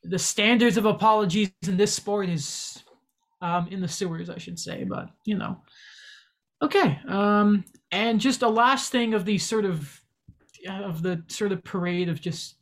The 0.04 0.18
standards 0.18 0.76
of 0.76 0.84
apologies 0.84 1.50
in 1.66 1.76
this 1.76 1.94
sport 1.94 2.28
is 2.28 2.82
um, 3.40 3.68
in 3.70 3.80
the 3.80 3.88
sewers, 3.88 4.30
I 4.30 4.38
should 4.38 4.58
say. 4.58 4.84
But 4.84 5.10
you 5.24 5.36
know, 5.36 5.62
okay. 6.62 6.98
Um, 7.08 7.64
and 7.90 8.20
just 8.20 8.42
a 8.42 8.48
last 8.48 8.90
thing 8.92 9.14
of 9.14 9.24
the 9.24 9.38
sort 9.38 9.64
of 9.64 10.00
of 10.68 11.02
the 11.02 11.22
sort 11.28 11.52
of 11.52 11.62
parade 11.64 12.08
of 12.08 12.20
just 12.20 12.56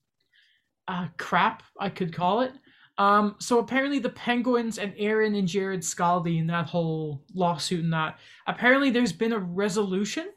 uh, 0.88 1.06
crap, 1.16 1.62
I 1.78 1.88
could 1.88 2.12
call 2.12 2.40
it. 2.40 2.52
Um, 2.98 3.36
so 3.38 3.58
apparently 3.58 3.98
the 3.98 4.10
Penguins 4.10 4.78
and 4.78 4.92
Erin 4.98 5.34
and 5.34 5.48
Jarrod 5.48 5.78
Skalde 5.78 6.38
in 6.38 6.46
that 6.48 6.66
whole 6.66 7.24
lawsuit 7.34 7.82
and 7.82 7.92
that 7.92 8.18
apparently 8.46 8.90
there's 8.90 9.12
been 9.12 9.32
a 9.32 9.38
resolution. 9.38 10.28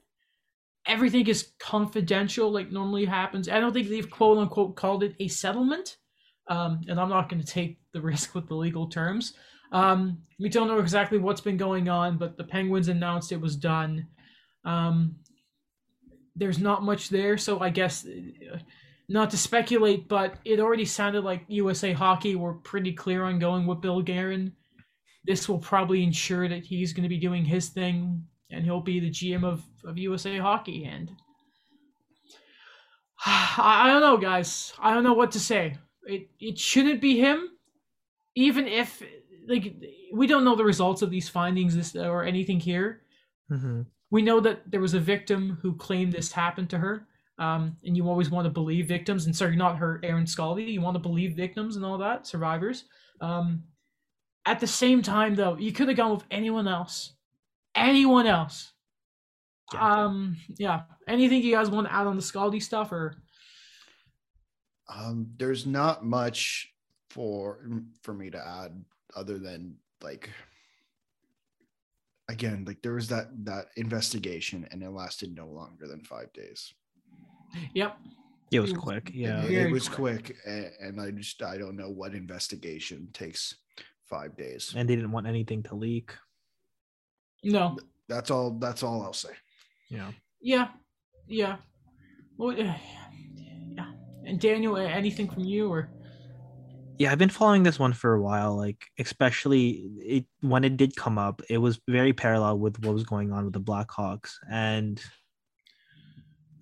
Everything 0.87 1.27
is 1.27 1.51
confidential, 1.59 2.51
like 2.51 2.71
normally 2.71 3.05
happens. 3.05 3.49
I 3.49 3.59
don't 3.59 3.73
think 3.73 3.89
they've 3.89 4.09
quote 4.09 4.37
unquote 4.37 4.75
called 4.75 5.03
it 5.03 5.15
a 5.19 5.27
settlement. 5.27 5.97
Um, 6.47 6.81
and 6.87 6.99
I'm 6.99 7.09
not 7.09 7.29
going 7.29 7.41
to 7.41 7.47
take 7.47 7.79
the 7.93 8.01
risk 8.11 8.35
with 8.35 8.47
the 8.47 8.55
legal 8.55 8.87
terms. 8.87 9.33
Um, 9.71 10.19
we 10.39 10.49
don't 10.49 10.67
know 10.67 10.79
exactly 10.79 11.17
what's 11.17 11.41
been 11.41 11.57
going 11.57 11.89
on, 11.89 12.17
but 12.17 12.37
the 12.37 12.43
Penguins 12.43 12.87
announced 12.87 13.31
it 13.31 13.41
was 13.41 13.55
done. 13.55 14.07
Um, 14.63 15.15
there's 16.35 16.59
not 16.59 16.83
much 16.83 17.09
there, 17.09 17.37
so 17.37 17.59
I 17.59 17.69
guess 17.69 18.05
uh, 18.05 18.57
not 19.07 19.29
to 19.31 19.37
speculate, 19.37 20.07
but 20.07 20.35
it 20.45 20.59
already 20.59 20.85
sounded 20.85 21.23
like 21.23 21.43
USA 21.47 21.93
Hockey 21.93 22.35
were 22.35 22.53
pretty 22.53 22.93
clear 22.93 23.23
on 23.23 23.39
going 23.39 23.65
with 23.65 23.81
Bill 23.81 24.01
Guerin. 24.01 24.53
This 25.25 25.49
will 25.49 25.59
probably 25.59 26.03
ensure 26.03 26.47
that 26.47 26.65
he's 26.65 26.93
going 26.93 27.03
to 27.03 27.09
be 27.09 27.17
doing 27.17 27.45
his 27.45 27.69
thing 27.69 28.23
and 28.51 28.63
he'll 28.63 28.81
be 28.81 28.99
the 28.99 29.09
GM 29.09 29.43
of, 29.43 29.63
of 29.83 29.97
USA 29.97 30.37
Hockey. 30.37 30.85
And 30.85 31.11
I, 33.25 33.83
I 33.85 33.87
don't 33.87 34.01
know, 34.01 34.17
guys. 34.17 34.73
I 34.79 34.93
don't 34.93 35.03
know 35.03 35.13
what 35.13 35.31
to 35.31 35.39
say. 35.39 35.77
It 36.05 36.29
it 36.39 36.59
shouldn't 36.59 37.01
be 37.01 37.19
him, 37.19 37.49
even 38.35 38.67
if 38.67 39.01
like 39.47 39.75
we 40.13 40.27
don't 40.27 40.43
know 40.43 40.55
the 40.55 40.65
results 40.65 41.01
of 41.01 41.11
these 41.11 41.29
findings 41.29 41.75
this 41.75 41.95
or 41.95 42.23
anything 42.23 42.59
here 42.59 43.01
hmm 43.49 43.81
we 44.11 44.21
know 44.21 44.39
that 44.39 44.69
there 44.69 44.79
was 44.79 44.93
a 44.93 44.99
victim 44.99 45.57
who 45.61 45.75
claimed 45.75 46.13
this 46.13 46.31
happened 46.31 46.69
to 46.69 46.77
her. 46.77 47.07
Um, 47.37 47.75
and 47.83 47.97
you 47.97 48.07
always 48.07 48.29
want 48.29 48.45
to 48.45 48.49
believe 48.49 48.87
victims, 48.87 49.25
and 49.25 49.35
sorry, 49.35 49.57
not 49.57 49.77
her, 49.77 49.99
Erin 50.03 50.23
Skalde. 50.23 50.71
You 50.71 50.79
want 50.79 50.95
to 50.95 50.99
believe 50.99 51.35
victims 51.35 51.75
and 51.75 51.83
all 51.83 51.97
that, 51.97 52.25
survivors. 52.25 52.85
Um, 53.19 53.63
at 54.45 54.61
the 54.61 54.67
same 54.67 55.01
time, 55.01 55.35
though, 55.35 55.57
you 55.57 55.73
could 55.73 55.89
have 55.89 55.97
gone 55.97 56.11
with 56.11 56.23
anyone 56.31 56.67
else. 56.67 57.13
Anyone 57.75 58.25
else. 58.25 58.71
Yeah. 59.73 60.05
Um, 60.05 60.37
yeah. 60.57 60.83
Anything 61.09 61.41
you 61.41 61.53
guys 61.53 61.69
want 61.69 61.87
to 61.87 61.93
add 61.93 62.07
on 62.07 62.15
the 62.15 62.21
Scaldi 62.21 62.63
stuff, 62.63 62.93
or 62.93 63.17
Um, 64.87 65.27
there's 65.37 65.65
not 65.65 66.05
much 66.05 66.71
for 67.09 67.59
for 68.01 68.13
me 68.13 68.29
to 68.29 68.37
add 68.37 68.83
other 69.15 69.39
than 69.39 69.75
like 70.01 70.29
again, 72.29 72.63
like 72.65 72.81
there 72.81 72.93
was 72.93 73.07
that 73.09 73.27
that 73.45 73.67
investigation 73.77 74.67
and 74.71 74.83
it 74.83 74.89
lasted 74.89 75.35
no 75.35 75.47
longer 75.47 75.87
than 75.87 76.01
five 76.01 76.31
days. 76.33 76.73
yep. 77.73 77.97
It 78.51 78.59
was 78.59 78.73
quick. 78.73 79.11
Yeah. 79.13 79.43
it, 79.43 79.49
Very 79.49 79.71
was 79.71 79.89
quick. 79.89 80.25
quick, 80.25 80.37
and, 80.45 80.71
and 80.79 81.01
I 81.01 81.11
just 81.11 81.41
I 81.41 81.57
don't 81.57 81.75
know 81.75 81.89
what 81.89 82.13
investigation 82.13 83.09
takes 83.11 83.55
five 84.03 84.37
days. 84.37 84.73
And 84.75 84.87
they 84.87 84.95
didn't 84.95 85.11
want 85.11 85.27
anything 85.27 85.63
to 85.63 85.75
leak. 85.75 86.13
No. 87.43 87.77
That's 88.07 88.29
all. 88.29 88.51
That's 88.51 88.83
all 88.83 89.01
I'll 89.01 89.13
say. 89.13 89.33
Yeah. 89.89 90.11
Yeah. 90.41 90.67
Yeah. 91.27 91.57
Well, 92.37 92.53
yeah. 92.53 92.77
And 94.25 94.39
Daniel, 94.39 94.77
anything 94.77 95.29
from 95.29 95.43
you 95.43 95.71
or? 95.71 95.89
Yeah, 96.97 97.11
I've 97.11 97.17
been 97.17 97.29
following 97.29 97.63
this 97.63 97.77
one 97.77 97.93
for 97.93 98.13
a 98.13 98.21
while. 98.21 98.55
Like, 98.55 98.85
especially 98.97 99.83
it 99.99 100.25
when 100.41 100.63
it 100.63 100.77
did 100.77 100.95
come 100.95 101.17
up, 101.17 101.41
it 101.49 101.57
was 101.57 101.79
very 101.87 102.13
parallel 102.13 102.57
with 102.59 102.79
what 102.83 102.93
was 102.93 103.03
going 103.03 103.31
on 103.31 103.45
with 103.45 103.53
the 103.53 103.59
Blackhawks. 103.59 104.33
And 104.49 105.01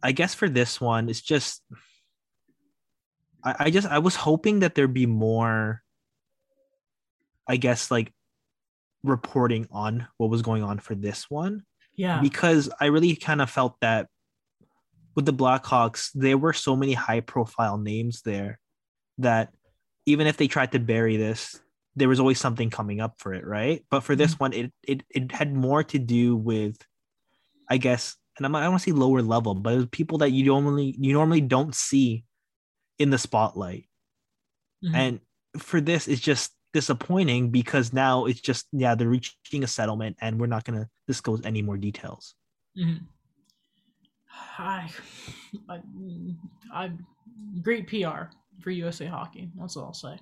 I 0.01 0.11
guess 0.11 0.33
for 0.33 0.49
this 0.49 0.81
one, 0.81 1.09
it's 1.09 1.21
just 1.21 1.61
I, 3.43 3.55
I 3.59 3.69
just 3.69 3.87
I 3.87 3.99
was 3.99 4.15
hoping 4.15 4.59
that 4.59 4.75
there'd 4.75 4.93
be 4.93 5.05
more 5.05 5.81
I 7.47 7.57
guess 7.57 7.91
like 7.91 8.11
reporting 9.03 9.67
on 9.71 10.07
what 10.17 10.29
was 10.29 10.41
going 10.41 10.63
on 10.63 10.79
for 10.79 10.95
this 10.95 11.29
one. 11.29 11.63
Yeah. 11.95 12.21
because 12.21 12.71
I 12.81 12.87
really 12.87 13.15
kind 13.15 13.39
of 13.39 13.51
felt 13.51 13.75
that 13.81 14.07
with 15.15 15.25
the 15.25 15.33
Blackhawks, 15.33 16.09
there 16.13 16.37
were 16.37 16.53
so 16.53 16.75
many 16.75 16.93
high 16.93 17.21
profile 17.21 17.77
names 17.77 18.21
there 18.21 18.59
that 19.19 19.53
even 20.05 20.27
if 20.27 20.37
they 20.37 20.47
tried 20.47 20.71
to 20.73 20.79
bury 20.79 21.17
this, 21.17 21.59
there 21.95 22.09
was 22.09 22.19
always 22.19 22.39
something 22.39 22.69
coming 22.69 22.99
up 22.99 23.15
for 23.19 23.33
it, 23.33 23.45
right? 23.45 23.85
But 23.91 24.01
for 24.01 24.15
this 24.15 24.39
one, 24.39 24.53
it 24.53 24.73
it 24.87 25.03
it 25.09 25.31
had 25.31 25.53
more 25.53 25.83
to 25.83 25.99
do 25.99 26.35
with, 26.35 26.75
I 27.69 27.77
guess, 27.77 28.15
and 28.37 28.45
I'm 28.45 28.51
not, 28.51 28.59
I 28.59 28.63
don't 28.63 28.73
want 28.73 28.83
to 28.83 28.89
say 28.89 28.97
lower 28.97 29.21
level, 29.21 29.53
but 29.53 29.73
it 29.73 29.77
was 29.77 29.85
people 29.91 30.17
that 30.19 30.31
you 30.31 30.45
normally 30.45 30.95
you 30.99 31.13
normally 31.13 31.41
don't 31.41 31.75
see 31.75 32.25
in 32.97 33.11
the 33.11 33.17
spotlight. 33.17 33.87
Mhm. 34.83 34.95
And 34.95 35.19
for 35.59 35.79
this, 35.79 36.07
it's 36.07 36.21
just 36.21 36.51
disappointing 36.73 37.51
because 37.51 37.93
now 37.93 38.25
it's 38.25 38.41
just 38.41 38.65
yeah 38.71 38.95
they're 38.95 39.07
reaching 39.07 39.63
a 39.63 39.67
settlement 39.67 40.17
and 40.19 40.39
we're 40.39 40.47
not 40.47 40.63
gonna 40.63 40.89
disclose 41.07 41.45
any 41.45 41.61
more 41.61 41.77
details. 41.77 42.33
Mhm. 42.75 43.05
I, 44.57 44.89
I, 45.69 45.79
I, 46.73 46.91
great 47.61 47.87
PR 47.87 48.31
for 48.61 48.71
USA 48.71 49.05
Hockey. 49.05 49.49
That's 49.59 49.77
all 49.77 49.85
I'll 49.85 49.93
say. 49.93 50.17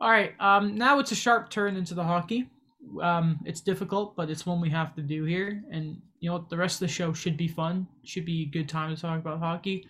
All 0.00 0.10
right, 0.10 0.34
um, 0.40 0.76
now 0.76 0.98
it's 0.98 1.12
a 1.12 1.16
sharp 1.16 1.50
turn 1.50 1.76
into 1.76 1.94
the 1.94 2.04
hockey. 2.04 2.48
Um, 3.00 3.38
it's 3.44 3.60
difficult, 3.60 4.16
but 4.16 4.28
it's 4.28 4.44
one 4.44 4.60
we 4.60 4.70
have 4.70 4.94
to 4.96 5.02
do 5.02 5.24
here. 5.24 5.62
And 5.70 6.00
you 6.24 6.30
know? 6.30 6.46
The 6.48 6.56
rest 6.56 6.76
of 6.76 6.88
the 6.88 6.92
show 6.92 7.12
should 7.12 7.36
be 7.36 7.48
fun. 7.48 7.86
Should 8.04 8.24
be 8.24 8.42
a 8.42 8.46
good 8.46 8.68
time 8.68 8.94
to 8.94 9.00
talk 9.00 9.20
about 9.20 9.38
hockey. 9.38 9.86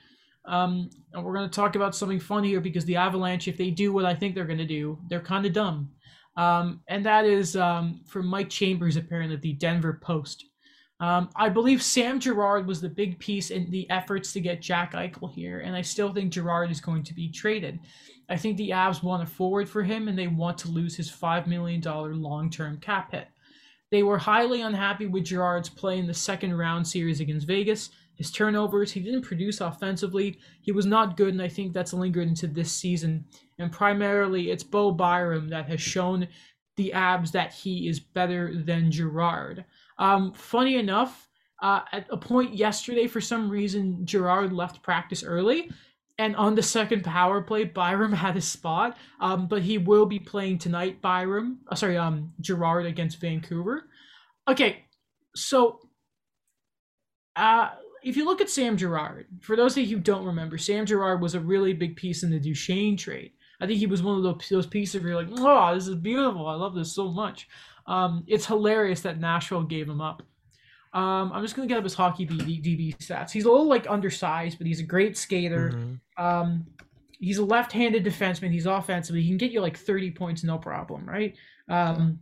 Um, 0.46 0.90
and 1.12 1.24
we're 1.24 1.32
going 1.32 1.48
to 1.48 1.54
talk 1.54 1.76
about 1.76 1.94
something 1.94 2.20
fun 2.20 2.44
here 2.44 2.60
because 2.60 2.84
the 2.84 2.96
Avalanche, 2.96 3.48
if 3.48 3.56
they 3.56 3.70
do 3.70 3.92
what 3.92 4.04
I 4.04 4.14
think 4.14 4.34
they're 4.34 4.44
going 4.44 4.58
to 4.58 4.66
do, 4.66 4.98
they're 5.08 5.20
kind 5.20 5.46
of 5.46 5.52
dumb. 5.52 5.90
Um, 6.36 6.80
and 6.88 7.06
that 7.06 7.24
is 7.24 7.56
um, 7.56 8.00
from 8.06 8.26
Mike 8.26 8.50
Chambers, 8.50 8.96
apparently, 8.96 9.36
the 9.36 9.52
Denver 9.54 10.00
Post. 10.02 10.46
Um, 11.00 11.28
I 11.34 11.48
believe 11.48 11.82
Sam 11.82 12.20
Girard 12.20 12.66
was 12.66 12.80
the 12.80 12.88
big 12.88 13.18
piece 13.18 13.50
in 13.50 13.70
the 13.70 13.88
efforts 13.90 14.32
to 14.32 14.40
get 14.40 14.62
Jack 14.62 14.92
Eichel 14.92 15.32
here, 15.32 15.60
and 15.60 15.74
I 15.74 15.82
still 15.82 16.12
think 16.12 16.32
Girard 16.32 16.70
is 16.70 16.80
going 16.80 17.02
to 17.04 17.14
be 17.14 17.30
traded. 17.30 17.80
I 18.28 18.36
think 18.36 18.56
the 18.56 18.70
Avs 18.70 19.02
want 19.02 19.22
a 19.22 19.26
forward 19.26 19.68
for 19.68 19.82
him, 19.82 20.08
and 20.08 20.18
they 20.18 20.28
want 20.28 20.56
to 20.58 20.68
lose 20.68 20.96
his 20.96 21.10
$5 21.10 21.46
million 21.46 21.80
long 21.82 22.48
term 22.48 22.78
cap 22.78 23.10
hit. 23.10 23.28
They 23.90 24.02
were 24.02 24.18
highly 24.18 24.62
unhappy 24.62 25.06
with 25.06 25.24
Girard's 25.24 25.68
play 25.68 25.98
in 25.98 26.06
the 26.06 26.14
second 26.14 26.56
round 26.56 26.86
series 26.86 27.20
against 27.20 27.46
Vegas. 27.46 27.90
His 28.14 28.30
turnovers, 28.30 28.92
he 28.92 29.00
didn't 29.00 29.22
produce 29.22 29.60
offensively. 29.60 30.38
He 30.62 30.72
was 30.72 30.86
not 30.86 31.16
good, 31.16 31.34
and 31.34 31.42
I 31.42 31.48
think 31.48 31.72
that's 31.72 31.92
lingered 31.92 32.28
into 32.28 32.46
this 32.46 32.70
season. 32.70 33.24
And 33.58 33.72
primarily, 33.72 34.50
it's 34.50 34.62
Bo 34.62 34.92
Byram 34.92 35.48
that 35.48 35.68
has 35.68 35.80
shown 35.80 36.28
the 36.76 36.92
Avs 36.94 37.32
that 37.32 37.52
he 37.52 37.88
is 37.88 38.00
better 38.00 38.54
than 38.54 38.90
Girard. 38.90 39.64
Um, 39.98 40.32
funny 40.32 40.76
enough, 40.76 41.28
uh, 41.62 41.80
at 41.92 42.06
a 42.10 42.16
point 42.16 42.54
yesterday, 42.54 43.06
for 43.06 43.20
some 43.20 43.48
reason, 43.48 44.04
Girard 44.04 44.52
left 44.52 44.82
practice 44.82 45.22
early. 45.22 45.70
And 46.18 46.36
on 46.36 46.54
the 46.54 46.62
second 46.62 47.02
power 47.02 47.40
play, 47.40 47.64
Byram 47.64 48.12
had 48.24 48.34
his 48.34 48.46
spot, 48.46 48.96
um, 49.20 49.48
but 49.48 49.62
he 49.62 49.78
will 49.78 50.06
be 50.06 50.18
playing 50.18 50.58
tonight. 50.58 51.00
Byram, 51.00 51.60
uh, 51.68 51.74
sorry, 51.74 51.96
um, 51.96 52.32
Girard 52.40 52.86
against 52.86 53.20
Vancouver. 53.20 53.88
Okay, 54.46 54.84
so 55.34 55.80
uh, 57.36 57.70
if 58.02 58.16
you 58.16 58.24
look 58.24 58.40
at 58.40 58.50
Sam 58.50 58.76
Girard, 58.76 59.26
for 59.40 59.56
those 59.56 59.76
of 59.76 59.84
you 59.84 59.96
who 59.96 60.02
don't 60.02 60.26
remember, 60.26 60.58
Sam 60.58 60.86
Girard 60.86 61.20
was 61.20 61.34
a 61.34 61.40
really 61.40 61.72
big 61.72 61.96
piece 61.96 62.22
in 62.22 62.30
the 62.30 62.38
Duchene 62.38 62.96
trade. 62.96 63.32
I 63.60 63.66
think 63.66 63.78
he 63.78 63.86
was 63.86 64.02
one 64.02 64.16
of 64.16 64.22
those, 64.22 64.48
those 64.48 64.66
pieces 64.66 65.00
where 65.00 65.12
you're 65.12 65.22
like, 65.22 65.32
oh, 65.38 65.74
this 65.74 65.88
is 65.88 65.94
beautiful. 65.94 66.46
I 66.46 66.54
love 66.54 66.74
this 66.74 66.94
so 66.94 67.10
much. 67.10 67.48
Um, 67.86 68.24
it's 68.26 68.46
hilarious 68.46 69.02
that 69.02 69.20
Nashville 69.20 69.62
gave 69.62 69.88
him 69.88 70.00
up. 70.00 70.22
Um, 70.92 71.32
I'm 71.32 71.42
just 71.42 71.56
gonna 71.56 71.66
get 71.68 71.76
up 71.78 71.84
his 71.84 71.94
hockey 71.94 72.26
DB, 72.26 72.62
DB 72.62 72.96
stats. 72.98 73.30
He's 73.32 73.44
a 73.44 73.50
little 73.50 73.66
like 73.68 73.88
undersized, 73.90 74.58
but 74.58 74.66
he's 74.66 74.80
a 74.80 74.84
great 74.84 75.16
skater. 75.18 75.72
Mhm. 75.74 76.00
Um, 76.16 76.66
he's 77.18 77.38
a 77.38 77.44
left-handed 77.44 78.04
defenseman. 78.04 78.52
He's 78.52 78.66
offensively. 78.66 79.22
He 79.22 79.28
can 79.28 79.36
get 79.38 79.50
you 79.50 79.60
like 79.60 79.76
30 79.76 80.12
points, 80.12 80.44
no 80.44 80.56
problem, 80.58 81.04
right? 81.04 81.34
Um, 81.68 82.20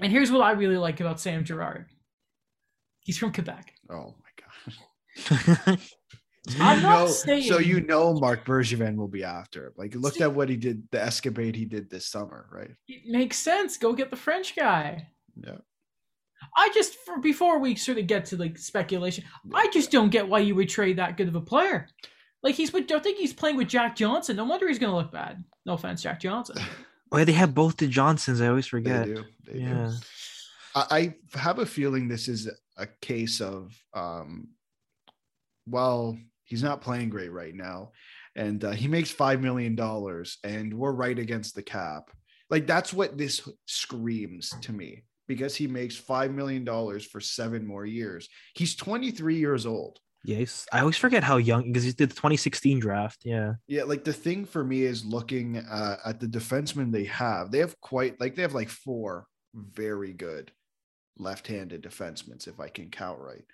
and 0.00 0.10
here's 0.10 0.32
what 0.32 0.40
I 0.40 0.52
really 0.52 0.78
like 0.78 1.00
about 1.00 1.20
Sam 1.20 1.44
Girard. 1.44 1.86
He's 3.00 3.18
from 3.18 3.32
Quebec. 3.32 3.72
Oh 3.90 4.14
my 4.18 4.74
god. 5.66 5.78
I'm 6.58 6.76
You 6.78 6.82
not 6.82 7.00
know- 7.00 7.06
saying- 7.06 7.44
So 7.48 7.58
you 7.58 7.80
know 7.80 8.14
Marc 8.14 8.44
Bergevin 8.44 8.96
will 8.96 9.08
be 9.08 9.24
after 9.24 9.66
him. 9.66 9.72
Like 9.76 9.94
look 9.94 10.20
at 10.20 10.32
what 10.34 10.48
he 10.48 10.56
did, 10.56 10.88
the 10.90 11.00
escapade 11.00 11.54
he 11.56 11.64
did 11.64 11.88
this 11.90 12.06
summer, 12.06 12.48
right? 12.52 12.70
It 12.88 13.02
makes 13.06 13.38
sense. 13.38 13.76
Go 13.76 13.92
get 13.92 14.10
the 14.10 14.16
French 14.16 14.56
guy. 14.56 15.08
Yeah. 15.36 15.58
I 16.56 16.68
just 16.74 16.96
for 17.06 17.18
before 17.20 17.58
we 17.60 17.76
sort 17.76 17.98
of 17.98 18.06
get 18.08 18.24
to 18.26 18.36
like 18.36 18.58
speculation, 18.58 19.24
I 19.54 19.68
just 19.68 19.90
don't 19.92 20.10
get 20.10 20.28
why 20.28 20.40
you 20.40 20.54
would 20.56 20.68
trade 20.68 20.98
that 20.98 21.16
good 21.16 21.28
of 21.28 21.36
a 21.36 21.40
player. 21.40 21.86
Like 22.42 22.56
he's 22.56 22.72
with, 22.72 22.90
I 22.90 22.98
think 22.98 23.18
he's 23.18 23.32
playing 23.32 23.56
with 23.56 23.68
Jack 23.68 23.94
Johnson. 23.94 24.34
No 24.36 24.44
wonder 24.44 24.66
he's 24.66 24.80
gonna 24.80 24.96
look 24.96 25.12
bad. 25.12 25.44
No 25.64 25.74
offense, 25.74 26.02
Jack 26.02 26.20
Johnson. 26.20 26.56
Oh, 27.14 27.18
yeah, 27.18 27.24
they 27.24 27.32
have 27.32 27.54
both 27.54 27.76
the 27.76 27.86
Johnsons. 27.88 28.40
I 28.40 28.48
always 28.48 28.64
They 28.64 28.70
forget. 28.70 29.04
do. 29.04 29.22
They 29.46 29.52
do. 29.52 29.58
Yeah. 29.58 29.92
I, 30.74 31.14
I 31.34 31.38
have 31.38 31.58
a 31.58 31.66
feeling 31.66 32.08
this 32.08 32.26
is 32.26 32.50
a 32.78 32.86
case 33.02 33.42
of 33.42 33.76
um 33.92 34.48
well, 35.68 36.16
he's 36.52 36.62
not 36.62 36.82
playing 36.82 37.08
great 37.08 37.32
right 37.32 37.54
now. 37.54 37.92
And 38.36 38.62
uh, 38.62 38.72
he 38.72 38.86
makes 38.86 39.10
five 39.10 39.40
million 39.40 39.74
dollars, 39.74 40.36
and 40.44 40.74
we're 40.74 40.92
right 40.92 41.18
against 41.18 41.54
the 41.54 41.62
cap. 41.62 42.10
Like 42.50 42.66
that's 42.66 42.92
what 42.92 43.16
this 43.16 43.48
screams 43.64 44.52
to 44.60 44.72
me 44.72 45.04
because 45.26 45.56
he 45.56 45.66
makes 45.66 45.96
five 45.96 46.30
million 46.30 46.62
dollars 46.62 47.06
for 47.06 47.20
seven 47.20 47.66
more 47.66 47.86
years. 47.86 48.28
He's 48.54 48.76
23 48.76 49.36
years 49.36 49.64
old. 49.64 49.98
Yes, 50.24 50.66
I 50.72 50.80
always 50.80 50.98
forget 50.98 51.24
how 51.24 51.38
young 51.38 51.72
because 51.72 51.84
he 51.84 51.92
did 51.92 52.10
the 52.10 52.14
2016 52.14 52.80
draft. 52.80 53.22
Yeah, 53.24 53.54
Yeah, 53.66 53.84
like 53.84 54.04
the 54.04 54.12
thing 54.12 54.44
for 54.44 54.62
me 54.62 54.82
is 54.82 55.06
looking 55.06 55.56
uh, 55.56 55.96
at 56.04 56.20
the 56.20 56.26
defensemen 56.26 56.92
they 56.92 57.04
have. 57.04 57.50
They 57.50 57.60
have 57.60 57.80
quite 57.80 58.20
like 58.20 58.34
they 58.34 58.42
have 58.42 58.54
like 58.54 58.68
four 58.68 59.26
very 59.54 60.12
good 60.12 60.52
left-handed 61.18 61.82
defensemen, 61.82 62.46
if 62.46 62.60
I 62.60 62.68
can 62.68 62.90
count 62.90 63.18
right. 63.20 63.44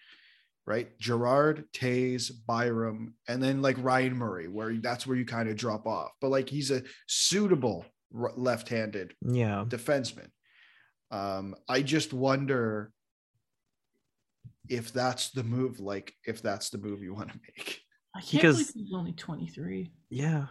Right, 0.69 0.99
Girard, 0.99 1.65
Toews, 1.73 2.31
Byram, 2.47 3.15
and 3.27 3.43
then 3.43 3.63
like 3.63 3.77
Ryan 3.79 4.15
Murray, 4.15 4.49
where 4.49 4.75
that's 4.75 5.07
where 5.07 5.17
you 5.17 5.25
kind 5.25 5.49
of 5.49 5.57
drop 5.57 5.87
off. 5.87 6.11
But 6.21 6.29
like 6.31 6.49
he's 6.51 6.71
a 6.71 6.83
suitable 7.07 7.87
r- 8.15 8.33
left-handed 8.37 9.15
yeah. 9.23 9.65
defenseman. 9.67 10.29
Um, 11.11 11.55
I 11.67 11.81
just 11.81 12.13
wonder 12.13 12.93
if 14.69 14.93
that's 14.93 15.31
the 15.31 15.43
move. 15.43 15.81
Like 15.81 16.13
if 16.27 16.43
that's 16.43 16.69
the 16.69 16.77
move 16.77 17.03
you 17.03 17.15
want 17.15 17.31
to 17.33 17.41
make. 17.57 17.81
I 18.15 18.21
can't 18.21 18.33
Because- 18.33 18.57
believe 18.57 18.89
he's 18.89 18.95
only 18.95 19.13
23. 19.13 19.91
Yeah. 20.11 20.49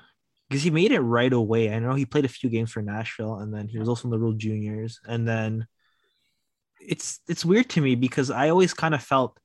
Because 0.49 0.63
he 0.63 0.71
made 0.71 0.91
it 0.93 1.01
right 1.01 1.31
away. 1.31 1.71
I 1.71 1.77
know 1.77 1.93
he 1.93 2.05
played 2.05 2.25
a 2.25 2.29
few 2.29 2.49
games 2.49 2.71
for 2.71 2.81
Nashville 2.81 3.35
and 3.35 3.53
then 3.53 3.67
he 3.67 3.77
was 3.77 3.87
also 3.87 4.07
in 4.07 4.11
the 4.11 4.17
World 4.17 4.39
Juniors. 4.39 4.99
And 5.05 5.27
then 5.27 5.67
it's 6.79 7.19
it's 7.27 7.43
weird 7.43 7.69
to 7.71 7.81
me 7.81 7.95
because 7.95 8.31
I 8.31 8.49
always 8.49 8.73
kind 8.73 8.95
of 8.95 9.03
felt 9.03 9.37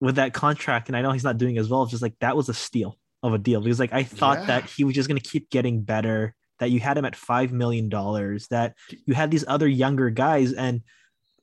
with 0.00 0.16
that 0.16 0.32
contract, 0.32 0.88
and 0.88 0.96
I 0.96 1.02
know 1.02 1.12
he's 1.12 1.24
not 1.24 1.38
doing 1.38 1.58
as 1.58 1.68
well, 1.68 1.82
it's 1.82 1.90
just 1.90 2.02
like 2.02 2.14
that 2.20 2.36
was 2.36 2.48
a 2.48 2.54
steal 2.54 2.98
of 3.22 3.34
a 3.34 3.38
deal. 3.38 3.60
Because 3.60 3.78
like 3.78 3.92
I 3.92 4.02
thought 4.02 4.38
Yeah. 4.40 4.46
that 4.46 4.64
he 4.70 4.84
was 4.84 4.94
just 4.94 5.08
gonna 5.08 5.20
keep 5.20 5.50
getting 5.50 5.82
better, 5.82 6.34
that 6.58 6.70
you 6.70 6.80
had 6.80 6.96
him 6.98 7.04
at 7.04 7.16
five 7.16 7.52
million 7.52 7.88
dollars, 7.88 8.46
that 8.48 8.74
you 9.06 9.14
had 9.14 9.30
these 9.30 9.44
other 9.46 9.68
younger 9.68 10.08
guys. 10.10 10.52
And 10.52 10.82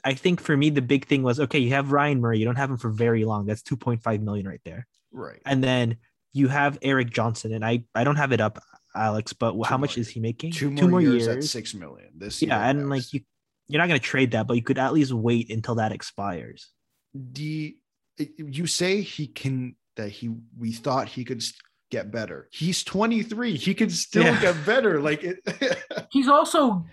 I 0.04 0.14
think 0.14 0.42
for 0.42 0.56
me 0.58 0.70
the 0.70 0.82
big 0.82 1.06
thing 1.06 1.22
was 1.24 1.40
okay, 1.40 1.60
you 1.60 1.72
have 1.72 1.92
Ryan 1.92 2.20
Murray, 2.22 2.40
you 2.40 2.46
don't 2.46 2.56
have 2.56 2.70
him 2.72 2.78
for 2.78 2.90
very 2.90 3.26
long. 3.26 3.46
That's 3.46 3.62
2.5 3.62 4.22
million 4.22 4.48
right 4.48 4.62
there 4.66 4.88
Right. 5.12 5.42
and 5.46 5.64
then 5.64 5.98
you 6.34 6.48
have 6.50 6.78
Erik 6.82 7.10
Johnson, 7.12 7.54
and 7.54 7.64
I 7.66 7.84
I 7.96 8.04
don't 8.04 8.16
have 8.18 8.32
it 8.32 8.42
up, 8.42 8.60
Alex, 8.96 9.34
but 9.34 9.54
how 9.64 9.78
Two 9.78 9.82
much 9.82 9.98
is 9.98 10.08
he 10.10 10.20
making? 10.20 10.52
two 10.52 10.70
more, 10.72 11.02
years, 11.02 11.28
at 11.28 11.44
six 11.44 11.74
million. 11.74 12.10
This 12.16 12.42
year 12.42 12.50
Yeah, 12.50 12.70
and 12.70 12.90
like 12.90 13.12
you, 13.14 13.22
you're 13.68 13.80
not 13.82 13.88
gonna 13.88 14.00
trade 14.00 14.32
that, 14.32 14.46
but 14.48 14.56
you 14.56 14.62
could 14.64 14.78
at 14.78 14.94
least 14.94 15.12
wait 15.14 15.50
until 15.52 15.76
that 15.76 15.92
expires. 15.92 16.70
the 17.14 17.76
you 18.38 18.68
say 18.68 19.02
he 19.02 19.28
can 19.28 19.76
that 19.96 20.10
he 20.10 20.30
we 20.58 20.72
thought 20.72 21.08
he 21.08 21.24
could 21.24 21.44
get 21.92 22.12
better. 22.12 22.48
He's 22.52 22.84
23. 22.84 23.56
He 23.56 23.74
can 23.74 23.90
still 23.90 24.24
Yeah. 24.24 24.42
get 24.42 24.66
better. 24.66 25.02
Like 25.08 25.24
it. 25.24 25.40
He's 26.12 26.28
also 26.28 26.86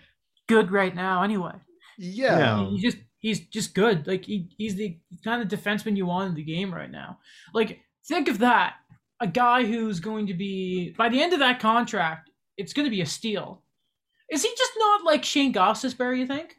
good 0.48 0.70
right 0.70 0.94
now, 0.94 1.22
anyway. 1.22 1.52
yeah. 1.98 2.38
Yeah. 2.38 2.68
He's 2.70 2.82
just 2.82 2.96
he's 3.18 3.40
just 3.48 3.74
good. 3.74 4.06
Like 4.06 4.24
he, 4.24 4.48
he's 4.58 4.74
the 4.76 4.98
kind 5.24 5.40
of 5.42 5.48
defenseman 5.48 5.96
you 5.96 6.06
want 6.06 6.28
in 6.30 6.34
the 6.34 6.42
game 6.44 6.72
right 6.72 6.90
now. 6.90 7.18
Like 7.52 7.80
think 8.06 8.28
of 8.28 8.38
that. 8.38 8.74
A 9.20 9.26
guy 9.26 9.64
who's 9.64 10.00
going 10.00 10.26
to 10.26 10.34
be 10.34 10.90
by 10.98 11.08
the 11.08 11.22
end 11.22 11.32
of 11.32 11.38
that 11.38 11.60
contract, 11.60 12.30
it's 12.56 12.72
going 12.72 12.84
to 12.84 12.90
be 12.90 13.00
a 13.00 13.06
steal. 13.06 13.62
Is 14.30 14.42
he 14.42 14.50
just 14.56 14.72
not 14.78 15.04
like 15.04 15.24
Shayne 15.24 15.52
Gostisbehere? 15.52 16.16
You 16.18 16.26
think? 16.26 16.56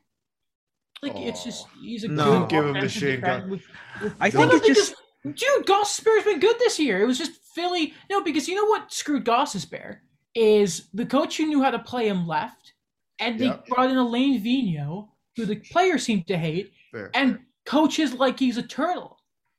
Like 1.13 1.25
it's 1.25 1.43
just 1.43 1.67
he's 1.81 2.03
a 2.03 2.07
No. 2.07 2.23
good 2.25 2.31
Don't 2.31 2.49
give 2.49 2.65
him 2.65 2.73
the 2.73 2.79
offensive 2.79 3.01
Shane 3.01 3.19
defense 3.21 3.41
Goss- 3.43 3.49
with- 3.51 3.67
with- 4.01 4.15
I 4.19 4.29
think 4.29 4.53
it's 4.53 4.67
just 4.67 4.95
because- 5.23 5.39
dude, 5.41 5.65
Gostisbehere's 5.65 6.23
been 6.25 6.39
good 6.39 6.57
this 6.59 6.79
year. 6.79 7.01
It 7.01 7.05
was 7.05 7.17
just 7.17 7.31
Philly. 7.53 7.93
No, 8.09 8.21
because 8.21 8.47
you 8.47 8.55
know 8.55 8.65
what 8.65 8.91
screwed 8.93 9.25
Gostisbehere 9.25 9.99
is 10.35 10.87
the 10.93 11.05
coach 11.05 11.37
who 11.37 11.45
knew 11.45 11.61
how 11.63 11.71
to 11.71 11.79
play 11.79 12.07
him 12.07 12.27
left, 12.27 12.73
and 13.19 13.39
they 13.39 13.45
Yep. 13.45 13.67
brought 13.67 13.89
in 13.89 13.97
Alain 13.97 14.41
Vigneault, 14.43 15.09
who 15.37 15.45
the 15.45 15.55
players 15.71 16.03
seem 16.03 16.23
to 16.25 16.37
hate, 16.37 16.73
Fair, 16.91 17.11
and 17.13 17.35
fair. 17.37 17.45
coaches 17.65 18.13
like 18.13 18.39
he's 18.39 18.57
a 18.57 18.63
turtle. 18.63 19.17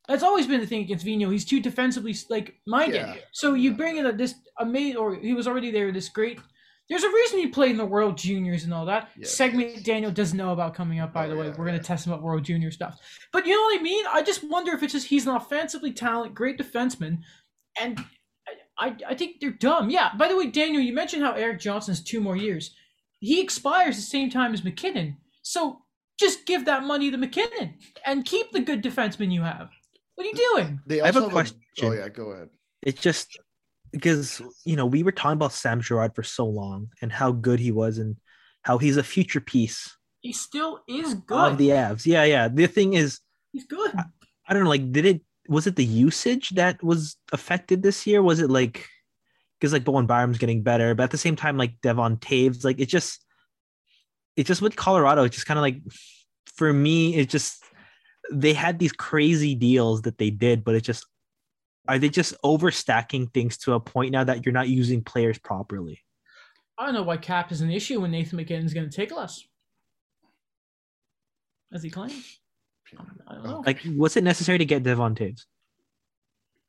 That's 0.09 0.23
always 0.23 0.47
been 0.47 0.61
the 0.61 0.67
thing 0.67 0.83
against 0.83 1.05
Vigneault. 1.05 1.33
He's 1.33 1.45
too 1.45 1.61
defensively 1.61 2.15
like 2.31 2.61
minded. 2.67 2.97
Yeah. 2.97 3.17
So 3.33 3.55
you 3.55 3.71
Yeah. 3.71 3.77
bring 3.77 3.97
in 3.97 4.07
a, 4.07 4.13
this 4.13 4.35
amazing, 4.59 4.97
or 4.99 5.17
he 5.17 5.33
was 5.35 5.49
already 5.49 5.71
there. 5.71 5.91
This 5.91 6.09
great. 6.09 6.39
There's 6.89 7.03
a 7.03 7.09
reason 7.09 7.39
he 7.41 7.49
played 7.49 7.73
in 7.73 7.77
the 7.79 7.85
World 7.87 8.17
Juniors 8.17 8.63
and 8.65 8.73
all 8.73 8.87
that. 8.87 9.09
Yes, 9.17 9.33
Segment. 9.33 9.85
Daniel 9.85 10.13
doesn't 10.13 10.37
know 10.39 10.53
about 10.53 10.75
coming 10.75 11.01
up. 11.01 11.13
By 11.13 11.27
Oh, 11.27 11.31
the 11.31 11.37
way, 11.37 11.47
yeah, 11.49 11.55
we're 11.59 11.67
gonna 11.67 11.81
test 11.83 12.07
him 12.07 12.13
up 12.13 12.23
World 12.23 12.45
Junior 12.45 12.71
stuff. 12.71 13.01
But 13.33 13.45
you 13.47 13.55
know 13.55 13.63
what 13.63 13.81
I 13.81 13.83
mean? 13.83 14.05
I 14.13 14.23
just 14.23 14.45
wonder 14.49 14.73
if 14.73 14.83
it's 14.83 14.93
just 14.93 15.09
he's 15.09 15.27
an 15.27 15.35
offensively 15.35 15.93
talented, 15.93 16.35
great 16.37 16.59
defenseman, 16.59 17.19
and 17.81 18.05
I, 18.79 18.95
I 19.09 19.15
think 19.15 19.41
they're 19.41 19.51
dumb. 19.51 19.91
Yeah. 19.91 20.11
By 20.17 20.29
the 20.29 20.37
way, 20.37 20.47
Daniel, 20.49 20.83
you 20.83 20.93
mentioned 20.93 21.23
how 21.23 21.33
Erik 21.33 21.59
Johnson's 21.61 22.03
two 22.05 22.21
more 22.21 22.37
years. 22.37 22.75
He 23.21 23.41
expires 23.41 23.97
the 23.97 24.03
same 24.03 24.31
time 24.31 24.53
as 24.55 24.63
MacKinnon. 24.63 25.17
So 25.43 25.83
just 26.21 26.45
give 26.47 26.67
that 26.67 26.85
money 26.85 27.11
to 27.11 27.17
MacKinnon 27.17 27.75
and 28.05 28.25
keep 28.25 28.53
the 28.53 28.61
good 28.61 28.83
defenseman 28.83 29.33
you 29.33 29.43
have. 29.43 29.71
What 30.15 30.25
are 30.25 30.31
you 30.31 30.51
doing? 30.55 30.81
They 30.87 31.01
I 31.01 31.07
have 31.07 31.17
a 31.17 31.21
also 31.21 31.31
question. 31.33 31.61
oh 31.83 31.93
yeah, 31.93 32.09
go 32.11 32.33
ahead. 32.33 32.51
It's 32.83 33.01
just 33.01 33.39
because 33.93 34.41
you 34.65 34.77
know 34.77 34.87
we 34.87 35.03
were 35.03 35.13
talking 35.13 35.33
about 35.37 35.53
Sam 35.53 35.81
Girard 35.81 36.15
for 36.15 36.23
so 36.23 36.47
long 36.47 36.89
and 37.03 37.11
how 37.13 37.33
good 37.33 37.61
he 37.61 37.73
was 37.73 37.99
and 37.99 38.17
how 38.63 38.79
he's 38.79 38.97
a 38.97 39.03
future 39.03 39.41
piece 39.41 39.97
He 40.21 40.33
still 40.33 40.81
is 40.89 41.15
good. 41.15 41.53
of 41.53 41.59
the 41.59 41.69
Avs. 41.71 42.05
Yeah, 42.07 42.25
yeah. 42.25 42.49
The 42.49 42.67
thing 42.67 42.95
is, 42.95 43.21
He's 43.53 43.67
good. 43.67 43.93
I 44.49 44.53
don't 44.55 44.65
know. 44.65 44.71
Like, 44.71 44.93
did 44.93 45.07
it? 45.07 45.23
Was 45.49 45.67
it 45.67 45.77
the 45.77 45.85
usage 45.85 46.51
that 46.51 46.83
was 46.83 47.17
affected 47.33 47.83
this 47.83 48.07
year? 48.07 48.23
Was 48.23 48.41
it 48.41 48.51
like 48.51 48.87
because 49.59 49.73
like 49.73 49.85
Bowen 49.85 50.07
Byram's 50.07 50.39
getting 50.39 50.63
better, 50.63 50.95
but 50.95 51.05
at 51.05 51.11
the 51.11 51.19
same 51.19 51.37
time, 51.37 51.57
like 51.57 51.81
Devon 51.81 52.17
Toews, 52.19 52.65
like 52.65 52.79
it 52.81 52.87
just, 52.87 53.25
it 54.37 54.45
just 54.45 54.61
with 54.61 54.77
Colorado, 54.77 55.25
it 55.25 55.33
just 55.33 55.47
kind 55.47 55.57
of 55.59 55.63
like 55.63 55.81
for 56.57 56.73
me, 56.73 57.15
it 57.17 57.31
just 57.31 57.65
they 58.33 58.53
had 58.53 58.79
these 58.79 58.93
crazy 58.93 59.55
deals 59.55 60.03
that 60.03 60.19
they 60.19 60.31
did, 60.31 60.65
but 60.65 60.75
it 60.75 60.83
just 60.83 61.07
are 61.89 61.99
they 61.99 62.09
just 62.09 62.35
overstacking 62.45 63.33
things 63.33 63.57
to 63.59 63.75
a 63.75 63.81
point 63.81 64.13
now 64.13 64.25
that 64.25 64.45
you're 64.45 64.53
not 64.53 64.69
using 64.69 65.03
players 65.03 65.39
properly? 65.39 66.03
I 66.79 66.85
don't 66.87 66.95
know 66.95 67.03
why 67.03 67.17
cap 67.17 67.53
is 67.53 67.61
an 67.63 67.71
issue 67.71 68.01
when 68.01 68.11
Nathan 68.11 68.37
MacKinnon's 68.37 68.75
going 68.75 68.89
to 68.89 68.95
take 68.95 69.11
less. 69.15 69.43
As 71.73 71.83
he 71.83 71.91
claims. 71.91 72.39
I 73.27 73.35
don't 73.35 73.45
know. 73.45 73.63
Like, 73.67 73.81
was 73.97 74.17
it 74.17 74.25
necessary 74.25 74.59
to 74.59 74.65
get 74.65 74.83
Devon 74.85 75.15
Toews? 75.15 75.45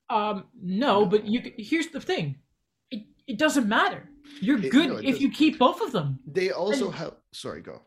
Um, 0.09 0.45
no, 0.61 1.05
but 1.05 1.25
you. 1.27 1.51
Here's 1.57 1.87
the 1.87 1.99
thing. 1.99 2.37
It, 2.89 3.03
it 3.27 3.37
doesn't 3.37 3.67
matter. 3.67 4.09
You're 4.41 4.63
It- 4.63 4.71
good 4.71 4.89
no, 4.89 4.95
if 4.97 5.05
you 5.21 5.27
doesn't. 5.27 5.31
keep 5.31 5.59
both 5.59 5.81
of 5.81 5.91
them. 5.91 6.19
They 6.25 6.51
also 6.51 6.87
And- 6.87 6.95
have. 6.95 7.15
Sorry, 7.33 7.61
go. 7.61 7.81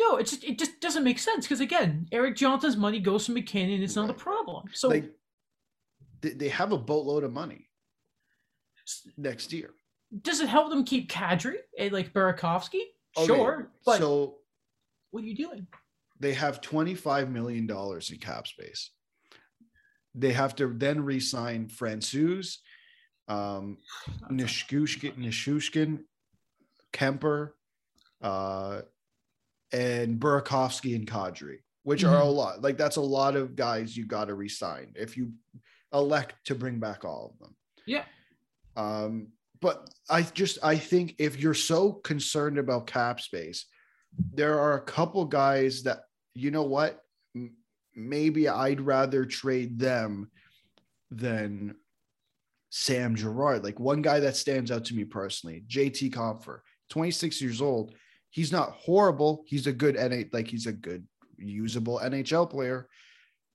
No, 0.00 0.16
it's 0.16 0.30
just 0.30 0.44
it 0.44 0.58
just 0.58 0.80
doesn't 0.80 1.02
make 1.04 1.18
sense 1.18 1.44
because 1.44 1.60
again, 1.60 2.06
Erik 2.12 2.36
Johnson's 2.36 2.76
money 2.76 3.00
goes 3.00 3.26
to 3.26 3.32
MacKinnon. 3.32 3.82
It's 3.82 3.96
not 3.96 4.08
a 4.08 4.14
problem. 4.14 4.68
So 4.72 4.88
like 4.88 5.12
they, 6.20 6.48
have 6.48 6.72
a 6.72 6.78
boatload 6.78 7.24
of 7.24 7.32
money 7.32 7.68
next 9.16 9.52
year. 9.52 9.70
does 10.22 10.40
it 10.40 10.48
help 10.48 10.70
them 10.70 10.84
keep 10.84 11.10
Kadri 11.10 11.56
like 11.90 12.12
Burakovsky? 12.12 12.82
Okay, 13.16 13.26
Sure, 13.26 13.70
but 13.84 13.98
so 13.98 14.36
what 15.10 15.22
are 15.24 15.26
you 15.26 15.36
doing? 15.36 15.66
they 16.20 16.32
have 16.34 16.60
$25 16.60 17.30
million 17.30 17.68
in 17.70 18.18
cap 18.18 18.46
space. 18.46 18.90
They 20.14 20.32
have 20.32 20.56
to 20.56 20.72
then 20.74 21.04
re-sign 21.04 21.68
Francouz, 21.68 22.56
um, 23.28 23.78
Nichushkin, 24.30 25.16
Nichushkin, 25.16 26.00
Kuemper, 26.92 27.50
uh, 28.20 28.80
and 29.72 30.18
Burakovsky 30.18 30.96
and 30.96 31.06
Kadri, 31.06 31.58
which 31.82 32.04
are 32.04 32.20
a 32.20 32.24
lot. 32.24 32.62
Like 32.62 32.78
that's 32.78 32.96
a 32.96 33.02
lot 33.02 33.36
of 33.36 33.54
guys 33.54 33.96
you 33.96 34.06
got 34.06 34.26
to 34.26 34.34
re-sign 34.34 34.92
if 34.96 35.16
you 35.16 35.32
elect 35.92 36.34
to 36.46 36.54
bring 36.54 36.78
back 36.78 37.04
all 37.04 37.32
of 37.32 37.38
them. 37.38 37.54
Yeah. 37.86 38.04
Um, 38.76 39.28
but 39.60 39.90
I 40.08 40.22
just 40.22 40.58
I 40.62 40.76
think 40.76 41.16
if 41.18 41.38
you're 41.38 41.54
so 41.54 41.92
concerned 41.92 42.58
about 42.58 42.86
cap 42.86 43.20
space, 43.20 43.66
there 44.32 44.58
are 44.58 44.74
a 44.74 44.82
couple 44.82 45.24
guys 45.24 45.82
that 45.82 46.00
you 46.34 46.50
know 46.50 46.62
what 46.62 47.00
maybe 47.94 48.48
I'd 48.48 48.80
rather 48.80 49.24
trade 49.24 49.78
them 49.78 50.30
than 51.10 51.74
Sam 52.70 53.16
Girard. 53.16 53.64
Like 53.64 53.80
one 53.80 54.02
guy 54.02 54.20
that 54.20 54.36
stands 54.36 54.70
out 54.70 54.84
to 54.86 54.94
me 54.94 55.04
personally, 55.04 55.64
JT 55.68 56.12
Compher, 56.12 56.60
26 56.90 57.40
years 57.40 57.60
old. 57.60 57.94
He's 58.30 58.52
not 58.52 58.72
horrible. 58.72 59.44
He's 59.46 59.66
a 59.66 59.72
good 59.72 59.96
NA, 59.96 60.24
like 60.32 60.48
he's 60.48 60.66
a 60.66 60.72
good 60.72 61.06
usable 61.38 62.00
NHL 62.02 62.48
player, 62.50 62.88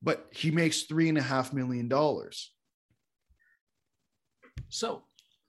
but 0.04 0.28
he 0.32 0.52
makes 0.52 0.84
three 0.84 1.10
and 1.10 1.18
a 1.18 1.22
half 1.22 1.54
million 1.54 1.88
dollars. 1.88 2.52
So, 4.70 5.04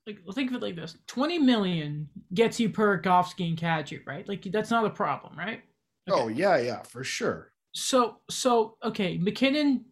like, 0.07 0.19
think 0.35 0.51
of 0.51 0.57
it 0.57 0.63
like 0.63 0.77
this: 0.77 0.97
twenty 1.07 1.39
million 1.39 2.09
gets 2.33 2.61
you 2.61 2.71
Burakovsky 2.71 3.49
and 3.49 3.59
Kadri, 3.59 4.07
right? 4.07 4.27
Like, 4.29 4.45
that's 4.45 4.71
not 4.71 4.87
a 4.87 4.91
problem, 4.91 5.37
right? 5.37 5.63
Oh 6.09 6.29
yeah, 6.29 6.59
yeah, 6.59 6.83
for 6.83 7.03
sure. 7.03 7.53
So, 7.73 8.19
so 8.31 8.77
okay, 8.85 9.19
MacKinnon, 9.19 9.85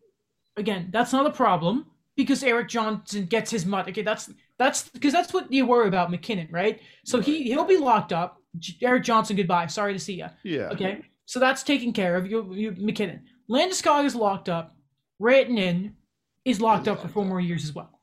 again, 0.56 0.88
that's 0.92 1.12
not 1.12 1.26
a 1.26 1.30
problem 1.32 1.86
because 2.16 2.44
Erik 2.44 2.68
Johnson 2.68 3.26
gets 3.26 3.50
his 3.50 3.66
money. 3.66 3.90
Okay, 3.90 4.02
that's 4.02 4.30
that's 4.58 4.88
because 4.90 5.12
that's 5.12 5.32
what 5.32 5.52
you 5.52 5.66
worry 5.66 5.88
about 5.88 6.10
MacKinnon, 6.10 6.48
right? 6.50 6.80
So 7.04 7.20
he 7.20 7.44
he'll 7.44 7.64
be 7.64 7.78
locked 7.78 8.12
up. 8.12 8.38
Erik 8.82 9.02
Johnson, 9.02 9.34
goodbye. 9.36 9.66
Sorry 9.66 9.92
to 9.92 9.98
see 9.98 10.14
you. 10.14 10.26
Yeah. 10.44 10.68
Okay, 10.68 11.02
so 11.24 11.40
that's 11.40 11.62
taken 11.62 11.92
care 11.92 12.16
of. 12.16 12.30
You, 12.30 12.52
you 12.52 12.74
MacKinnon. 12.78 13.22
Landeskog 13.53 14.07
is 14.07 14.14
locked 14.14 14.48
up. 14.48 14.74
Rantanen 15.20 15.92
is 16.46 16.61
locked 16.61 16.88
up 16.88 17.03
for 17.03 17.09
four 17.09 17.26
more 17.26 17.40
years 17.40 17.64
as 17.64 17.74
well. 17.74 18.00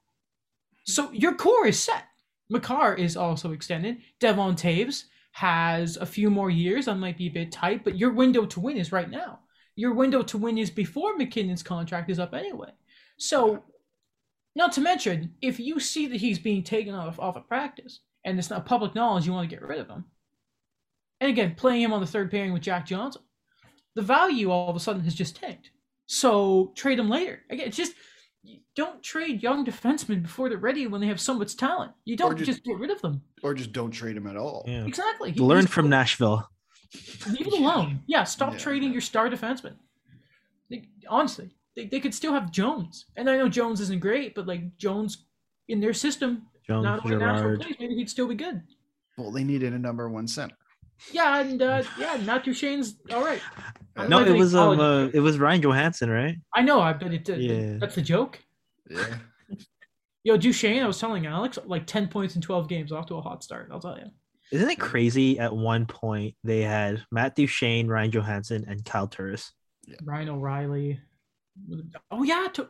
So 0.86 1.12
your 1.12 1.34
core 1.34 1.66
is 1.66 1.82
set. 1.82 2.04
Makar 2.50 2.94
is 2.94 3.18
also 3.18 3.52
extended. 3.52 3.98
Devon 4.20 4.56
Toews 4.56 5.06
has 5.32 5.98
a 5.98 6.06
few 6.06 6.30
more 6.30 6.52
years. 6.52 6.86
That 6.86 6.96
might 6.96 7.18
be 7.18 7.28
a 7.28 7.32
bit 7.32 7.52
tight, 7.52 7.84
but 7.84 7.98
your 7.98 8.12
window 8.12 8.46
to 8.46 8.60
win 8.60 8.78
is 8.78 8.92
right 8.92 9.10
now. 9.10 9.40
Your 9.76 9.94
window 9.94 10.22
to 10.22 10.38
win 10.38 10.58
is 10.60 10.70
before 10.70 11.18
MacKinnon's 11.18 11.64
contract 11.64 12.12
is 12.12 12.20
up 12.20 12.36
anyway. 12.36 12.72
So, 13.18 13.64
not 14.56 14.72
to 14.74 14.82
mention, 14.82 15.34
if 15.42 15.60
you 15.60 15.80
see 15.80 16.08
that 16.08 16.22
he's 16.22 16.40
being 16.40 16.64
taken 16.64 16.94
off 16.94 17.20
off 17.20 17.38
of 17.38 17.48
practice 17.48 18.02
and 18.24 18.38
it's 18.38 18.50
not 18.50 18.66
public 18.66 18.94
knowledge, 18.94 19.26
you 19.26 19.34
want 19.34 19.50
to 19.50 19.56
get 19.56 19.64
rid 19.64 19.80
of 19.80 19.90
him. 19.90 20.06
And 21.22 21.30
again, 21.32 21.56
playing 21.56 21.82
him 21.82 21.94
on 21.94 22.02
the 22.02 22.08
third 22.08 22.30
pairing 22.30 22.54
with 22.54 22.62
Jack 22.62 22.86
Johnson, 22.86 23.22
the 23.96 24.02
value 24.02 24.52
all 24.52 24.70
of 24.70 24.76
a 24.76 24.80
sudden 24.80 25.04
has 25.04 25.16
just 25.16 25.36
tanked. 25.36 25.72
So 26.06 26.72
trade 26.76 26.98
them 27.00 27.10
later. 27.10 27.42
Again, 27.50 27.68
it's 27.68 27.78
just 27.78 27.94
don't 28.76 29.04
trade 29.04 29.44
young 29.44 29.66
defensemen 29.66 30.22
before 30.24 30.50
they're 30.50 30.58
ready 30.58 30.88
when 30.88 31.02
they 31.02 31.08
have 31.08 31.20
so 31.20 31.34
much 31.34 31.58
talent. 31.58 31.92
You 32.06 32.16
don't 32.16 32.38
just- 32.38 32.50
just, 32.50 32.64
get 32.64 32.78
rid 32.78 32.90
of 32.92 33.02
them. 33.02 33.22
Or 33.44 33.54
just 33.54 33.72
don't 33.74 33.92
trade 33.92 34.16
them 34.16 34.28
at 34.28 34.38
all. 34.38 34.64
Yeah. 34.68 34.86
Exactly. 34.86 35.32
He- 35.32 35.40
Learn 35.40 35.68
from 35.68 35.86
good. 35.86 35.90
Nashville. 35.92 36.50
Leave 37.30 37.48
it 37.48 37.54
alone. 37.54 38.02
Yeah, 38.08 38.24
stop 38.24 38.54
Yeah. 38.54 38.60
trading 38.60 38.92
your 38.92 39.02
star 39.02 39.30
defenseman. 39.30 39.76
They, 40.70 40.88
honestly, 41.08 41.50
they, 41.76 41.86
they 41.86 42.00
could 42.00 42.14
still 42.16 42.34
have 42.34 42.52
Jones. 42.52 43.06
And 43.16 43.30
I 43.30 43.38
know 43.38 43.50
Jones 43.50 43.80
isn't 43.82 44.00
great, 44.00 44.34
but 44.36 44.48
like 44.48 44.78
Jones 44.78 45.26
in 45.68 45.80
their 45.82 45.94
system, 45.94 46.48
Jones, 46.66 46.84
not 46.86 47.06
only 47.06 47.18
Nashville 47.18 47.44
Girard. 47.44 47.62
plays, 47.62 47.76
maybe 47.80 47.96
he'd 47.96 48.10
still 48.10 48.28
be 48.28 48.36
good. 48.36 48.62
Well, 49.18 49.32
they 49.32 49.44
needed 49.44 49.74
a 49.74 49.80
number 49.80 50.10
one 50.10 50.28
center. 50.28 50.56
Yeah, 51.12 51.40
and 51.42 51.62
uh, 51.62 51.84
yeah, 51.98 52.18
Matthew 52.26 52.54
Shane's 52.54 52.96
all 53.12 53.24
right. 53.24 53.42
I 53.96 54.08
No, 54.08 54.24
it 54.24 54.36
was 54.38 54.54
um, 54.56 54.80
uh, 54.80 55.08
it 55.14 55.20
was 55.20 55.38
Ryan 55.40 55.62
Johansen, 55.62 56.10
right? 56.10 56.38
I 56.54 56.62
know, 56.62 56.82
I 56.82 56.94
bet 56.94 57.14
it. 57.14 57.30
Uh, 57.30 57.34
Yeah. 57.34 57.78
That's 57.80 57.98
a 57.98 58.02
joke. 58.02 58.40
Yeah. 58.90 59.16
Yo, 60.24 60.36
Duchene, 60.36 60.84
I 60.84 60.88
was 60.88 61.00
telling 61.00 61.26
Alex, 61.26 61.58
like 61.66 61.88
10 61.88 62.10
points 62.10 62.36
in 62.36 62.42
12 62.42 62.68
games 62.68 62.92
off 62.92 63.06
to 63.08 63.16
a 63.16 63.22
hot 63.22 63.42
start. 63.42 63.70
I'll 63.72 63.80
tell 63.80 63.98
you. 63.98 64.06
Isn't 64.52 64.70
it 64.70 64.80
crazy? 64.80 65.40
At 65.40 65.56
one 65.56 65.86
point, 65.86 66.36
they 66.44 66.62
had 66.62 67.06
Matt 67.12 67.36
Duchene, 67.36 67.88
Ryan 67.88 68.12
Johansen, 68.12 68.66
and 68.68 68.84
Kyle 68.84 69.08
Turris. 69.08 69.54
Ryan 70.04 70.30
O'Reilly. 70.30 71.00
Oh, 72.12 72.24
yeah. 72.24 72.48
To, 72.54 72.68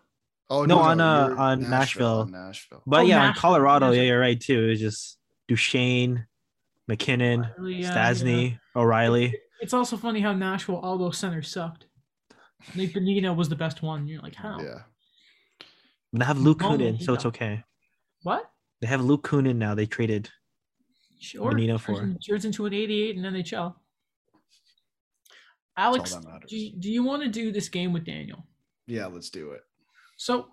Oh 0.52 0.66
No, 0.66 0.78
on, 0.80 1.00
uh, 1.02 1.36
on 1.38 1.70
Nashville. 1.70 2.22
on 2.22 2.32
Nashville. 2.32 2.84
But 2.86 2.98
Oh, 3.00 3.04
yeah, 3.04 3.16
in 3.18 3.22
Nashville, 3.30 3.42
Colorado, 3.42 3.88
Nashville. 3.88 4.04
yeah, 4.04 4.10
you're 4.10 4.20
right 4.20 4.40
too. 4.40 4.66
It 4.66 4.70
was 4.70 4.80
just 4.80 5.18
Duchene, 5.48 6.26
MacKinnon, 6.90 7.48
O'Reilly, 7.60 7.76
yeah, 7.82 7.94
Stastny, 7.96 8.52
yeah. 8.52 8.82
O'Reilly. 8.82 9.36
It's 9.62 9.74
also 9.76 9.96
funny 9.96 10.22
how 10.22 10.34
Nashville, 10.34 10.78
all 10.78 10.98
those 10.98 11.18
centers 11.20 11.48
sucked. 11.48 11.86
Nate 12.76 12.94
Bonino 12.96 13.36
was 13.36 13.48
the 13.48 13.56
best 13.56 13.84
one. 13.84 14.08
You're 14.08 14.22
like, 14.22 14.34
how? 14.36 14.60
Yeah. 14.60 14.80
They 16.12 16.26
have 16.26 16.40
Luke 16.40 16.62
Oh, 16.64 16.70
Kunin, 16.72 17.00
so 17.02 17.14
it's 17.14 17.26
okay. 17.28 17.64
What? 18.24 18.50
They 18.82 18.88
have 18.88 19.04
Luke 19.04 19.24
Kunin 19.28 19.58
now. 19.58 19.76
They 19.76 19.86
traded. 19.86 20.30
Sure. 21.20 21.52
Bonino 21.52 21.80
for. 21.80 22.02
in- 22.02 22.18
turns 22.18 22.46
into 22.46 22.66
an 22.66 22.74
88 22.74 23.16
in 23.18 23.22
NHL. 23.22 23.76
That's 23.76 23.76
Alex, 25.78 26.14
all 26.14 26.22
that 26.22 26.28
matters. 26.28 26.50
do 26.50 26.58
you, 26.58 26.74
do 26.80 26.92
you 26.92 27.04
want 27.04 27.22
to 27.22 27.30
do 27.30 27.52
this 27.52 27.70
game 27.70 27.94
with 27.94 28.04
Daniel? 28.04 28.44
Yeah, 28.88 29.06
let's 29.06 29.30
do 29.30 29.52
it. 29.52 29.62
So, 30.18 30.48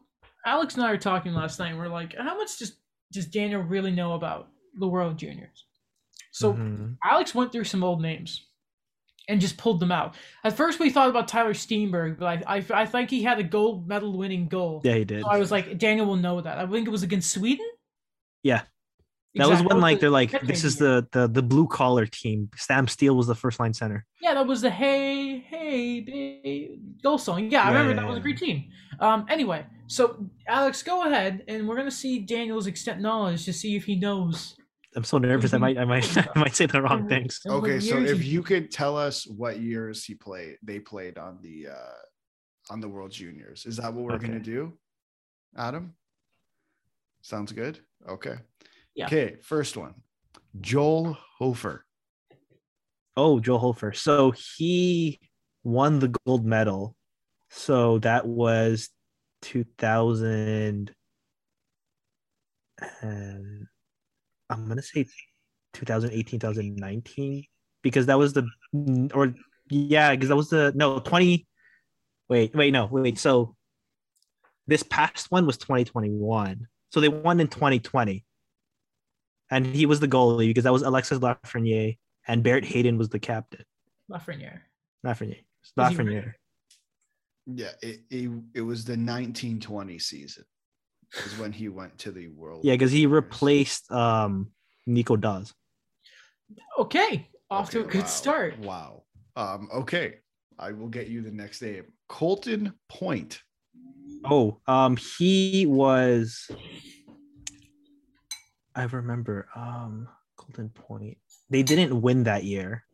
Alex 0.45 0.74
and 0.74 0.84
I 0.84 0.91
were 0.91 0.99
talking 0.99 1.32
last 1.32 1.59
night. 1.59 1.70
And 1.70 1.78
We're 1.78 1.89
like, 1.89 2.14
how 2.16 2.37
much 2.37 2.59
does 2.59 2.76
does 3.12 3.26
Daniel 3.26 3.62
really 3.62 3.91
know 3.93 4.12
about 4.12 4.49
the 4.78 4.87
World 4.87 5.16
Juniors? 5.16 5.64
So, 6.37 6.53
Mhm. 6.53 6.99
Alex 7.03 7.34
went 7.34 7.51
through 7.51 7.64
some 7.64 7.82
old 7.82 8.03
names 8.03 8.47
and 9.26 9.41
just 9.41 9.57
pulled 9.57 9.80
them 9.80 9.91
out. 9.91 10.14
At 10.45 10.55
first, 10.55 10.78
we 10.78 10.91
thought 10.91 11.09
about 11.09 11.28
Tyler 11.28 11.55
Steenberg, 11.55 12.18
but 12.18 12.45
I, 12.47 12.57
I, 12.59 12.64
I 12.82 12.84
think 12.87 13.09
he 13.09 13.22
had 13.22 13.39
a 13.39 13.43
gold 13.43 13.89
medal 13.89 14.12
winning 14.18 14.47
goal. 14.47 14.82
yeah, 14.84 14.97
he 14.97 15.05
did. 15.07 15.22
So 15.22 15.28
I 15.30 15.39
was 15.39 15.51
like, 15.51 15.78
Daniel 15.78 16.07
will 16.07 16.16
know 16.16 16.43
that. 16.43 16.59
I 16.59 16.66
think 16.66 16.87
it 16.87 16.91
was 16.91 17.03
against 17.03 17.30
Sweden. 17.32 17.66
Yeah. 18.43 18.62
That 19.34 19.49
was 19.49 19.62
when 19.62 19.80
like 19.80 20.01
they're 20.01 20.11
like, 20.11 20.30
this 20.43 20.62
is 20.64 20.76
the 20.76 21.07
the 21.12 21.26
the 21.28 21.43
blue 21.43 21.66
collar 21.68 22.07
team. 22.07 22.49
Sam 22.57 22.87
Steel 22.89 23.14
was 23.16 23.26
the 23.26 23.34
first 23.34 23.61
line 23.61 23.74
center. 23.74 24.07
Yeah, 24.22 24.32
that 24.34 24.47
was 24.47 24.61
the 24.62 24.70
hey, 24.70 25.39
hey, 25.41 26.01
babe 26.01 27.03
goal 27.03 27.18
song. 27.18 27.51
Yeah, 27.51 27.61
I 27.62 27.64
Yeah, 27.64 27.68
remember 27.70 27.91
yeah, 27.95 28.01
that 28.01 28.09
was 28.09 28.16
a 28.18 28.20
great 28.20 28.39
team. 28.39 28.70
Um, 29.01 29.26
anyway, 29.28 29.66
So, 29.89 30.24
Alex, 30.49 30.82
go 30.82 31.05
ahead, 31.07 31.45
and 31.49 31.68
we're 31.68 31.76
gonna 31.76 31.91
see 31.91 32.18
Daniel's 32.20 32.66
extent 32.66 33.01
knowledge 33.01 33.45
to 33.47 33.53
see 33.53 33.76
if 33.76 33.84
he 33.84 33.95
knows. 33.97 34.57
I'm 34.97 35.05
so 35.05 35.18
nervous. 35.18 35.53
I 35.53 35.59
might, 35.59 35.76
I 35.76 35.84
might, 35.84 36.16
I 36.36 36.38
might 36.38 36.57
say 36.57 36.64
the 36.66 36.80
wrong 36.80 37.07
things. 37.07 37.40
Okay, 37.47 37.78
so 37.80 37.99
if 37.99 38.24
you 38.24 38.42
could 38.42 38.70
tell 38.70 38.97
us 38.97 39.26
what 39.26 39.61
years 39.61 40.05
he 40.05 40.14
played, 40.14 40.57
they 40.62 40.80
played 40.80 41.18
on 41.18 41.38
the 41.42 41.68
uh 41.68 42.70
on 42.70 42.80
the 42.80 42.88
World 42.88 43.11
Juniors. 43.11 43.66
Is 43.66 43.76
that 43.76 43.92
what 43.92 44.05
we're 44.05 44.18
gonna 44.18 44.40
do? 44.40 44.72
Adam? 45.57 45.94
Sounds 47.20 47.53
good. 47.53 47.78
Okay. 48.09 48.36
Yeah. 48.94 49.07
Okay, 49.07 49.36
first 49.42 49.76
one. 49.76 49.94
Joel 50.61 51.18
Hofer. 51.38 51.84
Oh, 53.16 53.38
Joel 53.40 53.59
Hofer. 53.59 53.92
So 53.92 54.32
he 54.57 55.20
won 55.62 55.99
the 55.99 56.09
gold 56.24 56.47
medal. 56.47 56.97
So 57.51 57.99
that 58.01 58.26
was 58.26 58.90
2000 59.42 60.92
and 63.03 63.66
I'm 64.51 64.66
going 64.66 64.76
to 64.76 64.82
say 64.82 65.07
2018 65.74 66.40
2019 66.40 67.44
because 67.82 68.07
that 68.07 68.18
was 68.18 68.32
the 68.32 68.49
or 69.14 69.34
yeah, 69.68 70.12
because 70.12 70.28
that 70.28 70.36
was 70.36 70.51
the 70.51 70.72
no 70.74 70.99
20 70.99 71.47
Wait, 72.28 72.55
wait, 72.55 72.72
no, 72.72 72.86
wait. 72.90 73.18
So 73.18 73.55
this 74.66 74.82
past 74.82 75.30
one 75.30 75.47
was 75.47 75.59
2021. 75.59 76.66
So 76.90 77.01
they 77.01 77.09
won 77.09 77.40
in 77.40 77.49
2020. 77.49 78.24
And 79.51 79.66
he 79.66 79.86
was 79.86 80.01
the 80.01 80.09
goalie 80.09 80.49
because 80.49 80.64
that 80.64 80.72
was 80.72 80.82
Alexis 80.82 81.20
Lafreniere 81.20 81.99
and 82.26 82.42
Barrett 82.42 82.64
Hayton 82.64 82.99
was 82.99 83.09
the 83.11 83.20
captain. 83.20 83.64
Lafreniere. 84.11 84.61
Lafreniere. 85.05 85.44
Was 85.76 85.90
he 85.90 85.97
Lafreniere. 85.97 86.32
Yeah, 87.47 87.70
it, 87.80 88.01
it, 88.11 88.28
it 88.55 88.61
was 88.62 88.84
the 88.84 88.92
1920 88.92 90.01
season. 90.01 90.44
Is 91.15 91.39
when 91.39 91.53
he 91.53 91.69
went 91.69 91.97
to 91.99 92.11
the 92.11 92.29
World. 92.29 92.65
Yeah, 92.65 92.75
because 92.75 92.93
he 92.93 93.07
replaced 93.07 93.91
um 93.91 94.51
Nico 94.87 95.17
Daws. 95.17 95.55
Okay, 96.79 97.29
off 97.51 97.71
to 97.71 97.81
a 97.81 97.85
good 97.85 98.03
wow, 98.03 98.07
start. 98.07 98.59
Wow. 98.59 99.03
Um, 99.37 99.69
okay. 99.73 100.17
I 100.59 100.73
will 100.73 100.89
get 100.89 101.09
you 101.09 101.21
the 101.21 101.31
next 101.31 101.61
name. 101.61 101.85
Colton 102.09 102.73
Point. 102.89 103.43
Oh, 104.25 104.61
um, 104.67 104.97
he 104.97 105.67
was. 105.67 106.51
I 108.75 108.85
remember. 108.85 109.49
Um, 109.55 110.09
Golden 110.37 110.71
Point. 110.71 111.19
They 111.51 111.63
didn't 111.63 112.01
win 112.01 112.25
that 112.25 112.45
year, 112.45 112.85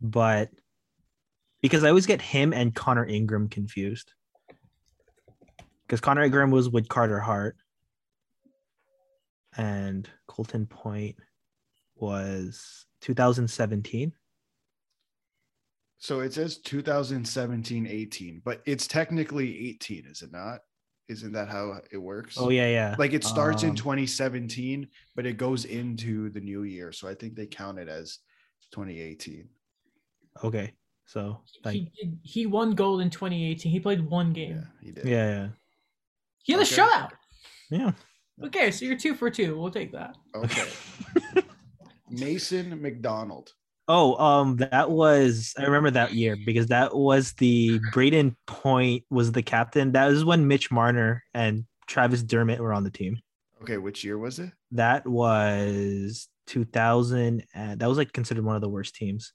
but 0.00 0.50
because 1.60 1.84
I 1.84 1.88
always 1.88 2.06
get 2.06 2.22
him 2.22 2.52
and 2.52 2.74
Connor 2.74 3.06
Ingram 3.06 3.48
confused. 3.48 4.12
Because 5.86 6.00
Connor 6.00 6.22
Ingram 6.22 6.50
was 6.50 6.70
with 6.70 6.88
Carter 6.88 7.20
Hart, 7.20 7.56
and 9.56 10.08
Colton 10.26 10.66
Point 10.66 11.16
was 11.96 12.86
2017. 13.02 14.12
So 15.98 16.20
it 16.20 16.34
says 16.34 16.58
2017 16.58 17.86
18, 17.86 18.42
but 18.44 18.62
it's 18.66 18.86
technically 18.86 19.68
18, 19.70 20.06
is 20.06 20.22
it 20.22 20.32
not? 20.32 20.60
Isn't 21.08 21.32
that 21.32 21.48
how 21.48 21.80
it 21.90 21.98
works? 21.98 22.36
Oh 22.38 22.48
yeah, 22.50 22.68
yeah. 22.68 22.94
Like 22.98 23.12
it 23.12 23.24
starts 23.24 23.62
in 23.62 23.70
Um, 23.70 23.76
2017, 23.76 24.88
but 25.14 25.26
it 25.26 25.36
goes 25.36 25.64
into 25.66 26.30
the 26.30 26.40
new 26.40 26.62
year. 26.62 26.92
So 26.92 27.08
I 27.08 27.14
think 27.14 27.34
they 27.34 27.46
count 27.46 27.78
it 27.78 27.88
as 27.88 28.18
2018. 28.72 29.48
Okay, 30.42 30.72
so 31.06 31.40
like 31.64 31.74
he 31.74 31.92
did, 31.96 32.18
he 32.22 32.46
won 32.46 32.74
gold 32.74 33.00
in 33.02 33.10
2018. 33.10 33.70
He 33.70 33.80
played 33.80 34.00
one 34.00 34.32
game. 34.32 34.56
Yeah, 34.56 34.86
he 34.86 34.92
did. 34.92 35.04
yeah, 35.06 35.28
yeah, 35.28 35.48
He 36.44 36.52
had 36.52 36.60
a 36.60 36.64
Okay. 36.64 36.76
shutout. 36.76 37.10
yeah. 37.70 37.92
Okay, 38.44 38.70
so 38.70 38.84
you're 38.84 38.96
two 38.98 39.14
for 39.14 39.30
two. 39.30 39.58
We'll 39.58 39.70
take 39.70 39.92
that. 39.92 40.16
Okay. 40.34 40.68
Mason 42.10 42.80
McDonald. 42.80 43.52
Oh, 43.86 44.16
um, 44.16 44.56
that 44.56 44.90
was 44.90 45.54
I 45.58 45.64
remember 45.64 45.90
that 45.90 46.14
year 46.14 46.36
because 46.46 46.68
that 46.68 46.96
was 46.96 47.32
the 47.34 47.78
Brayden 47.92 48.34
Point 48.46 49.04
was 49.10 49.32
the 49.32 49.42
captain. 49.42 49.92
That 49.92 50.06
was 50.08 50.24
when 50.24 50.48
Mitch 50.48 50.70
Marner 50.70 51.22
and 51.34 51.64
Travis 51.86 52.22
Dermott 52.22 52.60
were 52.60 52.72
on 52.72 52.84
the 52.84 52.90
team. 52.90 53.18
Okay, 53.62 53.76
which 53.76 54.02
year 54.04 54.18
was 54.18 54.38
it? 54.38 54.50
That 54.72 55.06
was 55.06 56.28
2000, 56.46 57.44
and 57.54 57.78
that 57.80 57.88
was 57.88 57.98
like 57.98 58.12
considered 58.12 58.44
one 58.44 58.56
of 58.56 58.62
the 58.62 58.68
worst 58.70 58.94
teams. 58.94 59.32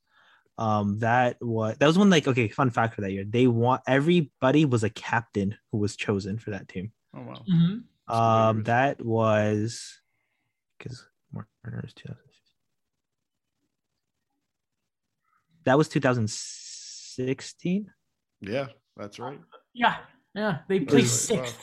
Um, 0.57 0.99
that 0.99 1.37
was 1.41 1.77
that 1.77 1.87
was 1.87 1.97
when 1.97 2.09
like 2.09 2.27
okay, 2.27 2.47
fun 2.47 2.69
fact 2.71 2.95
for 2.95 3.01
that 3.01 3.11
year, 3.11 3.23
they 3.27 3.45
want 3.47 3.81
everybody 3.87 4.65
was 4.65 4.83
a 4.83 4.89
captain 4.89 5.55
who 5.71 5.77
was 5.77 5.95
chosen 5.95 6.37
for 6.39 6.51
that 6.51 6.67
team. 6.67 6.91
Oh 7.15 7.21
wow. 7.21 7.43
hmm 7.47 7.77
So 8.07 8.07
what 8.07 8.13
year 8.13 8.49
Um, 8.49 8.63
that 8.63 9.03
was 9.03 9.99
because 10.77 11.05
Marner 11.31 11.83
is 11.85 11.93
2000. 11.93 12.17
That 15.65 15.77
was 15.77 15.89
2016. 15.89 17.91
Yeah, 18.41 18.67
that's 18.95 19.19
right. 19.19 19.39
Yeah, 19.73 19.97
yeah. 20.33 20.59
They 20.67 20.79
Really? 20.79 20.87
placed 20.87 21.25
sixth. 21.25 21.57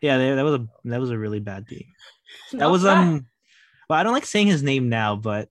Yeah, 0.00 0.18
they, 0.18 0.34
that 0.34 0.44
was 0.44 0.54
a 0.54 0.66
that 0.84 1.00
was 1.00 1.10
a 1.10 1.18
really 1.18 1.40
bad 1.40 1.68
team. 1.68 1.86
That 2.52 2.70
was 2.70 2.84
bad. 2.84 2.98
um, 2.98 3.26
well, 3.88 3.98
I 3.98 4.02
don't 4.02 4.12
like 4.12 4.26
saying 4.26 4.46
his 4.46 4.62
name 4.62 4.88
now, 4.88 5.16
but 5.16 5.48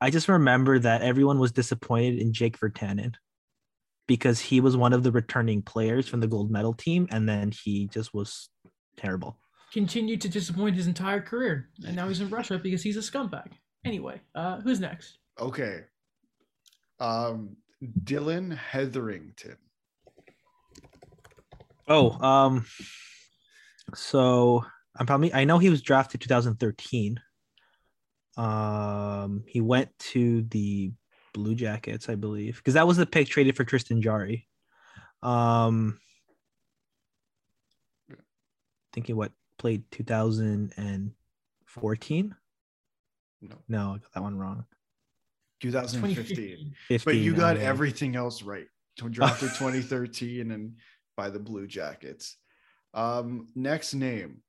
I 0.00 0.10
just 0.10 0.28
remember 0.28 0.78
that 0.78 1.02
everyone 1.02 1.38
was 1.38 1.52
disappointed 1.52 2.18
in 2.18 2.32
Jake 2.32 2.58
Virtanen 2.58 3.14
because 4.06 4.40
he 4.40 4.60
was 4.60 4.76
one 4.76 4.92
of 4.92 5.02
the 5.02 5.12
returning 5.12 5.62
players 5.62 6.08
from 6.08 6.20
the 6.20 6.26
gold 6.26 6.50
medal 6.50 6.72
team, 6.74 7.08
and 7.10 7.28
then 7.28 7.52
he 7.52 7.88
just 7.88 8.14
was 8.14 8.48
terrible. 8.96 9.38
continued 9.72 10.20
to 10.22 10.28
disappoint 10.28 10.76
his 10.76 10.86
entire 10.86 11.20
career, 11.20 11.68
and 11.86 11.96
now 11.96 12.08
he's 12.08 12.20
in 12.20 12.30
Russia 12.30 12.58
because 12.58 12.82
he's 12.82 12.96
a 12.96 13.00
scumbag. 13.00 13.48
Anyway, 13.84 14.20
uh, 14.34 14.60
who's 14.60 14.80
next? 14.80 15.18
Okay. 15.38 15.84
Um, 16.98 17.56
Dillon 18.04 18.50
Heatherington. 18.50 19.56
Oh, 21.88 22.10
um, 22.20 22.64
so 23.94 24.64
I'm 24.98 25.06
probably 25.06 25.32
I 25.32 25.44
know 25.44 25.58
he 25.58 25.70
was 25.70 25.82
drafted 25.82 26.20
2013. 26.20 27.20
Um, 28.36 29.44
he 29.46 29.60
went 29.60 29.96
to 29.98 30.42
the 30.42 30.92
Blue 31.36 31.54
Jackets, 31.54 32.08
I 32.08 32.14
believe, 32.14 32.56
because 32.56 32.72
that 32.74 32.86
was 32.86 32.96
the 32.96 33.04
pick 33.04 33.28
traded 33.28 33.56
for 33.56 33.64
Tristan 33.64 34.00
Jarry. 34.00 34.48
Um, 35.22 35.98
thinking 38.94 39.16
what 39.16 39.32
played 39.58 39.84
2014. 39.90 42.34
No, 43.42 43.54
No, 43.68 43.90
I 43.90 43.98
got 43.98 44.12
that 44.14 44.22
one 44.22 44.38
wrong. 44.38 44.64
2015. 45.60 46.24
2015. 46.24 46.74
15, 46.88 47.04
But 47.04 47.16
you 47.16 47.34
got 47.34 47.58
yeah. 47.58 47.64
everything 47.64 48.16
else 48.16 48.42
right. 48.42 48.66
Drafted 48.96 49.50
2013 49.58 50.52
and 50.52 50.76
by 51.18 51.28
the 51.28 51.38
Blue 51.38 51.66
Jackets. 51.66 52.38
Um, 52.94 53.48
next 53.54 53.92
name, 53.92 54.40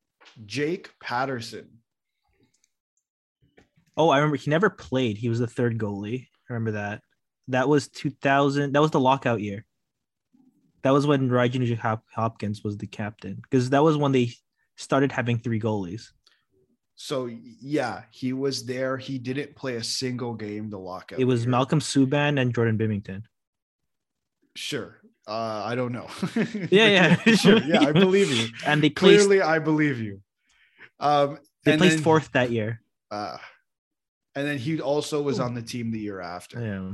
Jake 0.46 0.90
Paterson. 1.02 1.68
Oh, 3.98 4.08
I 4.10 4.20
remember 4.20 4.38
he 4.38 4.50
never 4.50 4.70
played. 4.70 5.18
He 5.18 5.28
was 5.28 5.40
the 5.40 5.48
third 5.48 5.78
goalie. 5.78 6.28
I 6.50 6.54
remember 6.54 6.72
that. 6.74 7.02
That 7.50 7.68
was 7.70 7.88
2000. 7.90 8.74
That 8.74 8.82
was 8.82 8.92
the 8.92 9.00
lockout 9.00 9.42
year. 9.42 9.66
That 10.84 10.92
was 10.92 11.08
when 11.08 11.30
Ryan 11.30 11.76
Hop- 11.78 12.06
Hopkins 12.14 12.64
was 12.64 12.78
the 12.78 12.88
captain 12.88 13.36
because 13.42 13.70
that 13.72 13.84
was 13.84 13.98
when 13.98 14.12
they 14.12 14.32
started 14.76 15.12
having 15.12 15.38
three 15.40 15.60
goalies. 15.60 16.12
So 16.96 17.30
yeah, 17.62 18.04
he 18.12 18.34
was 18.34 18.66
there. 18.66 18.98
He 18.98 19.18
didn't 19.20 19.56
play 19.56 19.76
a 19.76 19.84
single 19.84 20.34
game 20.34 20.70
the 20.70 20.80
lockout. 20.80 21.20
It 21.20 21.26
was 21.26 21.42
year. 21.42 21.52
Malcolm 21.52 21.80
Subban 21.80 22.40
and 22.40 22.54
Jordan 22.54 22.78
Binnington. 22.78 23.24
Sure. 24.56 25.00
Uh, 25.28 25.64
I 25.66 25.76
don't 25.76 25.92
know. 25.92 26.08
Yeah, 26.72 27.16
yeah. 27.26 27.36
sure. 27.36 27.60
Yeah, 27.60 27.82
I 27.82 27.92
believe 27.92 28.32
you. 28.32 28.48
And 28.66 28.82
they 28.82 28.90
placed 28.90 29.26
Clearly, 29.28 29.42
I 29.42 29.60
believe 29.60 30.00
you. 30.00 30.22
Um, 31.00 31.38
they 31.64 31.78
placed 31.78 31.98
then- 31.98 32.04
fourth 32.04 32.32
that 32.32 32.52
year. 32.52 32.82
Uh, 33.12 33.38
and 34.38 34.48
then 34.48 34.58
he 34.58 34.80
also 34.80 35.22
was 35.22 35.40
on 35.40 35.54
the 35.54 35.62
team 35.62 35.92
the 35.92 36.00
year 36.00 36.22
after. 36.22 36.62
Yeah. 36.62 36.92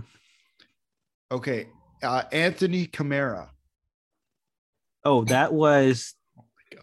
Okay. 1.35 1.67
Uh, 2.01 2.23
Anthony 2.31 2.85
Camara. 2.85 3.51
Oh, 5.03 5.25
that 5.25 5.53
was 5.53 6.15
oh 6.37 6.45
my 6.55 6.79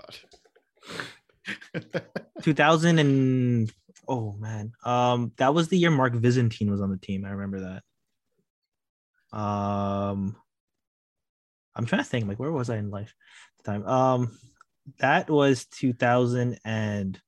God. 1.82 2.02
2000 2.42 2.98
and 2.98 3.72
oh 4.06 4.32
man. 4.38 4.72
Um 4.84 5.32
that 5.38 5.54
was 5.54 5.68
the 5.68 5.78
year 5.78 5.90
Mark 5.90 6.12
Visentin 6.12 6.70
was 6.70 6.82
on 6.82 6.90
the 6.90 6.98
team. 6.98 7.24
I 7.24 7.30
remember 7.30 7.80
that. 9.32 9.38
Um 9.38 10.36
I'm 11.74 11.86
trying 11.86 12.02
to 12.02 12.08
think 12.08 12.28
like 12.28 12.38
where 12.38 12.52
was 12.52 12.68
I 12.68 12.76
in 12.76 12.90
life 12.90 13.14
at 13.58 13.64
the 13.64 13.72
time? 13.72 13.86
Um 13.86 14.38
that 14.98 15.30
was 15.30 15.64
2000 15.66 16.58
and 16.64 17.20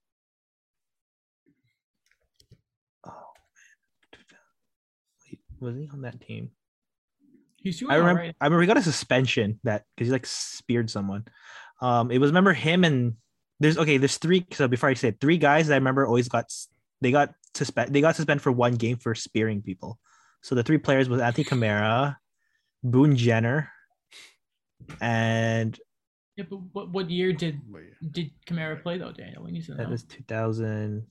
oh 3.07 3.11
man. 3.11 3.77
Wait, 5.31 5.41
was 5.63 5.77
he 5.77 5.89
on 5.93 6.03
that 6.03 6.21
team? 6.21 6.51
He's 7.57 7.79
doing 7.79 7.93
I 7.93 7.97
remember. 7.97 8.21
alright. 8.21 8.37
I 8.41 8.47
remember 8.47 8.63
he 8.63 8.67
got 8.67 8.77
a 8.77 8.83
suspension 8.83 9.61
that 9.65 9.85
because 9.95 10.09
he 10.09 10.13
like 10.13 10.27
speared 10.27 10.91
someone. 10.91 11.25
Um, 11.81 12.11
it 12.11 12.19
was 12.19 12.31
remember 12.31 12.53
him 12.53 12.85
and 12.85 13.15
there's 13.61 13.79
okay. 13.79 13.97
There's 13.97 14.19
three. 14.19 14.45
So 14.53 14.67
before 14.69 14.89
I 14.89 14.95
say 14.95 15.09
it, 15.09 15.21
three 15.21 15.39
guys 15.39 15.69
that 15.69 15.75
I 15.75 15.77
remember 15.79 16.07
always 16.07 16.29
got 16.29 16.53
they 17.01 17.13
got 17.13 17.35
suspend 17.55 17.95
they 17.95 18.01
got 18.01 18.17
suspended 18.17 18.43
for 18.43 18.53
one 18.53 18.75
game 18.75 18.97
for 18.97 19.15
spearing 19.15 19.63
people. 19.63 19.99
So 20.43 20.55
the 20.57 20.65
three 20.65 20.79
players 20.79 21.09
was 21.09 21.21
Anthony 21.21 21.45
Camara, 21.45 22.19
Boone 22.83 23.17
Jenner, 23.17 23.71
and 25.01 25.79
Yeah, 26.37 26.45
but 26.51 26.61
what, 26.73 26.91
what 26.91 27.11
year 27.11 27.33
did 27.33 27.61
Wait, 27.71 27.93
did 28.11 28.33
Camara 28.47 28.77
play 28.77 28.99
though, 28.99 29.13
Daniel? 29.13 29.45
We 29.45 29.53
need 29.53 29.65
to 29.67 29.73
know. 29.73 29.79
that 29.79 29.91
was 29.91 30.03
2000. 30.05 31.07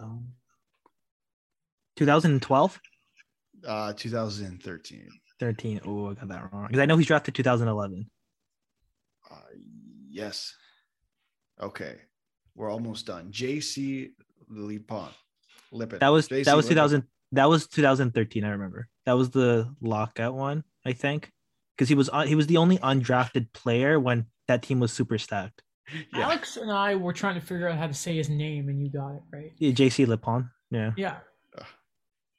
Um, 0.00 0.28
2012, 1.96 2.80
uh, 3.66 3.92
2013. 3.92 5.08
13. 5.38 5.80
Oh, 5.86 6.10
I 6.10 6.14
got 6.14 6.28
that 6.28 6.52
wrong 6.52 6.66
because 6.66 6.80
I 6.80 6.86
know 6.86 6.96
he's 6.96 7.06
drafted 7.06 7.34
2011. 7.34 8.10
Uh, 9.30 9.36
yes. 10.08 10.54
Okay, 11.60 11.96
we're 12.54 12.70
almost 12.70 13.06
done. 13.06 13.30
JC 13.30 14.10
Lipon. 14.50 15.08
Lippin. 15.72 15.98
That 15.98 16.08
was 16.08 16.28
JC 16.28 16.44
that 16.44 16.56
was 16.56 16.64
Lippin. 16.66 16.76
2000 16.76 17.06
that 17.32 17.48
was 17.48 17.66
2013 17.68 18.44
I 18.44 18.50
remember. 18.50 18.88
That 19.06 19.12
was 19.12 19.30
the 19.30 19.74
lockout 19.80 20.34
one, 20.34 20.64
I 20.84 20.92
think. 20.92 21.30
Cuz 21.78 21.88
he 21.88 21.94
was 21.94 22.08
on, 22.08 22.26
he 22.26 22.34
was 22.34 22.46
the 22.46 22.56
only 22.56 22.78
undrafted 22.78 23.52
player 23.52 24.00
when 24.00 24.26
that 24.48 24.62
team 24.62 24.80
was 24.80 24.92
super 24.92 25.16
stacked. 25.18 25.62
Yeah. 26.14 26.24
Alex 26.24 26.56
and 26.56 26.70
I 26.70 26.94
were 26.94 27.12
trying 27.12 27.34
to 27.34 27.40
figure 27.40 27.68
out 27.68 27.76
how 27.76 27.86
to 27.86 27.94
say 27.94 28.16
his 28.16 28.28
name, 28.28 28.68
and 28.68 28.80
you 28.80 28.90
got 28.90 29.14
it 29.14 29.22
right. 29.32 29.52
Yeah, 29.58 29.72
JC 29.72 30.06
Lipon. 30.06 30.50
Yeah. 30.70 30.92
Yeah. 30.96 31.16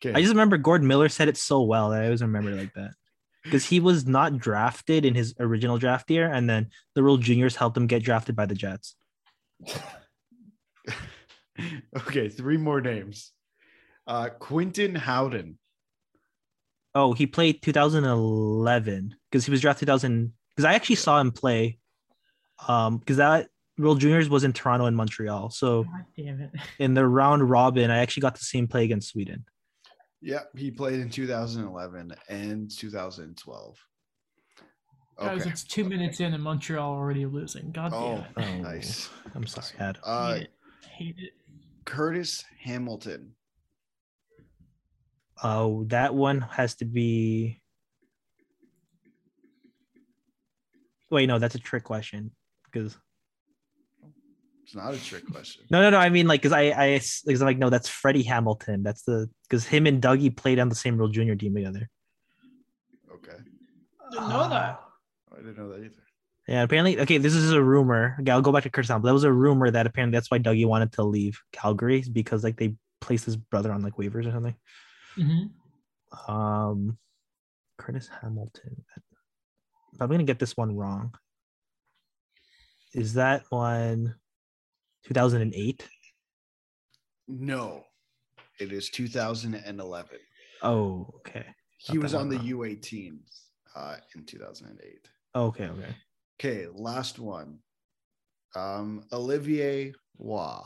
Okay. 0.03 0.17
I 0.17 0.21
just 0.21 0.31
remember 0.31 0.57
Gordon 0.57 0.87
Miller 0.87 1.09
said 1.09 1.27
it 1.27 1.37
so 1.37 1.61
well 1.61 1.91
that 1.91 2.01
I 2.01 2.05
always 2.05 2.21
remember 2.21 2.51
it 2.51 2.57
like 2.57 2.73
that. 2.75 2.91
Because 3.43 3.65
he 3.65 3.79
was 3.79 4.05
not 4.05 4.37
drafted 4.37 5.03
in 5.03 5.15
his 5.15 5.33
original 5.39 5.79
draft 5.79 6.11
year, 6.11 6.31
and 6.31 6.47
then 6.47 6.69
the 6.93 7.01
World 7.01 7.23
Juniors 7.23 7.55
helped 7.55 7.75
him 7.75 7.87
get 7.87 8.03
drafted 8.03 8.35
by 8.35 8.45
the 8.45 8.53
Jets. 8.53 8.95
okay, 11.97 12.29
three 12.29 12.57
more 12.57 12.81
names. 12.81 13.31
Uh, 14.05 14.29
Quinton 14.29 14.93
Howden. 14.93 15.57
Oh, 16.93 17.13
he 17.13 17.25
played 17.25 17.63
2011 17.63 19.15
because 19.31 19.45
he 19.45 19.49
was 19.49 19.61
drafted 19.61 19.87
2000. 19.87 20.33
Because 20.55 20.65
I 20.65 20.75
actually 20.75 20.97
saw 20.97 21.19
him 21.19 21.31
play. 21.31 21.79
Um, 22.67 22.97
because 22.97 23.17
that 23.17 23.49
World 23.77 23.99
Juniors 23.99 24.29
was 24.29 24.43
in 24.43 24.53
Toronto 24.53 24.85
and 24.85 24.95
Montreal. 24.95 25.49
So 25.49 25.83
God 25.83 26.05
damn 26.17 26.41
it. 26.41 26.51
in 26.79 26.93
the 26.93 27.07
round 27.07 27.49
robin, 27.49 27.89
I 27.89 27.97
actually 27.99 28.21
got 28.21 28.35
the 28.35 28.41
same 28.45 28.67
play 28.67 28.83
against 28.83 29.09
Sweden. 29.09 29.45
Yeah, 30.21 30.41
he 30.55 30.69
played 30.69 30.99
in 30.99 31.09
2011 31.09 32.13
and 32.29 32.69
2012. 32.69 33.77
Guys, 35.19 35.41
Okay. 35.41 35.49
it's 35.49 35.63
two 35.63 35.83
minutes 35.83 36.19
in 36.19 36.33
and 36.33 36.43
Montreal 36.43 36.91
already 36.91 37.25
losing. 37.25 37.71
God 37.71 37.91
damn 37.91 38.01
Oh, 38.01 38.15
it. 38.15 38.25
Oh, 38.37 38.57
nice. 38.61 39.09
I'm 39.35 39.45
sorry, 39.47 39.67
Ad. 39.79 39.97
Uh, 40.03 40.33
hate 40.35 40.41
it. 40.43 40.49
Hate 40.91 41.15
it. 41.17 41.33
Curtis 41.85 42.43
Hamilton. 42.63 43.31
Oh, 45.43 45.85
that 45.85 46.13
one 46.13 46.41
has 46.41 46.75
to 46.75 46.85
be. 46.85 47.61
Wait, 51.09 51.25
no, 51.25 51.39
that's 51.39 51.55
a 51.55 51.59
trick 51.59 51.83
question. 51.83 52.31
Because 52.71 52.97
It's 54.63 54.75
not 54.75 54.93
a 54.93 55.03
trick 55.03 55.25
question. 55.29 55.63
no, 55.69 55.81
no, 55.81 55.89
no. 55.89 55.97
I 55.97 56.09
mean, 56.09 56.27
like, 56.27 56.41
because 56.41 56.53
I, 56.53 56.61
I, 56.71 56.93
because 57.25 57.41
I'm 57.41 57.45
like, 57.47 57.57
no, 57.57 57.69
that's 57.69 57.89
Freddie 57.89 58.23
Hamilton. 58.23 58.83
That's 58.83 59.03
the 59.03 59.29
because 59.49 59.65
him 59.65 59.85
and 59.87 60.01
Dougie 60.01 60.35
played 60.35 60.59
on 60.59 60.69
the 60.69 60.75
same 60.75 60.97
World 60.97 61.13
Junior 61.13 61.35
team 61.35 61.53
together. 61.55 61.89
Okay. 63.13 63.37
Didn't 64.11 64.29
know 64.29 64.49
that. 64.49 64.79
I 65.33 65.37
didn't 65.37 65.57
know 65.57 65.69
that 65.69 65.79
either. 65.79 65.95
Yeah, 66.47 66.63
apparently, 66.63 66.99
okay, 66.99 67.17
this 67.17 67.33
is 67.35 67.51
a 67.53 67.61
rumor. 67.63 68.17
Okay, 68.19 68.31
I'll 68.31 68.41
go 68.41 68.51
back 68.51 68.63
to 68.63 68.69
Curtis 68.69 68.89
Hamilton. 68.89 69.07
That 69.07 69.13
was 69.13 69.23
a 69.23 69.31
rumor 69.31 69.69
that 69.71 69.85
apparently 69.85 70.15
that's 70.17 70.31
why 70.31 70.39
Dougie 70.39 70.65
wanted 70.65 70.91
to 70.93 71.03
leave 71.03 71.39
Calgary 71.51 72.03
because 72.11 72.43
like 72.43 72.57
they 72.57 72.75
placed 72.99 73.25
his 73.25 73.37
brother 73.37 73.71
on 73.71 73.81
like 73.81 73.93
waivers 73.95 74.27
or 74.27 74.31
something. 74.31 74.55
hmm 75.15 76.31
Um, 76.31 76.97
Curtis 77.77 78.09
Hamilton. 78.21 78.83
I'm 79.99 80.09
gonna 80.09 80.23
get 80.23 80.39
this 80.39 80.57
one 80.57 80.75
wrong. 80.75 81.13
Is 82.93 83.13
that 83.13 83.43
one 83.49 84.15
2008? 85.05 85.87
No, 87.27 87.83
it 88.59 88.71
is 88.73 88.89
2011. 88.89 90.19
Oh, 90.63 91.07
okay. 91.17 91.45
He 91.77 91.97
was 91.97 92.13
on 92.13 92.29
the 92.29 92.37
one 92.37 92.45
U18 92.45 93.19
uh, 93.75 93.95
in 94.15 94.25
2008. 94.25 95.09
Okay, 95.33 95.65
okay. 95.65 95.95
Okay, 96.39 96.67
last 96.73 97.17
one. 97.17 97.59
Um, 98.55 99.05
Olivier 99.13 99.93
Roy. 100.19 100.59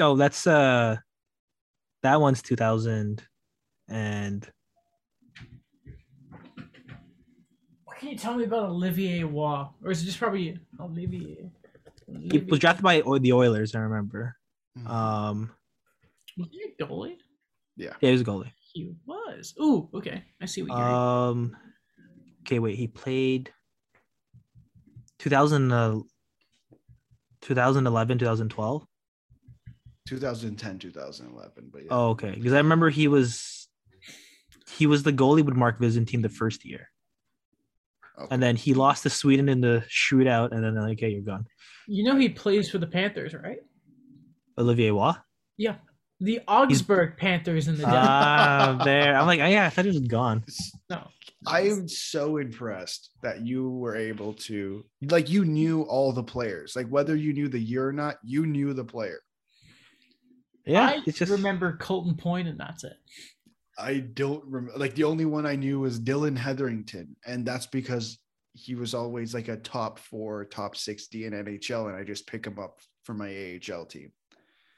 Oh, 0.00 0.16
that's 0.16 0.46
uh, 0.46 0.96
that 2.02 2.20
one's 2.20 2.42
2000, 2.42 3.22
and 3.88 4.48
What 7.84 7.87
can 7.98 8.08
you 8.08 8.16
tell 8.16 8.34
me 8.36 8.44
about 8.44 8.70
Olivier 8.70 9.24
Roy? 9.24 9.66
Or 9.84 9.90
is 9.90 10.02
it 10.02 10.06
just 10.06 10.18
probably 10.18 10.58
Olivier? 10.80 11.50
he 12.30 12.38
was 12.38 12.58
drafted 12.58 12.82
by 12.82 13.02
the 13.20 13.32
Oilers. 13.32 13.74
I 13.74 13.80
remember. 13.80 14.36
Mhm. 14.78 14.88
Um, 14.88 15.50
Was 16.36 16.48
he 16.50 16.62
a 16.78 16.84
goalie? 16.84 17.16
yeah. 17.76 17.94
yeah, 18.00 18.08
he 18.08 18.12
was 18.12 18.20
a 18.20 18.24
goalie. 18.24 18.52
He 18.72 18.92
was. 19.06 19.54
Ooh, 19.60 19.88
okay. 19.94 20.24
I 20.40 20.46
see 20.46 20.62
what 20.62 20.76
you're. 20.78 20.88
Um, 20.88 21.56
okay, 22.42 22.58
wait. 22.58 22.76
He 22.76 22.86
played 22.86 23.52
2000, 25.18 25.72
uh, 25.72 25.98
2011, 27.42 28.18
2012. 28.18 28.86
2010, 30.06 30.78
2011. 30.78 31.68
But 31.72 31.82
yeah. 31.82 31.88
Oh, 31.90 32.08
okay. 32.10 32.30
Because 32.30 32.52
I 32.52 32.58
remember 32.58 32.88
he 32.90 33.08
was 33.08 33.68
he 34.76 34.86
was 34.86 35.02
the 35.02 35.12
goalie 35.12 35.44
with 35.44 35.54
Mark 35.56 35.78
Visentin 35.80 36.22
the 36.22 36.28
first 36.28 36.64
year, 36.64 36.88
Okay. 38.18 38.26
and 38.32 38.42
then 38.42 38.56
he 38.56 38.74
lost 38.74 39.04
to 39.04 39.10
Sweden 39.10 39.48
in 39.48 39.60
the 39.60 39.84
shootout, 39.88 40.50
and 40.52 40.62
then 40.64 40.74
they're 40.74 40.82
like, 40.82 40.98
okay, 40.98 41.10
you're 41.10 41.22
gone. 41.22 41.46
you 41.86 42.02
know 42.04 42.16
he 42.16 42.28
plays 42.28 42.68
for 42.70 42.78
the 42.78 42.86
Panthers, 42.86 43.32
right? 43.34 43.58
Olivier 44.58 44.90
Roy. 44.90 45.12
Yeah. 45.56 45.76
The 46.20 46.40
Augsburg 46.48 47.16
Panthers 47.16 47.68
in 47.68 47.76
the 47.78 47.84
Ah, 47.86 48.80
there. 48.84 49.14
I'm 49.16 49.26
like, 49.26 49.38
oh, 49.38 49.46
yeah, 49.46 49.66
I 49.66 49.70
thought 49.70 49.84
he 49.84 49.90
was 49.92 50.00
gone. 50.00 50.44
no. 50.90 51.06
I 51.46 51.60
am 51.68 51.86
so 51.88 52.38
impressed 52.38 53.10
that 53.22 53.46
you 53.46 53.70
were 53.70 53.94
able 53.94 54.32
to 54.34 54.84
like 55.02 55.30
you 55.30 55.44
knew 55.44 55.82
all 55.82 56.12
the 56.12 56.24
players. 56.24 56.74
Like 56.74 56.88
whether 56.88 57.14
you 57.14 57.32
knew 57.32 57.46
the 57.48 57.60
year 57.60 57.86
or 57.86 57.92
not, 57.92 58.16
you 58.24 58.44
knew 58.44 58.74
the 58.74 58.84
player. 58.84 59.20
Yeah, 60.66 60.88
I 60.88 61.02
it's 61.06 61.18
just 61.18 61.30
remember 61.30 61.76
Colton 61.76 62.16
Point, 62.16 62.48
and 62.48 62.58
that's 62.58 62.82
it. 62.82 62.94
I 63.78 63.98
don't 63.98 64.44
remember 64.44 64.78
like 64.78 64.94
the 64.94 65.04
only 65.04 65.24
one 65.24 65.46
I 65.46 65.56
knew 65.56 65.80
was 65.80 66.00
Dylan 66.00 66.36
Hetherington, 66.36 67.16
and 67.26 67.46
that's 67.46 67.66
because 67.66 68.18
he 68.52 68.74
was 68.74 68.92
always 68.92 69.34
like 69.34 69.48
a 69.48 69.56
top 69.56 69.98
four, 69.98 70.44
top 70.44 70.76
60 70.76 71.26
in 71.26 71.32
NHL, 71.32 71.88
and 71.88 71.96
I 71.96 72.02
just 72.02 72.26
pick 72.26 72.44
him 72.44 72.58
up 72.58 72.80
for 73.04 73.14
my 73.14 73.58
AHL 73.70 73.86
team. 73.86 74.12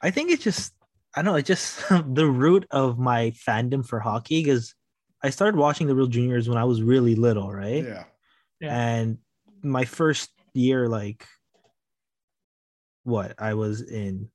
I 0.02 0.10
think 0.10 0.30
it's 0.30 0.44
just 0.44 0.74
I 1.14 1.22
don't 1.22 1.32
know, 1.32 1.38
it's 1.38 1.48
just 1.48 1.82
the 2.14 2.26
root 2.26 2.66
of 2.70 2.98
my 2.98 3.30
fandom 3.30 3.86
for 3.86 4.00
hockey 4.00 4.42
because 4.42 4.74
I 5.22 5.30
started 5.30 5.58
watching 5.58 5.86
the 5.86 5.94
Real 5.94 6.06
Juniors 6.06 6.48
when 6.48 6.58
I 6.58 6.64
was 6.64 6.82
really 6.82 7.14
little, 7.14 7.52
right? 7.52 7.84
Yeah. 7.84 8.04
Yeah. 8.60 8.78
And 8.78 9.18
my 9.62 9.84
first 9.84 10.30
year, 10.54 10.88
like 10.88 11.26
what 13.04 13.34
I 13.38 13.54
was 13.54 13.82
in 13.82 14.28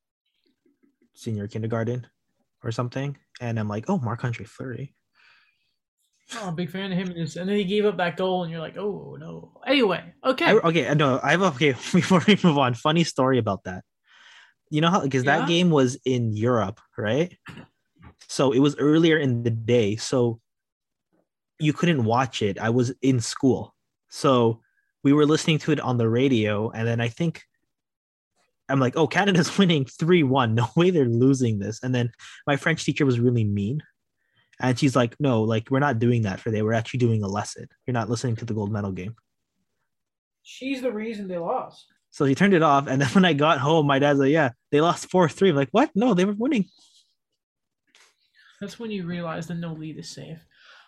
senior 1.13 1.47
kindergarten 1.47 2.07
or 2.63 2.71
something, 2.71 3.17
and 3.41 3.59
I'm 3.59 3.67
like, 3.67 3.85
oh, 3.89 3.97
Marc 3.97 4.23
Andre 4.23 4.45
Fleury. 4.45 4.95
Oh, 6.37 6.51
big 6.51 6.71
fan 6.71 6.91
of 6.91 6.97
him. 6.97 7.11
And 7.11 7.29
then 7.29 7.49
he 7.49 7.63
gave 7.63 7.85
up 7.85 7.97
that 7.97 8.17
goal, 8.17 8.43
and 8.43 8.51
you're 8.51 8.61
like, 8.61 8.77
oh 8.77 9.15
no. 9.19 9.61
Anyway, 9.65 10.03
okay. 10.23 10.45
I, 10.45 10.53
okay, 10.53 10.93
no, 10.95 11.19
I 11.21 11.31
have 11.31 11.41
a, 11.41 11.45
okay. 11.47 11.71
Before 11.93 12.21
we 12.27 12.37
move 12.43 12.57
on, 12.57 12.73
funny 12.73 13.03
story 13.03 13.37
about 13.37 13.63
that. 13.65 13.83
You 14.71 14.81
know 14.81 14.89
how 14.89 15.01
because 15.01 15.23
Yeah? 15.23 15.39
that 15.39 15.47
game 15.47 15.69
was 15.69 15.97
in 16.05 16.33
Europe, 16.35 16.79
right? 16.97 17.37
So 18.27 18.51
it 18.51 18.59
was 18.59 18.75
earlier 18.77 19.17
in 19.17 19.43
the 19.43 19.51
day, 19.51 19.97
so 19.97 20.39
you 21.59 21.73
couldn't 21.73 22.03
watch 22.03 22.41
it. 22.41 22.57
I 22.59 22.71
was 22.71 22.91
in 23.03 23.19
school, 23.19 23.75
so 24.09 24.61
we 25.03 25.13
were 25.13 25.27
listening 25.27 25.59
to 25.59 25.71
it 25.71 25.79
on 25.79 25.97
the 25.97 26.09
radio, 26.09 26.71
and 26.71 26.87
then 26.87 26.99
I 26.99 27.09
think 27.09 27.43
I'm 28.69 28.79
like, 28.79 28.95
"Oh, 28.97 29.07
Canada's 29.07 29.57
winning 29.57 29.85
three 29.85 30.23
one. 30.23 30.55
No 30.55 30.67
way 30.75 30.89
they're 30.89 31.05
losing 31.05 31.59
this." 31.59 31.81
And 31.83 31.93
then 31.93 32.11
my 32.47 32.55
French 32.57 32.83
teacher 32.83 33.05
was 33.05 33.19
really 33.19 33.43
mean, 33.43 33.81
and 34.59 34.77
she's 34.77 34.95
like, 34.95 35.15
"No, 35.19 35.43
like 35.43 35.69
we're 35.69 35.79
not 35.79 35.99
doing 35.99 36.23
that 36.23 36.39
for 36.39 36.51
they. 36.51 36.61
We're 36.61 36.73
actually 36.73 36.99
doing 36.99 37.23
a 37.23 37.27
lesson. 37.27 37.67
You're 37.85 37.93
not 37.93 38.09
listening 38.09 38.35
to 38.37 38.45
the 38.45 38.53
gold 38.53 38.71
medal 38.71 38.91
game." 38.91 39.15
She's 40.43 40.81
the 40.81 40.91
reason 40.91 41.27
they 41.27 41.37
lost. 41.37 41.85
So 42.11 42.23
he 42.25 42.35
turned 42.35 42.53
it 42.53 42.63
off, 42.63 42.87
and 42.87 43.01
then 43.01 43.09
when 43.13 43.25
I 43.25 43.33
got 43.33 43.59
home, 43.59 43.87
my 43.87 43.99
dad's 43.99 44.19
like, 44.19 44.31
"Yeah, 44.31 44.51
they 44.71 44.81
lost 44.81 45.09
four 45.11 45.27
three. 45.29 45.49
I'm 45.49 45.55
like, 45.55 45.69
"What? 45.71 45.91
No, 45.95 46.13
they 46.13 46.25
were 46.25 46.33
winning." 46.33 46.65
That's 48.61 48.79
when 48.79 48.91
you 48.91 49.05
realize 49.05 49.47
that 49.47 49.55
no 49.55 49.73
lead 49.73 49.97
is 49.97 50.09
safe. 50.09 50.39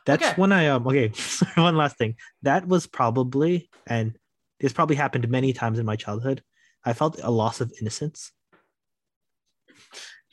That's 0.05 0.23
Okay. 0.23 0.33
when 0.41 0.51
I 0.53 0.67
um 0.67 0.87
okay. 0.87 1.11
one 1.55 1.75
last 1.75 1.97
thing. 1.97 2.15
That 2.43 2.67
was 2.67 2.87
probably 2.87 3.69
and 3.85 4.17
this 4.59 4.73
probably 4.73 4.95
happened 4.95 5.27
many 5.29 5.53
times 5.53 5.77
in 5.79 5.85
my 5.85 5.95
childhood. 5.97 6.41
I 6.85 6.93
felt 6.93 7.19
a 7.21 7.31
loss 7.31 7.61
of 7.61 7.73
innocence 7.81 8.31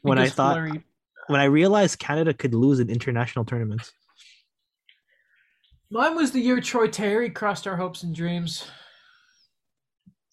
when 0.02 0.18
I 0.18 0.28
thought 0.28 0.54
Fleury- 0.56 0.84
when 1.28 1.40
I 1.40 1.44
realized 1.44 1.98
Canada 1.98 2.34
could 2.34 2.54
lose 2.54 2.80
in 2.80 2.90
international 2.90 3.44
tournaments. 3.44 3.92
Mine 5.90 6.16
was 6.16 6.32
the 6.32 6.40
year 6.40 6.60
Troy 6.60 6.88
Terry 6.88 7.30
crossed 7.30 7.66
our 7.66 7.76
hopes 7.76 8.02
and 8.02 8.14
dreams. 8.14 8.66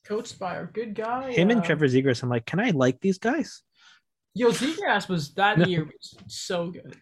Coached 0.05 0.39
by 0.39 0.55
our 0.55 0.65
good 0.65 0.95
guy. 0.95 1.31
Him 1.31 1.51
and 1.51 1.61
uh, 1.61 1.63
Trevor 1.63 1.87
Zegras, 1.87 2.23
I'm 2.23 2.29
like, 2.29 2.45
can 2.45 2.59
I 2.59 2.71
like 2.71 2.99
these 2.99 3.17
guys? 3.17 3.61
Yo, 4.33 4.49
Zegras 4.49 5.07
was 5.07 5.33
that 5.35 5.57
No. 5.59 5.65
year 5.67 5.85
was 5.85 6.15
so 6.27 6.71
good. 6.71 6.97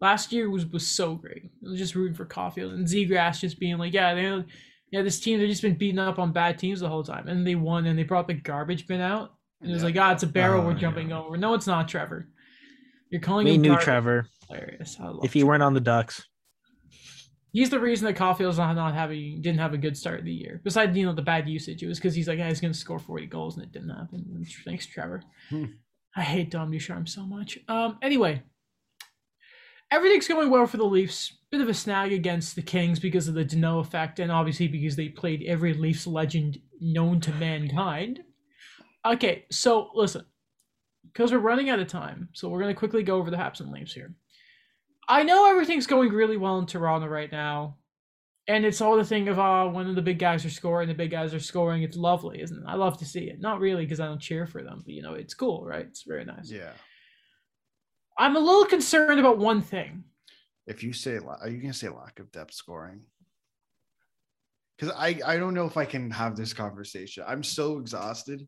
Last 0.00 0.32
year 0.32 0.50
was 0.50 0.66
was 0.66 0.86
so 0.86 1.14
great. 1.14 1.44
It 1.62 1.68
was 1.68 1.78
just 1.78 1.94
rooting 1.94 2.14
for 2.14 2.26
Caufield 2.26 2.74
and 2.74 2.86
Zegras 2.86 3.40
just 3.40 3.58
being 3.58 3.78
like, 3.78 3.92
yeah, 3.92 4.14
they, 4.14 4.44
yeah, 4.90 5.02
this 5.02 5.20
team 5.20 5.38
they've 5.38 5.48
just 5.48 5.62
been 5.62 5.76
beating 5.76 5.98
up 5.98 6.18
on 6.18 6.32
bad 6.32 6.58
teams 6.58 6.80
the 6.80 6.88
whole 6.88 7.02
time, 7.04 7.28
and 7.28 7.46
they 7.46 7.54
won, 7.54 7.86
and 7.86 7.98
they 7.98 8.02
brought 8.04 8.26
the 8.26 8.34
garbage 8.34 8.86
bin 8.86 9.00
out, 9.00 9.34
and 9.60 9.70
it 9.70 9.74
was 9.74 9.82
Yeah. 9.82 9.86
like, 9.88 9.96
ah, 9.98 10.12
it's 10.12 10.22
a 10.22 10.26
barrel 10.26 10.62
Oh, 10.62 10.66
we're 10.66 10.72
yeah. 10.72 10.78
jumping 10.78 11.12
over. 11.12 11.36
No, 11.36 11.54
it's 11.54 11.66
not, 11.66 11.88
Trevor. 11.88 12.28
You're 13.10 13.20
calling 13.20 13.46
We 13.46 13.58
knew 13.58 13.70
garbage. 13.70 13.84
Trevor. 13.84 14.26
Hilarious. 14.48 14.98
If 15.22 15.32
he 15.32 15.44
weren't 15.44 15.62
on 15.62 15.74
the 15.74 15.80
Ducks, 15.80 16.26
he's 17.52 17.70
the 17.70 17.80
reason 17.80 18.06
that 18.06 18.16
Caufield's 18.16 18.58
not, 18.58 18.74
not 18.74 18.94
having 18.94 19.40
didn't 19.42 19.60
have 19.60 19.74
a 19.74 19.78
good 19.78 19.96
start 19.96 20.18
of 20.20 20.24
the 20.24 20.32
year. 20.32 20.60
Besides, 20.64 20.96
you 20.96 21.04
know, 21.06 21.12
the 21.14 21.22
bad 21.22 21.48
usage, 21.48 21.82
it 21.82 21.86
was 21.86 21.98
because 21.98 22.14
he's 22.14 22.28
like, 22.28 22.38
yeah, 22.38 22.48
he's 22.48 22.60
gonna 22.60 22.74
score 22.74 22.98
forty 22.98 23.26
goals, 23.26 23.56
and 23.56 23.64
it 23.64 23.72
didn't 23.72 23.90
happen. 23.90 24.44
Thanks, 24.64 24.86
Trevor. 24.86 25.22
Hmm. 25.50 25.64
I 26.16 26.22
hate 26.22 26.50
Dom 26.50 26.70
Ducharme 26.70 27.06
so 27.06 27.24
much. 27.26 27.58
Um, 27.68 27.98
anyway, 28.02 28.42
everything's 29.90 30.28
going 30.28 30.50
well 30.50 30.66
for 30.66 30.76
the 30.78 30.84
Leafs. 30.84 31.37
Bit 31.50 31.60
of 31.62 31.68
a 31.68 31.74
snag 31.74 32.12
against 32.12 32.56
the 32.56 32.62
Kings 32.62 33.00
because 33.00 33.26
of 33.26 33.34
the 33.34 33.44
Dano 33.44 33.78
effect, 33.78 34.18
and 34.18 34.30
obviously 34.30 34.68
because 34.68 34.96
they 34.96 35.08
played 35.08 35.44
every 35.46 35.72
Leafs 35.72 36.06
legend 36.06 36.58
known 36.80 37.20
to 37.20 37.32
mankind. 37.32 38.20
Okay, 39.06 39.46
so 39.50 39.90
listen, 39.94 40.26
because 41.04 41.32
we're 41.32 41.38
running 41.38 41.70
out 41.70 41.78
of 41.78 41.88
time, 41.88 42.28
so 42.34 42.48
we're 42.48 42.60
gonna 42.60 42.74
quickly 42.74 43.02
go 43.02 43.16
over 43.16 43.30
the 43.30 43.36
Habs 43.36 43.60
and 43.60 43.72
Leafs 43.72 43.94
here. 43.94 44.14
I 45.08 45.22
know 45.22 45.48
everything's 45.48 45.86
going 45.86 46.10
really 46.10 46.36
well 46.36 46.58
in 46.58 46.66
Toronto 46.66 47.06
right 47.06 47.32
now, 47.32 47.78
and 48.46 48.66
it's 48.66 48.82
all 48.82 48.96
the 48.96 49.04
thing 49.04 49.28
of 49.28 49.38
uh 49.38 49.66
when 49.68 49.94
the 49.94 50.02
big 50.02 50.18
guys 50.18 50.44
are 50.44 50.50
scoring, 50.50 50.88
the 50.88 50.94
big 50.94 51.10
guys 51.10 51.32
are 51.32 51.40
scoring. 51.40 51.82
It's 51.82 51.96
lovely, 51.96 52.42
isn't 52.42 52.58
it? 52.58 52.64
I 52.68 52.74
love 52.74 52.98
to 52.98 53.06
see 53.06 53.30
it. 53.30 53.40
Not 53.40 53.60
really 53.60 53.84
because 53.84 54.00
I 54.00 54.06
don't 54.06 54.20
cheer 54.20 54.46
for 54.46 54.62
them, 54.62 54.82
but 54.84 54.92
you 54.92 55.00
know 55.00 55.14
it's 55.14 55.32
cool, 55.32 55.64
right? 55.64 55.86
It's 55.86 56.02
very 56.02 56.26
nice. 56.26 56.50
Yeah. 56.50 56.72
I'm 58.18 58.36
a 58.36 58.40
little 58.40 58.66
concerned 58.66 59.20
about 59.20 59.38
one 59.38 59.62
thing. 59.62 60.04
If 60.68 60.82
you 60.82 60.92
say, 60.92 61.18
are 61.18 61.48
you 61.48 61.58
gonna 61.58 61.72
say 61.72 61.88
lack 61.88 62.20
of 62.20 62.30
depth 62.30 62.54
scoring? 62.54 63.00
Because 64.76 64.94
I 64.94 65.18
I 65.24 65.36
don't 65.38 65.54
know 65.54 65.64
if 65.64 65.76
I 65.76 65.84
can 65.84 66.10
have 66.10 66.36
this 66.36 66.52
conversation. 66.52 67.24
I'm 67.26 67.42
so 67.42 67.78
exhausted. 67.78 68.46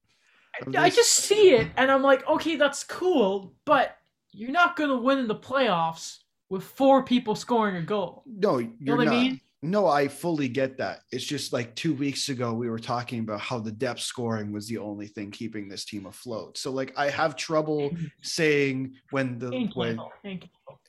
of 0.67 0.77
I 0.77 0.91
just 0.91 1.11
see 1.11 1.55
it 1.55 1.69
and 1.77 1.91
I'm 1.91 2.03
like, 2.03 2.29
okay, 2.29 2.57
that's 2.57 2.85
cool, 2.85 3.55
but 3.65 3.97
you're 4.33 4.51
not 4.51 4.77
gonna 4.77 4.99
win 4.99 5.19
in 5.19 5.29
the 5.29 5.35
playoffs 5.35 6.19
with 6.51 6.63
four 6.63 7.03
people 7.05 7.35
scoring 7.35 7.77
a 7.77 7.83
goal. 7.83 8.23
no, 8.27 8.59
you're 8.59 8.69
You 8.69 8.77
know 8.81 8.97
what 8.97 9.05
not. 9.07 9.15
I 9.15 9.23
mean? 9.23 9.41
No, 9.63 9.87
I 9.87 10.09
fully 10.09 10.49
get 10.49 10.79
that. 10.79 11.01
It's 11.13 11.25
just 11.25 11.53
like 11.53 11.75
two 11.75 11.93
weeks 11.93 12.31
ago, 12.31 12.55
we 12.55 12.71
were 12.71 12.79
talking 12.79 13.21
about 13.21 13.41
how 13.41 13.59
the 13.59 13.71
depth 13.71 14.01
scoring 14.01 14.53
was 14.53 14.67
the 14.67 14.79
only 14.79 15.07
thing 15.07 15.31
keeping 15.31 15.69
this 15.69 15.85
team 15.85 16.07
afloat. 16.07 16.57
So, 16.57 16.71
like, 16.71 16.95
I 16.97 17.11
have 17.11 17.37
trouble 17.37 17.91
saying 18.23 18.95
when 19.11 19.39
the 19.39 19.69
when 19.75 20.01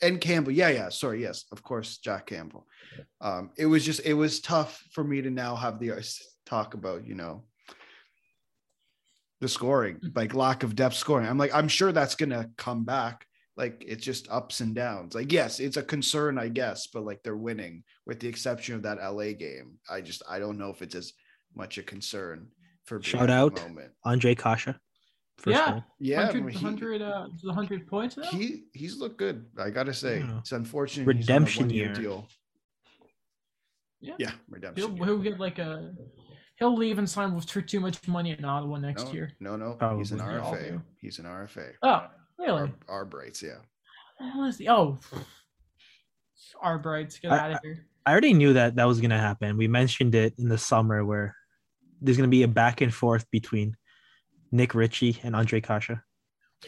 and 0.02 0.20
Campbell. 0.20 0.52
yeah, 0.52 0.70
yeah, 0.70 0.90
sorry, 0.90 1.22
yes, 1.22 1.46
of 1.52 1.64
course, 1.64 1.98
Jack 1.98 2.28
Campbell. 2.28 2.66
Um, 3.20 3.52
it 3.58 3.66
was 3.66 3.86
just 3.86 4.02
it 4.06 4.14
was 4.14 4.40
tough 4.42 4.82
for 4.94 5.04
me 5.04 5.22
to 5.22 5.30
now 5.30 5.56
have 5.56 5.80
the 5.80 5.92
talk 6.46 6.74
about 6.74 7.06
you 7.08 7.16
know 7.16 7.44
the 9.40 9.48
scoring, 9.48 10.00
like 10.16 10.34
lack 10.34 10.64
of 10.64 10.76
depth 10.76 10.96
scoring. 10.96 11.28
I'm 11.28 11.38
like, 11.38 11.54
I'm 11.54 11.68
sure 11.68 11.92
that's 11.92 12.16
gonna 12.16 12.50
come 12.58 12.84
back. 12.86 13.26
Like 13.58 13.84
it's 13.86 14.04
just 14.04 14.30
ups 14.32 14.60
and 14.62 14.74
downs. 14.74 15.14
Like 15.14 15.32
yes, 15.32 15.60
it's 15.60 15.78
a 15.78 15.84
concern, 15.84 16.38
I 16.38 16.48
guess, 16.48 16.88
but 16.88 17.04
like 17.04 17.22
they're 17.24 17.36
winning, 17.36 17.84
with 18.06 18.20
the 18.20 18.28
exception 18.28 18.76
of 18.76 18.84
that 18.84 18.98
LA 18.98 19.34
game. 19.34 19.78
I 19.90 20.02
just 20.02 20.24
I 20.30 20.40
don't 20.40 20.58
know 20.58 20.70
if 20.70 20.82
it's 20.82 20.96
as 20.96 21.14
much 21.56 21.78
a 21.78 21.84
concern 21.84 22.48
for 22.86 23.02
Shout 23.02 23.30
out. 23.30 23.56
moment. 23.62 23.92
Andre 24.04 24.36
Kase. 24.36 24.70
First 25.42 25.58
Yeah. 25.58 25.72
goal. 25.72 25.84
Yeah, 26.00 26.20
I 26.20 26.24
100, 26.26 26.46
mean, 26.46 26.50
he- 26.56 26.64
100, 26.66 27.02
uh, 27.02 27.28
100 27.42 27.88
points 27.88 28.16
now? 28.16 28.30
he 28.30 28.66
he's 28.74 28.98
looked 28.98 29.18
good. 29.18 29.46
I 29.58 29.72
gotta 29.72 29.94
say, 29.94 30.20
Yeah. 30.20 30.38
it's 30.40 30.52
unfortunate. 30.52 31.08
Redemption 31.08 31.70
he's 31.70 31.82
on 31.82 31.88
a 31.88 31.90
one-year 31.90 32.04
deal. 32.04 32.28
Yeah. 34.00 34.16
Yeah, 34.20 34.32
redemption. 34.50 34.88
He'll, 34.88 34.96
year. 34.98 35.06
he'll 35.06 35.20
get 35.20 35.40
like 35.40 35.58
a. 35.60 35.94
He'll 36.58 36.76
leave 36.76 37.00
and 37.00 37.10
sign 37.10 37.34
with 37.34 37.50
for 37.50 37.62
too 37.62 37.80
much 37.80 38.08
money 38.08 38.32
in 38.32 38.46
Ottawa 38.46 38.78
next 38.78 39.06
no, 39.06 39.14
year. 39.14 39.32
No, 39.40 39.56
no, 39.56 39.78
he's 39.98 40.12
an 40.12 40.20
Probably. 40.20 40.40
They 40.40 40.40
all 40.40 40.54
RFA. 40.56 40.84
He's 41.00 41.18
an 41.20 41.26
RFA. 41.26 41.74
Oh, 41.82 42.08
really? 42.38 42.62
Our, 42.88 42.98
our 42.98 43.06
Brights, 43.06 43.42
yeah. 43.42 43.58
What 44.18 44.26
the 44.28 44.30
hell 44.32 44.46
is 44.46 44.58
the 44.58 44.70
oh? 44.70 45.00
Our 46.62 46.78
brights, 46.78 47.18
get 47.18 47.32
I- 47.32 47.40
out 47.40 47.52
of 47.54 47.60
here. 47.64 47.88
I 48.06 48.12
already 48.12 48.34
knew 48.34 48.54
that 48.54 48.76
that 48.76 48.86
was 48.86 49.00
gonna 49.02 49.20
happen. 49.20 49.58
We 49.58 49.68
mentioned 49.68 50.14
it 50.16 50.34
in 50.38 50.50
the 50.50 50.58
summer 50.58 51.04
where 51.06 51.36
there's 52.02 52.18
gonna 52.18 52.28
be 52.30 52.44
a 52.44 52.48
back 52.48 52.82
and 52.82 52.94
forth 52.94 53.30
between 53.32 53.76
Nick 54.52 54.74
Ritchie 54.76 55.20
and 55.24 55.36
Andre 55.36 55.62
Kase. 55.62 55.92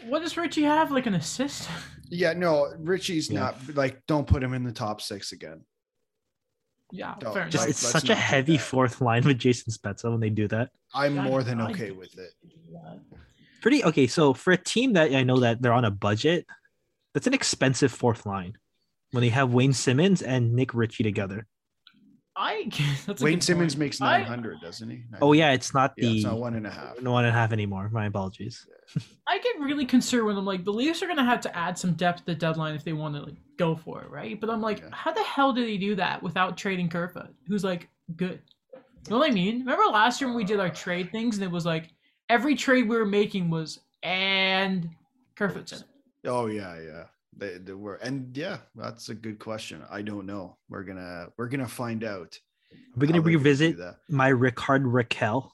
What 0.06 0.20
does 0.22 0.38
Ritchie 0.38 0.64
have? 0.64 0.92
Like 0.92 1.06
an 1.06 1.14
assist? 1.16 1.70
Yeah, 2.10 2.34
no, 2.34 2.74
Ritchie's 2.80 3.30
Yeah. 3.30 3.40
not 3.42 3.76
like. 3.76 4.02
Don't 4.08 4.28
put 4.28 4.44
him 4.44 4.54
in 4.54 4.64
the 4.64 4.72
top 4.72 5.02
six 5.02 5.32
again. 5.32 5.64
yeah, 6.92 7.16
No, 7.22 7.34
fair 7.34 7.50
Just 7.50 7.64
Like, 7.64 7.70
it's 7.72 7.84
let's 7.84 7.92
such 7.92 8.10
a 8.10 8.16
heavy 8.16 8.58
fourth 8.58 9.02
line 9.02 9.24
with 9.24 9.40
Jason 9.40 9.74
Spezza 9.74 10.12
when 10.12 10.20
they 10.20 10.30
do 10.30 10.48
that. 10.50 10.70
I'm 10.94 11.18
I- 11.20 11.24
more 11.24 11.44
than 11.44 11.60
I 11.60 11.72
okay 11.72 11.88
get 11.88 11.98
with 11.98 12.18
it. 12.18 12.32
that. 12.72 13.00
Pretty 13.62 13.84
okay. 13.84 14.08
So 14.08 14.34
for 14.34 14.52
a 14.54 14.58
team 14.58 14.94
that 14.94 15.14
I 15.14 15.24
know 15.24 15.38
that 15.40 15.62
they're 15.62 15.74
on 15.74 15.86
a 15.86 15.92
budget, 15.92 16.46
that's 17.14 17.28
an 17.28 17.34
expensive 17.34 17.92
fourth 17.92 18.26
line 18.26 18.58
when 19.12 19.22
they 19.22 19.30
have 19.30 19.54
Wayne 19.54 19.74
Simmonds 19.74 20.22
and 20.22 20.54
Nick 20.54 20.74
Ritchie 20.74 21.04
together. 21.04 21.48
I 22.36 22.68
that's 23.06 23.22
a 23.22 23.26
Wayne 23.26 23.36
good 23.36 23.44
Simmonds 23.44 23.76
point. 23.76 23.80
makes 23.80 24.02
I- 24.02 24.20
900, 24.20 24.60
doesn't 24.62 24.90
he? 24.90 25.04
Oh 25.22 25.34
yeah, 25.34 25.52
it's 25.52 25.74
not 25.74 25.94
yeah, 25.98 26.10
the 26.10 26.16
it's 26.16 26.26
not 26.26 26.40
one 26.40 26.56
and 26.56 26.66
a 26.66 26.70
half. 26.72 27.00
no 27.02 27.12
one 27.12 27.26
and 27.26 27.36
a 27.36 27.38
half 27.38 27.52
anymore. 27.52 27.90
My 27.92 28.06
apologies. 28.08 28.66
I 29.28 29.38
get 29.40 29.60
really 29.60 29.86
concerned 29.86 30.26
when 30.26 30.36
I'm 30.38 30.46
like, 30.46 30.64
the 30.64 30.74
Leafs 30.74 31.02
are 31.04 31.08
gonna 31.08 31.24
have 31.24 31.42
to 31.42 31.56
add 31.58 31.78
some 31.78 31.94
depth 31.94 32.22
at 32.22 32.26
the 32.26 32.36
deadline 32.36 32.76
if 32.76 32.84
they 32.84 32.94
want 32.94 33.16
to 33.16 33.22
like 33.22 33.36
go 33.58 33.76
for 33.76 34.02
it, 34.02 34.10
right? 34.10 34.40
But 34.40 34.50
I'm 34.50 34.62
like, 34.62 34.80
Yeah. 34.80 34.90
how 34.92 35.12
the 35.14 35.24
hell 35.24 35.54
did 35.54 35.68
he 35.68 35.78
do 35.78 35.96
that 35.96 36.22
without 36.24 36.58
trading 36.58 36.90
Kerfoot, 36.90 37.34
who's 37.48 37.64
like 37.64 37.90
good? 38.16 38.42
You 38.74 39.12
know 39.12 39.20
what 39.20 39.30
I 39.30 39.34
mean? 39.34 39.60
Remember 39.60 39.84
last 39.92 40.20
year 40.22 40.28
when 40.30 40.38
we 40.38 40.44
did 40.44 40.60
our 40.60 40.70
trade 40.70 41.12
things 41.12 41.36
and 41.36 41.44
it 41.44 41.52
was 41.52 41.66
like 41.66 41.90
every 42.30 42.56
trade 42.56 42.88
we 42.88 42.96
were 42.98 43.06
making 43.06 43.50
was 43.50 43.80
and 44.02 44.90
Kerfoot's 45.36 45.72
in 45.74 45.80
it. 45.80 45.86
Oh 46.26 46.48
yeah, 46.48 46.80
yeah. 46.82 47.04
They, 47.44 47.58
they 47.58 47.74
were, 47.74 47.96
and 47.96 48.36
yeah, 48.38 48.58
that's 48.74 49.10
a 49.10 49.14
good 49.16 49.38
question. 49.38 49.82
I 49.92 50.02
don't 50.02 50.26
know. 50.26 50.58
We're 50.70 50.84
gonna 50.84 51.28
we're 51.38 51.50
gonna 51.50 51.68
find 51.68 52.04
out. 52.06 52.40
We're 52.96 53.06
how 53.08 53.12
gonna 53.12 53.22
they're 53.22 53.32
do 53.34 53.38
revisit 53.38 53.78
that. 53.80 53.98
my 54.10 54.30
Rickard 54.30 54.84
Rakell 54.84 55.50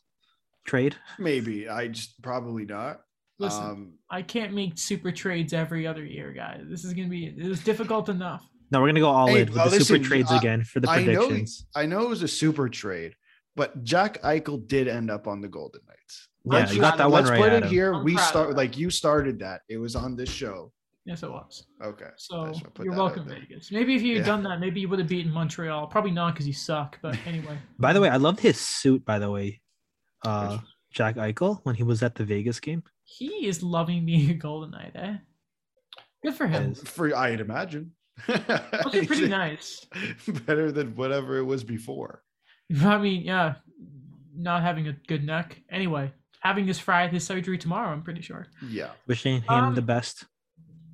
trade. 0.65 0.95
Maybe 1.17 1.67
I 1.67 1.87
just 1.87 2.21
probably 2.21 2.65
not. 2.65 3.01
Listen, 3.39 3.63
Um, 3.63 3.93
I 4.09 4.21
can't 4.21 4.53
make 4.53 4.77
super 4.77 5.11
trades 5.11 5.51
every 5.53 5.87
other 5.87 6.05
year, 6.05 6.31
guys. 6.31 6.61
This 6.69 6.85
is 6.85 6.93
gonna 6.93 7.07
be 7.09 7.25
it 7.25 7.47
was 7.47 7.61
difficult 7.63 8.07
enough. 8.09 8.47
No, 8.71 8.81
we're 8.81 8.89
gonna 8.89 8.99
go 8.99 9.09
all 9.09 9.27
Hey, 9.27 9.41
in 9.41 9.47
with 9.47 9.55
well, 9.55 9.69
the 9.69 9.79
super 9.79 10.03
trades 10.03 10.31
I- 10.31 10.37
again 10.37 10.63
for 10.63 10.79
the 10.79 10.89
I 10.91 11.03
know, 11.03 11.21
predictions. 11.25 11.65
I 11.75 11.87
know 11.87 12.03
it 12.03 12.09
was 12.09 12.21
a 12.21 12.27
super 12.27 12.69
trade, 12.69 13.15
but 13.55 13.83
Jack 13.83 14.21
Eichel 14.21 14.67
did 14.67 14.87
end 14.87 15.09
up 15.09 15.25
on 15.27 15.41
the 15.41 15.47
Golden 15.47 15.81
Knights. 15.87 16.27
Yeah, 16.45 16.51
Let's 16.59 16.73
you 16.75 16.81
got 16.81 16.97
that 16.97 17.05
not- 17.05 17.11
one 17.11 17.23
Let's 17.23 17.31
right. 17.31 17.41
put 17.41 17.53
it 17.53 17.55
Adam. 17.63 17.69
here. 17.69 17.93
I'm 17.95 18.03
we 18.03 18.15
start 18.17 18.55
like 18.55 18.77
you 18.77 18.89
started 18.91 19.39
that. 19.39 19.61
It 19.69 19.77
was 19.79 19.95
on 19.95 20.15
this 20.15 20.29
show. 20.29 20.71
Yes, 21.09 21.23
it 21.23 21.31
was. 21.31 21.65
Okay. 21.83 22.09
So 22.17 22.45
just 22.49 22.61
wanna 22.61 22.69
put 22.71 22.85
you're 22.85 22.93
welcome. 22.95 23.27
Vegas. 23.27 23.71
Maybe 23.71 23.95
if 23.95 24.03
you 24.03 24.17
had 24.17 24.25
Yeah. 24.27 24.31
done 24.33 24.43
that, 24.43 24.59
maybe 24.59 24.79
you 24.79 24.87
would 24.89 24.99
have 24.99 25.07
beaten 25.07 25.31
Montreal. 25.33 25.87
Probably 25.87 26.11
not 26.11 26.33
because 26.35 26.45
you 26.45 26.53
suck. 26.53 26.99
But 27.01 27.17
anyway. 27.25 27.57
By 27.79 27.93
the 27.93 28.01
way, 28.01 28.09
I 28.09 28.17
loved 28.17 28.39
his 28.39 28.59
suit. 28.59 29.03
By 29.05 29.17
the 29.17 29.31
way, 29.31 29.59
uh, 30.23 30.59
Jack 30.93 31.15
Eichel 31.15 31.61
when 31.63 31.73
he 31.73 31.81
was 31.81 32.03
at 32.03 32.13
the 32.13 32.23
Vegas 32.25 32.59
game. 32.59 32.83
he 33.05 33.47
is 33.47 33.63
loving 33.63 34.05
being 34.05 34.29
a 34.29 34.35
Golden 34.35 34.69
Knight, 34.69 34.91
eh? 34.93 35.17
Good 36.23 36.35
for 36.35 36.45
him. 36.45 36.69
Yes. 36.69 36.81
For 36.81 37.15
I'd 37.15 37.39
imagine. 37.41 37.93
Looking 38.27 39.07
pretty 39.07 39.27
nice. 39.43 39.87
Better 40.45 40.71
than 40.71 40.95
whatever 40.95 41.37
it 41.37 41.43
was 41.45 41.63
before. 41.63 42.21
I 42.83 42.99
mean, 42.99 43.23
yeah, 43.23 43.55
not 44.35 44.61
having 44.61 44.87
a 44.89 44.93
good 45.07 45.23
neck. 45.23 45.59
Anyway, 45.71 46.11
having 46.41 46.67
his 46.67 46.77
fry 46.77 47.07
his 47.07 47.25
surgery 47.25 47.57
tomorrow. 47.57 47.89
I'm 47.91 48.03
pretty 48.03 48.21
sure. 48.21 48.45
Yeah. 48.69 48.91
Wishing 49.07 49.41
him 49.41 49.49
Um, 49.49 49.73
the 49.75 49.81
best. 49.81 50.25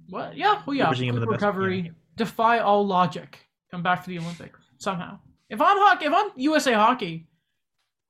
What? 0.10 0.38
Yeah. 0.38 0.62
Well, 0.66 0.76
yeah. 0.76 0.88
Quick 0.88 1.00
the 1.00 1.12
best, 1.12 1.20
yeah. 1.22 1.32
recovery. 1.32 1.92
Defy 2.16 2.60
all 2.60 2.86
logic. 2.86 3.40
Come 3.72 3.84
back 3.84 4.04
for 4.04 4.10
the 4.10 4.20
Olympics 4.20 4.60
somehow. 4.78 5.20
If 5.50 5.62
I'm 5.62 5.78
hockey, 5.78 6.06
if 6.06 6.14
I'm 6.14 6.30
USA 6.36 6.74
Hockey, 6.74 7.28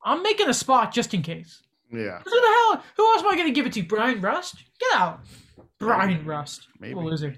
I'm 0.03 0.21
making 0.23 0.47
a 0.47 0.53
spot 0.53 0.93
just 0.93 1.13
in 1.13 1.21
case. 1.21 1.61
Yeah. 1.91 2.19
Who 2.23 2.29
the 2.29 2.47
hell? 2.47 2.83
Who 2.97 3.11
else 3.11 3.21
am 3.21 3.29
I 3.29 3.35
going 3.35 3.47
to 3.47 3.53
give 3.53 3.65
it 3.65 3.73
to? 3.73 3.83
Bryan 3.83 4.21
Rust? 4.21 4.55
Get 4.79 4.99
out. 4.99 5.21
Bryan 5.79 6.07
Maybe. 6.17 6.23
Rust. 6.23 6.67
Maybe. 6.79 6.93
What 6.93 7.05
a 7.05 7.09
loser. 7.09 7.35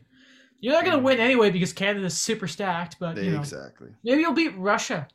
You're 0.60 0.74
not 0.74 0.86
gonna 0.86 1.00
win 1.00 1.20
anyway 1.20 1.52
because 1.52 1.72
Canada's 1.72 2.18
super 2.18 2.48
stacked. 2.48 2.98
But 3.00 3.18
you 3.18 3.32
know, 3.32 3.40
exactly. 3.40 3.90
maybe 4.04 4.22
you'll 4.22 4.34
beat 4.34 4.58
Russia. 4.58 5.08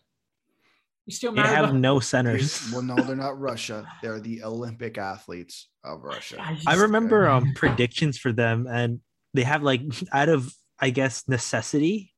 You 1.07 1.13
still 1.13 1.33
They 1.33 1.43
have 1.43 1.65
about? 1.65 1.75
no 1.75 1.99
centers. 1.99 2.71
Well, 2.73 2.83
no, 2.83 2.95
they're 2.95 3.17
not 3.17 3.41
Russia. 3.41 3.85
They're 4.03 4.21
the 4.21 4.45
Olympic 4.45 4.99
athletes 4.99 5.69
of 5.85 6.05
Russia. 6.05 6.37
I 6.41 6.59
I 6.67 6.75
remember 6.77 7.29
um 7.29 7.55
predictions 7.55 8.19
for 8.19 8.33
them, 8.33 8.69
and 8.71 9.01
they 9.35 9.43
have 9.43 9.63
like 9.63 9.83
out 10.13 10.29
of 10.29 10.53
I 10.79 10.91
guess 10.91 11.29
necessity, 11.29 12.13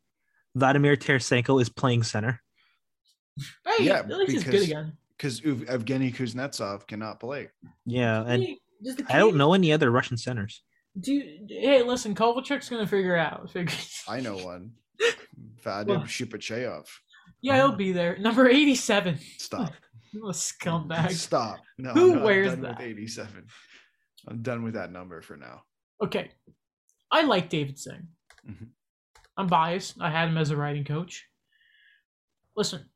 Vladimir 0.55 0.97
Tarasenko 0.97 1.61
is 1.61 1.69
playing 1.69 2.03
center. 2.03 2.41
Hey, 3.67 3.85
Yeah, 3.85 3.99
at 3.99 4.09
least 4.09 4.33
he's 4.33 4.45
good 4.45 4.51
because- 4.53 4.65
again. 4.65 4.93
Because 5.17 5.41
Evgeny 5.43 6.13
Kuznetsov 6.15 6.89
cannot 6.89 7.21
play. 7.21 7.49
Yeah, 7.87 8.25
and 8.27 8.43
Hey, 8.43 8.59
does 8.83 8.97
the 8.97 9.07
I 9.09 9.19
don't 9.19 9.37
know 9.37 9.55
any 9.55 9.73
other 9.73 9.89
Russian 9.91 10.17
centers. 10.17 10.63
Do 10.99 11.13
you- 11.13 11.47
hey, 11.49 11.83
listen, 11.83 12.15
Kovalchuk's 12.17 12.69
gonna 12.69 12.87
figure 12.87 13.17
out. 13.17 13.51
Figure. 13.53 13.77
I 14.09 14.21
know 14.21 14.37
one. 14.39 14.73
Vadim 15.65 15.87
Well- 15.87 16.01
Shipachev. 16.01 16.87
yeah, 17.43 17.57
he'll 17.57 17.73
be 17.77 17.93
there. 17.93 18.17
Number 18.19 18.49
eighty-seven. 18.49 19.19
Stop. 19.39 19.73
What 20.15 20.31
a 20.31 20.33
scumbag. 20.33 21.11
Stop. 21.13 21.61
No, 21.79 21.91
Who 21.91 22.09
no, 22.15 22.19
I'm 22.19 22.23
wears 22.25 22.49
done 22.51 22.61
that? 22.63 22.79
with 22.79 22.87
87. 22.87 23.47
I'm 24.29 24.43
done 24.43 24.63
with 24.63 24.75
that 24.75 24.93
number 24.93 25.21
for 25.23 25.37
now. 25.37 25.63
Okay, 26.03 26.31
I 27.15 27.23
like 27.23 27.49
David 27.49 27.79
Singh. 27.79 28.09
Mhm. 28.45 28.71
I'm 29.37 29.47
biased. 29.47 30.01
I 30.01 30.11
had 30.11 30.29
him 30.29 30.37
as 30.37 30.51
a 30.51 30.57
writing 30.57 30.83
coach. 30.83 31.29
Listen, 32.57 32.91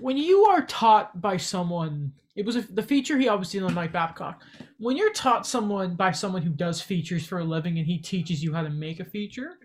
when 0.00 0.16
you 0.16 0.46
are 0.46 0.64
taught 0.64 1.20
by 1.20 1.36
someone, 1.36 2.14
it 2.36 2.46
was 2.46 2.56
a, 2.56 2.62
the 2.62 2.82
feature 2.82 3.18
he 3.18 3.28
did 3.28 3.62
on 3.62 3.74
Mike 3.74 3.92
Babcock. 3.92 4.42
When 4.78 4.96
you're 4.96 5.12
taught 5.12 5.46
someone 5.46 5.94
by 5.94 6.10
someone 6.12 6.40
who 6.40 6.52
does 6.52 6.80
features 6.80 7.26
for 7.26 7.40
a 7.40 7.44
living 7.44 7.76
and 7.76 7.86
he 7.86 7.98
teaches 7.98 8.42
you 8.42 8.54
how 8.54 8.62
to 8.62 8.70
make 8.70 8.98
a 8.98 9.04
feature, 9.04 9.58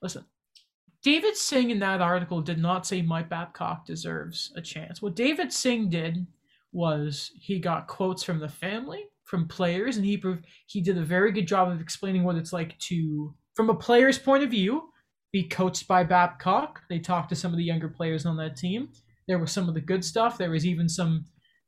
listen. 0.00 0.24
David 1.02 1.36
Singh 1.36 1.70
in 1.70 1.78
that 1.80 2.00
article 2.00 2.40
did 2.40 2.58
not 2.58 2.86
say 2.86 3.02
Mike 3.02 3.28
Babcock 3.28 3.84
deserves 3.84 4.50
a 4.56 4.62
chance. 4.62 5.02
What 5.02 5.14
David 5.14 5.52
Singh 5.52 5.90
did 5.90 6.26
was 6.72 7.32
he 7.38 7.58
got 7.58 7.86
quotes 7.86 8.22
from 8.22 8.38
the 8.38 8.48
family, 8.48 9.04
from 9.26 9.48
players, 9.48 9.96
and 9.96 10.06
he 10.06 10.22
he 10.66 10.80
did 10.80 10.96
a 10.96 11.04
very 11.04 11.32
good 11.32 11.46
job 11.46 11.68
of 11.68 11.80
explaining 11.80 12.24
what 12.24 12.36
it's 12.36 12.52
like 12.52 12.78
to, 12.78 13.34
from 13.54 13.68
a 13.68 13.74
player's 13.74 14.18
point 14.18 14.42
of 14.44 14.50
view, 14.50 14.88
be 15.32 15.42
coached 15.42 15.86
by 15.86 16.04
Babcock. 16.04 16.80
They 16.88 17.00
talked 17.00 17.28
to 17.30 17.36
some 17.36 17.52
of 17.52 17.58
the 17.58 17.64
younger 17.64 17.88
players 17.88 18.24
on 18.24 18.36
that 18.38 18.56
team. 18.56 18.88
There 19.28 19.38
was 19.38 19.52
some 19.52 19.68
of 19.68 19.74
the 19.74 19.80
good 19.80 20.04
stuff. 20.04 20.38
There 20.38 20.50
was 20.50 20.64
even 20.64 20.88
some. 20.88 21.26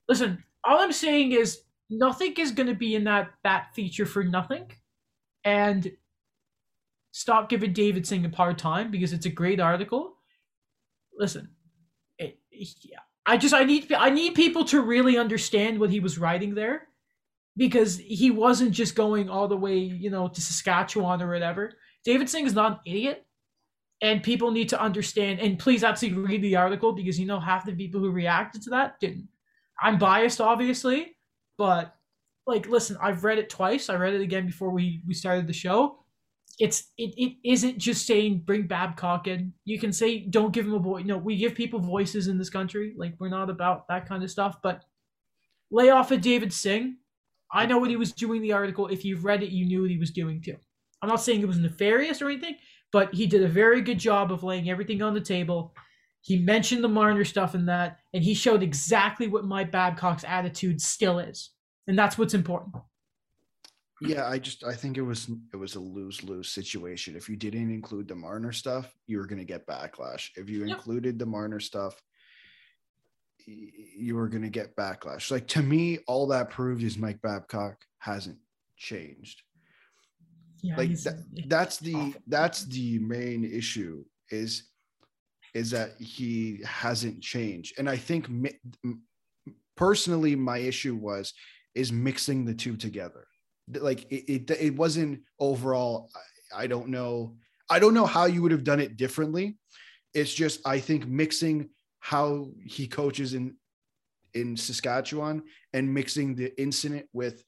Listen, 0.08 0.42
all 0.64 0.78
I'm 0.78 0.92
saying 0.92 1.32
is 1.32 1.60
nothing 1.90 2.34
is 2.38 2.52
going 2.52 2.68
to 2.68 2.74
be 2.74 2.94
in 2.94 3.04
that 3.04 3.30
that 3.42 3.74
feature 3.74 4.06
for 4.06 4.22
nothing, 4.22 4.70
and 5.44 5.90
stop 7.10 7.48
giving 7.48 7.72
David 7.72 8.06
Singh 8.06 8.24
a 8.24 8.34
hard 8.34 8.56
time 8.56 8.92
because 8.92 9.12
it's 9.12 9.26
a 9.26 9.30
great 9.30 9.58
article. 9.58 10.14
Listen, 11.18 11.50
it, 12.18 12.38
yeah, 12.52 13.00
I 13.26 13.36
just 13.36 13.52
I 13.52 13.64
need 13.64 13.92
I 13.92 14.10
need 14.10 14.36
people 14.36 14.64
to 14.66 14.80
really 14.80 15.18
understand 15.18 15.80
what 15.80 15.90
he 15.90 15.98
was 15.98 16.18
writing 16.18 16.54
there 16.54 16.88
because 17.58 17.98
he 17.98 18.30
wasn't 18.30 18.70
just 18.70 18.94
going 18.94 19.28
all 19.28 19.48
the 19.48 19.56
way, 19.56 19.76
you 19.76 20.10
know, 20.10 20.28
to 20.28 20.40
Saskatchewan 20.40 21.20
or 21.20 21.28
whatever. 21.30 21.72
David 22.04 22.30
Singh 22.30 22.46
is 22.46 22.54
not 22.54 22.72
an 22.72 22.78
idiot. 22.86 23.26
And 24.00 24.22
people 24.22 24.52
need 24.52 24.68
to 24.68 24.80
understand 24.80 25.40
and 25.40 25.58
please 25.58 25.82
actually 25.82 26.12
read 26.12 26.40
the 26.40 26.54
article 26.54 26.92
because 26.92 27.18
you 27.18 27.26
know 27.26 27.40
half 27.40 27.66
the 27.66 27.72
people 27.72 28.00
who 28.00 28.12
reacted 28.12 28.62
to 28.62 28.70
that 28.70 29.00
didn't. 29.00 29.26
I'm 29.82 29.98
biased 29.98 30.40
obviously, 30.40 31.16
but 31.56 31.96
like 32.46 32.68
listen, 32.68 32.96
I've 33.02 33.24
read 33.24 33.38
it 33.38 33.50
twice. 33.50 33.90
I 33.90 33.96
read 33.96 34.14
it 34.14 34.20
again 34.20 34.46
before 34.46 34.70
we 34.70 35.02
we 35.04 35.14
started 35.14 35.48
the 35.48 35.52
show. 35.52 36.04
It's 36.60 36.92
it, 36.96 37.12
it 37.16 37.36
isn't 37.44 37.78
just 37.78 38.06
saying 38.06 38.44
bring 38.46 38.68
Babcock 38.68 39.26
in. 39.26 39.52
You 39.64 39.80
can 39.80 39.92
say 39.92 40.20
don't 40.20 40.52
give 40.52 40.64
him 40.64 40.74
a 40.74 40.78
voice. 40.78 41.04
No, 41.04 41.18
we 41.18 41.36
give 41.36 41.56
people 41.56 41.80
voices 41.80 42.28
in 42.28 42.38
this 42.38 42.50
country. 42.50 42.94
Like 42.96 43.14
we're 43.18 43.28
not 43.28 43.50
about 43.50 43.88
that 43.88 44.08
kind 44.08 44.22
of 44.22 44.30
stuff, 44.30 44.58
but 44.62 44.84
lay 45.72 45.90
off 45.90 46.12
of 46.12 46.20
David 46.20 46.52
Singh. 46.52 46.98
I 47.52 47.66
know 47.66 47.78
what 47.78 47.90
he 47.90 47.96
was 47.96 48.12
doing 48.12 48.36
in 48.38 48.42
the 48.42 48.52
article. 48.52 48.88
If 48.88 49.04
you've 49.04 49.24
read 49.24 49.42
it, 49.42 49.50
you 49.50 49.64
knew 49.66 49.82
what 49.82 49.90
he 49.90 49.98
was 49.98 50.10
doing 50.10 50.42
too. 50.42 50.56
I'm 51.02 51.08
not 51.08 51.22
saying 51.22 51.40
it 51.40 51.48
was 51.48 51.58
nefarious 51.58 52.20
or 52.20 52.28
anything, 52.28 52.56
but 52.92 53.14
he 53.14 53.26
did 53.26 53.42
a 53.42 53.48
very 53.48 53.80
good 53.80 53.98
job 53.98 54.32
of 54.32 54.42
laying 54.42 54.68
everything 54.68 55.00
on 55.02 55.14
the 55.14 55.20
table. 55.20 55.74
He 56.20 56.38
mentioned 56.38 56.82
the 56.82 56.88
Marner 56.88 57.24
stuff 57.24 57.54
in 57.54 57.66
that, 57.66 57.98
and 58.12 58.22
he 58.22 58.34
showed 58.34 58.62
exactly 58.62 59.28
what 59.28 59.44
Mike 59.44 59.70
Babcock's 59.70 60.24
attitude 60.24 60.80
still 60.80 61.18
is. 61.20 61.50
And 61.86 61.98
that's 61.98 62.18
what's 62.18 62.34
important. 62.34 62.74
Yeah, 64.00 64.28
I 64.28 64.38
just 64.38 64.62
I 64.64 64.74
think 64.74 64.96
it 64.96 65.02
was 65.02 65.28
it 65.52 65.56
was 65.56 65.74
a 65.74 65.80
lose 65.80 66.22
lose 66.22 66.48
situation. 66.50 67.16
If 67.16 67.28
you 67.28 67.36
didn't 67.36 67.70
include 67.72 68.06
the 68.06 68.14
Marner 68.14 68.52
stuff, 68.52 68.94
you 69.06 69.18
were 69.18 69.26
gonna 69.26 69.44
get 69.44 69.66
backlash. 69.66 70.30
If 70.36 70.48
you 70.48 70.60
Yep. 70.60 70.68
included 70.68 71.18
the 71.18 71.26
Marner 71.26 71.58
stuff, 71.60 72.00
you 73.96 74.16
were 74.16 74.28
gonna 74.28 74.50
get 74.50 74.76
backlash. 74.76 75.30
Like 75.30 75.46
to 75.48 75.62
me, 75.62 75.98
all 76.06 76.26
that 76.28 76.50
proved 76.50 76.82
is 76.82 76.98
Mike 76.98 77.20
Babcock 77.22 77.76
hasn't 77.98 78.38
changed. 78.76 79.42
Yeah, 80.62 80.76
like 80.76 80.90
that, 80.90 81.24
that's 81.46 81.78
the 81.78 82.14
that's 82.26 82.64
the 82.64 82.98
main 82.98 83.44
issue 83.44 84.04
is 84.30 84.64
is 85.54 85.70
that 85.70 85.92
he 85.98 86.60
hasn't 86.64 87.20
changed 87.22 87.78
and 87.78 87.88
i 87.88 87.96
think 87.96 88.28
mi- 88.28 88.58
personally 89.76 90.34
my 90.34 90.58
issue 90.58 90.94
was 90.94 91.32
is 91.74 91.92
mixing 91.92 92.44
the 92.44 92.54
two 92.54 92.76
together 92.76 93.26
like 93.80 94.10
it 94.10 94.50
it, 94.50 94.50
it 94.60 94.76
wasn't 94.76 95.20
overall 95.38 96.10
I, 96.54 96.64
I 96.64 96.66
don't 96.66 96.88
know 96.88 97.36
i 97.70 97.78
don't 97.78 97.94
know 97.94 98.06
how 98.06 98.26
you 98.26 98.42
would 98.42 98.52
have 98.52 98.64
done 98.64 98.80
it 98.80 98.96
differently 98.96 99.56
it's 100.14 100.34
just 100.34 100.60
i 100.66 100.78
think 100.78 101.06
mixing 101.06 101.70
how 102.00 102.48
he 102.64 102.86
coaches 102.86 103.34
in 103.34 103.56
in 104.34 104.56
saskatchewan 104.56 105.42
and 105.72 105.92
mixing 105.92 106.34
the 106.34 106.58
incident 106.60 107.06
with 107.12 107.42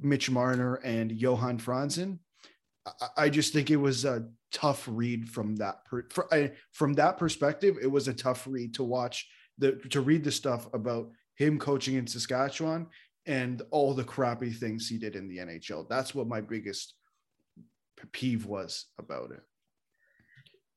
Mitch 0.00 0.30
Marner 0.30 0.76
and 0.76 1.10
Johan 1.10 1.58
Franzen. 1.58 2.18
I, 3.16 3.28
just 3.30 3.52
think 3.52 3.70
it 3.70 3.76
was 3.76 4.04
a 4.04 4.28
tough 4.52 4.84
read 4.86 5.28
from 5.28 5.56
that 5.56 5.84
per, 5.86 6.06
for, 6.10 6.32
I, 6.32 6.52
from 6.72 6.92
that 6.94 7.18
perspective. 7.18 7.76
It 7.82 7.90
was 7.90 8.06
a 8.06 8.14
tough 8.14 8.46
read 8.46 8.74
to 8.74 8.84
watch 8.84 9.26
the 9.58 9.72
to 9.90 10.00
read 10.00 10.22
the 10.22 10.30
stuff 10.30 10.72
about 10.72 11.10
him 11.34 11.58
coaching 11.58 11.96
in 11.96 12.06
Saskatchewan 12.06 12.86
and 13.26 13.62
all 13.72 13.92
the 13.92 14.04
crappy 14.04 14.50
things 14.50 14.88
he 14.88 14.98
did 14.98 15.16
in 15.16 15.28
the 15.28 15.38
NHL. 15.38 15.88
That's 15.88 16.14
what 16.14 16.28
my 16.28 16.40
biggest 16.40 16.94
peeve 18.12 18.46
was 18.46 18.86
about 18.98 19.32
it. 19.32 19.42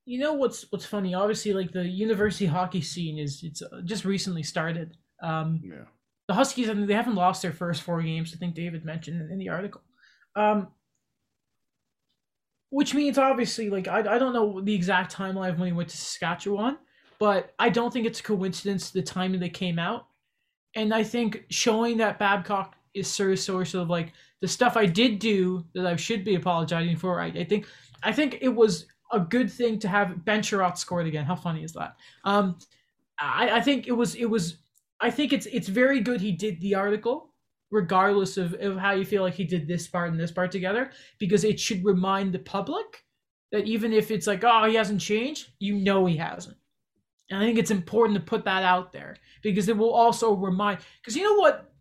You 0.09 0.17
know 0.17 0.33
what's 0.33 0.65
what's 0.71 0.87
funny? 0.87 1.13
Obviously, 1.13 1.53
like 1.53 1.71
the 1.71 1.87
university 1.87 2.47
hockey 2.47 2.81
scene 2.81 3.19
is 3.19 3.43
it's 3.43 3.61
uh, 3.61 3.81
just 3.85 4.05
recently 4.05 4.41
started. 4.41 4.97
Um, 5.21 5.61
Yeah. 5.63 5.85
the 6.27 6.33
Huskies, 6.33 6.67
I 6.67 6.73
mean, 6.73 6.87
they 6.87 6.95
haven't 6.95 7.13
lost 7.13 7.43
their 7.43 7.51
first 7.51 7.83
four 7.83 8.01
games. 8.01 8.33
I 8.33 8.37
think 8.37 8.55
David 8.55 8.83
mentioned 8.83 9.29
in, 9.29 9.37
the 9.37 9.49
article. 9.49 9.81
Um, 10.35 10.69
which 12.71 12.95
means 12.95 13.19
obviously, 13.19 13.69
like 13.69 13.87
I, 13.87 13.99
I 13.99 14.17
don't 14.17 14.33
know 14.33 14.59
the 14.61 14.73
exact 14.73 15.15
timeline 15.15 15.59
when 15.59 15.67
he 15.67 15.73
went 15.73 15.89
to 15.89 15.97
Saskatchewan, 15.97 16.79
but 17.19 17.53
I 17.59 17.69
don't 17.69 17.93
think 17.93 18.07
it's 18.07 18.19
a 18.19 18.23
coincidence 18.23 18.89
the 18.89 19.03
timing 19.03 19.39
they 19.39 19.49
came 19.49 19.77
out, 19.77 20.07
and 20.73 20.91
I 20.91 21.03
think 21.03 21.45
showing 21.51 21.97
that 21.97 22.17
Babcock 22.17 22.75
is 22.95 23.07
sort 23.07 23.31
of 23.31 23.39
sort 23.39 23.75
of 23.75 23.91
like 23.91 24.13
the 24.41 24.47
stuff 24.47 24.75
I 24.75 24.87
did 24.87 25.19
do 25.19 25.65
that 25.75 25.85
I 25.85 25.95
should 25.97 26.23
be 26.23 26.33
apologizing 26.33 26.97
for. 26.97 27.21
I, 27.21 27.27
I 27.27 27.43
think 27.43 27.67
I 28.01 28.11
think 28.11 28.39
it 28.41 28.49
was 28.49 28.87
a 29.11 29.19
good 29.19 29.51
thing 29.51 29.79
to 29.79 29.87
have 29.87 30.23
Ben 30.25 30.41
Chiarot 30.41 30.77
scored 30.77 31.07
again. 31.07 31.25
How 31.25 31.35
funny 31.35 31.63
is 31.63 31.73
that? 31.73 31.95
Um, 32.23 32.57
I, 33.19 33.57
I 33.57 33.61
think 33.61 33.87
it 33.87 33.91
was 33.91 34.15
it 34.15 34.25
was 34.25 34.57
I 34.99 35.09
think 35.09 35.33
it's 35.33 35.45
it's 35.47 35.67
very 35.67 35.99
good 36.01 36.21
he 36.21 36.31
did 36.31 36.59
the 36.61 36.75
article, 36.75 37.33
regardless 37.71 38.37
of, 38.37 38.53
of 38.55 38.77
how 38.77 38.91
you 38.91 39.05
feel 39.05 39.23
like 39.23 39.33
he 39.33 39.45
did 39.45 39.67
this 39.67 39.87
part 39.87 40.11
and 40.11 40.19
this 40.19 40.31
part 40.31 40.51
together, 40.51 40.91
because 41.19 41.43
it 41.43 41.59
should 41.59 41.83
remind 41.83 42.33
the 42.33 42.39
public 42.39 43.05
that 43.51 43.65
even 43.65 43.93
if 43.93 44.11
it's 44.11 44.27
like, 44.27 44.43
oh, 44.43 44.65
he 44.65 44.75
hasn't 44.75 45.01
changed, 45.01 45.49
you 45.59 45.75
know 45.75 46.05
he 46.05 46.17
hasn't. 46.17 46.57
And 47.29 47.41
I 47.41 47.45
think 47.45 47.59
it's 47.59 47.71
important 47.71 48.17
to 48.17 48.25
put 48.25 48.45
that 48.45 48.63
out 48.63 48.91
there 48.91 49.15
because 49.41 49.69
it 49.69 49.77
will 49.77 49.93
also 49.93 50.33
remind 50.33 50.79
because 51.01 51.15
you 51.15 51.23
know 51.23 51.35
what? 51.35 51.71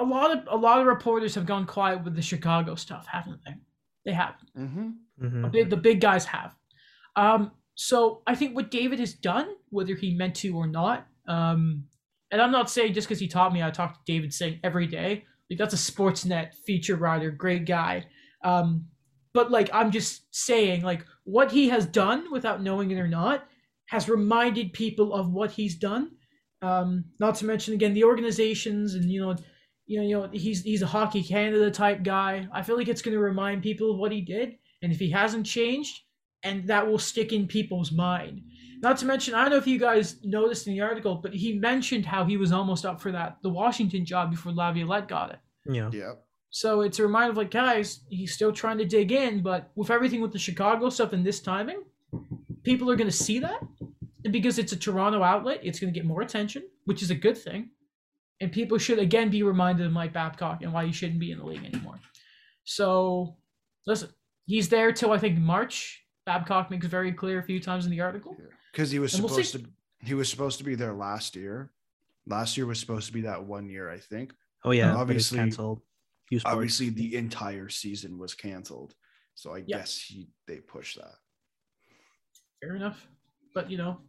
A 0.00 0.04
lot 0.04 0.30
of 0.30 0.44
a 0.48 0.56
lot 0.56 0.80
of 0.80 0.86
reporters 0.86 1.34
have 1.34 1.46
gone 1.46 1.66
quiet 1.66 2.04
with 2.04 2.14
the 2.14 2.22
Chicago 2.22 2.74
stuff, 2.74 3.06
haven't 3.06 3.40
they? 3.44 3.54
They 4.08 4.14
have. 4.14 4.36
Mm-hmm. 4.56 4.88
Mhm. 5.22 5.42
The 5.42 5.48
big, 5.48 5.68
the 5.68 5.76
big 5.76 6.00
guys 6.00 6.24
have. 6.24 6.54
Um, 7.14 7.52
so 7.74 8.22
I 8.26 8.34
think 8.34 8.56
what 8.56 8.70
David 8.70 8.98
has 9.00 9.12
done, 9.12 9.48
whether 9.68 9.94
he 9.94 10.14
meant 10.14 10.34
to 10.36 10.56
or 10.56 10.66
not, 10.66 11.06
um, 11.28 11.84
and 12.30 12.40
I'm 12.40 12.50
not 12.50 12.70
saying 12.70 12.94
just 12.94 13.06
because 13.06 13.20
he 13.20 13.28
taught 13.28 13.52
me, 13.52 13.62
I 13.62 13.70
talk 13.70 13.92
to 13.92 14.00
David 14.06 14.32
Singh 14.32 14.60
every 14.64 14.86
day. 14.86 15.24
Like 15.50 15.58
that's 15.58 15.74
a 15.74 15.92
Sportsnet 15.92 16.54
feature 16.64 16.96
writer, 16.96 17.30
great 17.30 17.66
guy. 17.66 18.06
Um, 18.42 18.86
but 19.34 19.50
like 19.50 19.68
I'm 19.74 19.90
just 19.90 20.22
saying, 20.34 20.80
like 20.84 21.04
what 21.24 21.52
he 21.52 21.68
has 21.68 21.84
done 21.84 22.32
without 22.32 22.62
knowing 22.62 22.90
it 22.90 22.98
or 22.98 23.08
not 23.08 23.46
has 23.88 24.08
reminded 24.08 24.72
people 24.72 25.12
of 25.12 25.34
what 25.34 25.50
he's 25.50 25.74
done. 25.74 26.12
Um, 26.62 27.04
not 27.20 27.34
to 27.36 27.44
mention 27.44 27.74
again 27.74 27.92
the 27.92 28.04
organizations 28.04 28.94
and 28.94 29.10
you 29.10 29.20
know 29.20 29.36
you 29.88 29.98
know, 29.98 30.06
you 30.06 30.16
know, 30.16 30.28
he's 30.32 30.62
he's 30.62 30.82
a 30.82 30.86
hockey 30.86 31.22
Canada 31.22 31.70
type 31.70 32.02
guy. 32.02 32.46
I 32.52 32.62
feel 32.62 32.76
like 32.76 32.88
it's 32.88 33.02
going 33.02 33.14
to 33.14 33.20
remind 33.20 33.62
people 33.62 33.90
of 33.90 33.98
what 33.98 34.12
he 34.12 34.20
did, 34.20 34.56
and 34.82 34.92
if 34.92 34.98
he 34.98 35.10
hasn't 35.10 35.46
changed, 35.46 36.02
and 36.42 36.68
that 36.68 36.86
will 36.86 36.98
stick 36.98 37.32
in 37.32 37.48
people's 37.48 37.90
mind. 37.90 38.42
Not 38.80 38.98
to 38.98 39.06
mention, 39.06 39.34
I 39.34 39.40
don't 39.40 39.50
know 39.50 39.56
if 39.56 39.66
you 39.66 39.78
guys 39.78 40.16
noticed 40.22 40.68
in 40.68 40.74
the 40.74 40.82
article, 40.82 41.16
but 41.16 41.34
he 41.34 41.58
mentioned 41.58 42.06
how 42.06 42.24
he 42.24 42.36
was 42.36 42.52
almost 42.52 42.84
up 42.84 43.00
for 43.00 43.10
that 43.12 43.38
the 43.42 43.48
Washington 43.48 44.04
job 44.04 44.30
before 44.30 44.52
Laviolette 44.52 45.08
got 45.08 45.30
it. 45.30 45.38
Yeah. 45.66 45.90
Yeah. 45.92 46.12
So 46.50 46.82
it's 46.82 46.98
a 46.98 47.02
reminder 47.02 47.30
of 47.30 47.36
like, 47.36 47.50
guys, 47.50 48.00
he's 48.08 48.32
still 48.32 48.52
trying 48.52 48.78
to 48.78 48.84
dig 48.84 49.10
in, 49.10 49.42
but 49.42 49.70
with 49.74 49.90
everything 49.90 50.20
with 50.20 50.32
the 50.32 50.38
Chicago 50.38 50.90
stuff 50.90 51.12
and 51.12 51.26
this 51.26 51.40
timing, 51.40 51.82
people 52.62 52.90
are 52.90 52.96
going 52.96 53.10
to 53.10 53.16
see 53.16 53.38
that. 53.40 53.60
And 54.24 54.32
because 54.32 54.58
it's 54.58 54.72
a 54.72 54.76
Toronto 54.76 55.22
outlet, 55.22 55.60
it's 55.62 55.80
going 55.80 55.92
to 55.92 55.98
get 55.98 56.06
more 56.06 56.22
attention, 56.22 56.62
which 56.84 57.02
is 57.02 57.10
a 57.10 57.14
good 57.14 57.36
thing. 57.36 57.70
And 58.40 58.52
people 58.52 58.78
should 58.78 58.98
again 58.98 59.30
be 59.30 59.42
reminded 59.42 59.86
of 59.86 59.92
Mike 59.92 60.12
Babcock 60.12 60.62
and 60.62 60.72
why 60.72 60.86
he 60.86 60.92
shouldn't 60.92 61.18
be 61.18 61.32
in 61.32 61.38
the 61.38 61.44
league 61.44 61.64
anymore. 61.64 61.96
So, 62.64 63.36
listen, 63.86 64.10
he's 64.46 64.68
there 64.68 64.92
till 64.92 65.12
I 65.12 65.18
think 65.18 65.38
March. 65.38 66.04
Babcock 66.24 66.70
makes 66.70 66.86
very 66.86 67.10
clear 67.12 67.38
a 67.38 67.42
few 67.42 67.58
times 67.58 67.84
in 67.86 67.90
the 67.90 68.00
article. 68.02 68.36
Because 68.72 68.90
he 68.90 68.98
was 68.98 69.14
And 69.14 69.22
we'll 69.22 69.30
supposed 69.30 69.52
to 69.54 69.64
he 70.06 70.14
was 70.14 70.28
supposed 70.28 70.58
to 70.58 70.64
be 70.64 70.74
there 70.74 70.92
last 70.92 71.34
year. 71.34 71.72
Last 72.26 72.56
year 72.56 72.66
was 72.66 72.78
supposed 72.78 73.06
to 73.06 73.12
be 73.12 73.22
that 73.22 73.42
one 73.42 73.68
year, 73.68 73.90
I 73.90 73.98
think. 73.98 74.32
Oh 74.64 74.70
yeah. 74.70 74.92
Uh, 74.94 74.98
obviously, 74.98 75.38
obviously- 75.38 75.38
canceled. 75.38 75.82
Obviously, 76.44 76.90
the 76.90 77.16
entire 77.16 77.70
season 77.70 78.18
was 78.18 78.34
canceled. 78.34 78.94
So 79.34 79.54
I 79.54 79.64
Yeah. 79.66 79.78
guess 79.78 79.98
he 79.98 80.28
they 80.46 80.58
pushed 80.58 80.96
that. 80.98 81.14
Fair 82.60 82.76
enough. 82.76 83.08
But 83.54 83.70
you 83.70 83.78
know, 83.78 84.02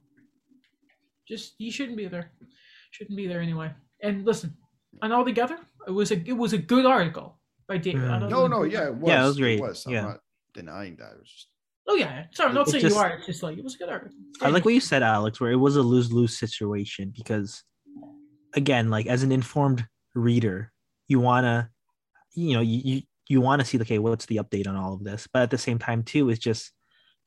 just 1.27 1.53
he 1.57 1.71
shouldn't 1.71 1.97
be 1.97 2.07
there. 2.07 2.31
Shouldn't 2.91 3.15
be 3.15 3.27
there 3.27 3.39
anyway. 3.41 3.71
And 4.01 4.25
listen, 4.25 4.55
and 5.01 5.11
all 5.13 5.25
together, 5.25 5.57
it 5.87 5.91
was 5.91 6.11
a 6.11 6.17
it 6.27 6.33
was 6.37 6.53
a 6.53 6.57
good 6.57 6.85
article 6.85 7.37
by 7.67 7.77
David. 7.77 8.01
Mm. 8.01 8.29
No, 8.29 8.47
no, 8.47 8.63
yeah, 8.63 8.85
it 8.87 8.95
was. 8.95 9.09
Yeah, 9.09 9.23
it 9.23 9.27
was 9.27 9.37
great. 9.37 9.59
was. 9.59 9.85
I'm 9.85 9.93
Yeah. 9.93 10.01
not 10.01 10.19
denying 10.53 10.95
that. 10.97 11.11
It 11.13 11.19
was 11.19 11.29
just 11.29 11.47
Oh 11.87 11.95
yeah, 11.95 12.05
yeah. 12.05 12.25
Sorry, 12.33 12.49
I'm 12.49 12.55
not 12.55 12.67
It 12.67 12.71
saying 12.71 12.81
just- 12.83 12.95
you 12.95 13.01
are. 13.01 13.09
It's 13.17 13.25
just 13.25 13.41
like 13.43 13.57
it 13.57 13.63
was 13.63 13.75
a 13.75 13.77
good 13.79 13.89
article. 13.89 14.15
I 14.41 14.49
like 14.49 14.63
what 14.63 14.73
you 14.75 14.79
said, 14.79 15.01
Alex, 15.01 15.39
where 15.41 15.51
it 15.51 15.55
was 15.55 15.75
a 15.75 15.81
lose 15.81 16.11
lose 16.13 16.37
situation 16.37 17.11
because, 17.15 17.63
again, 18.53 18.89
like 18.89 19.07
as 19.07 19.23
an 19.23 19.31
informed 19.31 19.85
reader, 20.13 20.71
you 21.07 21.19
wanna, 21.19 21.71
you 22.35 22.53
know, 22.53 22.61
you 22.61 22.81
you, 22.83 23.01
you 23.27 23.41
want 23.41 23.59
to 23.61 23.65
see, 23.65 23.79
okay, 23.81 23.97
what's 23.99 24.27
the 24.27 24.37
update 24.37 24.67
on 24.67 24.75
all 24.75 24.93
of 24.93 25.03
this? 25.03 25.27
But 25.31 25.41
at 25.43 25.49
the 25.51 25.57
same 25.57 25.79
time, 25.79 26.03
too, 26.03 26.29
it's 26.29 26.39
just 26.39 26.71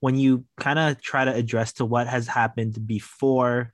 when 0.00 0.16
you 0.16 0.44
kind 0.58 0.78
of 0.78 1.00
try 1.00 1.24
to 1.24 1.32
address 1.34 1.72
to 1.74 1.84
what 1.84 2.06
has 2.08 2.26
happened 2.28 2.86
before, 2.86 3.72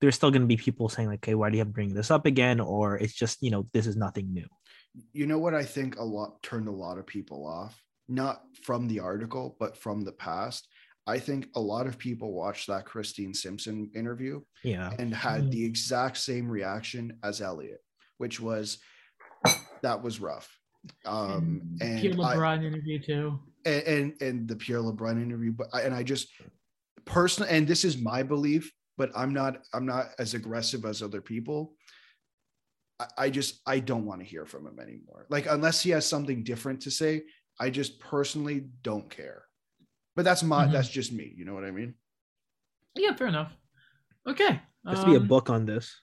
there's 0.00 0.14
still 0.14 0.30
going 0.30 0.42
to 0.42 0.46
be 0.48 0.56
people 0.56 0.88
saying 0.88 1.08
like, 1.08 1.20
okay, 1.20 1.34
why 1.34 1.50
do 1.50 1.56
you 1.56 1.60
have 1.60 1.68
to 1.68 1.72
bring 1.72 1.92
this 1.94 2.10
up 2.10 2.26
again? 2.26 2.60
Or 2.60 2.96
it's 2.96 3.14
just, 3.14 3.42
you 3.42 3.50
know, 3.50 3.66
this 3.72 3.86
is 3.86 3.96
nothing 3.96 4.32
new. 4.32 4.46
you 5.12 5.26
know 5.26 5.38
what 5.38 5.54
I 5.54 5.64
think 5.64 5.96
a 5.98 6.02
lot 6.04 6.42
turned 6.42 6.66
a 6.68 6.72
lot 6.72 6.98
of 6.98 7.06
people 7.06 7.46
off, 7.46 7.80
not 8.08 8.42
from 8.62 8.88
the 8.88 9.00
article, 9.00 9.56
but 9.60 9.76
from 9.76 10.02
the 10.02 10.12
past. 10.12 10.66
I 11.06 11.18
think 11.18 11.48
a 11.56 11.60
lot 11.60 11.86
of 11.86 11.98
people 11.98 12.32
watched 12.32 12.66
that 12.68 12.84
Christine 12.84 13.32
Simpson 13.34 13.90
interview 13.94 14.40
Yeah. 14.64 14.92
and 14.98 15.14
had 15.14 15.42
Mhm. 15.44 15.50
the 15.52 15.64
exact 15.64 16.16
same 16.18 16.48
reaction 16.50 17.18
as 17.22 17.40
Elliotte, 17.40 17.80
which 18.18 18.40
was 18.40 18.78
that 19.82 20.02
was 20.02 20.20
rough. 20.20 20.48
Um, 21.04 21.76
and 21.80 22.00
Pierre 22.00 22.44
I- 22.44 22.56
interview 22.56 22.98
too. 23.00 23.38
and, 23.64 23.82
and 23.82 24.22
and 24.22 24.48
the 24.48 24.56
Pierre 24.56 24.80
LeBrun 24.80 25.22
interview, 25.22 25.52
but 25.52 25.68
I, 25.72 25.82
and 25.82 25.94
I 25.94 26.02
just 26.02 26.28
personally, 27.04 27.50
and 27.50 27.66
this 27.66 27.84
is 27.84 27.98
my 27.98 28.22
belief, 28.22 28.72
but 28.98 29.10
I'm 29.16 29.32
not 29.32 29.62
I'm 29.72 29.86
not 29.86 30.08
as 30.18 30.34
aggressive 30.34 30.84
as 30.84 31.02
other 31.02 31.22
people. 31.22 31.74
I, 33.00 33.06
I 33.16 33.30
just 33.30 33.62
I 33.66 33.78
don't 33.78 34.04
want 34.04 34.20
to 34.20 34.26
hear 34.26 34.44
from 34.44 34.66
him 34.66 34.78
anymore. 34.80 35.24
Like 35.30 35.46
unless 35.48 35.80
he 35.80 35.90
has 35.90 36.04
something 36.04 36.42
different 36.42 36.82
to 36.82 36.90
say, 36.90 37.22
I 37.58 37.70
just 37.70 38.00
personally 38.00 38.66
don't 38.82 39.08
care. 39.08 39.44
But 40.16 40.24
that's 40.24 40.42
my 40.42 40.66
Mhm. 40.66 40.72
that's 40.72 40.90
just 40.90 41.12
me. 41.12 41.32
You 41.34 41.44
know 41.46 41.54
what 41.54 41.64
I 41.64 41.70
mean? 41.70 41.94
Yeah, 42.96 43.14
fair 43.14 43.28
enough. 43.28 43.52
Okay. 44.26 44.60
There 44.84 44.94
has 44.94 45.00
to 45.00 45.06
be 45.06 45.14
a 45.14 45.20
um, 45.20 45.28
book 45.28 45.48
on 45.48 45.64
this. 45.64 46.02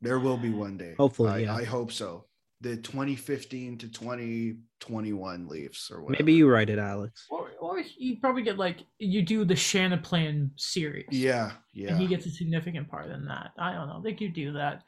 There 0.00 0.18
will 0.18 0.36
be 0.36 0.50
one 0.50 0.76
day. 0.76 0.94
Hopefully, 0.98 1.30
I, 1.30 1.38
yeah. 1.38 1.54
I 1.54 1.64
hope 1.64 1.92
so. 1.92 2.26
The 2.62 2.76
2015 2.76 3.78
to 3.78 3.88
2021 3.88 5.48
Leafs 5.48 5.90
or 5.90 6.00
whatever. 6.02 6.22
Maybe 6.22 6.34
you 6.34 6.48
write 6.48 6.70
it, 6.70 6.78
Alex. 6.78 7.26
Or, 7.28 7.50
or 7.60 7.82
you 7.98 8.18
probably 8.20 8.42
get 8.42 8.56
like 8.56 8.78
you 8.98 9.22
do 9.22 9.44
the 9.44 9.54
Shanaplan 9.54 10.50
series. 10.56 11.06
Yeah, 11.10 11.50
yeah. 11.74 11.90
And 11.90 12.00
he 12.00 12.06
gets 12.06 12.24
a 12.26 12.30
significant 12.30 12.88
part 12.88 13.10
in 13.10 13.24
that. 13.26 13.50
I 13.58 13.72
don't 13.72 13.88
know. 13.88 14.00
They 14.00 14.14
could 14.14 14.32
do 14.32 14.52
that. 14.52 14.82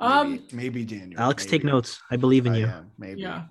maybe, 0.00 0.12
Um. 0.12 0.44
maybe 0.52 0.84
Daniel. 0.84 1.20
Alex, 1.20 1.46
take 1.46 1.62
notes. 1.62 2.00
I 2.10 2.16
believe 2.16 2.46
in 2.46 2.54
I 2.54 2.58
you. 2.58 2.66
am, 2.66 2.90
maybe. 2.98 3.20
Yeah. 3.20 3.44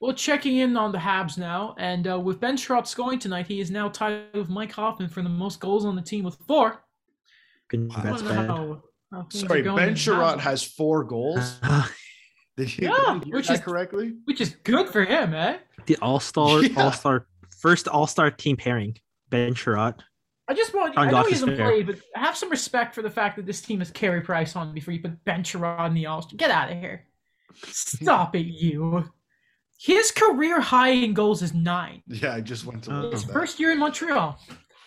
Well, 0.00 0.12
checking 0.14 0.56
in 0.58 0.76
on 0.76 0.90
the 0.90 0.98
Habs 0.98 1.38
now, 1.38 1.76
and 1.78 2.08
uh, 2.08 2.18
with 2.18 2.40
Ben 2.40 2.56
Chiarot 2.56 2.86
scoring 2.88 3.20
tonight, 3.20 3.46
he 3.46 3.60
is 3.60 3.70
now 3.70 3.88
tied 3.88 4.34
with 4.34 4.48
Mike 4.48 4.72
Hoffman 4.72 5.08
for 5.10 5.22
the 5.22 5.28
most 5.28 5.60
goals 5.60 5.84
on 5.84 5.94
the 5.96 6.02
team 6.02 6.24
with 6.24 6.36
four. 6.48 6.82
Congrats, 7.68 8.04
I 8.04 8.10
don't 8.10 8.24
know 8.24 8.34
Ben. 8.34 8.46
how- 8.48 8.82
how 9.12 9.22
things 9.30 9.44
are 9.44 9.48
Sorry, 9.48 9.62
Ben 9.62 9.88
in 9.90 9.94
Chiarot 9.94 10.38
has 10.40 10.62
four 10.64 11.04
goals. 11.04 11.60
Did 12.58 12.76
you, 12.76 12.88
Yeah, 12.88 13.14
did 13.14 13.14
you 13.14 13.20
hear 13.26 13.34
which 13.36 13.46
that 13.48 13.54
is- 13.54 13.60
correctly? 13.60 14.14
which 14.26 14.40
is 14.42 14.56
good 14.64 14.88
for 14.90 15.04
him, 15.04 15.32
eh? 15.32 15.56
the 15.86 15.96
All 16.02 16.20
Star, 16.20 16.62
Yeah. 16.62 16.82
All 16.84 16.92
Star, 16.92 17.26
first 17.58 17.88
All 17.88 18.06
Star 18.06 18.30
team 18.30 18.56
pairing. 18.58 18.98
Ben 19.30 19.54
Chiarot. 19.54 19.94
I 20.48 20.54
just 20.54 20.74
want. 20.74 20.94
John 20.94 21.02
I 21.04 21.06
know 21.06 21.18
Goff 21.18 21.26
he 21.28 21.34
is 21.34 21.40
hasn't 21.40 21.56
fair. 21.58 21.68
played, 21.70 21.86
but 21.86 21.96
have 22.14 22.36
some 22.36 22.50
respect 22.50 22.94
for 22.94 23.02
the 23.02 23.10
fact 23.10 23.36
that 23.36 23.46
this 23.46 23.60
team 23.60 23.78
has 23.80 23.90
Carey 23.90 24.20
Price 24.22 24.56
on 24.56 24.72
before 24.74 24.92
you 24.94 25.00
put 25.00 25.22
Ben 25.24 25.42
Chiarot 25.42 25.86
in 25.88 25.94
the 25.94 26.06
All 26.06 26.22
Star. 26.22 26.36
Get 26.36 26.50
out 26.50 26.70
of 26.72 26.78
here! 26.78 27.04
Stop 27.66 28.34
it, 28.36 28.46
you. 28.46 29.08
His 29.78 30.10
career 30.10 30.60
high 30.60 30.88
in 30.90 31.14
goals 31.14 31.42
is 31.42 31.54
nine. 31.54 32.02
Yeah, 32.08 32.34
I 32.34 32.40
just 32.40 32.64
went 32.64 32.82
to 32.84 32.90
look 32.90 33.12
His 33.12 33.24
that. 33.24 33.32
first 33.32 33.60
year 33.60 33.70
in 33.70 33.78
Montreal. 33.78 34.38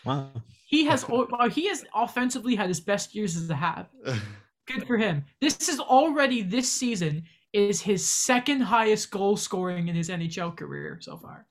Wow. 0.06 0.32
He 0.68 0.86
has 0.86 1.06
uh, 1.08 1.50
he 1.50 1.68
has 1.68 1.86
offensively 1.96 2.56
had 2.56 2.68
his 2.68 2.80
best 2.82 3.14
years 3.16 3.38
as 3.38 3.50
a 3.50 3.56
Hab. 3.56 3.88
Good 4.68 4.88
for 4.88 4.98
him. 4.98 5.24
This 5.40 5.70
is 5.70 5.80
already 5.80 6.42
this 6.42 6.72
season 6.72 7.24
is 7.54 7.82
his 7.82 8.08
second 8.08 8.62
highest 8.62 9.12
goal 9.12 9.36
scoring 9.38 9.88
in 9.88 9.96
his 9.96 10.10
NHL 10.10 10.56
career 10.56 10.98
so 11.02 11.18
far. 11.18 11.46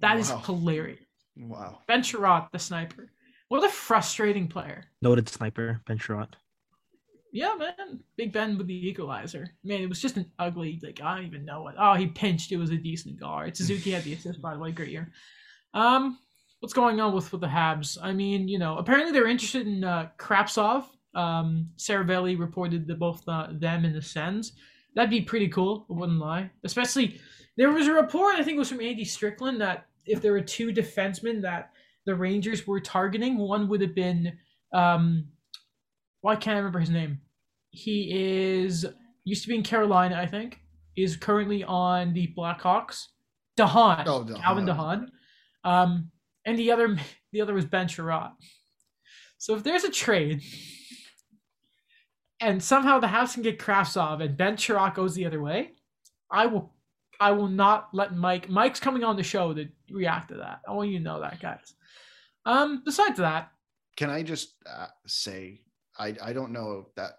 That 0.00 0.18
is 0.18 0.30
Wow. 0.30 0.38
hilarious. 0.38 1.00
wow. 1.36 1.78
Ben 1.88 2.02
Chiarot, 2.02 2.50
the 2.52 2.58
sniper. 2.58 3.10
What 3.48 3.64
a 3.64 3.68
frustrating 3.68 4.48
player. 4.48 4.84
Noted 5.00 5.28
sniper, 5.28 5.80
Ben 5.86 5.98
Chiarot. 5.98 6.34
Yeah, 7.32 7.54
man. 7.58 8.00
Big 8.16 8.32
Ben 8.32 8.58
with 8.58 8.66
the 8.66 8.88
equalizer. 8.88 9.48
Man, 9.64 9.80
it 9.80 9.88
was 9.88 10.00
just 10.02 10.16
an 10.18 10.30
ugly, 10.38 10.78
like, 10.82 11.00
I 11.02 11.16
don't 11.16 11.26
even 11.26 11.44
know 11.46 11.62
what. 11.62 11.74
Oh, 11.78 11.94
he 11.94 12.06
pinched. 12.06 12.52
It 12.52 12.58
was 12.58 12.70
a 12.70 12.76
decent 12.76 13.18
goal. 13.18 13.30
All 13.30 13.40
right, 13.40 13.56
Suzuki 13.56 13.90
had 13.92 14.04
the 14.04 14.12
assist, 14.14 14.42
by 14.42 14.52
the 14.54 14.60
way. 14.60 14.70
Great 14.72 14.90
year. 14.90 15.10
Um, 15.72 16.18
what's 16.60 16.74
going 16.74 17.00
on 17.00 17.14
with, 17.14 17.32
with 17.32 17.40
the 17.40 17.46
Habs? 17.46 17.96
I 18.02 18.12
mean, 18.12 18.48
you 18.48 18.58
know, 18.58 18.76
apparently 18.76 19.12
they're 19.12 19.28
interested 19.28 19.66
in 19.66 19.82
uh, 19.82 20.10
Kravtsov. 20.18 20.84
Um, 21.14 21.70
Seravalli 21.78 22.38
reported 22.38 22.86
that 22.86 22.98
both 22.98 23.26
uh, 23.28 23.48
them 23.52 23.84
and 23.86 23.94
the 23.94 24.02
Sens. 24.02 24.52
That'd 24.94 25.10
be 25.10 25.22
pretty 25.22 25.48
cool. 25.48 25.86
I 25.90 25.94
wouldn't 25.94 26.18
lie. 26.18 26.50
Especially, 26.64 27.20
there 27.56 27.70
was 27.70 27.86
a 27.86 27.92
report, 27.92 28.36
I 28.36 28.42
think 28.42 28.56
it 28.56 28.58
was 28.58 28.68
from 28.68 28.80
Andy 28.80 29.04
Strickland, 29.04 29.60
that 29.60 29.86
if 30.06 30.20
there 30.20 30.32
were 30.32 30.40
two 30.40 30.72
defensemen 30.72 31.40
that 31.42 31.70
the 32.06 32.14
Rangers 32.14 32.66
were 32.66 32.80
targeting, 32.80 33.38
one 33.38 33.68
would 33.68 33.80
have 33.80 33.94
been 33.94 34.36
um, 34.72 35.26
why 36.22 36.36
can't 36.36 36.54
I 36.54 36.58
remember 36.58 36.78
his 36.80 36.90
name? 36.90 37.20
He 37.70 38.10
is 38.12 38.86
used 39.24 39.42
to 39.42 39.48
be 39.48 39.54
in 39.54 39.62
Carolina, 39.62 40.16
I 40.20 40.26
think. 40.26 40.58
Is 40.96 41.16
currently 41.16 41.64
on 41.64 42.12
the 42.12 42.32
Blackhawks. 42.36 43.06
de 43.56 43.66
Haan, 43.66 44.06
Oh, 44.06 44.24
Calvin 44.24 44.66
de 44.66 44.74
Haan. 44.74 45.10
Dahan. 45.64 45.70
Um, 45.70 46.10
and 46.44 46.58
the 46.58 46.70
other 46.70 46.96
the 47.32 47.40
other 47.40 47.54
was 47.54 47.64
Ben 47.64 47.86
Chiarot. 47.88 48.32
So 49.38 49.56
if 49.56 49.62
there's 49.64 49.84
a 49.84 49.90
trade, 49.90 50.42
and 52.42 52.62
somehow 52.62 52.98
the 52.98 53.06
Habs 53.06 53.34
can 53.34 53.42
get 53.42 53.58
Kravtsov 53.58 54.22
and 54.22 54.36
Ben 54.36 54.56
Chiarot 54.56 54.94
goes 54.94 55.14
the 55.14 55.24
other 55.24 55.40
way, 55.40 55.72
I 56.30 56.46
will 56.46 56.74
I 57.20 57.30
will 57.30 57.48
not 57.48 57.88
let 57.92 58.16
Mike 58.16 58.48
Mike's 58.48 58.80
coming 58.80 59.04
on 59.04 59.16
the 59.16 59.22
show 59.22 59.54
to 59.54 59.68
react 59.90 60.28
to 60.30 60.36
that. 60.36 60.60
I 60.68 60.72
want 60.72 60.90
you 60.90 60.98
to 60.98 61.04
know 61.04 61.20
that, 61.20 61.40
guys. 61.40 61.74
Um, 62.44 62.82
besides 62.84 63.18
that, 63.18 63.50
Can 63.96 64.10
I 64.10 64.22
just 64.22 64.54
uh, 64.66 64.88
say 65.06 65.60
I 65.98 66.16
I 66.22 66.32
don't 66.32 66.52
know 66.52 66.88
that 66.96 67.12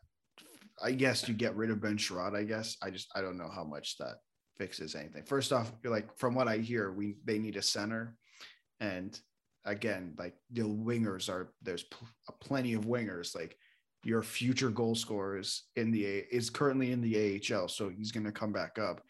I 0.84 0.91
guess 0.91 1.28
you 1.28 1.34
get 1.34 1.56
rid 1.56 1.72
of 1.72 1.82
Ben 1.82 1.98
Chiarot, 1.98 2.36
I 2.36 2.44
guess. 2.44 2.76
I 2.82 2.90
just 2.90 3.08
I 3.16 3.22
don't 3.22 3.38
know 3.38 3.50
how 3.50 3.64
much 3.64 3.98
that 4.00 4.18
fixes 4.58 4.95
anything. 4.95 5.24
First 5.24 5.54
off, 5.54 5.72
like 5.86 6.18
from 6.18 6.36
what 6.36 6.48
I 6.48 6.58
hear, 6.58 6.91
we 6.91 7.16
they 7.24 7.40
need 7.40 7.56
a 7.56 7.62
center. 7.62 8.18
And 8.82 9.18
again, 9.64 10.16
like 10.18 10.36
the 10.52 10.64
wingers 10.64 11.30
are 11.30 11.54
there's 11.62 11.84
pl- 11.84 12.10
plenty 12.41 12.74
of 12.74 12.86
wingers. 12.86 13.34
Like 13.34 13.56
your 14.04 14.22
future 14.22 14.70
goal 14.70 14.96
scorers 14.96 15.64
in 15.76 15.92
the 15.92 16.06
A 16.06 16.26
is 16.32 16.50
currently 16.50 16.92
in 16.92 17.02
the 17.02 17.42
AHL, 17.54 17.68
so 17.68 17.90
he's 17.90 18.12
going 18.12 18.26
to 18.26 18.32
come 18.32 18.52
back 18.52 18.78
up. 18.78 19.02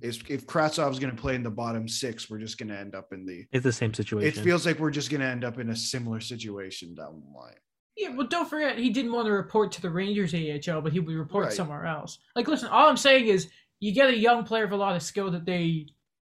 Is 0.00 0.22
if 0.28 0.46
Kravtsov's 0.46 0.98
going 1.00 1.14
to 1.14 1.20
play 1.20 1.34
in 1.34 1.42
the 1.42 1.50
bottom 1.50 1.88
six, 1.88 2.30
we're 2.30 2.38
just 2.38 2.56
going 2.56 2.68
to 2.68 2.78
end 2.78 2.94
up 2.94 3.12
in 3.12 3.26
the. 3.26 3.44
It's 3.52 3.64
the 3.64 3.72
same 3.72 3.92
situation. 3.92 4.40
It 4.40 4.44
feels 4.44 4.64
like 4.64 4.78
we're 4.78 4.92
just 4.92 5.10
going 5.10 5.20
to 5.20 5.26
end 5.26 5.44
up 5.44 5.58
in 5.58 5.70
a 5.70 5.76
similar 5.76 6.20
situation 6.20 6.94
down 6.94 7.20
the 7.20 7.38
line. 7.38 7.54
Yeah, 7.96 8.10
well, 8.14 8.28
don't 8.28 8.48
forget 8.48 8.78
he 8.78 8.90
didn't 8.90 9.10
want 9.12 9.26
to 9.26 9.32
report 9.32 9.72
to 9.72 9.82
the 9.82 9.90
Rangers 9.90 10.32
AHL, 10.32 10.80
but 10.82 10.92
he 10.92 11.00
would 11.00 11.14
report 11.16 11.46
Right. 11.46 11.52
somewhere 11.52 11.84
else. 11.84 12.18
Like, 12.36 12.46
listen, 12.46 12.68
all 12.68 12.88
I'm 12.88 12.96
saying 12.96 13.26
is 13.26 13.48
you 13.80 13.92
get 13.92 14.08
a 14.08 14.16
young 14.16 14.44
player 14.44 14.64
with 14.64 14.72
a 14.72 14.76
lot 14.76 14.94
of 14.94 15.02
skill 15.02 15.30
that 15.32 15.44
they 15.44 15.86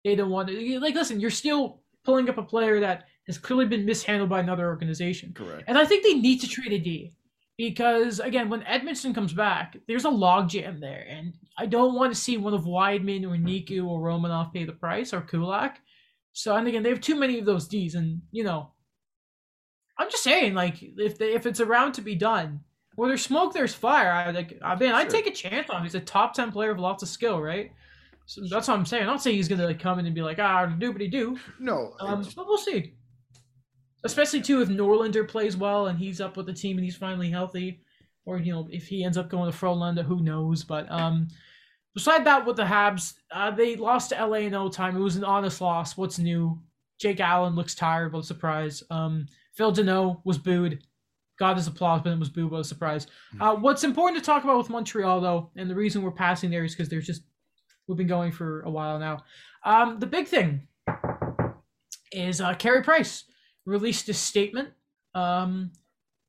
they 0.04 0.16
don't 0.16 0.30
want 0.30 0.50
to. 0.50 0.80
Like, 0.82 0.96
listen, 0.96 1.22
you're 1.22 1.30
still 1.30 1.82
pulling 2.04 2.30
up 2.30 2.38
a 2.38 2.44
player 2.44 2.82
that 2.82 3.06
has 3.28 3.38
clearly 3.38 3.66
been 3.66 3.86
mishandled 3.86 4.30
by 4.30 4.42
another 4.42 4.68
organization, 4.68 5.32
Correct. 5.34 5.64
and 5.68 5.78
I 5.78 5.86
think 5.86 6.04
they 6.04 6.16
need 6.16 6.42
to 6.42 6.48
trade 6.50 6.74
a 6.74 6.80
D 6.80 7.14
because 7.58 8.20
again, 8.20 8.50
when 8.50 8.62
Edmundson 8.62 9.14
comes 9.14 9.34
back, 9.34 9.78
there's 9.88 10.06
a 10.06 10.10
logjam 10.10 10.80
there, 10.80 11.06
and 11.10 11.34
I 11.58 11.66
don't 11.66 11.96
want 11.96 12.14
to 12.14 12.20
see 12.20 12.38
one 12.38 12.54
of 12.54 12.64
Wideman 12.64 13.24
or 13.24 13.38
Niku 13.38 13.86
or 13.86 14.02
Romanov 14.02 14.54
pay 14.54 14.66
the 14.66 14.74
price 14.74 15.14
or 15.14 15.22
Kulak. 15.22 15.78
So, 16.34 16.56
and 16.56 16.68
again, 16.68 16.82
they 16.84 16.90
have 16.90 17.02
too 17.02 17.16
many 17.16 17.40
of 17.40 17.46
those 17.46 17.68
Ds, 17.68 17.94
and 17.96 18.22
you 18.32 18.44
know. 18.44 18.72
I'm 19.96 20.10
just 20.10 20.24
saying, 20.24 20.56
like, 20.56 20.78
if 20.82 21.20
they, 21.20 21.34
if 21.36 21.46
it's 21.46 21.60
around 21.60 21.92
to 21.94 22.02
be 22.02 22.16
done, 22.16 22.62
where 22.96 23.10
there's 23.10 23.24
smoke, 23.24 23.54
there's 23.54 23.76
fire. 23.76 24.12
I 24.12 24.32
like, 24.32 24.58
I 24.64 24.76
mean, 24.76 24.92
I'd 24.92 25.10
take 25.10 25.28
a 25.28 25.32
chance 25.32 25.70
on 25.70 25.78
him. 25.78 25.84
He's 25.84 25.94
a 25.94 26.00
top 26.00 26.34
ten 26.34 26.52
player 26.52 26.72
with 26.74 26.82
lots 26.82 27.04
of 27.04 27.10
skill, 27.10 27.40
right? 27.40 27.72
So 28.26 28.42
that's 28.50 28.68
what 28.68 28.78
I'm 28.78 28.86
saying. 28.86 29.04
I'm 29.04 29.10
not 29.10 29.22
saying 29.22 29.36
he's 29.36 29.48
gonna 29.48 29.66
like 29.68 29.80
come 29.80 30.00
in 30.00 30.06
and 30.06 30.16
be 30.16 30.22
like, 30.22 30.40
ah, 30.40 30.66
doobity 30.66 31.12
doo. 31.12 31.38
No, 31.60 31.94
Um, 32.00 32.26
but 32.36 32.48
we'll 32.48 32.58
see. 32.58 32.94
Especially 34.04 34.42
too 34.42 34.62
if 34.62 34.70
Norlinder 34.70 35.28
plays 35.28 35.56
well 35.56 35.88
and 35.88 35.98
he's 35.98 36.20
up 36.20 36.36
with 36.36 36.46
the 36.46 36.54
team 36.54 36.78
and 36.78 36.84
he's 36.84 36.96
finally 36.96 37.30
healthy, 37.30 37.82
or 38.26 38.38
you 38.38 38.52
know 38.52 38.68
if 38.72 38.88
he 38.88 39.04
ends 39.04 39.18
up 39.18 39.30
going 39.30 39.52
to 39.52 39.58
Frölunda, 39.58 40.04
who 40.04 40.22
knows? 40.22 40.64
But 40.64 40.92
um, 40.92 41.28
beside 41.94 42.26
that, 42.26 42.46
with 42.46 42.58
the 42.58 42.64
Habs, 42.64 43.14
uh, 43.32 43.52
they 43.52 43.76
lost 43.76 44.10
to 44.10 44.26
LA 44.26 44.38
in 44.38 44.52
no 44.52 44.70
time. 44.70 44.96
It 44.96 45.00
was 45.00 45.16
an 45.16 45.24
honest 45.24 45.62
loss. 45.62 45.98
What's 45.98 46.20
new? 46.20 46.62
Jake 47.00 47.20
Allen 47.20 47.56
looks 47.56 47.76
tired, 47.76 48.12
but 48.12 48.20
a 48.20 48.24
surprise. 48.24 48.84
Um, 48.90 49.26
Phil 49.56 49.74
Danault 49.74 50.22
was 50.24 50.38
booed. 50.38 50.84
Got 51.40 51.58
his 51.58 51.68
applause, 51.68 52.02
but 52.04 52.14
it 52.14 52.20
was 52.20 52.30
booed, 52.30 52.52
but 52.52 52.58
a 52.58 52.64
surprise. 52.64 53.08
Uh, 53.42 53.56
what's 53.56 53.84
important 53.84 54.22
to 54.22 54.26
talk 54.26 54.44
about 54.44 54.58
with 54.58 54.70
Montreal, 54.70 55.20
though, 55.20 55.50
and 55.56 55.70
the 55.70 55.76
reason 55.76 56.02
we're 56.02 56.12
passing 56.12 56.52
there 56.52 56.64
is 56.64 56.74
because 56.74 56.90
there's 56.90 57.08
just 57.08 57.24
we've 57.88 57.98
been 57.98 58.08
going 58.08 58.32
for 58.32 58.62
a 58.62 58.70
while 58.70 59.00
now. 59.00 59.24
Um, 59.66 60.00
the 60.00 60.06
big 60.06 60.28
thing 60.28 60.68
is 62.12 62.40
uh, 62.40 62.54
Carey 62.54 62.84
Price 62.84 63.26
released 63.65 64.10
a 64.10 64.14
statement 64.14 64.69
um, 65.15 65.72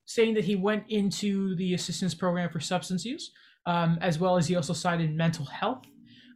saying 0.07 0.35
that 0.35 0.45
he 0.45 0.57
went 0.57 0.85
into 0.89 1.55
the 1.57 1.75
assistance 1.75 2.15
program 2.15 2.51
for 2.51 2.61
substance 2.61 3.05
use, 3.05 3.31
um, 3.67 3.99
as 4.01 4.19
well 4.19 4.37
as 4.37 4.47
he 4.47 4.57
also 4.57 4.73
cited 4.73 5.15
mental 5.15 5.45
health 5.45 5.87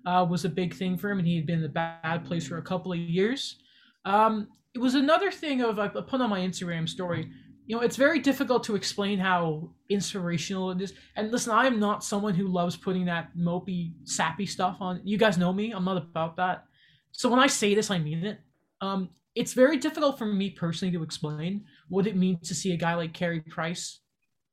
uh, 0.06 0.24
was 0.24 0.44
a 0.44 0.48
big 0.48 0.74
thing 0.74 0.96
for 0.96 1.10
him, 1.10 1.18
and 1.18 1.28
he 1.28 1.36
had 1.36 1.46
been 1.46 1.58
in 1.58 1.64
a 1.64 1.68
bad 1.68 2.24
place 2.24 2.46
for 2.46 2.58
a 2.58 2.62
couple 2.62 2.92
of 2.92 2.98
years. 2.98 3.56
Um, 4.04 4.48
it 4.74 4.78
was 4.78 4.94
another 4.94 5.30
thing 5.30 5.60
of 5.60 5.78
I 5.78 5.88
put 5.88 6.20
on 6.20 6.30
my 6.30 6.40
Instagram 6.40 6.88
story. 6.88 7.30
You 7.66 7.76
know, 7.76 7.82
it's 7.82 7.96
very 7.96 8.18
difficult 8.18 8.64
to 8.64 8.76
explain 8.76 9.18
how 9.18 9.70
inspirational 9.90 10.70
it 10.70 10.80
is. 10.80 10.94
And 11.16 11.30
listen, 11.30 11.52
I 11.52 11.66
am 11.66 11.78
not 11.78 12.02
someone 12.02 12.34
who 12.34 12.48
loves 12.48 12.76
putting 12.76 13.04
that 13.06 13.36
mopey, 13.36 13.92
sappy 14.04 14.46
stuff 14.46 14.78
on. 14.80 15.02
You 15.04 15.18
guys 15.18 15.36
know 15.36 15.52
me. 15.52 15.72
I'm 15.72 15.84
not 15.84 15.98
about 15.98 16.36
that. 16.36 16.64
So 17.12 17.28
when 17.28 17.38
I 17.38 17.46
say 17.46 17.74
this, 17.74 17.90
I 17.90 17.98
mean 17.98 18.24
it. 18.24 18.40
Um, 18.80 19.10
it's 19.38 19.52
very 19.52 19.76
difficult 19.76 20.18
for 20.18 20.26
me 20.26 20.50
personally 20.50 20.90
to 20.92 21.04
explain 21.04 21.64
what 21.88 22.08
it 22.08 22.16
means 22.16 22.48
to 22.48 22.56
see 22.56 22.72
a 22.72 22.76
guy 22.76 22.94
like 22.94 23.12
Carey 23.12 23.40
Price 23.40 24.00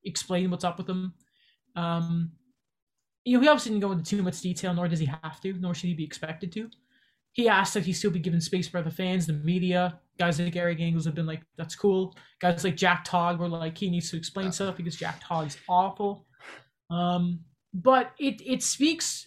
explain 0.04 0.52
what's 0.52 0.64
up 0.64 0.78
with 0.78 0.88
him. 0.88 1.12
Um, 1.76 2.34
you 3.24 3.36
know, 3.36 3.42
he 3.42 3.48
obviously 3.48 3.72
didn't 3.72 3.82
go 3.82 3.92
into 3.94 4.04
too 4.04 4.22
much 4.22 4.42
detail, 4.42 4.76
nor 4.76 4.88
does 4.88 5.00
he 5.00 5.08
have 5.08 5.42
to, 5.42 5.54
nor 5.54 5.74
should 5.74 5.88
he 5.88 5.96
be 5.96 6.04
expected 6.04 6.52
to. 6.52 6.70
He 7.32 7.50
asked 7.50 7.74
that 7.74 7.84
he 7.84 7.94
still 7.94 8.12
be 8.12 8.20
given 8.20 8.40
space 8.40 8.70
by 8.70 8.84
the 8.84 8.92
fans, 8.92 9.26
the 9.26 9.34
media. 9.34 10.00
Guys 10.20 10.40
like 10.40 10.56
Eric 10.56 10.80
Engels 10.80 11.06
have 11.06 11.16
been 11.16 11.26
like, 11.26 11.42
that's 11.58 11.76
cool. 11.76 12.16
Guys 12.40 12.64
like 12.64 12.78
Jack 12.78 13.04
Todd 13.06 13.40
were 13.40 13.48
like, 13.48 13.76
he 13.76 13.90
needs 13.90 14.12
to 14.12 14.18
explain 14.18 14.52
stuff 14.52 14.78
because 14.78 14.96
Jack 14.96 15.20
Todd's 15.20 15.58
awful. 15.68 16.28
Um, 16.92 17.40
but 17.74 18.12
it 18.20 18.40
it 18.46 18.62
speaks 18.62 19.26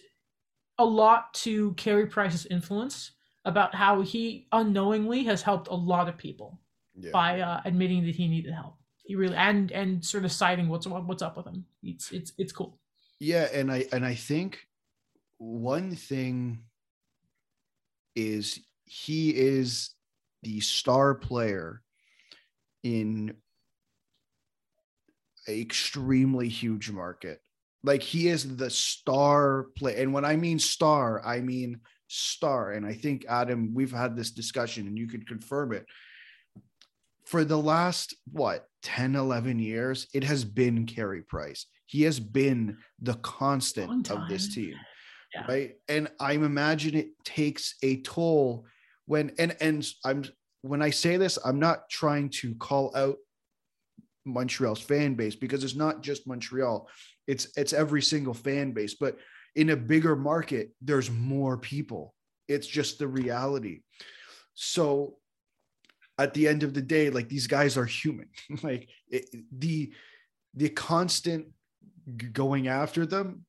a 0.77 0.85
lot 0.85 1.33
to 1.33 1.73
Carey 1.73 2.05
Price's 2.07 2.45
influence 2.45 3.11
about 3.45 3.73
how 3.73 4.01
he 4.01 4.47
unknowingly 4.51 5.23
has 5.23 5.41
helped 5.41 5.67
a 5.69 5.75
lot 5.75 6.09
of 6.09 6.17
people 6.17 6.59
yeah. 6.97 7.11
by 7.11 7.41
uh, 7.41 7.61
admitting 7.65 8.05
that 8.05 8.15
he 8.15 8.27
needed 8.27 8.53
help. 8.53 8.75
He 9.03 9.15
really 9.15 9.35
and 9.35 9.71
and 9.71 10.05
sort 10.05 10.25
of 10.25 10.31
citing 10.31 10.69
what's 10.69 10.85
what's 10.85 11.23
up 11.23 11.35
with 11.37 11.47
him. 11.47 11.65
It's 11.81 12.11
it's 12.11 12.33
it's 12.37 12.51
cool. 12.51 12.77
Yeah, 13.19 13.47
and 13.53 13.71
I 13.71 13.85
and 13.91 14.05
I 14.05 14.13
think 14.13 14.59
one 15.39 15.95
thing 15.95 16.59
is 18.15 18.59
he 18.85 19.29
is 19.31 19.91
the 20.43 20.59
star 20.59 21.15
player 21.15 21.81
in 22.83 23.35
a 25.47 25.59
extremely 25.59 26.47
huge 26.47 26.91
market. 26.91 27.41
Like 27.83 28.03
he 28.03 28.27
is 28.27 28.57
the 28.57 28.69
star 28.69 29.67
play, 29.75 30.01
and 30.01 30.13
when 30.13 30.25
I 30.25 30.35
mean 30.35 30.59
star, 30.59 31.25
I 31.25 31.39
mean 31.39 31.79
star. 32.09 32.71
And 32.73 32.85
I 32.85 32.93
think 32.93 33.25
Adam, 33.29 33.73
we've 33.73 33.91
had 33.91 34.15
this 34.17 34.31
discussion, 34.31 34.87
and 34.87 34.97
you 34.97 35.07
could 35.07 35.27
confirm 35.27 35.71
it. 35.73 35.85
For 37.25 37.45
the 37.45 37.57
last 37.57 38.15
what 38.31 38.65
10, 38.83 39.15
11 39.15 39.59
years, 39.59 40.07
it 40.13 40.23
has 40.23 40.43
been 40.43 40.85
Carey 40.85 41.21
Price. 41.21 41.65
He 41.85 42.03
has 42.03 42.19
been 42.19 42.77
the 43.01 43.13
constant 43.15 44.09
of 44.11 44.27
this 44.29 44.53
team 44.53 44.75
Yeah. 45.33 45.45
right 45.47 45.75
and 45.87 46.09
i'm 46.19 46.43
imagine 46.43 46.95
it 46.95 47.09
takes 47.23 47.75
a 47.83 48.01
toll 48.01 48.65
when 49.05 49.31
and 49.39 49.55
and 49.61 49.87
i'm 50.05 50.23
when 50.61 50.81
i 50.83 50.89
say 50.91 51.17
this 51.17 51.37
i'm 51.45 51.59
not 51.59 51.89
trying 51.89 52.29
to 52.41 52.53
call 52.55 52.95
out 52.95 53.17
montreal's 54.25 54.79
fan 54.81 55.15
base 55.15 55.35
because 55.35 55.63
it's 55.63 55.75
not 55.75 56.01
just 56.01 56.27
montreal 56.27 56.87
it's 57.27 57.47
it's 57.57 57.73
every 57.73 58.01
single 58.01 58.33
fan 58.33 58.71
base 58.71 58.95
but 58.99 59.17
in 59.55 59.69
a 59.71 59.75
bigger 59.75 60.15
market 60.15 60.71
there's 60.81 61.09
more 61.09 61.57
people 61.57 62.13
it's 62.47 62.67
just 62.67 62.99
the 62.99 63.07
reality 63.07 63.81
so 64.53 65.15
at 66.17 66.33
the 66.33 66.47
end 66.47 66.63
of 66.63 66.73
the 66.73 66.81
day 66.81 67.09
like 67.09 67.29
these 67.29 67.47
guys 67.47 67.77
are 67.77 67.85
human 67.85 68.29
like 68.63 68.89
it, 69.09 69.25
the 69.57 69.91
the 70.55 70.69
constant 70.69 71.47
going 72.33 72.67
after 72.67 73.05
them 73.05 73.45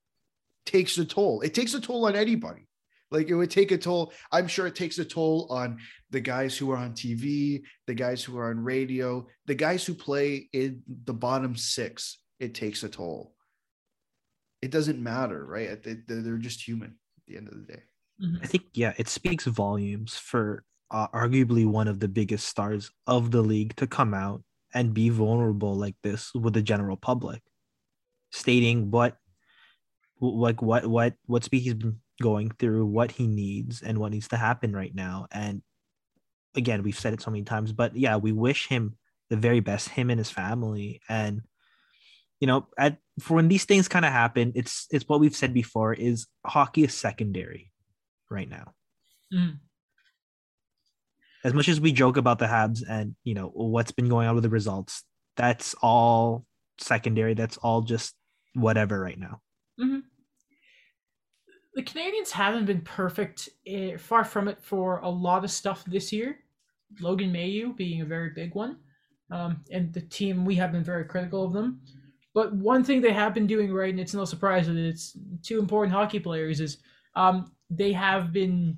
takes 0.67 0.99
a 0.99 1.05
toll. 1.05 1.41
It 1.41 1.55
takes 1.55 1.75
a 1.75 1.81
toll 1.81 2.07
on 2.07 2.17
anybody. 2.17 2.67
Like 3.11 3.29
it 3.29 3.35
would 3.35 3.51
take 3.51 3.73
a 3.73 3.79
toll. 3.79 4.13
I'm 4.31 4.47
sure 4.47 4.67
it 4.67 4.77
takes 4.77 4.99
a 4.99 5.05
toll 5.05 5.49
on 5.51 5.79
the 6.11 6.21
guys 6.21 6.57
who 6.57 6.71
are 6.71 6.77
on 6.77 6.93
TV, 6.93 7.63
the 7.87 7.95
guys 7.95 8.23
who 8.23 8.39
are 8.39 8.51
on 8.51 8.61
radio, 8.63 9.27
the 9.47 9.55
guys 9.55 9.85
who 9.85 9.95
play 9.95 10.49
in 10.53 10.83
the 11.05 11.15
bottom 11.15 11.57
six. 11.57 12.19
It 12.39 12.55
takes 12.55 12.85
a 12.85 12.89
toll. 12.89 13.35
It 14.63 14.71
doesn't 14.71 15.03
matter, 15.03 15.45
right? 15.45 15.83
They- 15.83 15.95
They're 16.07 16.23
they're 16.23 16.39
just 16.39 16.67
human 16.67 16.91
at 17.19 17.25
the 17.27 17.37
end 17.37 17.49
of 17.49 17.55
the 17.55 17.73
day. 17.73 17.83
Mhm. 18.23 18.43
I 18.43 18.47
think 18.47 18.65
yeah, 18.75 18.93
it 18.99 19.09
speaks 19.09 19.45
volumes 19.47 20.17
for 20.17 20.65
uh, 20.91 21.09
arguably 21.09 21.65
one 21.67 21.87
of 21.89 22.01
the 22.01 22.09
biggest 22.09 22.49
stars 22.49 22.91
of 23.07 23.31
the 23.31 23.43
league 23.43 23.77
to 23.77 23.87
come 23.87 24.13
out 24.13 24.43
and 24.75 24.93
be 24.93 25.09
vulnerable 25.09 25.75
like 25.77 25.95
this 26.03 26.35
with 26.35 26.53
the 26.55 26.63
general 26.63 26.97
public, 26.97 27.43
stating 28.33 28.91
what, 28.91 29.17
like 30.21 30.61
what 30.61 30.87
what 30.87 31.15
what 31.27 31.45
speak 31.45 31.63
he's 31.63 31.75
been 31.75 32.01
going 32.21 32.51
through, 32.59 32.85
what 32.87 33.13
he 33.13 33.27
needs, 33.27 33.83
and 33.83 33.99
what 33.99 34.13
needs 34.13 34.29
to 34.29 34.37
happen 34.37 34.75
right 34.75 34.95
now. 34.95 35.27
And 35.31 35.63
again, 36.55 36.83
we've 36.83 36.99
said 36.99 37.15
it 37.15 37.23
so 37.23 37.31
many 37.31 37.45
times, 37.45 37.73
but 37.73 37.97
yeah, 37.97 38.17
we 38.17 38.33
wish 38.33 38.67
him 38.69 38.97
the 39.31 39.37
very 39.37 39.61
best, 39.61 39.89
him 39.91 40.11
and 40.11 40.19
his 40.19 40.31
family, 40.31 41.01
and 41.09 41.43
you 42.41 42.47
know, 42.47 42.67
at 42.79 42.97
for 43.21 43.35
when 43.35 43.49
these 43.49 43.65
things 43.67 43.87
kind 43.87 44.05
of 44.05 44.13
happen, 44.13 44.53
it's 44.55 44.87
it's 44.91 45.09
what 45.09 45.21
we've 45.21 45.37
said 45.37 45.55
before: 45.55 45.93
is 45.93 46.27
hockey 46.47 46.85
is 46.85 46.95
secondary 46.95 47.71
right 48.31 48.49
now. 48.49 48.75
Mhm. 49.33 49.59
As 51.45 51.55
much 51.55 51.69
as 51.69 51.81
we 51.81 51.93
joke 51.93 52.17
about 52.17 52.39
the 52.39 52.47
Habs 52.47 52.83
and 52.89 53.15
you 53.25 53.35
know 53.35 53.49
what's 53.55 53.93
been 53.93 54.09
going 54.09 54.27
on 54.27 54.35
with 54.35 54.45
the 54.45 54.51
results, 54.51 55.05
that's 55.37 55.75
all 55.83 56.47
secondary. 56.79 57.35
That's 57.35 57.59
all 57.59 57.83
just 57.83 58.15
whatever 58.55 58.99
right 58.99 59.19
now. 59.19 59.41
The 61.75 61.83
Canadians 61.85 62.33
haven't 62.33 62.67
been 62.67 62.81
perfect, 62.81 63.49
eh, 63.67 63.97
far 63.97 64.25
from 64.25 64.49
it, 64.49 64.63
for 64.63 64.99
a 64.99 65.09
lot 65.09 65.45
of 65.45 65.51
stuff 65.51 65.85
this 65.85 66.13
year. 66.13 66.41
Logan 67.01 67.33
Mailloux 67.33 67.77
being 67.77 68.01
a 68.01 68.05
very 68.05 68.31
big 68.31 68.55
one, 68.55 68.81
um, 69.31 69.65
and 69.71 69.93
the 69.93 70.01
team 70.01 70.45
we 70.45 70.57
have 70.57 70.73
been 70.73 70.83
very 70.83 71.05
critical 71.05 71.45
of 71.45 71.53
them. 71.53 71.81
But 72.33 72.55
one 72.55 72.85
thing 72.85 73.01
they 73.01 73.13
have 73.13 73.35
been 73.35 73.47
doing 73.47 73.73
right, 73.73 73.91
and 73.91 74.01
it's 74.01 74.15
no 74.15 74.25
surprise 74.25 74.67
that 74.67 74.77
it's 74.77 75.17
two 75.43 75.59
important 75.59 75.93
hockey 75.93 76.21
players, 76.21 76.61
is 76.61 76.79
um, 77.17 77.53
they 77.71 77.93
have 77.93 78.33
been 78.33 78.77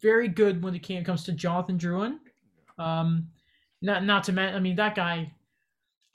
very 0.00 0.28
good 0.28 0.62
when 0.62 0.74
it 0.74 0.82
came, 0.82 1.04
comes 1.04 1.24
to 1.24 1.32
Jonathan 1.32 1.78
Drouin. 1.78 2.18
Um, 2.78 3.28
not 3.82 4.04
not 4.04 4.24
to 4.24 4.32
mention, 4.32 4.56
I 4.56 4.60
mean 4.60 4.76
that 4.76 4.94
guy. 4.94 5.32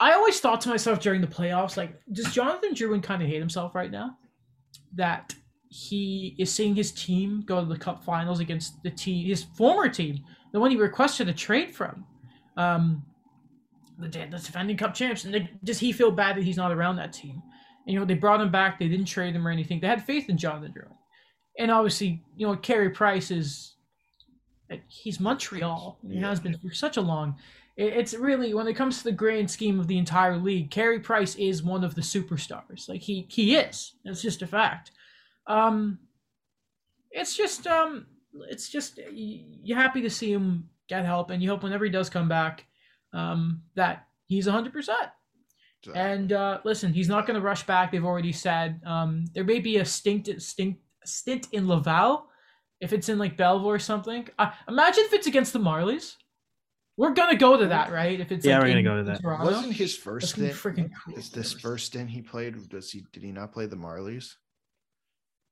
I 0.00 0.12
always 0.12 0.40
thought 0.40 0.60
to 0.62 0.68
myself 0.68 1.00
during 1.00 1.20
the 1.20 1.26
playoffs, 1.26 1.76
like, 1.76 1.98
does 2.12 2.32
Jonathan 2.34 2.74
Drouin 2.74 3.02
kind 3.02 3.22
of 3.22 3.28
hate 3.28 3.38
himself 3.38 3.74
right 3.74 3.90
now? 3.90 4.18
That 4.92 5.34
he 5.68 6.34
is 6.38 6.52
seeing 6.52 6.74
his 6.74 6.92
team 6.92 7.42
go 7.46 7.60
to 7.60 7.66
the 7.66 7.78
Cup 7.78 8.04
Finals 8.04 8.40
against 8.40 8.82
the 8.82 8.90
team, 8.90 9.26
his 9.26 9.44
former 9.44 9.88
team, 9.88 10.18
the 10.52 10.60
one 10.60 10.70
he 10.70 10.76
requested 10.76 11.28
a 11.28 11.32
trade 11.32 11.74
from. 11.74 12.04
Um, 12.56 13.04
the, 13.98 14.08
the 14.08 14.26
defending 14.38 14.76
cup 14.76 14.94
champs, 14.94 15.24
and 15.24 15.34
they, 15.34 15.50
does 15.62 15.78
he 15.78 15.92
feel 15.92 16.10
bad 16.10 16.36
that 16.36 16.44
he's 16.44 16.56
not 16.56 16.72
around 16.72 16.96
that 16.96 17.12
team? 17.12 17.42
And, 17.86 17.92
you 17.94 17.98
know, 18.00 18.04
they 18.06 18.14
brought 18.14 18.40
him 18.40 18.50
back. 18.50 18.78
They 18.78 18.88
didn't 18.88 19.06
trade 19.06 19.34
him 19.34 19.46
or 19.46 19.50
anything. 19.50 19.80
They 19.80 19.86
had 19.86 20.04
faith 20.04 20.28
in 20.28 20.36
Jonathan 20.38 20.72
Drouin. 20.72 20.94
And 21.58 21.70
obviously, 21.70 22.22
you 22.36 22.46
know, 22.46 22.56
Carey 22.56 22.90
Price 22.90 23.30
is 23.30 23.76
he's 24.88 25.20
Montreal. 25.20 25.98
He 26.08 26.14
Yeah. 26.18 26.28
has 26.30 26.40
been 26.40 26.58
for 26.58 26.72
such 26.74 26.96
a 26.96 27.00
long. 27.00 27.36
it- 27.76 27.92
It's 27.92 28.14
really 28.14 28.54
when 28.54 28.66
it 28.66 28.74
comes 28.74 28.98
to 28.98 29.04
the 29.04 29.12
grand 29.12 29.50
scheme 29.50 29.78
of 29.78 29.86
the 29.86 29.98
entire 29.98 30.36
league, 30.36 30.70
Carey 30.70 30.98
Price 31.00 31.34
is 31.36 31.62
one 31.62 31.84
of 31.84 31.94
the 31.94 32.00
superstars. 32.00 32.88
Like 32.88 33.02
he 33.02 33.26
he 33.30 33.54
is. 33.56 33.94
It's 34.04 34.22
just 34.22 34.42
a 34.42 34.46
fact. 34.46 34.90
Um, 35.46 35.98
it's 37.10 37.36
just 37.36 37.66
um, 37.66 38.06
it's 38.48 38.68
just 38.68 38.98
you're 39.12 39.78
happy 39.78 40.00
to 40.02 40.10
see 40.10 40.32
him 40.32 40.68
get 40.88 41.04
help, 41.04 41.30
and 41.30 41.42
you 41.42 41.50
hope 41.50 41.62
whenever 41.62 41.84
he 41.84 41.90
does 41.90 42.10
come 42.10 42.28
back, 42.28 42.66
um, 43.14 43.62
that 43.76 44.06
he's 44.26 44.46
hundred 44.46 44.72
percent. 44.74 45.08
And 45.94 46.32
uh, 46.32 46.60
listen, 46.64 46.92
he's 46.94 47.08
not 47.10 47.26
going 47.26 47.34
to 47.38 47.44
rush 47.44 47.64
back. 47.66 47.92
They've 47.92 48.04
already 48.04 48.32
said 48.32 48.80
um, 48.86 49.26
there 49.34 49.44
may 49.44 49.58
be 49.60 49.76
a 49.76 49.84
stint, 49.84 50.30
stint, 50.40 50.78
stint 51.04 51.48
in 51.52 51.68
Laval 51.68 52.26
if 52.80 52.94
it's 52.94 53.10
in 53.10 53.18
like 53.18 53.36
Belleville 53.36 53.68
or 53.68 53.78
something. 53.78 54.26
Uh, 54.38 54.50
imagine 54.66 55.04
if 55.04 55.12
it's 55.12 55.26
against 55.26 55.52
the 55.52 55.58
Marlies. 55.58 56.16
We're 56.96 57.12
gonna 57.12 57.36
go 57.36 57.58
to 57.58 57.66
that, 57.66 57.92
right? 57.92 58.18
If 58.18 58.32
it's 58.32 58.46
Yeah, 58.46 58.58
like, 58.60 58.68
we're 58.68 58.82
gonna 58.82 58.82
go 58.82 58.96
to 58.96 59.02
that. 59.10 59.20
Toronto. 59.20 59.44
Wasn't 59.44 59.72
his 59.74 59.94
first 59.96 60.36
gonna 60.36 60.54
stint? 60.54 60.76
freaking 60.76 60.90
cool. 61.04 61.16
Is 61.18 61.28
this 61.28 61.52
first 61.52 61.86
stint 61.86 62.08
he 62.08 62.22
played? 62.22 62.68
Does 62.70 62.90
he 62.90 63.04
did 63.12 63.22
he 63.22 63.32
not 63.32 63.52
play 63.52 63.66
the 63.66 63.76
Marlies? 63.76 64.36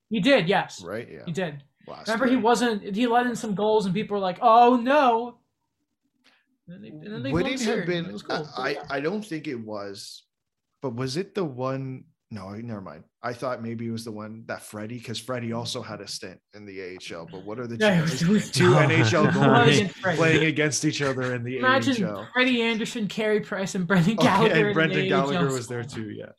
He 0.09 0.21
did, 0.21 0.49
yes, 0.49 0.83
Right? 0.83 1.09
Yeah. 1.11 1.25
he 1.27 1.33
did. 1.33 1.63
Last 1.87 2.07
Remember, 2.07 2.27
he 2.27 2.37
wasn't. 2.37 2.95
He 2.95 3.07
let 3.09 3.27
in 3.27 3.35
some 3.35 3.55
goals, 3.55 3.87
and 3.87 3.95
people 3.95 4.15
were 4.17 4.21
like, 4.23 4.39
"Oh 4.41 4.77
no!" 4.77 5.39
And 6.69 6.75
then 6.77 6.83
they, 6.83 6.89
and 6.89 7.15
then 7.15 7.23
they 7.23 7.33
Would 7.33 7.47
it 7.47 7.61
have 7.63 7.87
been? 7.87 8.07
It 8.07 8.23
cool. 8.25 8.49
I, 8.57 8.77
I 8.91 9.01
don't 9.01 9.25
think 9.25 9.49
it 9.49 9.57
was, 9.57 10.23
but 10.81 10.95
was 10.95 11.17
it 11.17 11.35
the 11.35 11.45
one? 11.45 12.05
No, 12.31 12.49
never 12.51 12.81
mind. 12.81 13.05
I 13.23 13.35
thought 13.35 13.63
maybe 13.63 13.87
it 13.87 13.91
was 13.91 14.07
the 14.07 14.13
one 14.13 14.45
that 14.47 14.63
Freddie, 14.63 14.97
because 14.99 15.19
Freddie 15.19 15.53
also 15.53 15.83
had 15.83 16.01
a 16.01 16.09
stint 16.09 16.41
in 16.55 16.65
the 16.65 16.97
AHL. 16.97 17.27
But 17.31 17.45
what 17.45 17.59
are 17.59 17.67
the 17.67 17.77
chances? 17.79 18.51
Two 18.51 18.71
No. 18.71 18.77
NHL 18.79 19.31
goalies 19.33 20.17
playing 20.17 20.45
against 20.47 20.85
each 20.87 21.03
other 21.03 21.35
in 21.35 21.45
the 21.45 21.59
Imagine 21.59 22.05
AHL. 22.07 22.27
Freddie 22.33 22.63
Andersen, 22.63 23.07
Carey 23.07 23.41
Price, 23.41 23.75
and 23.75 23.87
Brendan 23.87 24.17
Gallagher. 24.17 24.55
yeah, 24.59 24.65
and 24.67 24.75
Brendan 24.75 25.09
Gallagher 25.09 25.47
AHL. 25.47 25.53
was 25.53 25.69
there 25.69 25.85
too. 25.85 26.09
Yeah, 26.11 26.31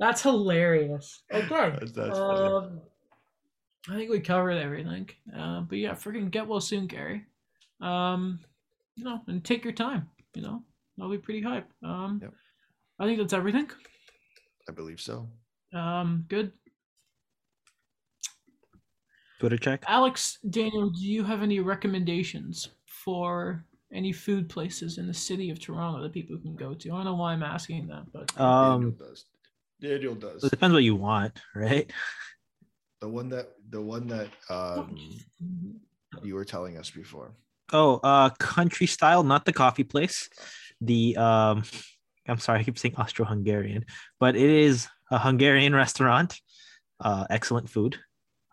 That's 0.00 0.20
hilarious. 0.22 1.22
Okay. 1.32 1.46
That's- 1.48 1.90
that's 1.94 2.18
um, 2.18 2.80
I 3.88 3.94
think 3.94 4.10
we 4.10 4.18
covered 4.18 4.50
everything. 4.58 5.08
Uh, 5.32 5.60
but 5.60 5.78
yeah, 5.78 5.92
freaking 5.92 6.28
get 6.32 6.48
well 6.48 6.60
soon, 6.60 6.88
Gary. 6.88 7.24
Um, 7.80 8.40
you 8.96 9.04
know, 9.04 9.20
and 9.28 9.44
take 9.44 9.62
your 9.64 9.72
time. 9.72 10.08
You 10.34 10.42
know, 10.42 10.62
that'll 10.96 11.10
be 11.12 11.18
pretty 11.18 11.42
hype. 11.42 11.68
Um, 11.82 12.18
Yep. 12.22 12.32
I 12.98 13.04
think 13.06 13.18
that's 13.18 13.32
everything. 13.34 13.70
I 14.68 14.72
believe 14.72 15.00
so. 15.00 15.28
Um, 15.74 16.24
good. 16.28 16.52
Twitter 19.38 19.58
check. 19.58 19.84
Alex, 19.86 20.38
Daniel, 20.48 20.88
do 20.90 21.04
you 21.04 21.22
have 21.22 21.42
any 21.42 21.60
recommendations 21.60 22.68
for 22.86 23.64
any 23.92 24.12
food 24.12 24.48
places 24.48 24.96
in 24.98 25.06
the 25.06 25.12
city 25.14 25.50
of 25.50 25.60
Toronto 25.60 26.02
that 26.02 26.12
people 26.14 26.38
can 26.38 26.56
go 26.56 26.72
to? 26.74 26.88
I 26.90 26.96
don't 26.96 27.04
know 27.04 27.14
why 27.16 27.32
I'm 27.34 27.42
asking 27.42 27.86
that, 27.88 28.10
but 28.12 28.34
Daniel 28.34 28.50
Um, 28.50 28.90
does. 28.98 29.26
Daniel 29.80 30.14
does. 30.14 30.42
it 30.42 30.50
depends 30.50 30.72
what 30.72 30.82
you 30.84 30.96
want, 30.96 31.38
right? 31.54 31.90
The 33.00 33.08
one 33.08 33.28
that 33.28 33.52
the 33.68 33.80
one 33.82 34.06
that 34.08 34.28
um, 34.48 34.96
you 36.22 36.34
were 36.34 36.46
telling 36.46 36.78
us 36.78 36.88
before. 36.90 37.32
Oh, 37.72 37.96
uh, 38.02 38.30
country 38.38 38.86
style, 38.86 39.22
not 39.24 39.44
the 39.44 39.52
coffee 39.52 39.84
place. 39.84 40.28
The 40.80 41.16
um, 41.16 41.64
I'm 42.28 42.38
sorry, 42.38 42.60
I 42.60 42.62
keep 42.64 42.78
saying 42.78 42.96
Austro-Hungarian, 42.96 43.84
but 44.20 44.36
it 44.36 44.50
is 44.50 44.88
a 45.10 45.18
Hungarian 45.18 45.74
restaurant. 45.74 46.40
Uh, 47.00 47.26
excellent 47.30 47.68
food. 47.68 47.98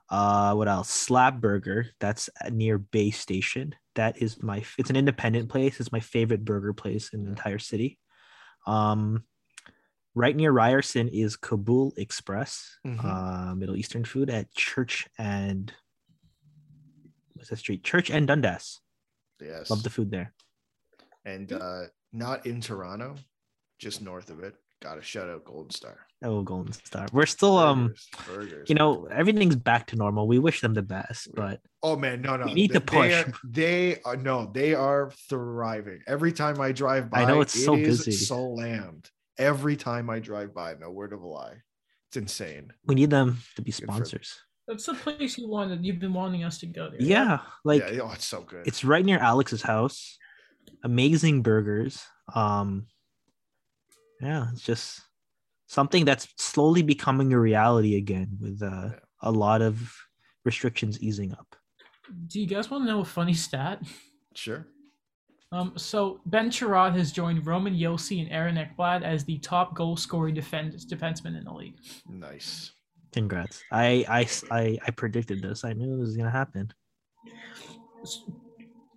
Uh, 0.10 0.53
what 0.53 0.68
else? 0.68 0.90
Slab 0.90 1.41
Burger. 1.41 1.88
That's 1.99 2.30
near 2.52 2.77
Bay 2.77 3.11
Station. 3.11 3.76
That 3.95 4.22
is 4.22 4.41
my. 4.41 4.64
It's 4.77 4.90
an 4.90 4.95
independent 4.95 5.49
place. 5.49 5.80
It's 5.80 5.91
my 5.91 5.99
favorite 5.99 6.44
burger 6.45 6.73
place 6.73 7.14
in 7.14 7.23
the 7.23 7.30
entire 7.30 7.60
city. 7.60 7.99
Um, 8.68 9.23
right 10.15 10.35
near 10.35 10.52
Ryerson 10.52 11.07
is 11.10 11.35
Kabul 11.35 11.94
Express, 11.98 12.77
Mhm. 12.85 13.03
uh, 13.03 13.56
Middle 13.56 13.76
Eastern 13.76 14.06
food 14.06 14.30
at 14.30 14.53
Church 14.53 15.07
and 15.18 15.73
what's 17.34 17.49
that 17.49 17.57
street? 17.57 17.84
Church 17.84 18.10
and 18.11 18.27
Dundas. 18.27 18.80
Yes. 19.45 19.70
Love 19.70 19.84
the 19.84 19.90
food 19.90 20.11
there. 20.11 20.34
and 21.26 21.52
uh, 21.53 21.84
not 22.11 22.45
in 22.45 22.61
Toronto, 22.61 23.15
just 23.80 24.02
north 24.02 24.30
of 24.30 24.41
it. 24.44 24.56
Got 24.82 24.95
to 24.95 25.02
shout 25.02 25.30
out 25.30 25.45
Golden 25.45 25.70
Star. 25.72 26.06
Oh, 26.26 26.41
Golden 26.41 26.74
Star. 26.74 27.07
We're 27.14 27.26
still 27.26 27.57
um, 27.57 27.88
Burgers, 27.88 28.10
burgers. 28.28 28.70
you 28.70 28.76
know, 28.76 29.06
everything's 29.10 29.56
back 29.56 29.88
to 29.88 29.95
normal. 29.95 30.28
We 30.28 30.40
wish 30.40 30.60
them 30.60 30.74
the 30.74 30.82
best, 30.82 31.30
but 31.34 31.61
Oh 31.82 31.95
man, 31.95 32.22
no, 32.22 32.36
no. 32.36 32.45
We 32.48 32.53
need 32.53 32.74
to 32.74 32.80
th- 32.82 32.90
They 32.91 32.98
push. 32.98 33.14
are, 33.14 33.34
they 33.49 34.02
are 34.03 34.18
no, 34.18 34.52
they 34.53 34.74
are 34.74 35.11
thriving. 35.30 36.02
Every 36.06 36.34
time 36.34 36.60
I 36.60 36.74
drive 36.74 37.10
by, 37.10 37.22
I 37.22 37.26
know 37.26 37.40
it's 37.40 37.56
it 37.56 37.64
so 37.64 37.76
busy. 37.78 38.11
slammed. 38.11 39.10
Every 39.38 39.78
time 39.78 40.10
I 40.10 40.20
drive 40.20 40.53
by, 40.53 40.76
no 40.80 40.91
word 40.91 41.14
of 41.14 41.22
a 41.22 41.28
lie. 41.28 41.56
It's 42.10 42.18
insane. 42.18 42.72
we 42.86 42.94
need 42.95 43.10
them 43.10 43.40
to 43.56 43.61
be 43.61 43.72
sponsors. 43.72 44.38
That's 44.68 44.85
the 44.85 44.94
place 44.94 45.38
you 45.38 45.49
wanted. 45.49 45.85
You've 45.85 45.99
been 45.99 46.14
wanting 46.14 46.44
us 46.44 46.57
to 46.60 46.65
go 46.68 46.90
there. 46.90 47.02
Yeah, 47.02 47.40
like 47.65 47.81
yeah, 47.91 48.02
oh, 48.03 48.11
it's 48.14 48.26
so 48.26 48.41
good. 48.41 48.65
it's 48.65 48.84
right 48.85 49.03
near 49.06 49.19
Alex's 49.19 49.61
house. 49.61 50.18
Amazing 50.84 51.41
burgers. 51.41 52.02
Um, 52.34 52.88
yeah, 54.22 54.48
it's 54.52 54.61
just 54.61 55.02
something 55.68 56.06
that's 56.06 56.27
slowly 56.38 56.81
becoming 56.81 57.34
a 57.34 57.40
reality 57.40 57.95
again 57.98 58.38
with 58.40 58.61
uh, 58.61 58.65
Yeah. 58.91 58.99
a 59.22 59.31
lot 59.31 59.61
of 59.61 59.94
restrictions 60.45 60.99
easing 61.02 61.31
up. 61.34 61.56
Do 62.27 62.40
you 62.40 62.48
guys 62.48 62.69
want 62.69 62.84
to 62.84 62.88
know 62.91 62.99
a 63.02 63.06
funny 63.06 63.34
stat? 63.34 63.81
sure. 64.35 64.68
Um, 65.52 65.73
so 65.77 66.19
Ben 66.26 66.49
Chiarot 66.49 66.94
has 66.95 67.11
joined 67.11 67.45
Roman 67.45 67.76
Josi 67.76 68.22
and 68.22 68.31
Aaron 68.31 68.56
Ekblad 68.56 69.03
as 69.03 69.23
the 69.23 69.38
top 69.40 69.76
goal 69.76 69.95
scoring 69.95 70.34
defend- 70.34 70.73
defenseman 70.73 71.38
in 71.38 71.44
the 71.45 71.53
league. 71.53 71.77
Nice. 72.10 72.72
Congrats! 73.14 73.64
I 73.72 74.06
I 74.10 74.27
I, 74.52 74.77
I 74.88 74.91
predicted 74.91 75.41
this. 75.41 75.64
I 75.64 75.73
knew 75.73 75.94
it 75.94 75.99
was 75.99 76.18
gonna 76.18 76.31
happen. 76.31 76.72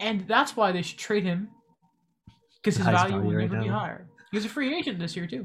And 0.01 0.27
that's 0.27 0.57
why 0.57 0.73
they 0.73 0.83
should 0.83 0.99
trade 0.99 1.25
him 1.25 1.49
because 2.63 2.77
his 2.77 2.87
Highest 2.87 3.05
value 3.05 3.17
will 3.17 3.23
value 3.31 3.39
right 3.39 3.51
never 3.51 3.63
be 3.65 3.69
higher. 3.69 4.09
He's 4.33 4.45
a 4.45 4.49
free 4.49 4.75
agent 4.77 4.99
this 4.99 5.17
year 5.17 5.27
too. 5.27 5.45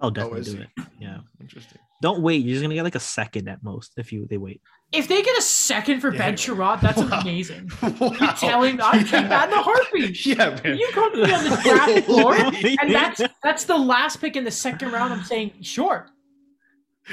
I'll 0.00 0.08
oh, 0.08 0.10
definitely 0.10 0.40
is 0.40 0.54
do 0.54 0.56
he? 0.56 0.62
it. 0.62 0.86
Yeah. 0.98 1.18
Interesting. 1.40 1.78
Don't 2.02 2.22
wait. 2.22 2.42
You're 2.44 2.54
just 2.54 2.62
gonna 2.62 2.74
get 2.74 2.84
like 2.84 2.94
a 2.94 3.00
second 3.00 3.48
at 3.48 3.62
most 3.62 3.92
if 3.98 4.12
you 4.12 4.26
they 4.28 4.38
wait. 4.38 4.62
If 4.92 5.06
they 5.06 5.22
get 5.22 5.38
a 5.38 5.42
second 5.42 6.00
for 6.00 6.12
Yeah. 6.12 6.18
Ben 6.18 6.34
Chiarot, 6.34 6.80
that's 6.80 6.98
Wow. 7.02 7.20
amazing. 7.20 7.70
Wow. 7.82 8.10
You 8.20 8.26
telling 8.38 8.76
me 8.76 8.82
I'd 8.82 9.06
take 9.06 9.28
that 9.28 9.48
in 9.50 9.54
a 9.58 9.62
heartbeat. 9.62 10.26
Yeah, 10.26 10.58
man. 10.64 10.76
You 10.78 10.88
come 10.92 11.12
to 11.12 11.24
me 11.26 11.32
on 11.32 11.44
the 11.44 11.60
draft 11.62 12.06
floor, 12.06 12.34
and 12.34 12.92
that's 12.94 13.20
that's 13.42 13.64
the 13.64 13.76
last 13.76 14.20
pick 14.20 14.36
in 14.36 14.44
the 14.44 14.50
second 14.50 14.90
round. 14.92 15.12
I'm 15.12 15.22
saying 15.22 15.52
sure. 15.60 16.06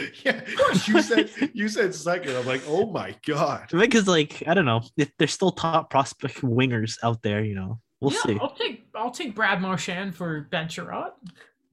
yeah. 0.25 0.41
You 0.85 1.01
said 1.01 1.29
you 1.53 1.67
said 1.69 1.93
second. 1.93 2.35
I'm 2.35 2.45
like, 2.45 2.63
oh 2.67 2.89
my 2.91 3.15
god. 3.25 3.67
Because 3.71 4.07
like 4.07 4.43
I 4.47 4.53
don't 4.53 4.65
know, 4.65 4.81
if 4.97 5.11
there's 5.17 5.33
still 5.33 5.51
top 5.51 5.89
prospect 5.89 6.41
wingers 6.41 6.97
out 7.03 7.21
there, 7.23 7.43
you 7.43 7.55
know, 7.55 7.79
we'll 8.01 8.13
yeah, 8.13 8.21
see. 8.25 8.37
I'll 8.39 8.55
take 8.55 8.87
I'll 8.95 9.11
take 9.11 9.35
Brad 9.35 9.61
Marchand 9.61 10.15
for 10.15 10.47
Ben 10.51 10.67
Chiarot. 10.67 11.11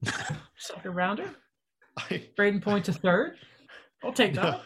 Second 0.57 0.95
rounder. 0.95 1.29
I, 1.97 2.23
Brayden 2.37 2.61
Point 2.61 2.85
to 2.85 2.93
third. 2.93 3.37
I'll 4.03 4.13
take 4.13 4.35
no, 4.35 4.59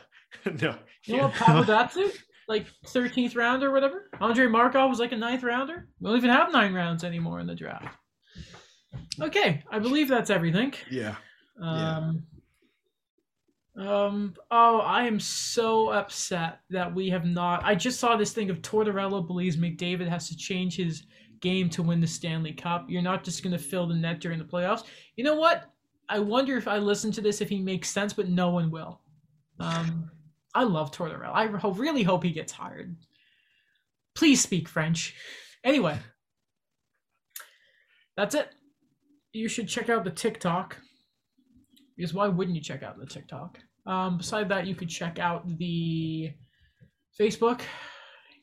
that. 0.46 0.62
no. 0.62 0.76
You 1.06 1.18
know 1.18 1.24
what 1.24 1.34
Papadatsu? 1.34 2.12
Like 2.48 2.66
13th 2.88 3.36
round 3.36 3.64
or 3.64 3.72
whatever. 3.72 4.10
Andre 4.20 4.48
Markov 4.48 4.90
was 4.90 5.00
like 5.00 5.12
a 5.12 5.18
ninth 5.18 5.44
rounder. 5.44 5.88
We 6.00 6.10
don't 6.10 6.18
even 6.18 6.32
have 6.32 6.52
nine 6.52 6.74
rounds 6.74 7.04
anymore 7.04 7.40
in 7.40 7.48
the 7.48 7.54
draft. 7.54 7.96
Okay, 9.22 9.64
I 9.70 9.78
believe 9.78 10.08
that's 10.08 10.32
everything. 10.32 10.74
Yeah. 10.90 11.16
Um, 11.62 12.24
um, 13.80 14.34
oh, 14.52 14.80
I 14.80 15.06
am 15.06 15.20
so 15.20 15.90
upset 15.90 16.60
that 16.70 16.94
we 16.94 17.10
have 17.10 17.26
not. 17.26 17.64
I 17.64 17.76
just 17.76 18.00
saw 18.00 18.18
this 18.18 18.34
thing 18.34 18.50
of 18.50 18.62
Tortorella 18.62 19.26
believes 19.26 19.56
McDavid 19.56 20.10
has 20.10 20.28
to 20.28 20.36
change 20.36 20.76
his 20.76 21.04
game 21.40 21.70
to 21.70 21.84
win 21.84 22.02
the 22.02 22.08
Stanley 22.08 22.52
Cup. 22.52 22.88
You're 22.90 23.02
not 23.02 23.24
just 23.24 23.42
going 23.42 23.54
to 23.54 23.64
fill 23.64 23.88
the 23.88 23.96
net 23.96 24.20
during 24.20 24.38
the 24.38 24.44
playoffs. 24.44 24.84
You 25.16 25.24
know 25.24 25.36
what? 25.36 25.72
I 26.10 26.20
wonder 26.20 26.58
if 26.58 26.68
I 26.68 26.80
listen 26.80 27.12
to 27.14 27.22
this 27.22 27.40
if 27.40 27.48
he 27.48 27.60
makes 27.60 27.90
sense, 27.90 28.12
but 28.12 28.28
no 28.28 28.50
one 28.50 28.70
will. 28.70 29.00
Um, 29.60 30.12
I 30.54 30.64
love 30.64 30.92
Tortorella. 30.92 31.32
I 31.34 31.44
really 31.44 32.04
hope 32.04 32.24
he 32.24 32.32
gets 32.32 32.52
hired. 32.52 32.98
Please 34.14 34.42
speak 34.42 34.68
French. 34.68 35.16
Anyway, 35.64 35.98
that's 38.18 38.36
it. 38.36 38.50
You 39.32 39.48
should 39.48 39.70
check 39.70 39.90
out 39.90 40.04
the 40.04 40.12
TikTok 40.12 40.76
because 41.96 42.14
why 42.14 42.28
wouldn't 42.28 42.56
you 42.56 42.64
check 42.64 42.84
out 42.84 43.00
the 43.00 43.06
TikTok? 43.06 43.60
Um, 43.86 44.18
beside 44.18 44.50
that, 44.50 44.68
you 44.68 44.76
could 44.76 44.90
check 44.90 45.20
out 45.20 45.48
the 45.58 46.32
Facebook. 47.20 47.62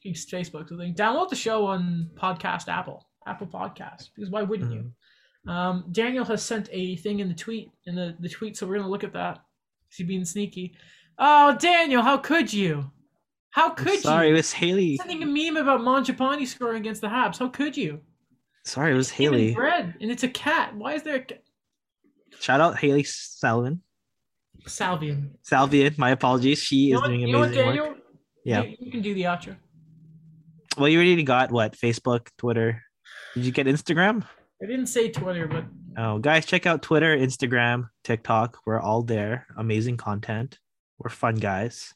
It's 0.03 0.25
Facebook. 0.27 0.69
So 0.69 0.77
they 0.77 0.93
download 0.93 1.31
the 1.31 1.37
show 1.37 1.67
on 1.67 2.11
Podcast 2.15 2.69
Apple. 2.69 3.07
Apple 3.27 3.47
Podcast, 3.49 4.11
because 4.15 4.31
why 4.31 4.43
wouldn't 4.43 4.71
Mm-hmm. 4.71 4.89
you? 5.49 5.53
Um, 5.53 5.85
Daniel 5.93 6.25
has 6.25 6.43
sent 6.45 6.69
a 6.73 6.97
thing 6.97 7.21
in 7.21 7.29
the 7.29 7.35
tweet 7.35 7.71
in 7.87 7.95
the, 7.95 8.17
the 8.21 8.29
tweet, 8.29 8.57
so 8.57 8.67
we're 8.67 8.77
gonna 8.79 8.89
look 8.91 9.05
at 9.05 9.13
that. 9.13 9.39
Is 9.91 9.97
he 9.99 10.05
being 10.05 10.25
sneaky? 10.25 10.77
Oh, 11.19 11.57
Daniel, 11.57 12.03
how 12.03 12.19
could 12.19 12.53
you? 12.53 12.91
How 13.51 13.71
I'm 13.71 13.75
could 13.77 13.87
sorry, 13.87 13.95
you? 13.95 14.01
Sorry, 14.03 14.31
it 14.31 14.33
was 14.35 14.53
Haley. 14.53 14.97
Sending 14.97 15.23
a 15.23 15.27
meme 15.27 15.57
about 15.57 15.81
Mangiapane 15.81 16.47
scoring 16.47 16.79
against 16.79 17.01
the 17.01 17.07
Habs. 17.09 17.39
How 17.39 17.49
could 17.49 17.77
you? 17.77 18.01
Sorry, 18.65 18.93
it 18.93 18.97
was 18.97 19.11
Haley. 19.11 19.55
bread, 19.55 19.95
and 20.01 20.11
it's 20.11 20.25
a 20.25 20.29
cat. 20.29 20.75
Why 20.77 20.95
is 20.95 21.03
there 21.05 21.17
a 21.17 21.21
cat? 21.21 21.43
Shout 22.41 22.61
out 22.61 22.77
Haley 22.79 23.05
Salvin. 23.05 23.81
Salvian? 24.67 25.31
Salvian, 25.49 25.97
my 25.99 26.11
apologies. 26.11 26.59
She 26.63 26.77
You 26.77 26.97
is 26.97 27.01
what, 27.01 27.07
doing 27.09 27.21
you 27.21 27.37
what, 27.39 27.45
amazing 27.49 27.65
Daniel? 27.65 27.87
work. 27.89 27.97
Yeah. 28.45 28.63
You, 28.63 28.77
you 28.79 28.91
can 28.91 29.03
do 29.03 29.15
the 29.15 29.23
outro. 29.23 29.57
Well, 30.77 30.89
you 30.89 30.99
already 30.99 31.23
got 31.23 31.51
what? 31.51 31.77
Facebook, 31.77 32.29
Twitter. 32.39 32.83
Did 33.35 33.45
you 33.45 33.53
get 33.53 33.67
Instagram? 33.67 34.25
I 34.63 34.67
didn't 34.67 34.87
say 34.87 35.11
Twitter, 35.11 35.47
but 35.47 35.65
Oh, 35.99 36.19
guys, 36.19 36.45
check 36.45 36.67
out 36.67 36.83
Twitter, 36.83 37.17
Instagram, 37.17 37.89
TikTok. 38.05 38.59
We're 38.67 38.79
all 38.81 39.03
there. 39.03 39.47
Amazing 39.57 39.97
content. 39.97 40.59
We're 40.99 41.09
fun 41.11 41.37
guys. 41.37 41.95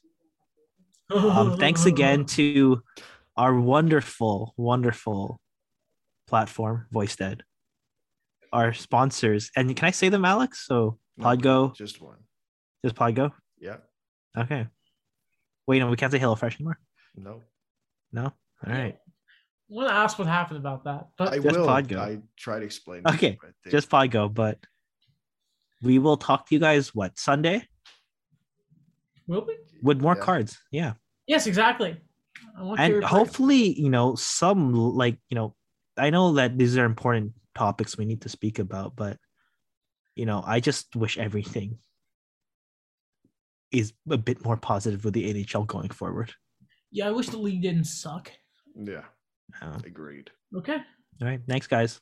Um, 1.13 1.57
thanks 1.59 1.85
again 1.85 2.25
to 2.25 2.81
our 3.37 3.53
wonderful, 3.59 4.53
wonderful 4.57 5.39
platform, 6.27 6.87
VoiceDead. 6.93 7.41
Our 8.51 8.73
sponsors. 8.73 9.51
And 9.55 9.75
can 9.75 9.87
I 9.87 9.91
say 9.91 10.09
them, 10.09 10.25
Alex? 10.25 10.65
So 10.65 10.97
No, 11.17 11.25
Podgo, 11.25 11.75
Just 11.75 12.01
one. 12.01 12.17
Just 12.83 12.95
Podgo. 12.95 13.31
Yeah. 13.59 13.77
Okay. 14.37 14.67
Wait, 15.67 15.79
no, 15.79 15.89
we 15.89 15.95
can't 15.97 16.11
say 16.11 16.19
HelloFresh 16.19 16.55
anymore. 16.55 16.79
No. 17.15 17.41
No. 18.11 18.23
All 18.23 18.33
right. 18.73 18.95
I 18.95 19.73
want 19.73 19.89
to 19.89 19.93
ask 19.93 20.17
what 20.19 20.27
happened 20.27 20.57
about 20.59 20.83
that, 20.85 21.07
but 21.17 21.29
I 21.33 21.39
Just 21.39 21.57
will. 21.57 21.67
Podgo. 21.67 21.97
I 21.97 22.19
try 22.37 22.59
to 22.59 22.65
explain. 22.65 23.03
Okay, 23.07 23.37
but 23.41 23.51
they- 23.63 23.71
Just 23.71 23.89
Podgo, 23.89 24.33
but 24.33 24.57
we 25.81 25.97
will 25.99 26.17
talk 26.17 26.47
to 26.47 26.55
you 26.55 26.59
guys 26.59 26.93
what 26.93 27.17
Sunday 27.17 27.67
will 29.27 29.45
we? 29.45 29.57
with 29.81 30.01
more 30.01 30.15
Yeah. 30.15 30.21
cards. 30.23 30.59
Yeah. 30.71 30.93
Yes, 31.27 31.47
exactly. 31.47 31.97
And 32.77 33.03
hopefully 33.03 33.79
you 33.79 33.89
know 33.89 34.15
some 34.15 34.73
like 34.73 35.17
you 35.29 35.35
know 35.35 35.55
i 35.97 36.09
know 36.09 36.33
that 36.33 36.57
these 36.57 36.77
are 36.77 36.85
important 36.85 37.33
topics 37.55 37.97
we 37.97 38.05
need 38.05 38.21
to 38.21 38.29
speak 38.29 38.59
about 38.59 38.95
but 38.95 39.17
you 40.15 40.25
know 40.25 40.43
i 40.45 40.59
just 40.59 40.95
wish 40.95 41.17
everything 41.17 41.79
is 43.71 43.93
a 44.09 44.17
bit 44.17 44.43
more 44.43 44.57
positive 44.57 45.03
with 45.05 45.13
the 45.13 45.33
nhl 45.33 45.65
going 45.67 45.89
forward 45.89 46.33
Yeah, 46.91 47.07
I 47.07 47.11
wish 47.11 47.29
the 47.29 47.37
league 47.37 47.61
didn't 47.61 47.85
suck. 47.85 48.31
Yeah. 48.75 49.05
Um, 49.61 49.81
Agreed. 49.85 50.29
Okay. 50.55 50.77
all 51.21 51.27
right 51.27 51.41
thanks 51.47 51.67
guys 51.67 51.99